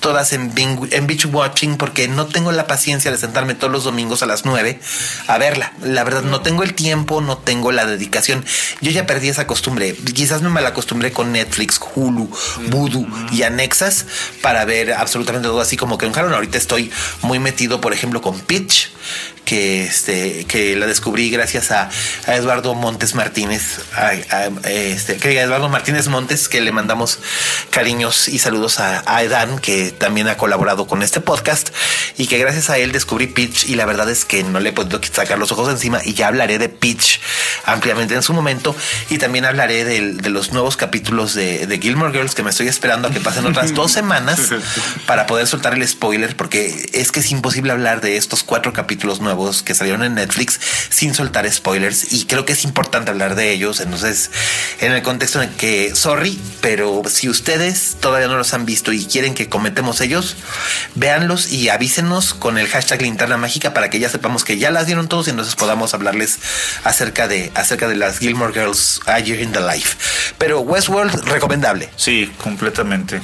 todas 0.01 0.33
en, 0.33 0.55
bing- 0.55 0.89
en 0.93 1.07
beach 1.07 1.27
watching 1.33 1.77
porque 1.77 2.09
no 2.09 2.27
tengo 2.27 2.53
la 2.53 2.67
paciencia 2.67 3.11
de 3.11 3.19
sentarme 3.19 3.55
todos 3.55 3.73
los 3.73 3.85
domingos 3.85 4.23
a 4.23 4.27
las 4.27 4.45
9 4.45 4.81
a 5.27 5.39
verla. 5.39 5.73
La 5.83 6.05
verdad, 6.05 6.23
no 6.23 6.41
tengo 6.41 6.63
el 6.63 6.75
tiempo, 6.75 7.21
no 7.21 7.39
tengo 7.39 7.73
la 7.73 7.87
dedicación. 7.87 8.45
Yo 8.81 8.91
ya 8.91 9.07
perdí 9.07 9.29
esa 9.29 9.47
costumbre. 9.47 9.95
Quizás 10.15 10.43
me 10.43 10.49
malacostumbré 10.49 11.13
con 11.13 11.33
Netflix, 11.33 11.81
Hulu, 11.95 12.31
Voodoo 12.71 13.07
y 13.33 13.43
anexas 13.61 14.07
para 14.41 14.65
ver 14.65 14.93
absolutamente 14.95 15.49
todo 15.49 15.61
así 15.61 15.77
como 15.77 15.99
que 15.99 16.07
en 16.07 16.13
Caron. 16.13 16.33
Ahorita 16.33 16.57
estoy 16.57 16.91
muy 17.23 17.39
metido, 17.39 17.81
por 17.81 17.93
ejemplo, 17.93 18.23
con 18.23 18.41
Pitch, 18.41 18.91
que 19.45 19.85
este 19.85 20.45
que 20.47 20.77
la 20.77 20.87
descubrí 20.87 21.31
gracias 21.31 21.71
a, 21.71 21.91
a 22.27 22.35
Eduardo 22.37 22.75
Montes 22.75 23.15
Martínez, 23.15 23.81
a, 23.97 24.11
a- 24.37 24.69
este, 24.69 25.17
que 25.17 25.39
Eduardo 25.41 25.69
Martínez 25.69 26.09
Montes, 26.09 26.49
que 26.49 26.61
le 26.61 26.71
mandamos 26.73 27.19
cariños 27.71 28.29
y 28.29 28.39
saludos 28.39 28.79
a, 28.81 29.03
a 29.07 29.23
Edan, 29.23 29.59
que 29.59 29.91
también 29.91 30.29
ha 30.29 30.37
colaborado 30.37 30.87
con 30.87 31.03
este 31.03 31.21
podcast 31.21 31.71
y 32.17 32.27
que 32.27 32.39
gracias 32.39 32.71
a 32.71 32.79
él 32.79 32.93
descubrí 32.93 33.27
Pitch 33.27 33.65
y 33.69 33.75
la 33.75 33.87
verdad 33.87 34.09
es 34.11 34.25
que 34.25 34.43
no 34.43 34.61
le 34.61 34.71
he 34.71 34.73
podido 34.73 35.01
sacar 35.13 35.39
los 35.39 35.51
ojos 35.53 35.69
encima 35.71 36.01
y 36.05 36.15
ya 36.15 36.29
hablaré 36.29 36.59
de 36.59 36.69
Pitch 36.69 37.21
ampliamente 37.65 38.15
en 38.15 38.23
su 38.23 38.33
momento 38.33 38.77
y 39.09 39.19
también 39.19 39.45
hablaré 39.47 39.85
de, 39.85 40.01
los 40.31 40.53
nuevos 40.53 40.77
capítulos 40.77 41.35
de, 41.35 41.67
de 41.67 41.79
Gilmore 41.79 42.13
Girls 42.13 42.35
que 42.35 42.43
me 42.43 42.51
estoy 42.51 42.69
esperando 42.69 43.09
a 43.09 43.11
que 43.11 43.21
pasen 43.21 43.47
otras 43.47 43.75
dos 43.75 43.91
semanas 43.91 44.51
para 45.07 45.27
poder 45.27 45.47
soltar 45.47 45.75
el 45.75 45.87
spoiler 45.89 46.37
porque 46.37 46.89
es 46.93 47.11
que 47.11 47.21
es 47.21 47.31
imposible 47.31 47.73
hablar 47.73 48.01
de 48.01 48.17
estos 48.17 48.43
cuatro 48.43 48.73
capítulos 48.73 49.21
nuevos 49.21 49.30
que 49.63 49.75
salieron 49.75 50.03
en 50.03 50.15
Netflix 50.15 50.61
sin 50.91 51.15
soltar 51.15 51.51
spoilers 51.51 52.13
y 52.13 52.25
creo 52.27 52.45
que 52.45 52.53
es 52.53 52.65
importante 52.65 53.11
hablar 53.11 53.35
de 53.35 53.53
ellos. 53.53 53.81
Entonces 53.81 54.31
en 54.81 54.93
el 54.93 55.03
contexto 55.03 55.43
en 55.43 55.51
el 55.51 55.57
que 55.57 55.95
sorry 55.95 56.39
pero 56.61 57.03
si 57.09 57.29
ustedes 57.29 57.97
todavía 58.01 58.29
no 58.29 58.37
los 58.37 58.55
han 58.55 58.67
visto 58.67 58.93
y 58.93 59.05
quieren 59.05 59.35
que 59.35 59.49
cometemos 59.49 60.01
ellos 60.01 60.37
véanlos 60.95 61.53
y 61.53 61.69
avísenos 61.69 62.35
con 62.35 62.59
el 62.59 62.69
hashtag 62.69 63.03
linterna 63.03 63.37
mágica 63.37 63.75
para 63.75 63.91
que 63.91 63.99
ya 63.99 64.09
sepamos 64.09 64.45
que 64.45 64.59
ya 64.59 64.71
las 64.71 64.87
dieron 64.87 65.09
todos 65.09 65.27
y 65.27 65.31
entonces 65.31 65.57
podamos 65.57 65.95
hablarles 65.95 66.39
acerca 66.85 67.29
de 67.29 67.53
acerca 67.55 67.89
de 67.89 67.97
las 67.97 68.19
Gilmore 68.19 68.53
Girls 68.53 69.01
A 69.07 69.19
Year 69.19 69.41
in 69.41 69.53
the 69.53 69.61
Life. 69.61 69.97
Pero 70.39 70.61
Westworld 70.61 71.29
recomendable. 71.29 71.89
Sí, 71.97 72.33
completamente. 72.43 73.21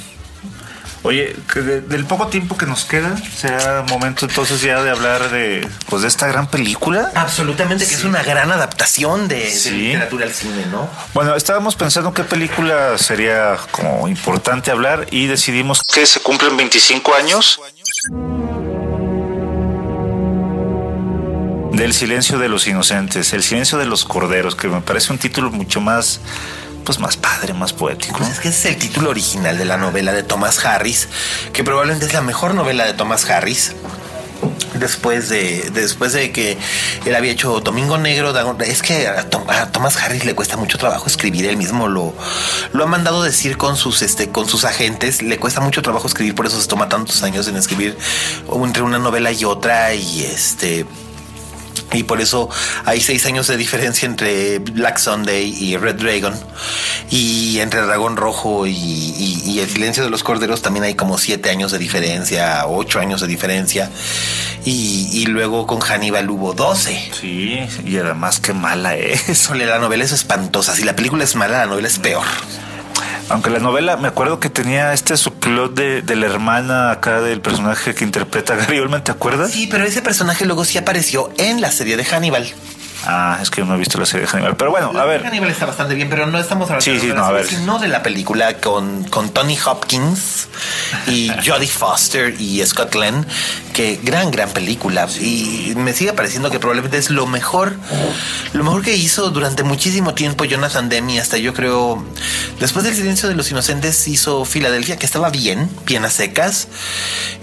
Oye, 1.07 1.37
que 1.53 1.61
de- 1.61 1.81
del 1.83 2.05
poco 2.05 2.27
tiempo 2.27 2.57
que 2.57 2.67
nos 2.67 2.85
queda, 2.85 3.17
será 3.17 3.85
momento 3.89 4.27
entonces 4.27 4.61
ya 4.61 4.83
de 4.83 4.91
hablar 4.91 5.31
de, 5.31 5.65
pues, 5.89 6.03
de 6.03 6.09
esta 6.09 6.27
gran 6.27 6.49
película. 6.49 7.13
absolutamente 7.15 7.87
que 7.87 7.95
es 7.95 8.03
una 8.03 8.25
gran 8.25 8.51
adaptación 8.51 9.29
de, 9.29 9.49
literatura 9.71 10.27
al 10.27 10.33
cine 10.33 10.67
no 10.71 10.89
Bueno, 11.15 11.37
estábamos 11.37 11.77
pensando 11.77 12.13
qué 12.13 12.25
película 12.25 12.99
sería 12.99 13.57
como 13.71 14.09
importante 14.09 14.73
hablar 14.73 15.07
y 15.13 15.27
decidimos 15.27 15.81
que 15.95 16.07
se 16.07 16.19
cumplen 16.19 16.57
25 16.57 17.15
años 17.15 17.61
del 21.73 21.93
silencio 21.93 22.39
de 22.39 22.49
los 22.49 22.67
inocentes, 22.67 23.33
el 23.33 23.43
silencio 23.45 23.79
de 23.79 23.85
los 23.87 24.05
corderos, 24.05 24.57
que 24.57 24.67
me 24.67 24.81
parece 24.81 25.13
un 25.13 25.19
título 25.19 25.51
mucho 25.51 25.81
más, 25.81 26.21
pues 26.87 27.01
más 27.01 27.17
padre, 27.17 27.53
más 27.53 27.73
poético. 27.73 28.19
Pues 28.19 28.31
es 28.31 28.41
que 28.41 28.49
ese 28.49 28.71
es 28.71 28.75
el 28.77 28.81
título 28.81 29.11
original 29.11 29.59
de 29.59 29.65
la 29.65 29.77
novela 29.77 30.13
de 30.13 30.23
Thomas 30.23 30.65
Harris, 30.65 31.09
que 31.53 31.65
probablemente 31.65 32.07
es 32.07 32.15
la 32.15 32.23
mejor 32.23 32.55
novela 32.55 32.87
de 32.87 32.95
Thomas 32.95 33.29
Harris. 33.29 33.75
Después 34.75 35.31
de, 35.31 35.71
después 35.73 36.13
de 36.13 36.31
que 36.31 36.59
él 37.07 37.15
había 37.15 37.33
hecho 37.33 37.61
Domingo 37.61 37.97
Negro, 37.99 38.35
es 38.61 38.83
que 38.83 39.09
a 39.09 39.29
Thomas 39.73 39.97
Harris 39.97 40.25
le 40.27 40.35
cuesta 40.35 40.59
mucho 40.59 40.79
trabajo 40.79 41.07
escribir, 41.07 41.47
él 41.47 41.57
mismo 41.57 41.89
lo, 41.89 42.15
lo 42.73 42.85
ha 42.85 42.87
mandado 42.87 43.23
decir 43.23 43.57
con 43.57 43.77
sus, 43.77 44.03
este, 44.03 44.29
con 44.29 44.47
sus 44.47 44.65
agentes, 44.65 45.23
le 45.23 45.39
cuesta 45.39 45.63
mucho 45.63 45.81
trabajo 45.81 46.07
escribir, 46.07 46.35
por 46.35 46.47
eso 46.47 46.61
se 46.61 46.69
toma 46.69 46.91
tantos 46.91 47.23
años 47.23 47.49
en 47.49 47.57
escribir 47.57 47.97
entre 48.63 48.83
una 48.83 48.99
novela 48.99 49.33
y 49.33 49.45
otra 49.47 49.95
y 49.95 50.25
este 50.25 50.85
Y 51.93 52.03
por 52.05 52.21
eso 52.21 52.49
hay 52.85 53.01
seis 53.01 53.25
años 53.27 53.47
de 53.47 53.57
diferencia 53.57 54.07
entre 54.07 54.59
Black 54.59 54.99
Sunday 54.99 55.55
y 55.61 55.77
Red 55.77 55.97
Dragon. 55.97 56.35
Y 57.11 57.61
entre 57.61 57.81
Dragón 57.83 58.17
Rojo 58.17 58.67
y, 58.67 58.73
y- 58.73 59.43
y 59.47 59.61
El 59.61 59.69
Silencio 59.71 60.03
de 60.05 60.11
los 60.11 60.23
Corderos 60.23 60.63
también 60.63 60.85
hay 60.85 60.95
como 60.95 61.19
siete 61.19 61.51
años 61.51 61.73
de 61.73 61.79
diferencia, 61.79 62.67
ocho 62.67 62.99
años 63.01 63.21
de 63.21 63.27
diferencia. 63.27 63.91
Y, 64.65 65.09
y 65.13 65.27
luego 65.27 65.67
con 65.67 65.79
Hannibal 65.81 66.29
hubo 66.31 66.53
doce. 66.53 67.11
Sí, 67.21 67.59
y 67.85 67.97
además 67.99 68.41
qué 68.41 68.53
mala 68.53 68.97
es. 68.97 69.29
Híjole, 69.45 69.67
la 69.67 69.79
novela 69.79 70.05
es 70.05 70.13
espantosa. 70.13 70.75
Si 70.75 70.83
la 70.83 70.97
película 70.97 71.23
es 71.25 71.37
mala, 71.37 71.59
la 71.59 71.67
novela 71.67 71.87
es 71.89 71.99
peor. 71.99 72.25
Aunque 73.29 73.51
la 73.51 73.59
novela, 73.59 73.97
me 73.97 74.09
acuerdo 74.09 74.39
que 74.39 74.51
tenía 74.51 74.93
este 74.93 75.17
subplot 75.17 75.75
de, 75.75 76.17
la 76.17 76.27
hermana 76.27 76.91
acá 76.93 77.21
del 77.21 77.41
personaje 77.41 77.95
que 77.95 78.05
interpreta 78.05 78.55
a 78.55 78.57
Gary 78.57 78.79
Oldman, 78.79 79.03
¿te 79.03 79.11
acuerdas? 79.11 79.51
Sí, 79.51 79.67
pero 79.67 79.85
ese 79.85 80.01
personaje 80.01 80.45
luego 80.45 80.65
sí 80.65 80.79
apareció 80.79 81.31
en 81.37 81.61
la 81.61 81.73
serie 81.73 81.97
de 81.97 82.05
Hannibal. 82.05 82.47
Ah, 83.07 83.39
es 83.41 83.51
que 83.51 83.61
yo 83.61 83.67
no 83.67 83.75
he 83.75 83.79
visto 83.79 83.99
la 83.99 84.07
serie 84.07 84.27
de 84.27 84.33
Hannibal. 84.33 84.57
Pero 84.57 84.71
bueno, 84.73 84.93
a 84.99 85.05
ver. 85.05 85.25
Hannibal 85.25 85.51
está 85.51 85.67
bastante 85.67 85.95
bien, 85.95 86.09
pero 86.11 86.27
no 86.27 86.39
estamos 86.39 86.65
hablando 86.71 86.85
Sí, 86.85 86.91
de 86.93 87.01
sí, 87.01 87.09
la 87.09 87.15
no, 87.15 87.25
a 87.25 87.31
ver. 87.33 87.47
sino 87.47 87.79
de 87.79 87.89
la 87.89 88.03
película 88.03 88.59
con, 88.59 89.05
con 89.05 89.31
Tony 89.31 89.57
Hopkins 89.65 90.49
y 91.07 91.31
Jodie 91.47 91.69
Foster 91.69 92.35
y 92.41 92.65
Scott 92.67 92.93
Glenn, 92.93 93.25
que 93.73 94.01
gran, 94.03 94.31
gran 94.31 94.51
película. 94.51 95.07
Y 95.21 95.73
me 95.77 95.93
sigue 95.93 96.13
pareciendo 96.15 96.51
que 96.51 96.59
probablemente 96.59 96.99
es 96.99 97.11
lo 97.11 97.27
mejor, 97.27 97.77
lo 98.53 98.65
mejor 98.65 98.83
que 98.83 98.97
hizo 98.97 99.31
durante 99.31 99.63
muchísimo 99.63 100.15
tiempo 100.15 100.45
Jonathan 100.45 100.89
Demme, 100.89 101.21
hasta 101.21 101.37
yo 101.39 101.55
creo, 101.55 102.05
después 102.59 102.85
del 102.85 102.95
silencio 102.97 103.29
de 103.29 103.35
los 103.37 103.51
inocentes 103.51 104.09
hizo 104.09 104.45
Filadelfia, 104.45 104.97
que 104.99 105.07
estaba 105.07 105.31
bien, 105.31 105.71
bien 105.87 106.05
a 106.05 106.11
secas, 106.11 106.67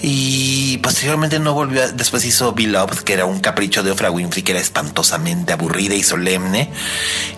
y 0.01 0.77
posteriormente 0.79 1.39
no 1.39 1.53
volvió, 1.53 1.83
a- 1.83 1.87
después 1.87 2.25
hizo 2.25 2.53
Beloved, 2.53 2.97
que 2.99 3.13
era 3.13 3.25
un 3.25 3.39
capricho 3.39 3.83
de 3.83 3.91
Oprah 3.91 4.11
Winfrey, 4.11 4.43
que 4.43 4.51
era 4.51 4.61
espantosamente 4.61 5.52
aburrida 5.53 5.95
y 5.95 6.03
solemne, 6.03 6.69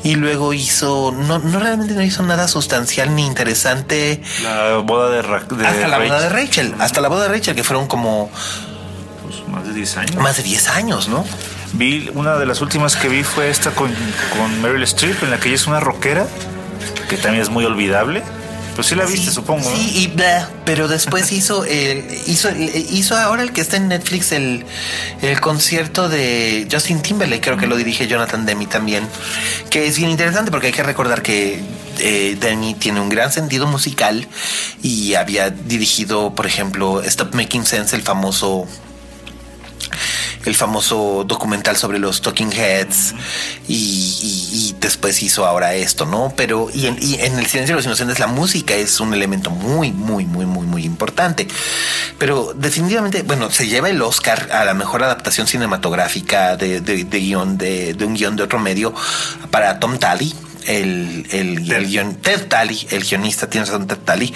y 0.04 0.16
luego 0.16 0.54
hizo, 0.54 1.12
no, 1.16 1.40
no 1.40 1.60
realmente 1.60 1.94
no 1.94 2.02
hizo 2.04 2.24
nada 2.24 2.48
sustancial 2.48 3.16
ni 3.16 3.26
interesante 3.26 4.22
La 4.44 4.78
boda 4.78 5.10
de, 5.10 5.22
Ra- 5.22 5.44
de 5.50 5.66
hasta 5.68 5.88
la 5.88 6.00
boda 6.00 6.20
de 6.22 6.30
Rachel. 6.30 6.70
Rachel, 6.72 6.76
hasta 6.82 7.02
la 7.02 7.08
boda 7.10 7.24
de 7.24 7.30
Rachel, 7.30 7.56
que 7.56 7.64
fueron 7.64 7.88
como 7.88 8.30
Pues, 9.24 9.48
más 9.48 9.66
de 9.68 9.74
10 9.74 9.98
años. 9.98 10.16
más 10.16 10.38
de 10.38 10.44
10 10.44 10.68
años, 10.70 11.08
¿no? 11.08 11.26
Vi, 11.74 12.10
una 12.14 12.38
de 12.38 12.46
las 12.46 12.62
últimas 12.62 12.96
que 12.96 13.10
vi 13.10 13.24
fue 13.24 13.50
esta 13.50 13.72
con, 13.72 13.94
con 14.38 14.62
Meryl 14.62 14.84
Streep, 14.84 15.24
en 15.24 15.32
la 15.32 15.38
que 15.40 15.50
ella 15.50 15.56
es 15.56 15.68
una 15.68 15.80
rockera, 15.82 16.26
que 17.10 17.18
también 17.18 17.42
es 17.44 17.50
muy 17.50 17.66
olvidable. 17.66 18.24
Pues 18.76 18.88
sí 18.88 18.96
la 18.96 19.06
viste, 19.06 19.28
Sí, 19.28 19.34
supongo. 19.34 19.70
¿no? 19.70 19.76
Sí, 19.76 20.04
y 20.04 20.08
blah, 20.08 20.50
pero 20.66 20.88
después 20.88 21.32
hizo 21.32 21.64
el, 21.64 22.06
hizo, 22.28 22.50
hizo 22.52 23.18
ahora 23.18 23.42
el 23.42 23.54
que 23.54 23.62
está 23.62 23.78
en 23.78 23.88
Netflix 23.88 24.34
el, 24.34 24.66
el 25.22 25.40
concierto 25.40 26.10
de 26.10 26.68
Justin 26.70 27.02
Timberlake, 27.02 27.42
creo 27.42 27.58
que 27.58 27.68
lo 27.68 27.78
dirige 27.78 28.08
Jonathan 28.08 28.46
Demi 28.46 28.68
también, 28.68 29.08
que 29.70 29.88
es 29.88 29.98
bien 29.98 30.10
interesante 30.10 30.52
porque 30.52 30.68
hay 30.68 30.74
que 30.74 30.84
recordar 30.84 31.22
que 31.22 31.62
eh, 32.00 32.38
Demi 32.40 32.74
tiene 32.74 33.00
un 33.00 33.10
gran 33.10 33.32
sentido 33.32 33.66
musical 33.68 34.28
y 34.84 35.14
había 35.14 35.50
dirigido, 35.50 36.36
por 36.36 36.46
ejemplo, 36.46 37.02
Stop 37.02 37.34
Making 37.34 37.66
Sense, 37.66 37.96
el 37.96 38.02
famoso 38.02 38.68
el 40.46 40.56
famoso 40.56 41.24
documental 41.28 41.76
sobre 41.78 42.00
los 42.00 42.22
Talking 42.22 42.52
Heads 42.52 43.14
y, 43.68 43.74
y- 43.74 44.50
y 44.70 44.76
después 44.80 45.22
hizo 45.24 45.46
ahora 45.46 45.74
esto, 45.76 46.06
¿no? 46.06 46.34
Pero 46.36 46.70
y 46.74 46.88
en, 46.88 46.98
y 47.02 47.16
en 47.16 47.38
El 47.40 47.46
Silencio 47.48 47.74
de 47.76 47.80
los 47.80 47.86
Inocentes 47.86 48.20
la 48.20 48.28
música 48.28 48.74
es 48.76 49.00
un 49.00 49.14
elemento 49.14 49.50
muy, 49.50 49.92
muy, 49.92 50.26
muy, 50.26 50.46
muy, 50.46 50.66
muy 50.68 50.84
importante. 50.86 51.48
Pero 52.18 52.54
definitivamente, 52.56 53.24
bueno, 53.24 53.50
se 53.52 53.68
lleva 53.68 53.90
el 53.90 54.02
Oscar 54.02 54.50
a 54.52 54.64
la 54.66 54.74
mejor 54.74 55.04
adaptación 55.04 55.48
cinematográfica 55.48 56.56
de, 56.58 56.82
de- 56.82 57.04
de 57.04 57.20
guion 57.20 57.58
de, 57.58 57.96
un 58.06 58.14
guion 58.14 58.36
de 58.36 58.44
otro 58.44 58.60
medio 58.60 58.94
para 59.52 59.80
Tom 59.80 59.98
Talley. 59.98 60.34
El, 60.68 61.26
el, 61.32 61.72
el 61.72 61.88
guion- 61.88 62.18
Ted 62.22 62.48
Talley, 62.48 62.88
el 62.92 63.04
guionista, 63.04 63.50
tiene 63.50 63.66
razón, 63.66 63.88
Ted 63.88 63.98
Talley, 63.98 64.34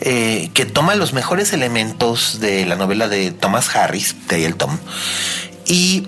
eh, 0.00 0.50
que 0.54 0.64
toma 0.66 0.94
los 0.94 1.12
mejores 1.12 1.52
elementos 1.52 2.40
de 2.40 2.64
la 2.66 2.76
novela 2.76 3.08
de 3.08 3.30
Thomas 3.32 3.74
Harris, 3.74 4.14
de 4.28 4.44
el 4.46 4.56
Tom, 4.56 4.78
y 5.66 6.04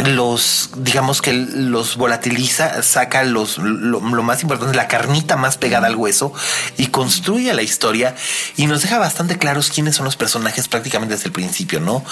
los, 0.00 0.70
digamos 0.76 1.20
que 1.20 1.32
los 1.32 1.96
volatiliza, 1.96 2.82
saca 2.82 3.24
los, 3.24 3.58
lo, 3.58 4.00
lo 4.00 4.22
más 4.22 4.42
importante, 4.42 4.74
la 4.74 4.88
carnita 4.88 5.36
más 5.36 5.58
pegada 5.58 5.86
al 5.86 5.96
hueso 5.96 6.32
y 6.78 6.86
construye 6.86 7.52
la 7.52 7.62
historia 7.62 8.14
y 8.56 8.66
nos 8.66 8.82
deja 8.82 8.98
bastante 8.98 9.36
claros 9.36 9.70
quiénes 9.70 9.96
son 9.96 10.04
los 10.04 10.16
personajes 10.16 10.68
prácticamente 10.68 11.14
desde 11.14 11.26
el 11.26 11.32
principio, 11.32 11.80
¿no? 11.80 12.04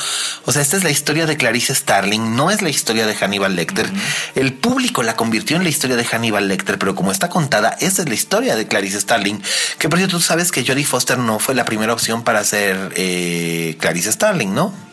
O 0.45 0.53
sea, 0.53 0.61
esta 0.61 0.77
es 0.77 0.85
la 0.85 0.91
historia 0.91 1.27
de 1.27 1.37
Clarice 1.37 1.75
Starling, 1.75 2.37
no 2.37 2.51
es 2.51 2.61
la 2.61 2.69
historia 2.69 3.07
de 3.07 3.15
Hannibal 3.15 3.57
Lecter. 3.57 3.91
El 4.35 4.53
público 4.53 5.03
la 5.03 5.17
convirtió 5.17 5.57
en 5.57 5.63
la 5.63 5.71
historia 5.71 5.97
de 5.97 6.05
Hannibal 6.05 6.49
Lecter, 6.49 6.79
pero 6.79 6.95
como 6.95 7.13
está 7.13 7.29
contada, 7.29 7.77
esta 7.81 8.03
es 8.03 8.09
la 8.09 8.15
historia 8.15 8.57
de 8.57 8.67
Clarice 8.67 9.01
Starling, 9.01 9.43
que 9.79 9.89
por 9.89 9.99
cierto 9.99 10.17
tú 10.17 10.23
sabes 10.23 10.53
que 10.53 10.65
Jodie 10.67 10.85
Foster 10.85 11.19
no 11.19 11.39
fue 11.39 11.55
la 11.55 11.65
primera 11.65 11.93
opción 11.93 12.25
para 12.25 12.45
ser 12.45 12.93
eh, 12.97 13.77
Clarice 13.81 14.13
Starling, 14.13 14.53
¿no? 14.55 14.90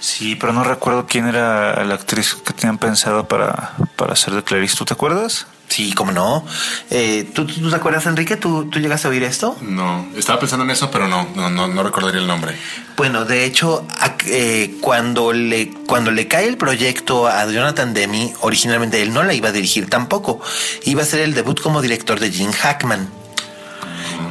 Sí, 0.00 0.36
pero 0.36 0.52
no 0.52 0.64
recuerdo 0.64 1.06
quién 1.06 1.26
era 1.26 1.84
la 1.84 1.94
actriz 1.94 2.34
que 2.34 2.52
tenían 2.52 2.78
pensado 2.78 3.26
para, 3.26 3.74
para 3.96 4.14
ser 4.16 4.34
de 4.34 4.44
Clarice. 4.44 4.76
¿Tú 4.76 4.84
te 4.84 4.94
acuerdas? 4.94 5.46
Sí, 5.68 5.92
cómo 5.92 6.12
no. 6.12 6.44
Eh, 6.90 7.30
¿tú, 7.34 7.46
tú 7.46 7.68
te 7.68 7.76
acuerdas, 7.76 8.06
Enrique? 8.06 8.36
¿Tú, 8.36 8.70
¿Tú 8.70 8.78
llegaste 8.78 9.06
a 9.06 9.10
oír 9.10 9.22
esto? 9.22 9.56
No, 9.60 10.08
estaba 10.16 10.40
pensando 10.40 10.64
en 10.64 10.70
eso, 10.70 10.90
pero 10.90 11.08
no, 11.08 11.28
no, 11.34 11.50
no, 11.50 11.68
no 11.68 11.82
recordaría 11.82 12.20
el 12.20 12.26
nombre. 12.26 12.56
Bueno, 12.96 13.24
de 13.24 13.44
hecho, 13.44 13.86
eh, 14.26 14.76
cuando, 14.80 15.32
le, 15.32 15.70
cuando 15.86 16.10
le 16.10 16.26
cae 16.26 16.48
el 16.48 16.56
proyecto 16.56 17.26
a 17.28 17.44
Jonathan 17.46 17.92
Demi, 17.92 18.32
originalmente 18.40 19.02
él 19.02 19.12
no 19.12 19.22
la 19.22 19.34
iba 19.34 19.50
a 19.50 19.52
dirigir 19.52 19.90
tampoco. 19.90 20.40
Iba 20.84 21.02
a 21.02 21.06
ser 21.06 21.20
el 21.20 21.34
debut 21.34 21.60
como 21.60 21.82
director 21.82 22.18
de 22.18 22.30
Jim 22.30 22.50
Hackman. 22.50 23.08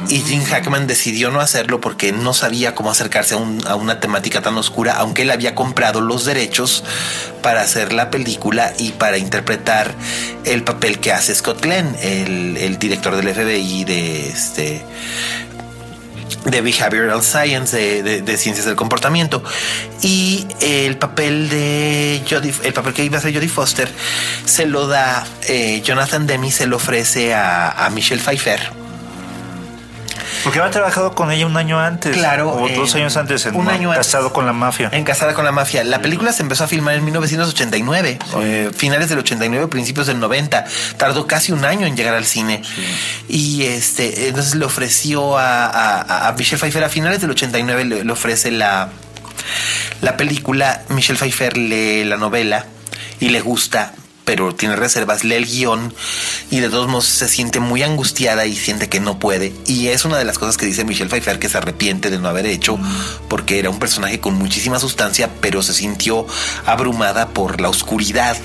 Y 0.08 0.20
Jim 0.22 0.42
Hackman 0.42 0.86
decidió 0.86 1.30
no 1.30 1.40
hacerlo 1.40 1.82
porque 1.82 2.12
no 2.12 2.32
sabía 2.32 2.74
cómo 2.74 2.90
acercarse 2.90 3.34
a, 3.34 3.36
un- 3.36 3.62
a 3.66 3.74
una 3.74 4.00
temática 4.00 4.40
tan 4.40 4.56
oscura, 4.56 4.94
aunque 4.96 5.22
él 5.22 5.30
había 5.30 5.54
comprado 5.54 6.00
los 6.00 6.24
derechos 6.24 6.82
para 7.42 7.60
hacer 7.60 7.92
la 7.92 8.10
película 8.10 8.72
y 8.78 8.92
para 8.92 9.18
interpretar 9.18 9.94
el 10.44 10.64
papel 10.64 10.98
que 10.98 11.12
hace 11.12 11.34
Scott 11.34 11.60
Glenn, 11.62 11.94
el, 12.00 12.56
el 12.56 12.78
director 12.78 13.16
del 13.16 13.28
FBI 13.34 13.84
de 13.84 14.28
este 14.30 14.82
de 16.46 16.60
Behavioral 16.62 17.22
Science, 17.22 17.76
de, 17.76 18.02
de- 18.02 18.22
de 18.22 18.36
ciencias 18.38 18.64
del 18.64 18.76
comportamiento. 18.76 19.42
Y 20.00 20.46
el 20.62 20.96
papel 20.96 21.50
de 21.50 22.22
Jodie, 22.30 22.54
el 22.64 22.72
papel 22.72 22.94
que 22.94 23.04
iba 23.04 23.16
a 23.16 23.18
hacer 23.18 23.34
Jodie 23.34 23.48
Foster, 23.50 23.90
se 24.46 24.64
lo 24.64 24.86
da 24.86 25.26
eh, 25.48 25.82
Jonathan 25.84 26.26
Demi, 26.26 26.50
se 26.50 26.66
lo 26.66 26.76
ofrece 26.76 27.34
a, 27.34 27.70
a 27.84 27.90
Michelle 27.90 28.22
Pfeiffer. 28.22 28.77
Porque 30.44 30.58
había 30.60 30.70
trabajado 30.70 31.14
con 31.14 31.30
ella 31.30 31.46
un 31.46 31.56
año 31.56 31.78
antes. 31.80 32.16
Claro, 32.16 32.50
O 32.50 32.68
eh, 32.68 32.74
dos 32.76 32.94
años 32.94 33.16
antes 33.16 33.44
en 33.46 33.56
un 33.56 33.68
año 33.68 33.90
antes. 33.90 34.06
Casado 34.06 34.32
con 34.32 34.46
la 34.46 34.52
Mafia. 34.52 34.88
En 34.92 35.04
Casada 35.04 35.34
con 35.34 35.44
la 35.44 35.52
Mafia. 35.52 35.84
La 35.84 36.00
película 36.00 36.32
se 36.32 36.42
empezó 36.42 36.64
a 36.64 36.68
filmar 36.68 36.94
en 36.94 37.04
1989, 37.04 38.18
eh, 38.42 38.70
finales 38.76 39.08
del 39.08 39.18
89, 39.18 39.68
principios 39.68 40.06
del 40.06 40.20
90. 40.20 40.64
Tardó 40.96 41.26
casi 41.26 41.52
un 41.52 41.64
año 41.64 41.86
en 41.86 41.96
llegar 41.96 42.14
al 42.14 42.24
cine. 42.26 42.62
Y 43.28 43.64
este, 43.64 44.28
entonces 44.28 44.54
le 44.54 44.64
ofreció 44.64 45.36
a, 45.38 45.66
a, 45.66 46.28
a 46.28 46.32
Michelle 46.32 46.58
Pfeiffer 46.58 46.84
a 46.84 46.88
finales 46.88 47.20
del 47.20 47.30
89, 47.30 47.84
le, 47.84 48.04
le 48.04 48.12
ofrece 48.12 48.50
la, 48.50 48.88
la 50.00 50.16
película. 50.16 50.82
Michelle 50.88 51.18
Pfeiffer 51.18 51.56
lee 51.56 52.04
la 52.04 52.16
novela 52.16 52.66
y 53.20 53.30
le 53.30 53.40
gusta. 53.40 53.92
Pero 54.28 54.54
tiene 54.54 54.76
reservas, 54.76 55.24
lee 55.24 55.36
el 55.36 55.46
guion 55.46 55.94
y 56.50 56.60
de 56.60 56.68
todos 56.68 56.86
modos 56.86 57.06
se 57.06 57.28
siente 57.28 57.60
muy 57.60 57.82
angustiada 57.82 58.44
y 58.44 58.54
siente 58.54 58.90
que 58.90 59.00
no 59.00 59.18
puede. 59.18 59.54
Y 59.66 59.88
es 59.88 60.04
una 60.04 60.18
de 60.18 60.26
las 60.26 60.36
cosas 60.38 60.58
que 60.58 60.66
dice 60.66 60.84
Michelle 60.84 61.08
Pfeiffer 61.08 61.38
que 61.38 61.48
se 61.48 61.56
arrepiente 61.56 62.10
de 62.10 62.18
no 62.18 62.28
haber 62.28 62.44
hecho 62.44 62.78
porque 63.30 63.58
era 63.58 63.70
un 63.70 63.78
personaje 63.78 64.20
con 64.20 64.34
muchísima 64.34 64.78
sustancia, 64.80 65.30
pero 65.40 65.62
se 65.62 65.72
sintió 65.72 66.26
abrumada 66.66 67.28
por 67.30 67.62
la 67.62 67.70
oscuridad 67.70 68.36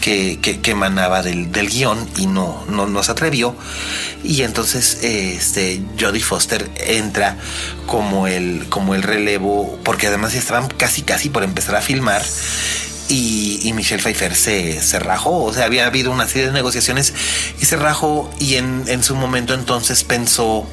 que, 0.00 0.38
que- 0.40 0.60
que 0.60 0.70
emanaba 0.70 1.22
del, 1.22 1.52
del 1.52 1.68
guion 1.68 2.08
y 2.16 2.24
no, 2.26 2.64
no, 2.70 2.86
no 2.86 3.02
se 3.02 3.12
atrevió. 3.12 3.54
Y 4.24 4.42
entonces 4.44 4.98
este, 5.02 5.82
Jodie 6.00 6.22
Foster 6.22 6.70
entra 6.86 7.36
como 7.86 8.26
el, 8.28 8.64
como 8.70 8.94
el 8.94 9.02
relevo, 9.02 9.78
porque 9.84 10.06
además 10.06 10.32
estaban 10.34 10.68
casi 10.68 11.02
casi 11.02 11.28
por 11.28 11.42
empezar 11.44 11.76
a 11.76 11.82
filmar. 11.82 12.22
Y, 13.14 13.60
y 13.62 13.74
Michelle 13.74 14.02
Pfeiffer 14.02 14.34
se, 14.34 14.80
se 14.80 14.98
rajó, 14.98 15.44
o 15.44 15.52
sea, 15.52 15.66
había 15.66 15.84
habido 15.84 16.10
una 16.10 16.26
serie 16.26 16.46
de 16.46 16.52
negociaciones 16.52 17.12
y 17.60 17.66
se 17.66 17.76
rajó 17.76 18.30
y 18.38 18.54
en, 18.54 18.84
en 18.86 19.02
su 19.02 19.14
momento 19.14 19.52
entonces 19.52 20.02
pensó 20.02 20.66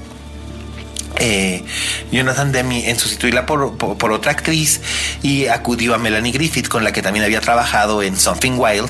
eh, 1.18 1.66
Jonathan 2.14 2.54
Demi 2.54 2.86
en 2.86 2.98
sustituirla 2.98 3.46
por, 3.46 3.78
por, 3.78 4.12
otra 4.14 4.32
actriz 4.32 4.80
y 5.22 5.48
acudió 5.48 5.94
a 5.94 5.98
Melanie 5.98 6.32
Griffith 6.32 6.70
con 6.70 6.86
la 6.86 6.94
que 6.94 7.02
también 7.02 7.26
había 7.26 7.42
trabajado 7.42 8.04
en 8.04 8.16
Something 8.16 8.54
Wild 8.58 8.90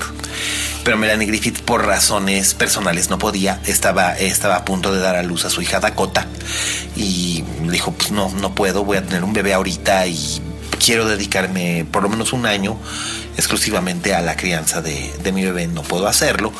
pero 0.84 0.98
Melanie 0.98 1.28
Griffith 1.28 1.62
por 1.62 1.86
razones 1.86 2.54
personales 2.54 3.10
no 3.10 3.18
podía 3.18 3.60
estaba, 3.66 4.16
estaba 4.16 4.58
a 4.58 4.66
punto 4.66 4.94
de 4.94 5.00
dar 5.00 5.16
a 5.16 5.24
luz 5.24 5.46
a 5.46 5.50
su 5.50 5.62
hija 5.64 5.80
Dakota 5.80 6.28
y 6.96 7.44
dijo 7.64 7.92
pues 7.94 8.12
no, 8.12 8.30
no 8.30 8.54
puedo 8.54 8.84
voy 8.84 8.98
a 8.98 9.04
tener 9.04 9.24
un 9.24 9.34
bebé 9.34 9.54
ahorita 9.54 10.06
y 10.06 10.42
quiero 10.80 11.08
dedicarme 11.08 11.86
por 11.92 12.04
lo 12.04 12.10
menos 12.10 12.34
un 12.34 12.46
año 12.46 12.78
exclusivamente 13.38 14.14
a 14.16 14.22
la 14.22 14.36
crianza 14.36 14.82
de, 14.82 15.14
de 15.24 15.32
mi 15.32 15.44
bebé, 15.44 15.68
no 15.68 15.84
puedo 15.84 16.08
hacerlo. 16.08 16.52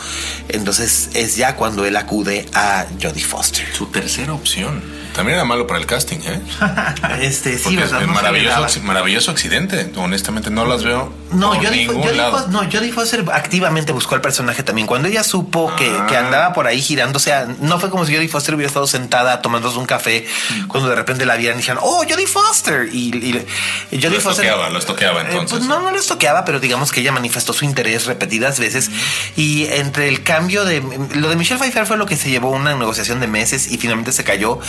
Entonces 0.48 1.10
es 1.14 1.36
ya 1.36 1.56
cuando 1.56 1.86
él 1.86 1.96
acude 1.96 2.46
a 2.54 2.86
Jodie 3.02 3.24
Foster. 3.24 3.66
Su 3.74 3.88
tercera 3.88 4.34
opción. 4.34 4.82
También 5.14 5.36
era 5.36 5.46
malo 5.46 5.68
para 5.68 5.80
el 5.80 5.86
casting, 5.86 6.20
¿eh? 6.20 6.40
Este, 7.22 7.58
sí, 7.58 7.76
Porque 7.76 8.06
maravilloso, 8.08 8.82
maravilloso 8.82 9.32
accidente. 9.32 9.92
Honestamente, 9.96 10.50
no 10.50 10.66
las 10.66 10.84
veo 10.84 11.12
No, 11.32 11.54
ningún 11.54 12.02
Jodie 12.02 12.16
lado. 12.18 12.32
Foster, 12.32 12.52
no, 12.52 12.60
Jodie 12.72 12.92
Foster 12.92 13.26
activamente 13.32 13.92
buscó 13.92 14.16
al 14.16 14.22
personaje 14.22 14.64
también. 14.64 14.88
Cuando 14.88 15.08
ella 15.08 15.24
supo 15.24 15.74
que, 15.76 15.88
Ah. 15.90 16.06
que 16.08 16.18
andaba 16.18 16.54
por 16.54 16.66
ahí 16.68 16.82
girando, 16.82 17.18
o 17.18 17.20
sea, 17.20 17.48
no 17.60 17.80
fue 17.80 17.90
como 17.90 18.06
si 18.06 18.14
Jodie 18.16 18.28
Foster 18.28 18.56
hubiera 18.56 18.68
estado 18.68 18.88
sentada 18.88 19.42
tomándose 19.42 19.78
un 19.78 19.86
café 19.86 20.26
cuando 20.68 20.90
de 20.90 20.96
repente 20.96 21.26
la 21.26 21.36
vieran 21.36 21.58
y 21.58 21.62
dijeron, 21.62 21.82
oh, 21.84 22.04
Jodie 22.10 22.28
Foster. 22.28 22.90
Y, 22.92 23.16
y- 23.16 23.46
y 23.92 23.98
Jodie 23.98 24.10
Lo 24.16 24.22
Foster. 24.22 24.46
estoqueaba, 24.46 24.70
lo 24.70 24.80
estoqueaba, 24.80 25.22
Eh, 25.22 25.26
entonces. 25.30 25.58
pues 25.60 25.70
no, 25.70 25.80
no 25.82 25.92
lo 25.92 26.00
estoqueaba, 26.00 26.46
pero 26.46 26.60
digamos 26.60 26.92
que 26.92 27.02
ella 27.02 27.12
manifestó 27.12 27.54
su 27.54 27.66
interés 27.66 28.06
repetidas 28.06 28.60
veces. 28.60 28.90
Y 29.36 29.66
entre 29.68 30.08
el 30.10 30.24
cambio 30.24 30.66
de. 30.66 30.82
Lo 31.16 31.30
de 31.30 31.36
Michelle 31.36 31.60
Pfeiffer 31.60 31.86
fue 31.86 31.98
lo 31.98 32.06
que 32.06 32.18
se 32.18 32.30
llevó 32.30 32.50
una 32.52 32.74
negociación 32.76 33.20
de 33.20 33.28
meses 33.28 33.72
y 33.72 33.78
finalmente 33.78 34.12
se 34.12 34.24
cayó. 34.24 34.60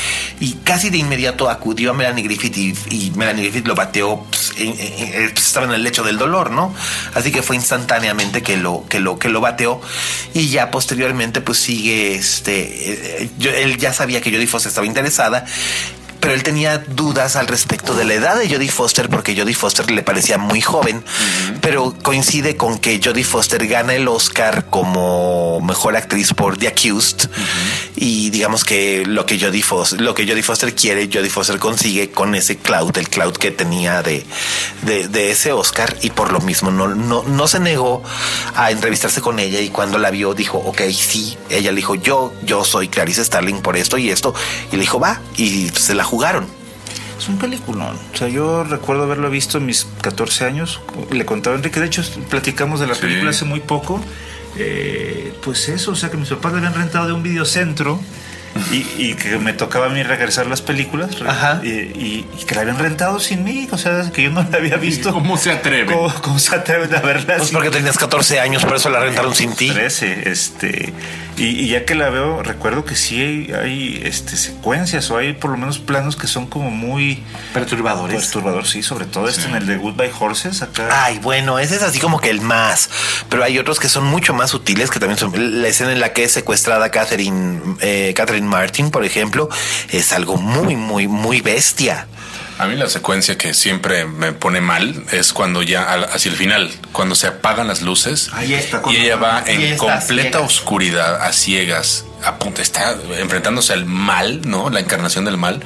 Y 0.41 0.55
casi 0.65 0.91
de 0.91 0.99
inmediato 0.99 1.49
acudió 1.49 1.91
a 1.93 1.95
Melanie 1.95 2.24
Griffith 2.24 2.57
y, 2.57 2.74
y 2.91 3.11
Melanie 3.12 3.45
Griffith 3.45 3.66
lo 3.66 3.74
bateó. 3.74 4.24
pues, 4.31 4.53
en- 4.57 4.78
en- 4.78 5.15
en- 5.15 5.31
pues, 5.32 5.47
estaba 5.47 5.66
en 5.66 5.73
el 5.73 5.82
lecho 5.82 6.03
del 6.03 6.19
dolor, 6.19 6.49
¿no? 6.51 6.74
Así 7.14 7.32
que 7.32 7.43
fue 7.43 7.56
instantáneamente 7.56 8.43
que 8.43 8.56
lo, 8.56 8.85
que 8.89 9.01
lo, 9.01 9.18
que 9.18 9.28
lo 9.28 9.40
bateó. 9.40 9.81
Y 10.35 10.48
ya 10.48 10.70
posteriormente, 10.70 11.40
pues 11.40 11.59
sigue 11.59 12.14
este. 12.14 13.22
eh, 13.22 13.31
él 13.40 13.77
ya 13.78 13.93
sabía 13.93 14.20
que 14.20 14.31
Jodie 14.31 14.47
Foster 14.47 14.68
estaba 14.68 14.86
interesada 14.86 15.44
pero 16.21 16.35
él 16.35 16.43
tenía 16.43 16.79
dudas 16.79 17.37
al 17.37 17.47
respecto 17.47 17.95
de 17.95 18.05
la 18.05 18.15
edad 18.15 18.39
de 18.39 18.49
Jodie 18.49 18.71
Foster 18.71 19.09
porque 19.09 19.37
Jodie 19.37 19.55
Foster 19.55 19.91
le 19.91 20.03
parecía 20.03 20.39
muy 20.39 20.61
joven, 20.61 21.05
pero 21.61 21.95
coincide 22.03 22.57
con 22.57 22.79
que 22.79 23.01
Jodie 23.03 23.25
Foster 23.25 23.67
gana 23.67 23.95
el 23.95 24.07
Oscar 24.09 24.67
como 24.69 25.61
mejor 25.61 25.97
actriz 25.97 26.35
por 26.35 26.57
The 26.59 26.69
Accused. 26.69 27.31
Y 27.97 28.31
digamos 28.31 28.65
que 28.65 29.05
lo 29.07 29.27
que 29.27 29.39
Jodie 29.39 29.63
Foster, 29.63 30.01
lo 30.01 30.15
que 30.15 30.27
Jodie 30.27 30.43
Foster 30.43 30.75
quiere, 30.75 31.09
Jodie 31.13 31.31
Foster 31.31 31.59
consigue 31.59 32.11
con 32.11 32.35
ese 32.35 32.57
cloud, 32.59 32.97
el 32.99 33.09
cloud 33.09 33.33
que 33.33 33.51
tenía 33.51 34.03
de, 34.03 34.25
de, 34.83 35.09
de 35.09 35.31
ese 35.31 35.53
Oscar 35.53 35.97
y 36.03 36.11
por 36.11 36.33
lo 36.33 36.41
mismo 36.41 36.71
no, 36.71 36.89
no, 36.89 37.23
no 37.23 37.49
se 37.49 37.61
negó 37.61 38.03
a 38.55 38.71
entrevistarse 38.71 39.21
con 39.21 39.39
ella 39.39 39.61
y 39.61 39.71
cuando 39.71 39.99
la 39.99 40.11
vio 40.11 40.35
dijo, 40.35 40.59
ok, 40.59 40.83
sí, 40.91 41.37
ella 41.49 41.71
le 41.71 41.77
dijo, 41.77 41.95
yo, 41.95 42.33
yo 42.43 42.65
soy 42.65 42.89
Clarice 42.89 43.25
Starling 43.25 43.63
por 43.63 43.77
esto 43.77 43.99
y 43.99 44.11
esto 44.11 44.35
y 44.71 44.77
le 44.77 44.83
dijo, 44.83 45.01
va, 45.01 45.21
y 45.37 45.69
se 45.71 45.95
la 45.95 46.05
jugaron. 46.11 46.47
Es 47.19 47.28
un 47.28 47.39
peliculón. 47.39 47.97
O 48.15 48.16
sea, 48.16 48.28
yo 48.28 48.65
recuerdo 48.65 49.03
haberlo 49.05 49.28
visto 49.31 49.59
en 49.59 49.66
mis 49.66 49.87
14 50.03 50.45
años. 50.47 50.81
Le 51.11 51.24
contaba 51.27 51.55
a 51.55 51.59
Enrique, 51.59 51.78
de 51.78 51.87
hecho, 51.87 52.03
platicamos 52.31 52.81
de 52.81 52.87
la 52.87 52.95
Sí. 52.95 53.03
película 53.03 53.31
hace 53.31 53.45
muy 53.45 53.61
poco. 53.61 54.01
Eh, 54.57 55.32
pues 55.43 55.69
eso, 55.69 55.93
o 55.93 55.95
sea, 55.97 56.11
que 56.11 56.16
mis 56.16 56.28
papás 56.31 56.53
le 56.53 56.59
habían 56.59 56.74
rentado 56.74 57.07
de 57.07 57.12
un 57.12 57.23
videocentro. 57.23 58.01
Y, 58.73 58.85
y 58.99 59.15
que 59.15 59.39
me 59.39 59.53
tocaba 59.53 59.87
a 59.87 59.89
mí 59.91 60.03
regresar 60.03 60.49
las 60.49 60.61
películas 60.61 61.11
Ajá. 61.24 61.61
y, 61.62 61.69
y- 61.69 62.27
y 62.37 62.45
que 62.45 62.57
la 62.57 62.62
habían 62.62 62.81
rentado 62.81 63.20
sin 63.20 63.45
mí, 63.45 63.69
o 63.70 63.78
sea, 63.78 64.11
que 64.12 64.24
yo 64.24 64.31
no 64.31 64.43
la 64.51 64.57
había 64.59 64.77
visto. 64.77 65.12
¿Cómo 65.12 65.37
se 65.37 65.53
atreve? 65.53 65.95
¿Cómo, 65.95 66.12
cómo 66.20 66.39
se 66.41 66.57
atreven 66.57 66.93
a 66.93 66.99
verla? 67.01 67.37
Pues 67.37 67.49
sin- 67.51 67.55
porque 67.55 67.70
tenías 67.70 67.97
14 67.97 68.41
años, 68.41 68.65
por 68.65 68.74
eso 68.74 68.91
la 68.91 68.99
rentaron 68.99 69.37
sin 69.37 69.55
ti. 69.55 69.70
13, 69.70 70.28
este, 70.28 70.93
y, 71.41 71.47
y 71.65 71.69
ya 71.69 71.85
que 71.85 71.95
la 71.95 72.11
veo, 72.11 72.43
recuerdo 72.43 72.85
que 72.85 72.95
sí 72.95 73.21
hay, 73.21 73.53
hay, 73.53 74.03
este, 74.05 74.37
secuencias 74.37 75.11
o 75.11 75.17
hay 75.17 75.33
por 75.33 75.51
lo 75.51 75.57
menos 75.57 75.79
planos 75.79 76.17
que 76.17 76.27
son 76.27 76.47
como 76.47 76.71
muy 76.71 77.23
Perturbadores. 77.55 78.17
perturbadores, 78.23 78.69
sí, 78.71 78.83
sobre 78.83 79.07
todo 79.07 79.29
este 79.29 79.49
en 79.49 79.57
el 79.57 79.67
de 79.67 79.77
Goodbye 79.77 80.12
Horses, 80.19 80.62
acá. 80.62 81.05
Ay, 81.05 81.19
bueno, 81.19 81.59
ese 81.59 81.77
es 81.77 81.83
así 81.83 81.99
como 81.99 82.21
que 82.21 82.31
el 82.31 82.41
más. 82.41 82.91
Pero 83.29 83.43
hay 83.43 83.59
otros 83.59 83.81
que 83.81 83.89
son 83.89 84.05
mucho 84.05 84.35
más 84.35 84.51
sutiles, 84.51 84.91
que 84.91 85.01
también 85.01 85.19
son. 85.19 85.62
La 85.62 85.69
escena 85.69 85.93
en 85.93 86.01
la 86.01 86.12
que 86.12 86.25
es 86.25 86.33
secuestrada 86.33 86.91
Catherine, 86.91 87.61
eh, 87.81 88.12
Catherine 88.15 88.47
Martin, 88.47 88.91
por 88.91 89.05
ejemplo, 89.05 89.49
es 89.89 90.12
algo 90.12 90.37
muy, 90.37 90.77
muy, 90.77 91.09
muy 91.09 91.41
bestia. 91.41 92.07
A 92.62 92.66
mí 92.66 92.77
la 92.77 92.89
secuencia 92.89 93.39
que 93.39 93.55
siempre 93.55 94.05
me 94.05 94.32
pone 94.32 94.61
mal 94.61 95.05
es 95.12 95.32
cuando 95.32 95.62
ya 95.62 95.93
hacia 95.93 96.31
el 96.31 96.37
final, 96.37 96.70
cuando 96.93 97.15
se 97.15 97.27
apagan 97.27 97.66
las 97.69 97.82
luces 97.82 98.28
Ahí 98.32 98.55
está, 98.55 98.82
con 98.82 98.93
y 98.93 98.97
ella 98.99 99.16
va 99.16 99.43
Y 99.47 99.51
en 99.53 99.77
completa 99.78 100.41
oscuridad, 100.41 101.23
a 101.23 101.32
ciegas, 101.32 102.05
a 102.24 102.37
punto, 102.37 102.61
está 102.62 102.95
enfrentándose 103.19 103.73
al 103.73 103.87
mal, 103.87 104.43
¿no? 104.49 104.69
La 104.70 104.81
encarnación 104.81 105.24
del 105.24 105.37
mal 105.39 105.61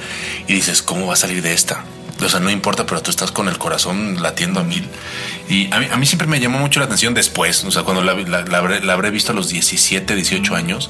y 0.47 0.53
dices, 0.53 0.81
¿cómo 0.81 1.07
va 1.07 1.13
a 1.13 1.17
salir 1.17 1.41
de 1.41 1.53
esta? 1.53 1.83
O 2.23 2.29
sea, 2.29 2.39
no 2.39 2.49
importa, 2.49 2.85
pero 2.85 3.01
tú 3.01 3.11
estás 3.11 3.31
con 3.33 3.49
el 3.49 3.57
corazón 3.57 4.21
latiendo 4.23 4.61
a 4.61 4.63
mil. 4.63 4.87
Y 5.49 5.67
a 5.73 5.79
mí, 5.79 5.87
a 5.91 5.97
mí 5.97 6.05
siempre 6.05 6.27
me 6.27 6.39
llamó 6.39 6.59
mucho 6.59 6.79
la 6.79 6.85
atención 6.85 7.13
después, 7.13 7.65
o 7.65 7.71
sea, 7.71 7.83
cuando 7.83 8.01
la, 8.03 8.13
la- 8.13 8.43
la 8.43 8.57
habré, 8.59 8.79
la 8.81 8.93
habré 8.93 9.11
visto 9.11 9.33
a 9.33 9.35
los 9.35 9.49
17, 9.49 10.15
18 10.15 10.55
años, 10.55 10.89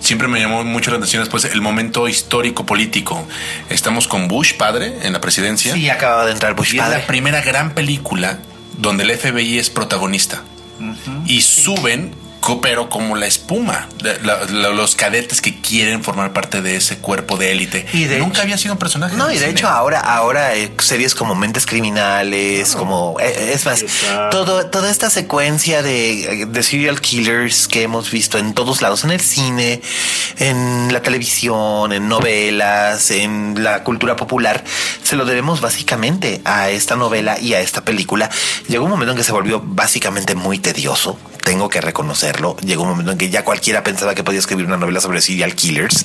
siempre 0.00 0.28
me 0.28 0.40
llamó 0.40 0.64
mucho 0.64 0.90
la 0.90 0.96
atención 0.96 1.22
después 1.22 1.44
el 1.44 1.60
momento 1.60 2.08
histórico 2.08 2.66
político. 2.66 3.26
Estamos 3.68 4.08
con 4.08 4.28
Bush, 4.28 4.54
padre, 4.56 4.98
en 5.02 5.12
la 5.12 5.20
presidencia. 5.20 5.74
Sí, 5.74 5.88
acaba 5.88 6.26
de 6.26 6.32
entrar 6.32 6.54
Bush 6.54 6.74
Y 6.74 6.78
es 6.78 6.82
padre. 6.82 6.98
la 7.00 7.06
primera 7.06 7.40
gran 7.42 7.74
película 7.74 8.38
donde 8.78 9.04
el 9.04 9.10
FBI 9.16 9.58
es 9.58 9.70
protagonista. 9.70 10.42
Y 11.26 11.42
suben, 11.42 12.14
pero 12.62 12.88
como 12.88 13.16
la 13.16 13.26
espuma, 13.26 13.88
la- 14.00 14.14
la- 14.22 14.44
la- 14.46 14.68
los 14.70 14.94
cadetes 14.96 15.40
que 15.40 15.60
quieren 15.60 16.02
formar 16.02 16.32
parte 16.32 16.62
de 16.62 16.76
ese 16.76 16.98
cuerpo 16.98 17.36
de 17.36 17.52
élite. 17.52 17.86
Y 17.92 18.04
de 18.04 18.18
Nunca 18.18 18.32
hecho- 18.38 18.42
había 18.42 18.58
sido 18.58 18.72
un 18.74 18.78
personaje. 18.78 19.14
No, 19.16 19.30
y 19.30 19.34
de 19.34 19.40
cine. 19.40 19.50
hecho 19.52 19.68
ahora, 19.68 20.00
ahora 20.00 20.54
eh, 20.56 20.72
series 20.80 21.14
como 21.14 21.34
Mentes 21.34 21.66
Criminales, 21.66 22.74
como 22.74 23.16
eh, 23.20 23.52
es 23.54 23.64
más, 23.66 23.84
todo, 24.30 24.66
toda 24.66 24.90
esta 24.90 25.10
secuencia 25.10 25.82
de, 25.82 26.46
de 26.48 26.62
serial 26.62 27.00
killers 27.00 27.68
que 27.68 27.82
hemos 27.82 28.10
visto 28.10 28.38
en 28.38 28.52
todos 28.54 28.82
lados, 28.82 29.04
en 29.04 29.10
el 29.12 29.20
cine, 29.20 29.80
en 30.38 30.92
la 30.92 31.02
televisión, 31.02 31.92
en 31.92 32.08
novelas, 32.08 33.10
en 33.10 33.62
la 33.62 33.84
cultura 33.84 34.16
popular, 34.16 34.64
se 35.02 35.16
lo 35.16 35.24
debemos 35.24 35.60
básicamente 35.60 36.40
a 36.44 36.70
esta 36.70 36.96
novela 36.96 37.38
y 37.38 37.54
a 37.54 37.60
esta 37.60 37.84
película. 37.84 38.30
Llegó 38.68 38.84
un 38.84 38.90
momento 38.90 39.12
en 39.12 39.18
que 39.18 39.24
se 39.24 39.32
volvió 39.32 39.60
básicamente 39.64 40.34
muy 40.34 40.58
tedioso. 40.58 41.18
Tengo 41.44 41.68
que 41.68 41.80
Llegó 42.64 42.82
un 42.84 42.90
momento 42.90 43.12
en 43.12 43.18
que 43.18 43.30
ya 43.30 43.44
cualquiera 43.44 43.82
pensaba 43.84 44.14
que 44.14 44.22
podía 44.24 44.38
escribir 44.40 44.66
una 44.66 44.76
novela 44.76 45.00
sobre 45.00 45.20
serial 45.20 45.54
killers. 45.54 46.04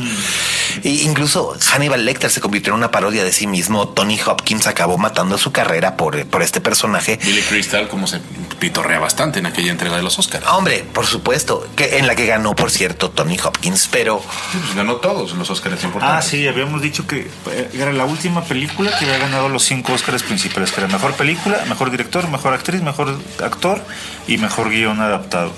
E 0.84 0.90
incluso 0.90 1.56
Hannibal 1.72 2.04
Lecter 2.06 2.30
se 2.32 2.42
convirtió 2.42 2.74
en 2.74 2.78
una 2.80 2.92
parodia 2.92 3.24
de 3.24 3.32
sí 3.32 3.48
mismo. 3.48 3.88
Tony 3.90 4.20
Hopkins 4.26 4.68
acabó 4.68 4.98
matando 4.98 5.38
su 5.38 5.52
carrera 5.52 5.96
por, 5.98 6.26
por 6.28 6.42
este 6.42 6.62
personaje. 6.62 7.20
Billy 7.24 7.42
Crystal, 7.42 7.88
como 7.88 8.08
se 8.08 8.20
pitorrea 8.60 9.00
bastante 9.00 9.40
en 9.40 9.46
aquella 9.46 9.72
entrega 9.72 9.96
de 9.98 10.04
los 10.04 10.18
Oscars. 10.20 10.46
Hombre, 10.48 10.84
por 10.94 11.06
supuesto, 11.06 11.68
que 11.76 11.98
en 11.98 12.08
la 12.08 12.16
que 12.16 12.26
ganó, 12.26 12.56
por 12.56 12.72
cierto, 12.72 13.10
Tony 13.12 13.38
Hopkins, 13.44 13.88
pero 13.92 14.22
Pues 14.52 14.76
ganó 14.76 14.96
todos 14.98 15.34
los 15.34 15.50
Oscars 15.50 15.80
Ah, 15.82 15.86
importantes. 15.86 16.26
sí, 16.30 16.48
habíamos 16.48 16.82
dicho 16.82 17.06
que 17.08 17.28
eh, 17.52 17.70
era 17.74 17.92
la 17.94 18.06
última 18.06 18.44
película 18.44 18.92
que 18.98 19.06
había 19.06 19.18
ganado 19.20 19.50
los 19.50 19.64
cinco 19.64 19.94
Oscars 19.94 20.24
principales, 20.24 20.72
que 20.72 20.82
era 20.82 20.88
mejor 20.88 21.14
película, 21.14 21.64
mejor 21.68 21.92
director, 21.92 22.28
mejor 22.30 22.54
actriz, 22.54 22.82
mejor 22.82 23.18
actor 23.44 23.84
y 24.28 24.38
mejor 24.38 24.70
guion 24.70 25.00
adaptado. 25.02 25.52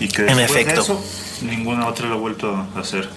Y 0.00 0.08
que 0.08 0.22
En 0.26 0.36
de 0.36 0.44
efecto. 0.44 0.80
eso, 0.80 1.04
ninguna 1.42 1.86
otra 1.86 2.06
lo 2.06 2.14
ha 2.14 2.18
vuelto 2.18 2.66
a 2.74 2.80
hacer. 2.80 3.08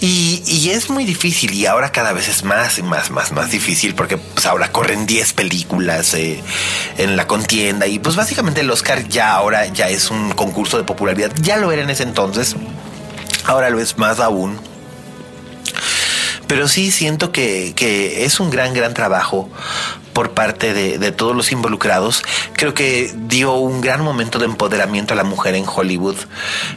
Y, 0.00 0.42
y 0.46 0.70
es 0.70 0.88
muy 0.88 1.04
difícil 1.04 1.52
y 1.52 1.66
ahora 1.66 1.92
cada 1.92 2.12
vez 2.14 2.26
es 2.28 2.42
más 2.42 2.78
y 2.78 2.82
más, 2.82 3.10
más, 3.10 3.32
más 3.32 3.50
difícil 3.50 3.94
porque 3.94 4.16
pues 4.16 4.46
ahora 4.46 4.72
corren 4.72 5.04
10 5.04 5.34
películas 5.34 6.14
eh, 6.14 6.42
en 6.96 7.16
la 7.16 7.26
contienda 7.26 7.86
y 7.86 7.98
pues 7.98 8.16
básicamente 8.16 8.62
el 8.62 8.70
Oscar 8.70 9.06
ya 9.08 9.34
ahora 9.34 9.66
ya 9.66 9.90
es 9.90 10.10
un 10.10 10.30
concurso 10.32 10.78
de 10.78 10.84
popularidad. 10.84 11.30
Ya 11.42 11.58
lo 11.58 11.70
era 11.70 11.82
en 11.82 11.90
ese 11.90 12.04
entonces, 12.04 12.56
ahora 13.44 13.68
lo 13.68 13.78
es 13.78 13.98
más 13.98 14.20
aún. 14.20 14.58
Pero 16.46 16.66
sí 16.66 16.90
siento 16.90 17.30
que, 17.30 17.74
que 17.76 18.24
es 18.24 18.40
un 18.40 18.50
gran, 18.50 18.72
gran 18.72 18.94
trabajo 18.94 19.50
por 20.12 20.30
parte 20.32 20.74
de, 20.74 20.98
de 20.98 21.12
todos 21.12 21.34
los 21.36 21.52
involucrados. 21.52 22.22
Creo 22.54 22.74
que 22.74 23.12
dio 23.14 23.54
un 23.54 23.80
gran 23.80 24.02
momento 24.02 24.38
de 24.38 24.46
empoderamiento 24.46 25.14
a 25.14 25.16
la 25.16 25.24
mujer 25.24 25.54
en 25.54 25.64
Hollywood 25.66 26.16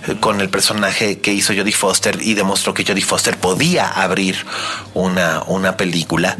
eh, 0.07 0.15
con 0.19 0.41
el 0.41 0.49
personaje 0.49 1.19
que 1.19 1.33
hizo 1.33 1.53
Jodie 1.55 1.73
Foster 1.73 2.19
y 2.21 2.33
demostró 2.35 2.73
que 2.73 2.85
Jodie 2.85 3.03
Foster 3.03 3.37
podía 3.37 3.87
abrir 3.87 4.45
una, 4.93 5.43
una 5.47 5.77
película. 5.77 6.37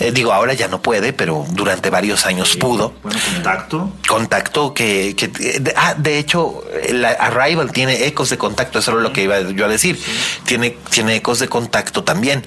Eh, 0.00 0.12
digo, 0.12 0.32
ahora 0.32 0.54
ya 0.54 0.68
no 0.68 0.80
puede, 0.82 1.12
pero 1.12 1.44
durante 1.50 1.90
varios 1.90 2.26
años 2.26 2.56
pudo 2.56 2.94
Bueno, 3.02 3.18
contacto. 3.34 3.92
contacto 4.08 4.72
que, 4.74 5.14
que 5.16 5.28
de, 5.28 5.72
ah, 5.76 5.94
de 5.96 6.18
hecho 6.18 6.62
la 6.90 7.10
Arrival 7.10 7.72
tiene 7.72 8.06
ecos 8.06 8.30
de 8.30 8.38
contacto 8.38 8.78
eso 8.78 8.92
era 8.92 9.00
lo 9.00 9.12
que 9.12 9.22
iba 9.22 9.40
yo 9.40 9.64
a 9.64 9.68
decir 9.68 9.98
tiene 10.44 10.76
tiene 10.90 11.16
ecos 11.16 11.38
de 11.38 11.48
contacto 11.48 12.04
también 12.04 12.44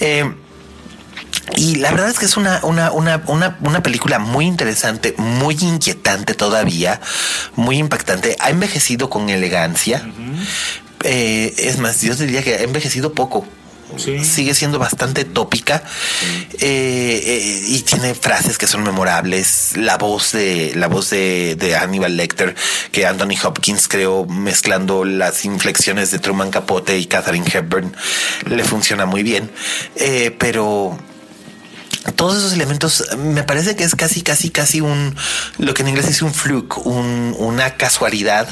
Eh, 0.00 0.24
y 1.54 1.76
la 1.76 1.90
verdad 1.92 2.10
es 2.10 2.18
que 2.18 2.24
es 2.24 2.36
una, 2.36 2.60
una, 2.64 2.90
una, 2.90 3.22
una, 3.28 3.56
una 3.60 3.82
película 3.82 4.18
muy 4.18 4.46
interesante, 4.46 5.14
muy 5.16 5.56
inquietante 5.60 6.34
todavía, 6.34 7.00
muy 7.54 7.78
impactante. 7.78 8.36
Ha 8.40 8.50
envejecido 8.50 9.08
con 9.08 9.28
elegancia. 9.30 10.02
Eh, 11.04 11.54
es 11.58 11.78
más, 11.78 12.02
yo 12.02 12.14
diría 12.16 12.42
que 12.42 12.54
ha 12.54 12.62
envejecido 12.62 13.12
poco. 13.12 13.46
sigue 14.24 14.52
siendo 14.54 14.80
bastante 14.80 15.24
tópica 15.24 15.80
eh, 16.58 17.22
eh, 17.24 17.64
y 17.68 17.82
tiene 17.82 18.14
frases 18.16 18.58
que 18.58 18.66
son 18.66 18.82
memorables. 18.82 19.76
La 19.76 19.96
voz 19.98 20.32
de 20.32 20.72
la 20.74 20.88
voz 20.88 21.10
de, 21.10 21.54
de, 21.54 21.76
Hannibal 21.76 22.16
Lecter 22.16 22.56
que 22.90 23.06
Anthony 23.06 23.36
Hopkins 23.44 23.86
creó 23.86 24.26
mezclando 24.26 25.04
las 25.04 25.44
inflexiones 25.44 26.10
de 26.10 26.18
Truman 26.18 26.50
Capote 26.50 26.98
y 26.98 27.06
Catherine 27.06 27.46
Hepburn 27.50 27.94
le 28.50 28.64
funciona 28.64 29.06
muy 29.06 29.22
bien, 29.22 29.52
eh, 29.94 30.34
pero 30.36 30.98
todos 32.14 32.36
esos 32.38 32.52
elementos 32.52 33.04
me 33.18 33.42
parece 33.42 33.76
que 33.76 33.84
es 33.84 33.94
casi, 33.94 34.22
casi, 34.22 34.50
casi 34.50 34.80
un, 34.80 35.14
lo 35.58 35.74
que 35.74 35.82
en 35.82 35.88
inglés 35.88 36.06
es 36.06 36.22
un 36.22 36.32
fluke, 36.32 36.78
un, 36.86 37.34
una 37.38 37.76
casualidad, 37.76 38.48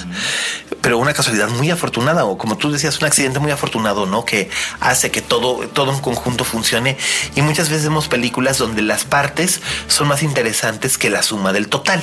pero 0.81 0.99
una 0.99 1.15
casualidad 1.15 1.49
muy 1.49 1.71
afortunada, 1.71 2.25
o 2.25 2.37
como 2.37 2.59
tú 2.59 2.71
decías, 2.71 2.99
un 2.99 3.07
accidente 3.07 3.39
muy 3.39 3.51
afortunado, 3.51 4.07
¿no? 4.07 4.25
Que 4.25 4.51
hace 4.81 5.11
que 5.11 5.23
todo, 5.23 5.67
todo 5.69 5.93
en 5.93 6.01
conjunto 6.01 6.45
funcione. 6.45 6.99
Y 7.35 7.43
muchas 7.43 7.71
veces 7.71 7.85
vemos 7.85 8.09
películas 8.09 8.59
donde 8.59 8.83
las 8.83 9.05
partes 9.05 9.61
son 9.89 10.09
más 10.09 10.23
interesantes 10.23 10.99
que 10.99 11.09
la 11.09 11.23
suma 11.23 11.53
del 11.53 11.69
total. 11.69 12.03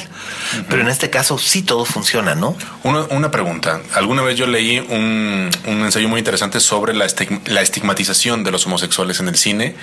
Pero 0.68 0.82
en 0.82 0.88
este 0.88 1.10
caso 1.10 1.38
sí 1.38 1.61
todo 1.61 1.86
funciona, 1.86 2.34
¿no? 2.34 2.56
Una, 2.84 3.03
una 3.11 3.30
pregunta. 3.30 3.82
Alguna 3.94 4.23
vez 4.23 4.38
yo 4.38 4.48
leí 4.48 4.80
un, 4.80 5.49
un 5.68 5.86
ensayo 5.86 6.10
muy 6.10 6.19
interesante 6.19 6.60
sobre 6.60 6.94
la, 6.94 7.06
la 7.45 7.61
estigmatización 7.61 8.44
de 8.44 8.52
los 8.52 8.65
homosexuales 8.65 9.19
en 9.19 9.28
el 9.28 9.36
cine 9.36 9.76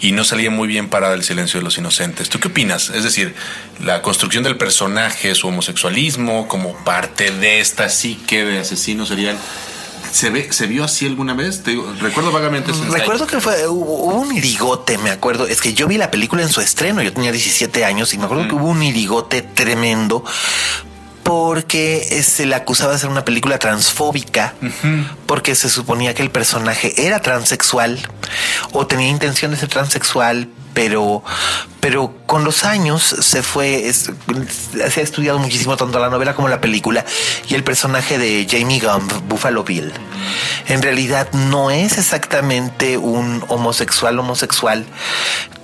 y 0.00 0.12
no 0.12 0.24
salía 0.24 0.50
muy 0.50 0.68
bien 0.68 0.88
para 0.88 1.15
el 1.16 1.24
silencio 1.24 1.60
de 1.60 1.64
los 1.64 1.76
inocentes. 1.78 2.28
¿Tú 2.28 2.38
qué 2.38 2.48
opinas? 2.48 2.90
Es 2.90 3.02
decir, 3.02 3.34
la 3.82 4.02
construcción 4.02 4.44
del 4.44 4.56
personaje, 4.56 5.34
su 5.34 5.48
homosexualismo 5.48 6.46
como 6.48 6.76
parte 6.84 7.30
de 7.30 7.60
esta 7.60 7.88
psique 7.88 8.44
de 8.44 8.60
asesino 8.60 9.06
serial. 9.06 9.36
¿Se, 10.12 10.30
ve, 10.30 10.50
¿Se 10.50 10.66
vio 10.66 10.84
así 10.84 11.06
alguna 11.06 11.34
vez? 11.34 11.62
Te 11.62 11.72
digo, 11.72 11.92
recuerdo 12.00 12.32
vagamente. 12.32 12.72
recuerdo 12.90 13.26
que 13.26 13.40
fue, 13.40 13.66
hubo 13.68 14.04
un 14.14 14.34
irigote, 14.34 14.96
me 14.98 15.10
acuerdo. 15.10 15.46
Es 15.46 15.60
que 15.60 15.74
yo 15.74 15.86
vi 15.88 15.98
la 15.98 16.10
película 16.10 16.42
en 16.42 16.48
su 16.48 16.60
estreno, 16.60 17.02
yo 17.02 17.12
tenía 17.12 17.32
17 17.32 17.84
años 17.84 18.14
y 18.14 18.18
me 18.18 18.24
acuerdo 18.24 18.48
que 18.48 18.54
hubo 18.54 18.68
un 18.68 18.82
irigote 18.82 19.42
tremendo 19.42 20.24
porque 21.26 22.22
se 22.22 22.46
le 22.46 22.54
acusaba 22.54 22.92
de 22.92 23.00
ser 23.00 23.10
una 23.10 23.24
película 23.24 23.58
transfóbica, 23.58 24.54
porque 25.26 25.56
se 25.56 25.68
suponía 25.68 26.14
que 26.14 26.22
el 26.22 26.30
personaje 26.30 27.04
era 27.04 27.18
transexual 27.18 27.98
o 28.70 28.86
tenía 28.86 29.08
intención 29.08 29.50
de 29.50 29.56
ser 29.56 29.68
transexual, 29.68 30.48
pero, 30.76 31.22
pero 31.86 32.12
con 32.26 32.42
los 32.42 32.64
años 32.64 33.00
se 33.04 33.44
fue, 33.44 33.92
se 33.92 34.10
ha 35.00 35.02
estudiado 35.04 35.38
muchísimo 35.38 35.76
tanto 35.76 36.00
la 36.00 36.10
novela 36.10 36.34
como 36.34 36.48
la 36.48 36.60
película 36.60 37.04
y 37.48 37.54
el 37.54 37.62
personaje 37.62 38.18
de 38.18 38.44
Jamie 38.50 38.80
Gump, 38.80 39.12
Buffalo 39.28 39.62
Bill, 39.62 39.92
en 40.66 40.82
realidad 40.82 41.30
no 41.32 41.70
es 41.70 41.96
exactamente 41.96 42.98
un 42.98 43.44
homosexual 43.46 44.18
homosexual, 44.18 44.84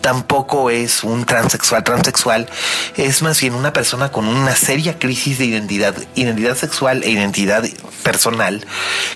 tampoco 0.01 0.69
es 0.70 1.03
un 1.05 1.24
transexual 1.24 1.82
transexual, 1.85 2.49
es 2.97 3.23
más 3.23 3.40
bien 3.40 3.55
una 3.55 3.73
persona 3.73 4.11
con 4.11 4.27
una 4.27 4.55
seria 4.55 4.99
crisis 4.99 5.39
de 5.39 5.47
identidad, 5.47 5.94
identidad 6.15 6.57
sexual 6.57 7.03
e 7.05 7.11
identidad 7.11 7.65
personal 8.03 8.66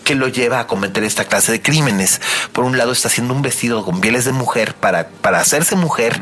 que 0.04 0.14
lo 0.14 0.28
lleva 0.28 0.60
a 0.60 0.66
cometer 0.66 1.04
esta 1.04 1.24
clase 1.24 1.52
de 1.52 1.60
crímenes. 1.60 2.20
Por 2.52 2.64
un 2.64 2.78
lado 2.78 2.92
está 2.92 3.08
haciendo 3.08 3.34
un 3.34 3.42
vestido 3.42 3.84
con 3.84 4.00
pieles 4.00 4.24
de 4.24 4.32
mujer 4.32 4.74
para, 4.74 5.08
para 5.08 5.40
hacerse 5.40 5.76
mujer 5.76 6.20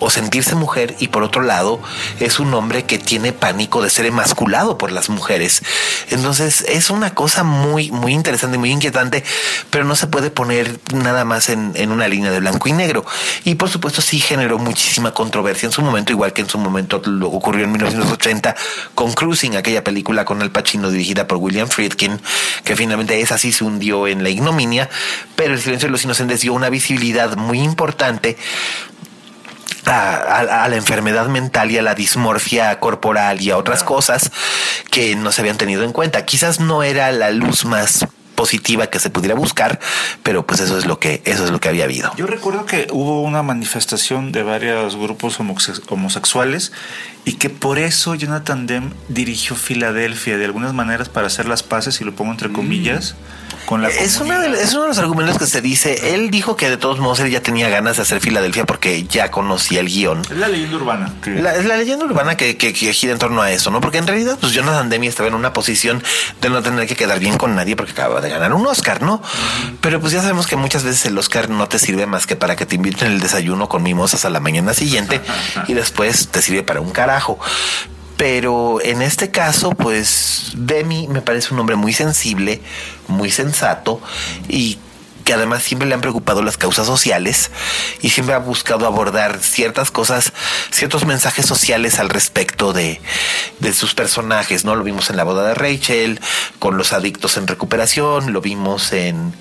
o 0.00 0.10
sentirse 0.20 0.54
mujer 0.54 0.96
y 0.98 1.08
por 1.08 1.22
otro 1.22 1.42
lado 1.42 1.80
es 2.20 2.40
un 2.40 2.52
hombre 2.52 2.84
que 2.84 2.98
tiene 2.98 3.32
pánico 3.32 3.82
de 3.82 3.88
ser 3.88 4.04
emasculado 4.04 4.76
por 4.76 4.92
las 4.92 5.08
mujeres. 5.08 5.62
Entonces 6.10 6.62
es 6.68 6.90
una 6.90 7.14
cosa 7.14 7.42
muy, 7.42 7.90
muy 7.90 8.12
interesante, 8.12 8.58
muy 8.58 8.70
inquietante, 8.70 9.24
pero 9.70 9.84
no 9.84 9.96
se 9.96 10.08
puede 10.08 10.30
poner 10.30 10.78
nada 10.92 11.24
más 11.24 11.48
en, 11.48 11.72
en 11.74 11.90
una 11.90 12.06
línea 12.06 12.30
de 12.30 12.40
blanco 12.40 12.68
y 12.68 12.72
negro. 12.72 13.04
Y 13.44 13.54
por 13.54 13.70
supuesto 13.70 14.02
sí 14.02 14.20
generó 14.20 14.58
muchísima 14.58 15.14
controversia 15.14 15.66
en 15.66 15.72
su 15.72 15.80
momento, 15.80 16.12
igual 16.12 16.34
que 16.34 16.42
en 16.42 16.48
su 16.48 16.58
momento 16.58 17.00
lo 17.06 17.28
ocurrió 17.28 17.64
en 17.64 17.72
1980 17.72 18.54
con 18.94 19.12
Cruising, 19.12 19.56
aquella 19.56 19.82
película 19.82 20.26
con 20.26 20.42
Al 20.42 20.50
Pacino 20.50 20.90
dirigida 20.90 21.26
por 21.26 21.38
William 21.38 21.68
Friedkin, 21.68 22.20
que 22.64 22.76
finalmente 22.76 23.20
esa 23.20 23.38
sí 23.38 23.52
se 23.52 23.64
hundió 23.64 24.06
en 24.06 24.22
la 24.22 24.28
ignominia, 24.28 24.90
pero 25.34 25.54
el 25.54 25.60
silencio 25.60 25.88
de 25.88 25.92
los 25.92 26.04
inocentes 26.04 26.42
dio 26.42 26.52
una 26.52 26.68
visibilidad 26.68 27.36
muy 27.36 27.60
importante 27.60 28.36
a, 29.86 30.66
la 30.68 30.76
enfermedad 30.76 31.26
mental 31.26 31.70
y 31.70 31.78
a 31.78 31.82
la 31.82 31.94
dismorfia 31.94 32.78
corporal 32.80 33.40
y 33.40 33.50
a 33.50 33.56
otras 33.56 33.84
cosas 33.84 34.30
que 34.90 35.16
no 35.16 35.32
se 35.32 35.42
habían 35.42 35.58
tenido 35.58 35.84
en 35.84 35.92
cuenta. 35.92 36.24
Quizás 36.24 36.60
no 36.60 36.82
era 36.82 37.12
la 37.12 37.30
luz 37.30 37.64
más 37.64 38.06
positiva 38.40 38.86
que 38.86 38.98
se 38.98 39.10
pudiera 39.10 39.34
buscar, 39.34 39.80
pero 40.22 40.46
pues 40.46 40.60
eso 40.60 40.78
es 40.78 40.86
lo 40.86 40.98
que 40.98 41.20
eso 41.26 41.44
es 41.44 41.50
lo 41.50 41.60
que 41.60 41.68
había 41.68 41.84
habido. 41.84 42.10
Yo 42.16 42.26
recuerdo 42.26 42.64
que 42.64 42.86
hubo 42.90 43.20
una 43.20 43.42
manifestación 43.42 44.32
de 44.32 44.42
varios 44.42 44.96
grupos 44.96 45.38
homosexuales 45.38 46.72
y 47.26 47.34
que 47.34 47.50
por 47.50 47.78
eso 47.78 48.14
Jonathan 48.14 48.66
Demme 48.66 48.92
dirigió 49.08 49.56
Filadelfia 49.56 50.38
de 50.38 50.46
algunas 50.46 50.72
maneras 50.72 51.10
para 51.10 51.26
hacer 51.26 51.46
las 51.46 51.62
paces 51.62 52.00
y 52.00 52.04
lo 52.04 52.14
pongo 52.14 52.32
entre 52.32 52.48
mm. 52.48 52.52
comillas 52.52 53.14
es, 53.88 54.20
una 54.20 54.44
es 54.46 54.72
uno 54.72 54.82
de 54.82 54.88
los 54.88 54.98
argumentos 54.98 55.38
que 55.38 55.46
se 55.46 55.60
dice. 55.60 56.14
Él 56.14 56.30
dijo 56.30 56.56
que 56.56 56.68
de 56.68 56.76
todos 56.76 56.98
modos 56.98 57.20
él 57.20 57.30
ya 57.30 57.40
tenía 57.40 57.68
ganas 57.68 57.96
de 57.96 58.02
hacer 58.02 58.20
Filadelfia 58.20 58.64
porque 58.66 59.04
ya 59.04 59.30
conocía 59.30 59.80
el 59.80 59.86
guion. 59.86 60.22
Es 60.22 60.36
la 60.36 60.48
leyenda 60.48 60.76
urbana. 60.76 61.14
es 61.24 61.64
la 61.64 61.76
leyenda 61.76 62.04
urbana 62.04 62.36
que, 62.36 62.54
gira 62.74 63.12
en 63.12 63.18
torno 63.18 63.42
a 63.42 63.52
eso, 63.52 63.70
¿no? 63.70 63.80
Porque 63.80 63.98
en 63.98 64.06
realidad, 64.06 64.38
pues 64.40 64.52
Jonathan 64.52 64.88
Demi 64.88 65.06
estaba 65.06 65.28
en 65.28 65.34
una 65.34 65.52
posición 65.52 66.02
de 66.40 66.50
no 66.50 66.62
tener 66.62 66.88
que 66.88 66.96
quedar 66.96 67.20
bien 67.20 67.36
con 67.36 67.54
nadie 67.54 67.76
porque 67.76 67.92
acaba 67.92 68.20
de 68.20 68.29
ganar 68.30 68.52
un 68.52 68.66
Oscar, 68.66 69.02
¿no? 69.02 69.22
Pero 69.80 70.00
pues 70.00 70.12
ya 70.12 70.22
sabemos 70.22 70.46
que 70.46 70.56
muchas 70.56 70.84
veces 70.84 71.06
el 71.06 71.18
Oscar 71.18 71.50
no 71.50 71.68
te 71.68 71.78
sirve 71.78 72.06
más 72.06 72.26
que 72.26 72.36
para 72.36 72.56
que 72.56 72.66
te 72.66 72.76
inviten 72.76 73.12
el 73.12 73.20
desayuno 73.20 73.68
con 73.68 73.82
mimosas 73.82 74.24
a 74.24 74.30
la 74.30 74.40
mañana 74.40 74.74
siguiente 74.74 75.20
y 75.68 75.74
después 75.74 76.28
te 76.28 76.42
sirve 76.42 76.62
para 76.62 76.80
un 76.80 76.90
carajo. 76.90 77.38
Pero 78.16 78.80
en 78.82 79.00
este 79.00 79.30
caso, 79.30 79.70
pues 79.70 80.52
Demi 80.54 81.08
me 81.08 81.22
parece 81.22 81.54
un 81.54 81.60
hombre 81.60 81.76
muy 81.76 81.94
sensible, 81.94 82.60
muy 83.08 83.30
sensato 83.30 84.00
y 84.46 84.78
que 85.24 85.32
además 85.32 85.62
siempre 85.62 85.88
le 85.88 85.94
han 85.94 86.00
preocupado 86.00 86.42
las 86.42 86.56
causas 86.56 86.86
sociales 86.86 87.50
y 88.00 88.10
siempre 88.10 88.34
ha 88.34 88.38
buscado 88.38 88.86
abordar 88.86 89.38
ciertas 89.40 89.90
cosas, 89.90 90.32
ciertos 90.70 91.04
mensajes 91.06 91.46
sociales 91.46 91.98
al 91.98 92.08
respecto 92.08 92.72
de, 92.72 93.00
de 93.58 93.72
sus 93.72 93.94
personajes, 93.94 94.64
¿no? 94.64 94.74
Lo 94.76 94.84
vimos 94.84 95.10
en 95.10 95.16
la 95.16 95.24
boda 95.24 95.48
de 95.48 95.54
Rachel, 95.54 96.20
con 96.58 96.76
los 96.76 96.92
adictos 96.92 97.36
en 97.36 97.46
recuperación, 97.46 98.32
lo 98.32 98.40
vimos 98.40 98.92
en, 98.92 99.32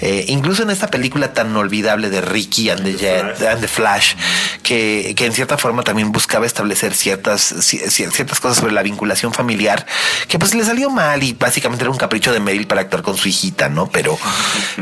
eh, 0.00 0.24
incluso 0.28 0.62
en 0.62 0.70
esta 0.70 0.88
película 0.88 1.32
tan 1.32 1.54
olvidable 1.56 2.10
de 2.10 2.20
Ricky 2.20 2.70
and 2.70 2.82
the, 2.84 2.94
Jet, 2.94 3.42
and 3.42 3.60
the 3.60 3.68
Flash, 3.68 4.14
que, 4.62 5.14
que, 5.16 5.26
en 5.26 5.32
cierta 5.32 5.58
forma 5.58 5.82
también 5.82 6.12
buscaba 6.12 6.46
establecer 6.46 6.94
ciertas, 6.94 7.42
ciertas 7.42 8.40
cosas 8.40 8.58
sobre 8.58 8.72
la 8.72 8.82
vinculación 8.82 9.32
familiar, 9.32 9.86
que 10.28 10.38
pues 10.38 10.54
le 10.54 10.64
salió 10.64 10.90
mal 10.90 11.22
y 11.22 11.32
básicamente 11.32 11.84
era 11.84 11.90
un 11.90 11.98
capricho 11.98 12.32
de 12.32 12.40
Meryl 12.40 12.66
para 12.66 12.82
actuar 12.82 13.02
con 13.02 13.16
su 13.16 13.28
hijita, 13.28 13.68
¿no? 13.68 13.88
Pero, 13.88 14.18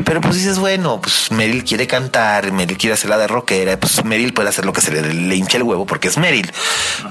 pero 0.05 0.21
pues 0.21 0.32
dices, 0.37 0.59
bueno, 0.59 1.01
pues 1.01 1.31
Meryl 1.31 1.65
quiere 1.65 1.87
cantar, 1.87 2.53
Meryl 2.53 2.79
quiere 2.79 2.95
hacer 2.95 3.11
la 3.11 3.19
de 3.19 3.27
rockera, 3.27 3.79
pues 3.79 4.05
Meryl 4.05 4.33
puede 4.33 4.49
hacer 4.49 4.65
lo 4.65 4.73
que 4.73 4.81
se 4.81 4.93
le, 4.93 5.15
le 5.15 5.37
hincha 5.37 5.59
el 5.59 5.63
huevo 5.63 5.87
porque 5.87 6.09
es 6.09 6.19
Meryl. 6.19 6.51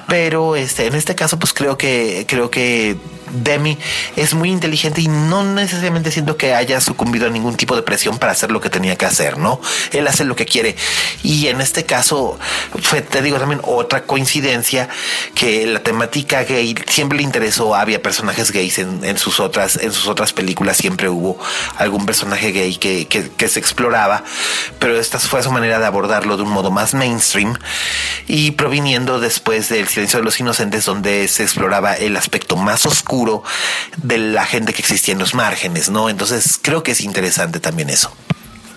Pero 0.08 0.56
este, 0.56 0.88
en 0.88 0.96
este 0.96 1.16
caso, 1.16 1.38
pues 1.40 1.54
creo 1.54 1.78
que, 1.78 2.26
creo 2.28 2.50
que 2.50 2.98
Demi 3.34 3.78
es 4.16 4.34
muy 4.34 4.50
inteligente 4.50 5.02
y 5.02 5.08
no 5.08 5.44
necesariamente 5.44 6.12
siento 6.12 6.38
que 6.38 6.54
haya 6.54 6.82
sucumbido 6.82 7.28
a 7.28 7.30
ningún 7.30 7.56
tipo 7.56 7.76
de 7.76 7.82
presión 7.82 8.18
para 8.18 8.32
hacer 8.32 8.52
lo 8.52 8.62
que 8.62 8.70
tenía 8.70 8.96
que 8.96 9.06
hacer, 9.06 9.38
¿no? 9.38 9.62
Él 9.92 10.08
hace 10.08 10.26
lo 10.26 10.36
que 10.36 10.46
quiere. 10.46 10.76
Y 11.24 11.48
en 11.48 11.62
este 11.62 11.86
caso, 11.86 12.40
fue, 12.82 13.02
te 13.02 13.22
digo 13.22 13.38
también 13.40 13.62
otra 13.64 14.04
coincidencia 14.04 14.90
que 15.36 15.66
la 15.66 15.82
temática 15.82 16.44
gay 16.44 16.76
siempre 16.88 17.18
le 17.18 17.24
interesó, 17.24 17.76
había 17.76 18.02
personajes 18.02 18.52
gays 18.52 18.80
en, 18.80 19.18
sus 19.18 19.40
otras, 19.40 19.78
en 19.78 19.92
sus 19.92 20.08
otras 20.08 20.34
películas, 20.34 20.78
siempre 20.78 21.10
hubo 21.10 21.40
algún 21.78 22.06
personaje 22.06 22.52
gay 22.52 22.76
que, 22.76 23.08
que 23.08 23.48
se 23.48 23.60
exploraba, 23.60 24.24
pero 24.80 25.00
esta 25.00 25.20
fue 25.20 25.44
su 25.44 25.52
manera 25.52 25.80
de 25.80 25.86
abordarlo 25.86 26.38
de 26.38 26.44
un 26.44 26.50
modo 26.50 26.72
más 26.72 26.94
mainstream 26.94 27.58
y 28.28 28.52
proviniendo 28.52 29.20
después 29.20 29.70
del 29.70 29.88
Silencio 29.88 30.20
de 30.20 30.26
los 30.26 30.40
Inocentes, 30.40 30.86
donde 30.86 31.28
se 31.28 31.44
exploraba 31.44 31.94
el 31.94 32.18
aspecto 32.18 32.56
más 32.56 32.86
oscuro 32.86 33.21
de 33.98 34.18
la 34.18 34.46
gente 34.46 34.74
que 34.74 34.82
existía 34.82 35.14
en 35.14 35.20
los 35.20 35.34
márgenes, 35.34 35.90
¿no? 35.90 36.10
Entonces 36.10 36.60
creo 36.62 36.84
que 36.84 36.92
es 36.92 37.02
interesante 37.02 37.60
también 37.60 37.90
eso. 37.90 38.12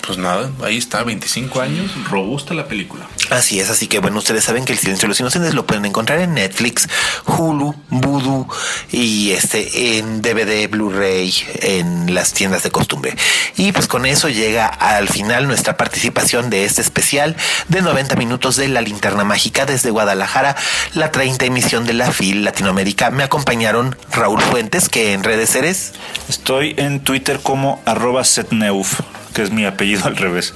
Pues 0.06 0.18
nada, 0.18 0.50
ahí 0.62 0.76
está, 0.76 1.02
25 1.02 1.62
años, 1.62 1.90
robusta 2.10 2.52
la 2.52 2.68
película. 2.68 3.06
Así 3.30 3.58
es, 3.58 3.70
así 3.70 3.86
que 3.86 4.00
bueno, 4.00 4.18
ustedes 4.18 4.44
saben 4.44 4.66
que 4.66 4.74
El 4.74 4.78
Silencio 4.78 5.06
de 5.06 5.08
los 5.08 5.20
Inocentes 5.20 5.54
lo 5.54 5.66
pueden 5.66 5.86
encontrar 5.86 6.20
en 6.20 6.34
Netflix, 6.34 6.88
Hulu, 7.26 7.74
Voodoo 7.88 8.46
y 8.92 9.30
este 9.30 9.98
en 9.98 10.20
DVD, 10.20 10.68
Blu-ray, 10.68 11.32
en 11.62 12.14
las 12.14 12.34
tiendas 12.34 12.62
de 12.64 12.70
costumbre. 12.70 13.16
Y 13.56 13.72
pues 13.72 13.88
con 13.88 14.04
eso 14.04 14.28
llega 14.28 14.66
al 14.66 15.08
final 15.08 15.46
nuestra 15.46 15.78
participación 15.78 16.50
de 16.50 16.66
este 16.66 16.82
especial 16.82 17.34
de 17.68 17.80
90 17.80 18.14
minutos 18.16 18.56
de 18.56 18.68
La 18.68 18.82
Linterna 18.82 19.24
Mágica 19.24 19.64
desde 19.64 19.90
Guadalajara, 19.90 20.54
la 20.92 21.12
30 21.12 21.46
emisión 21.46 21.86
de 21.86 21.94
la 21.94 22.12
FIL 22.12 22.44
Latinoamérica. 22.44 23.10
Me 23.10 23.22
acompañaron 23.22 23.96
Raúl 24.12 24.42
Fuentes, 24.42 24.90
que 24.90 25.14
en 25.14 25.24
redes 25.24 25.54
eres. 25.54 25.92
Estoy 26.28 26.74
en 26.76 27.00
Twitter 27.00 27.40
como 27.42 27.80
arroba 27.86 28.22
setneuf 28.24 29.00
que 29.34 29.42
es 29.42 29.50
mi 29.50 29.66
apellido 29.66 30.06
al 30.06 30.16
revés. 30.16 30.54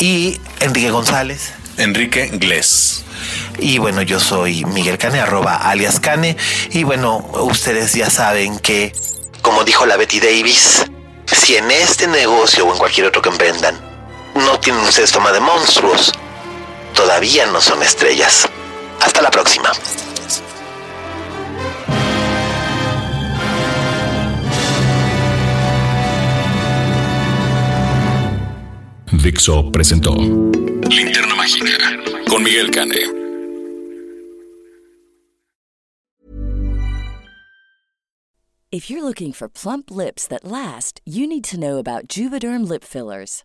Y 0.00 0.40
Enrique 0.60 0.90
González. 0.90 1.52
Enrique 1.76 2.30
Glés. 2.32 3.04
Y 3.58 3.78
bueno, 3.78 4.02
yo 4.02 4.18
soy 4.18 4.64
Miguel 4.64 4.98
Cane, 4.98 5.20
arroba 5.20 5.56
alias 5.56 6.00
Cane. 6.00 6.36
Y 6.70 6.84
bueno, 6.84 7.18
ustedes 7.34 7.92
ya 7.92 8.10
saben 8.10 8.58
que, 8.58 8.92
como 9.42 9.64
dijo 9.64 9.86
la 9.86 9.96
Betty 9.96 10.18
Davis, 10.20 10.84
si 11.26 11.56
en 11.56 11.70
este 11.70 12.08
negocio 12.08 12.66
o 12.66 12.72
en 12.72 12.78
cualquier 12.78 13.06
otro 13.06 13.22
que 13.22 13.28
emprendan 13.28 13.78
no 14.34 14.58
tienen 14.58 14.82
un 14.82 14.92
sistema 14.92 15.30
de 15.32 15.40
monstruos, 15.40 16.12
todavía 16.94 17.46
no 17.46 17.60
son 17.60 17.82
estrellas. 17.82 18.48
Hasta 19.00 19.22
la 19.22 19.30
próxima. 19.30 19.70
Dixo 29.22 29.70
presentó 29.70 30.14
Linterna 30.14 31.34
Mágica 31.34 31.76
con 32.26 32.42
Miguel 32.42 32.70
Cane. 32.70 33.20
If 38.72 38.88
you're 38.88 39.02
looking 39.02 39.32
for 39.32 39.48
plump 39.48 39.90
lips 39.90 40.26
that 40.28 40.44
last, 40.44 41.02
you 41.04 41.26
need 41.26 41.44
to 41.44 41.58
know 41.58 41.76
about 41.78 42.08
Juvederm 42.08 42.66
lip 42.66 42.82
fillers. 42.82 43.44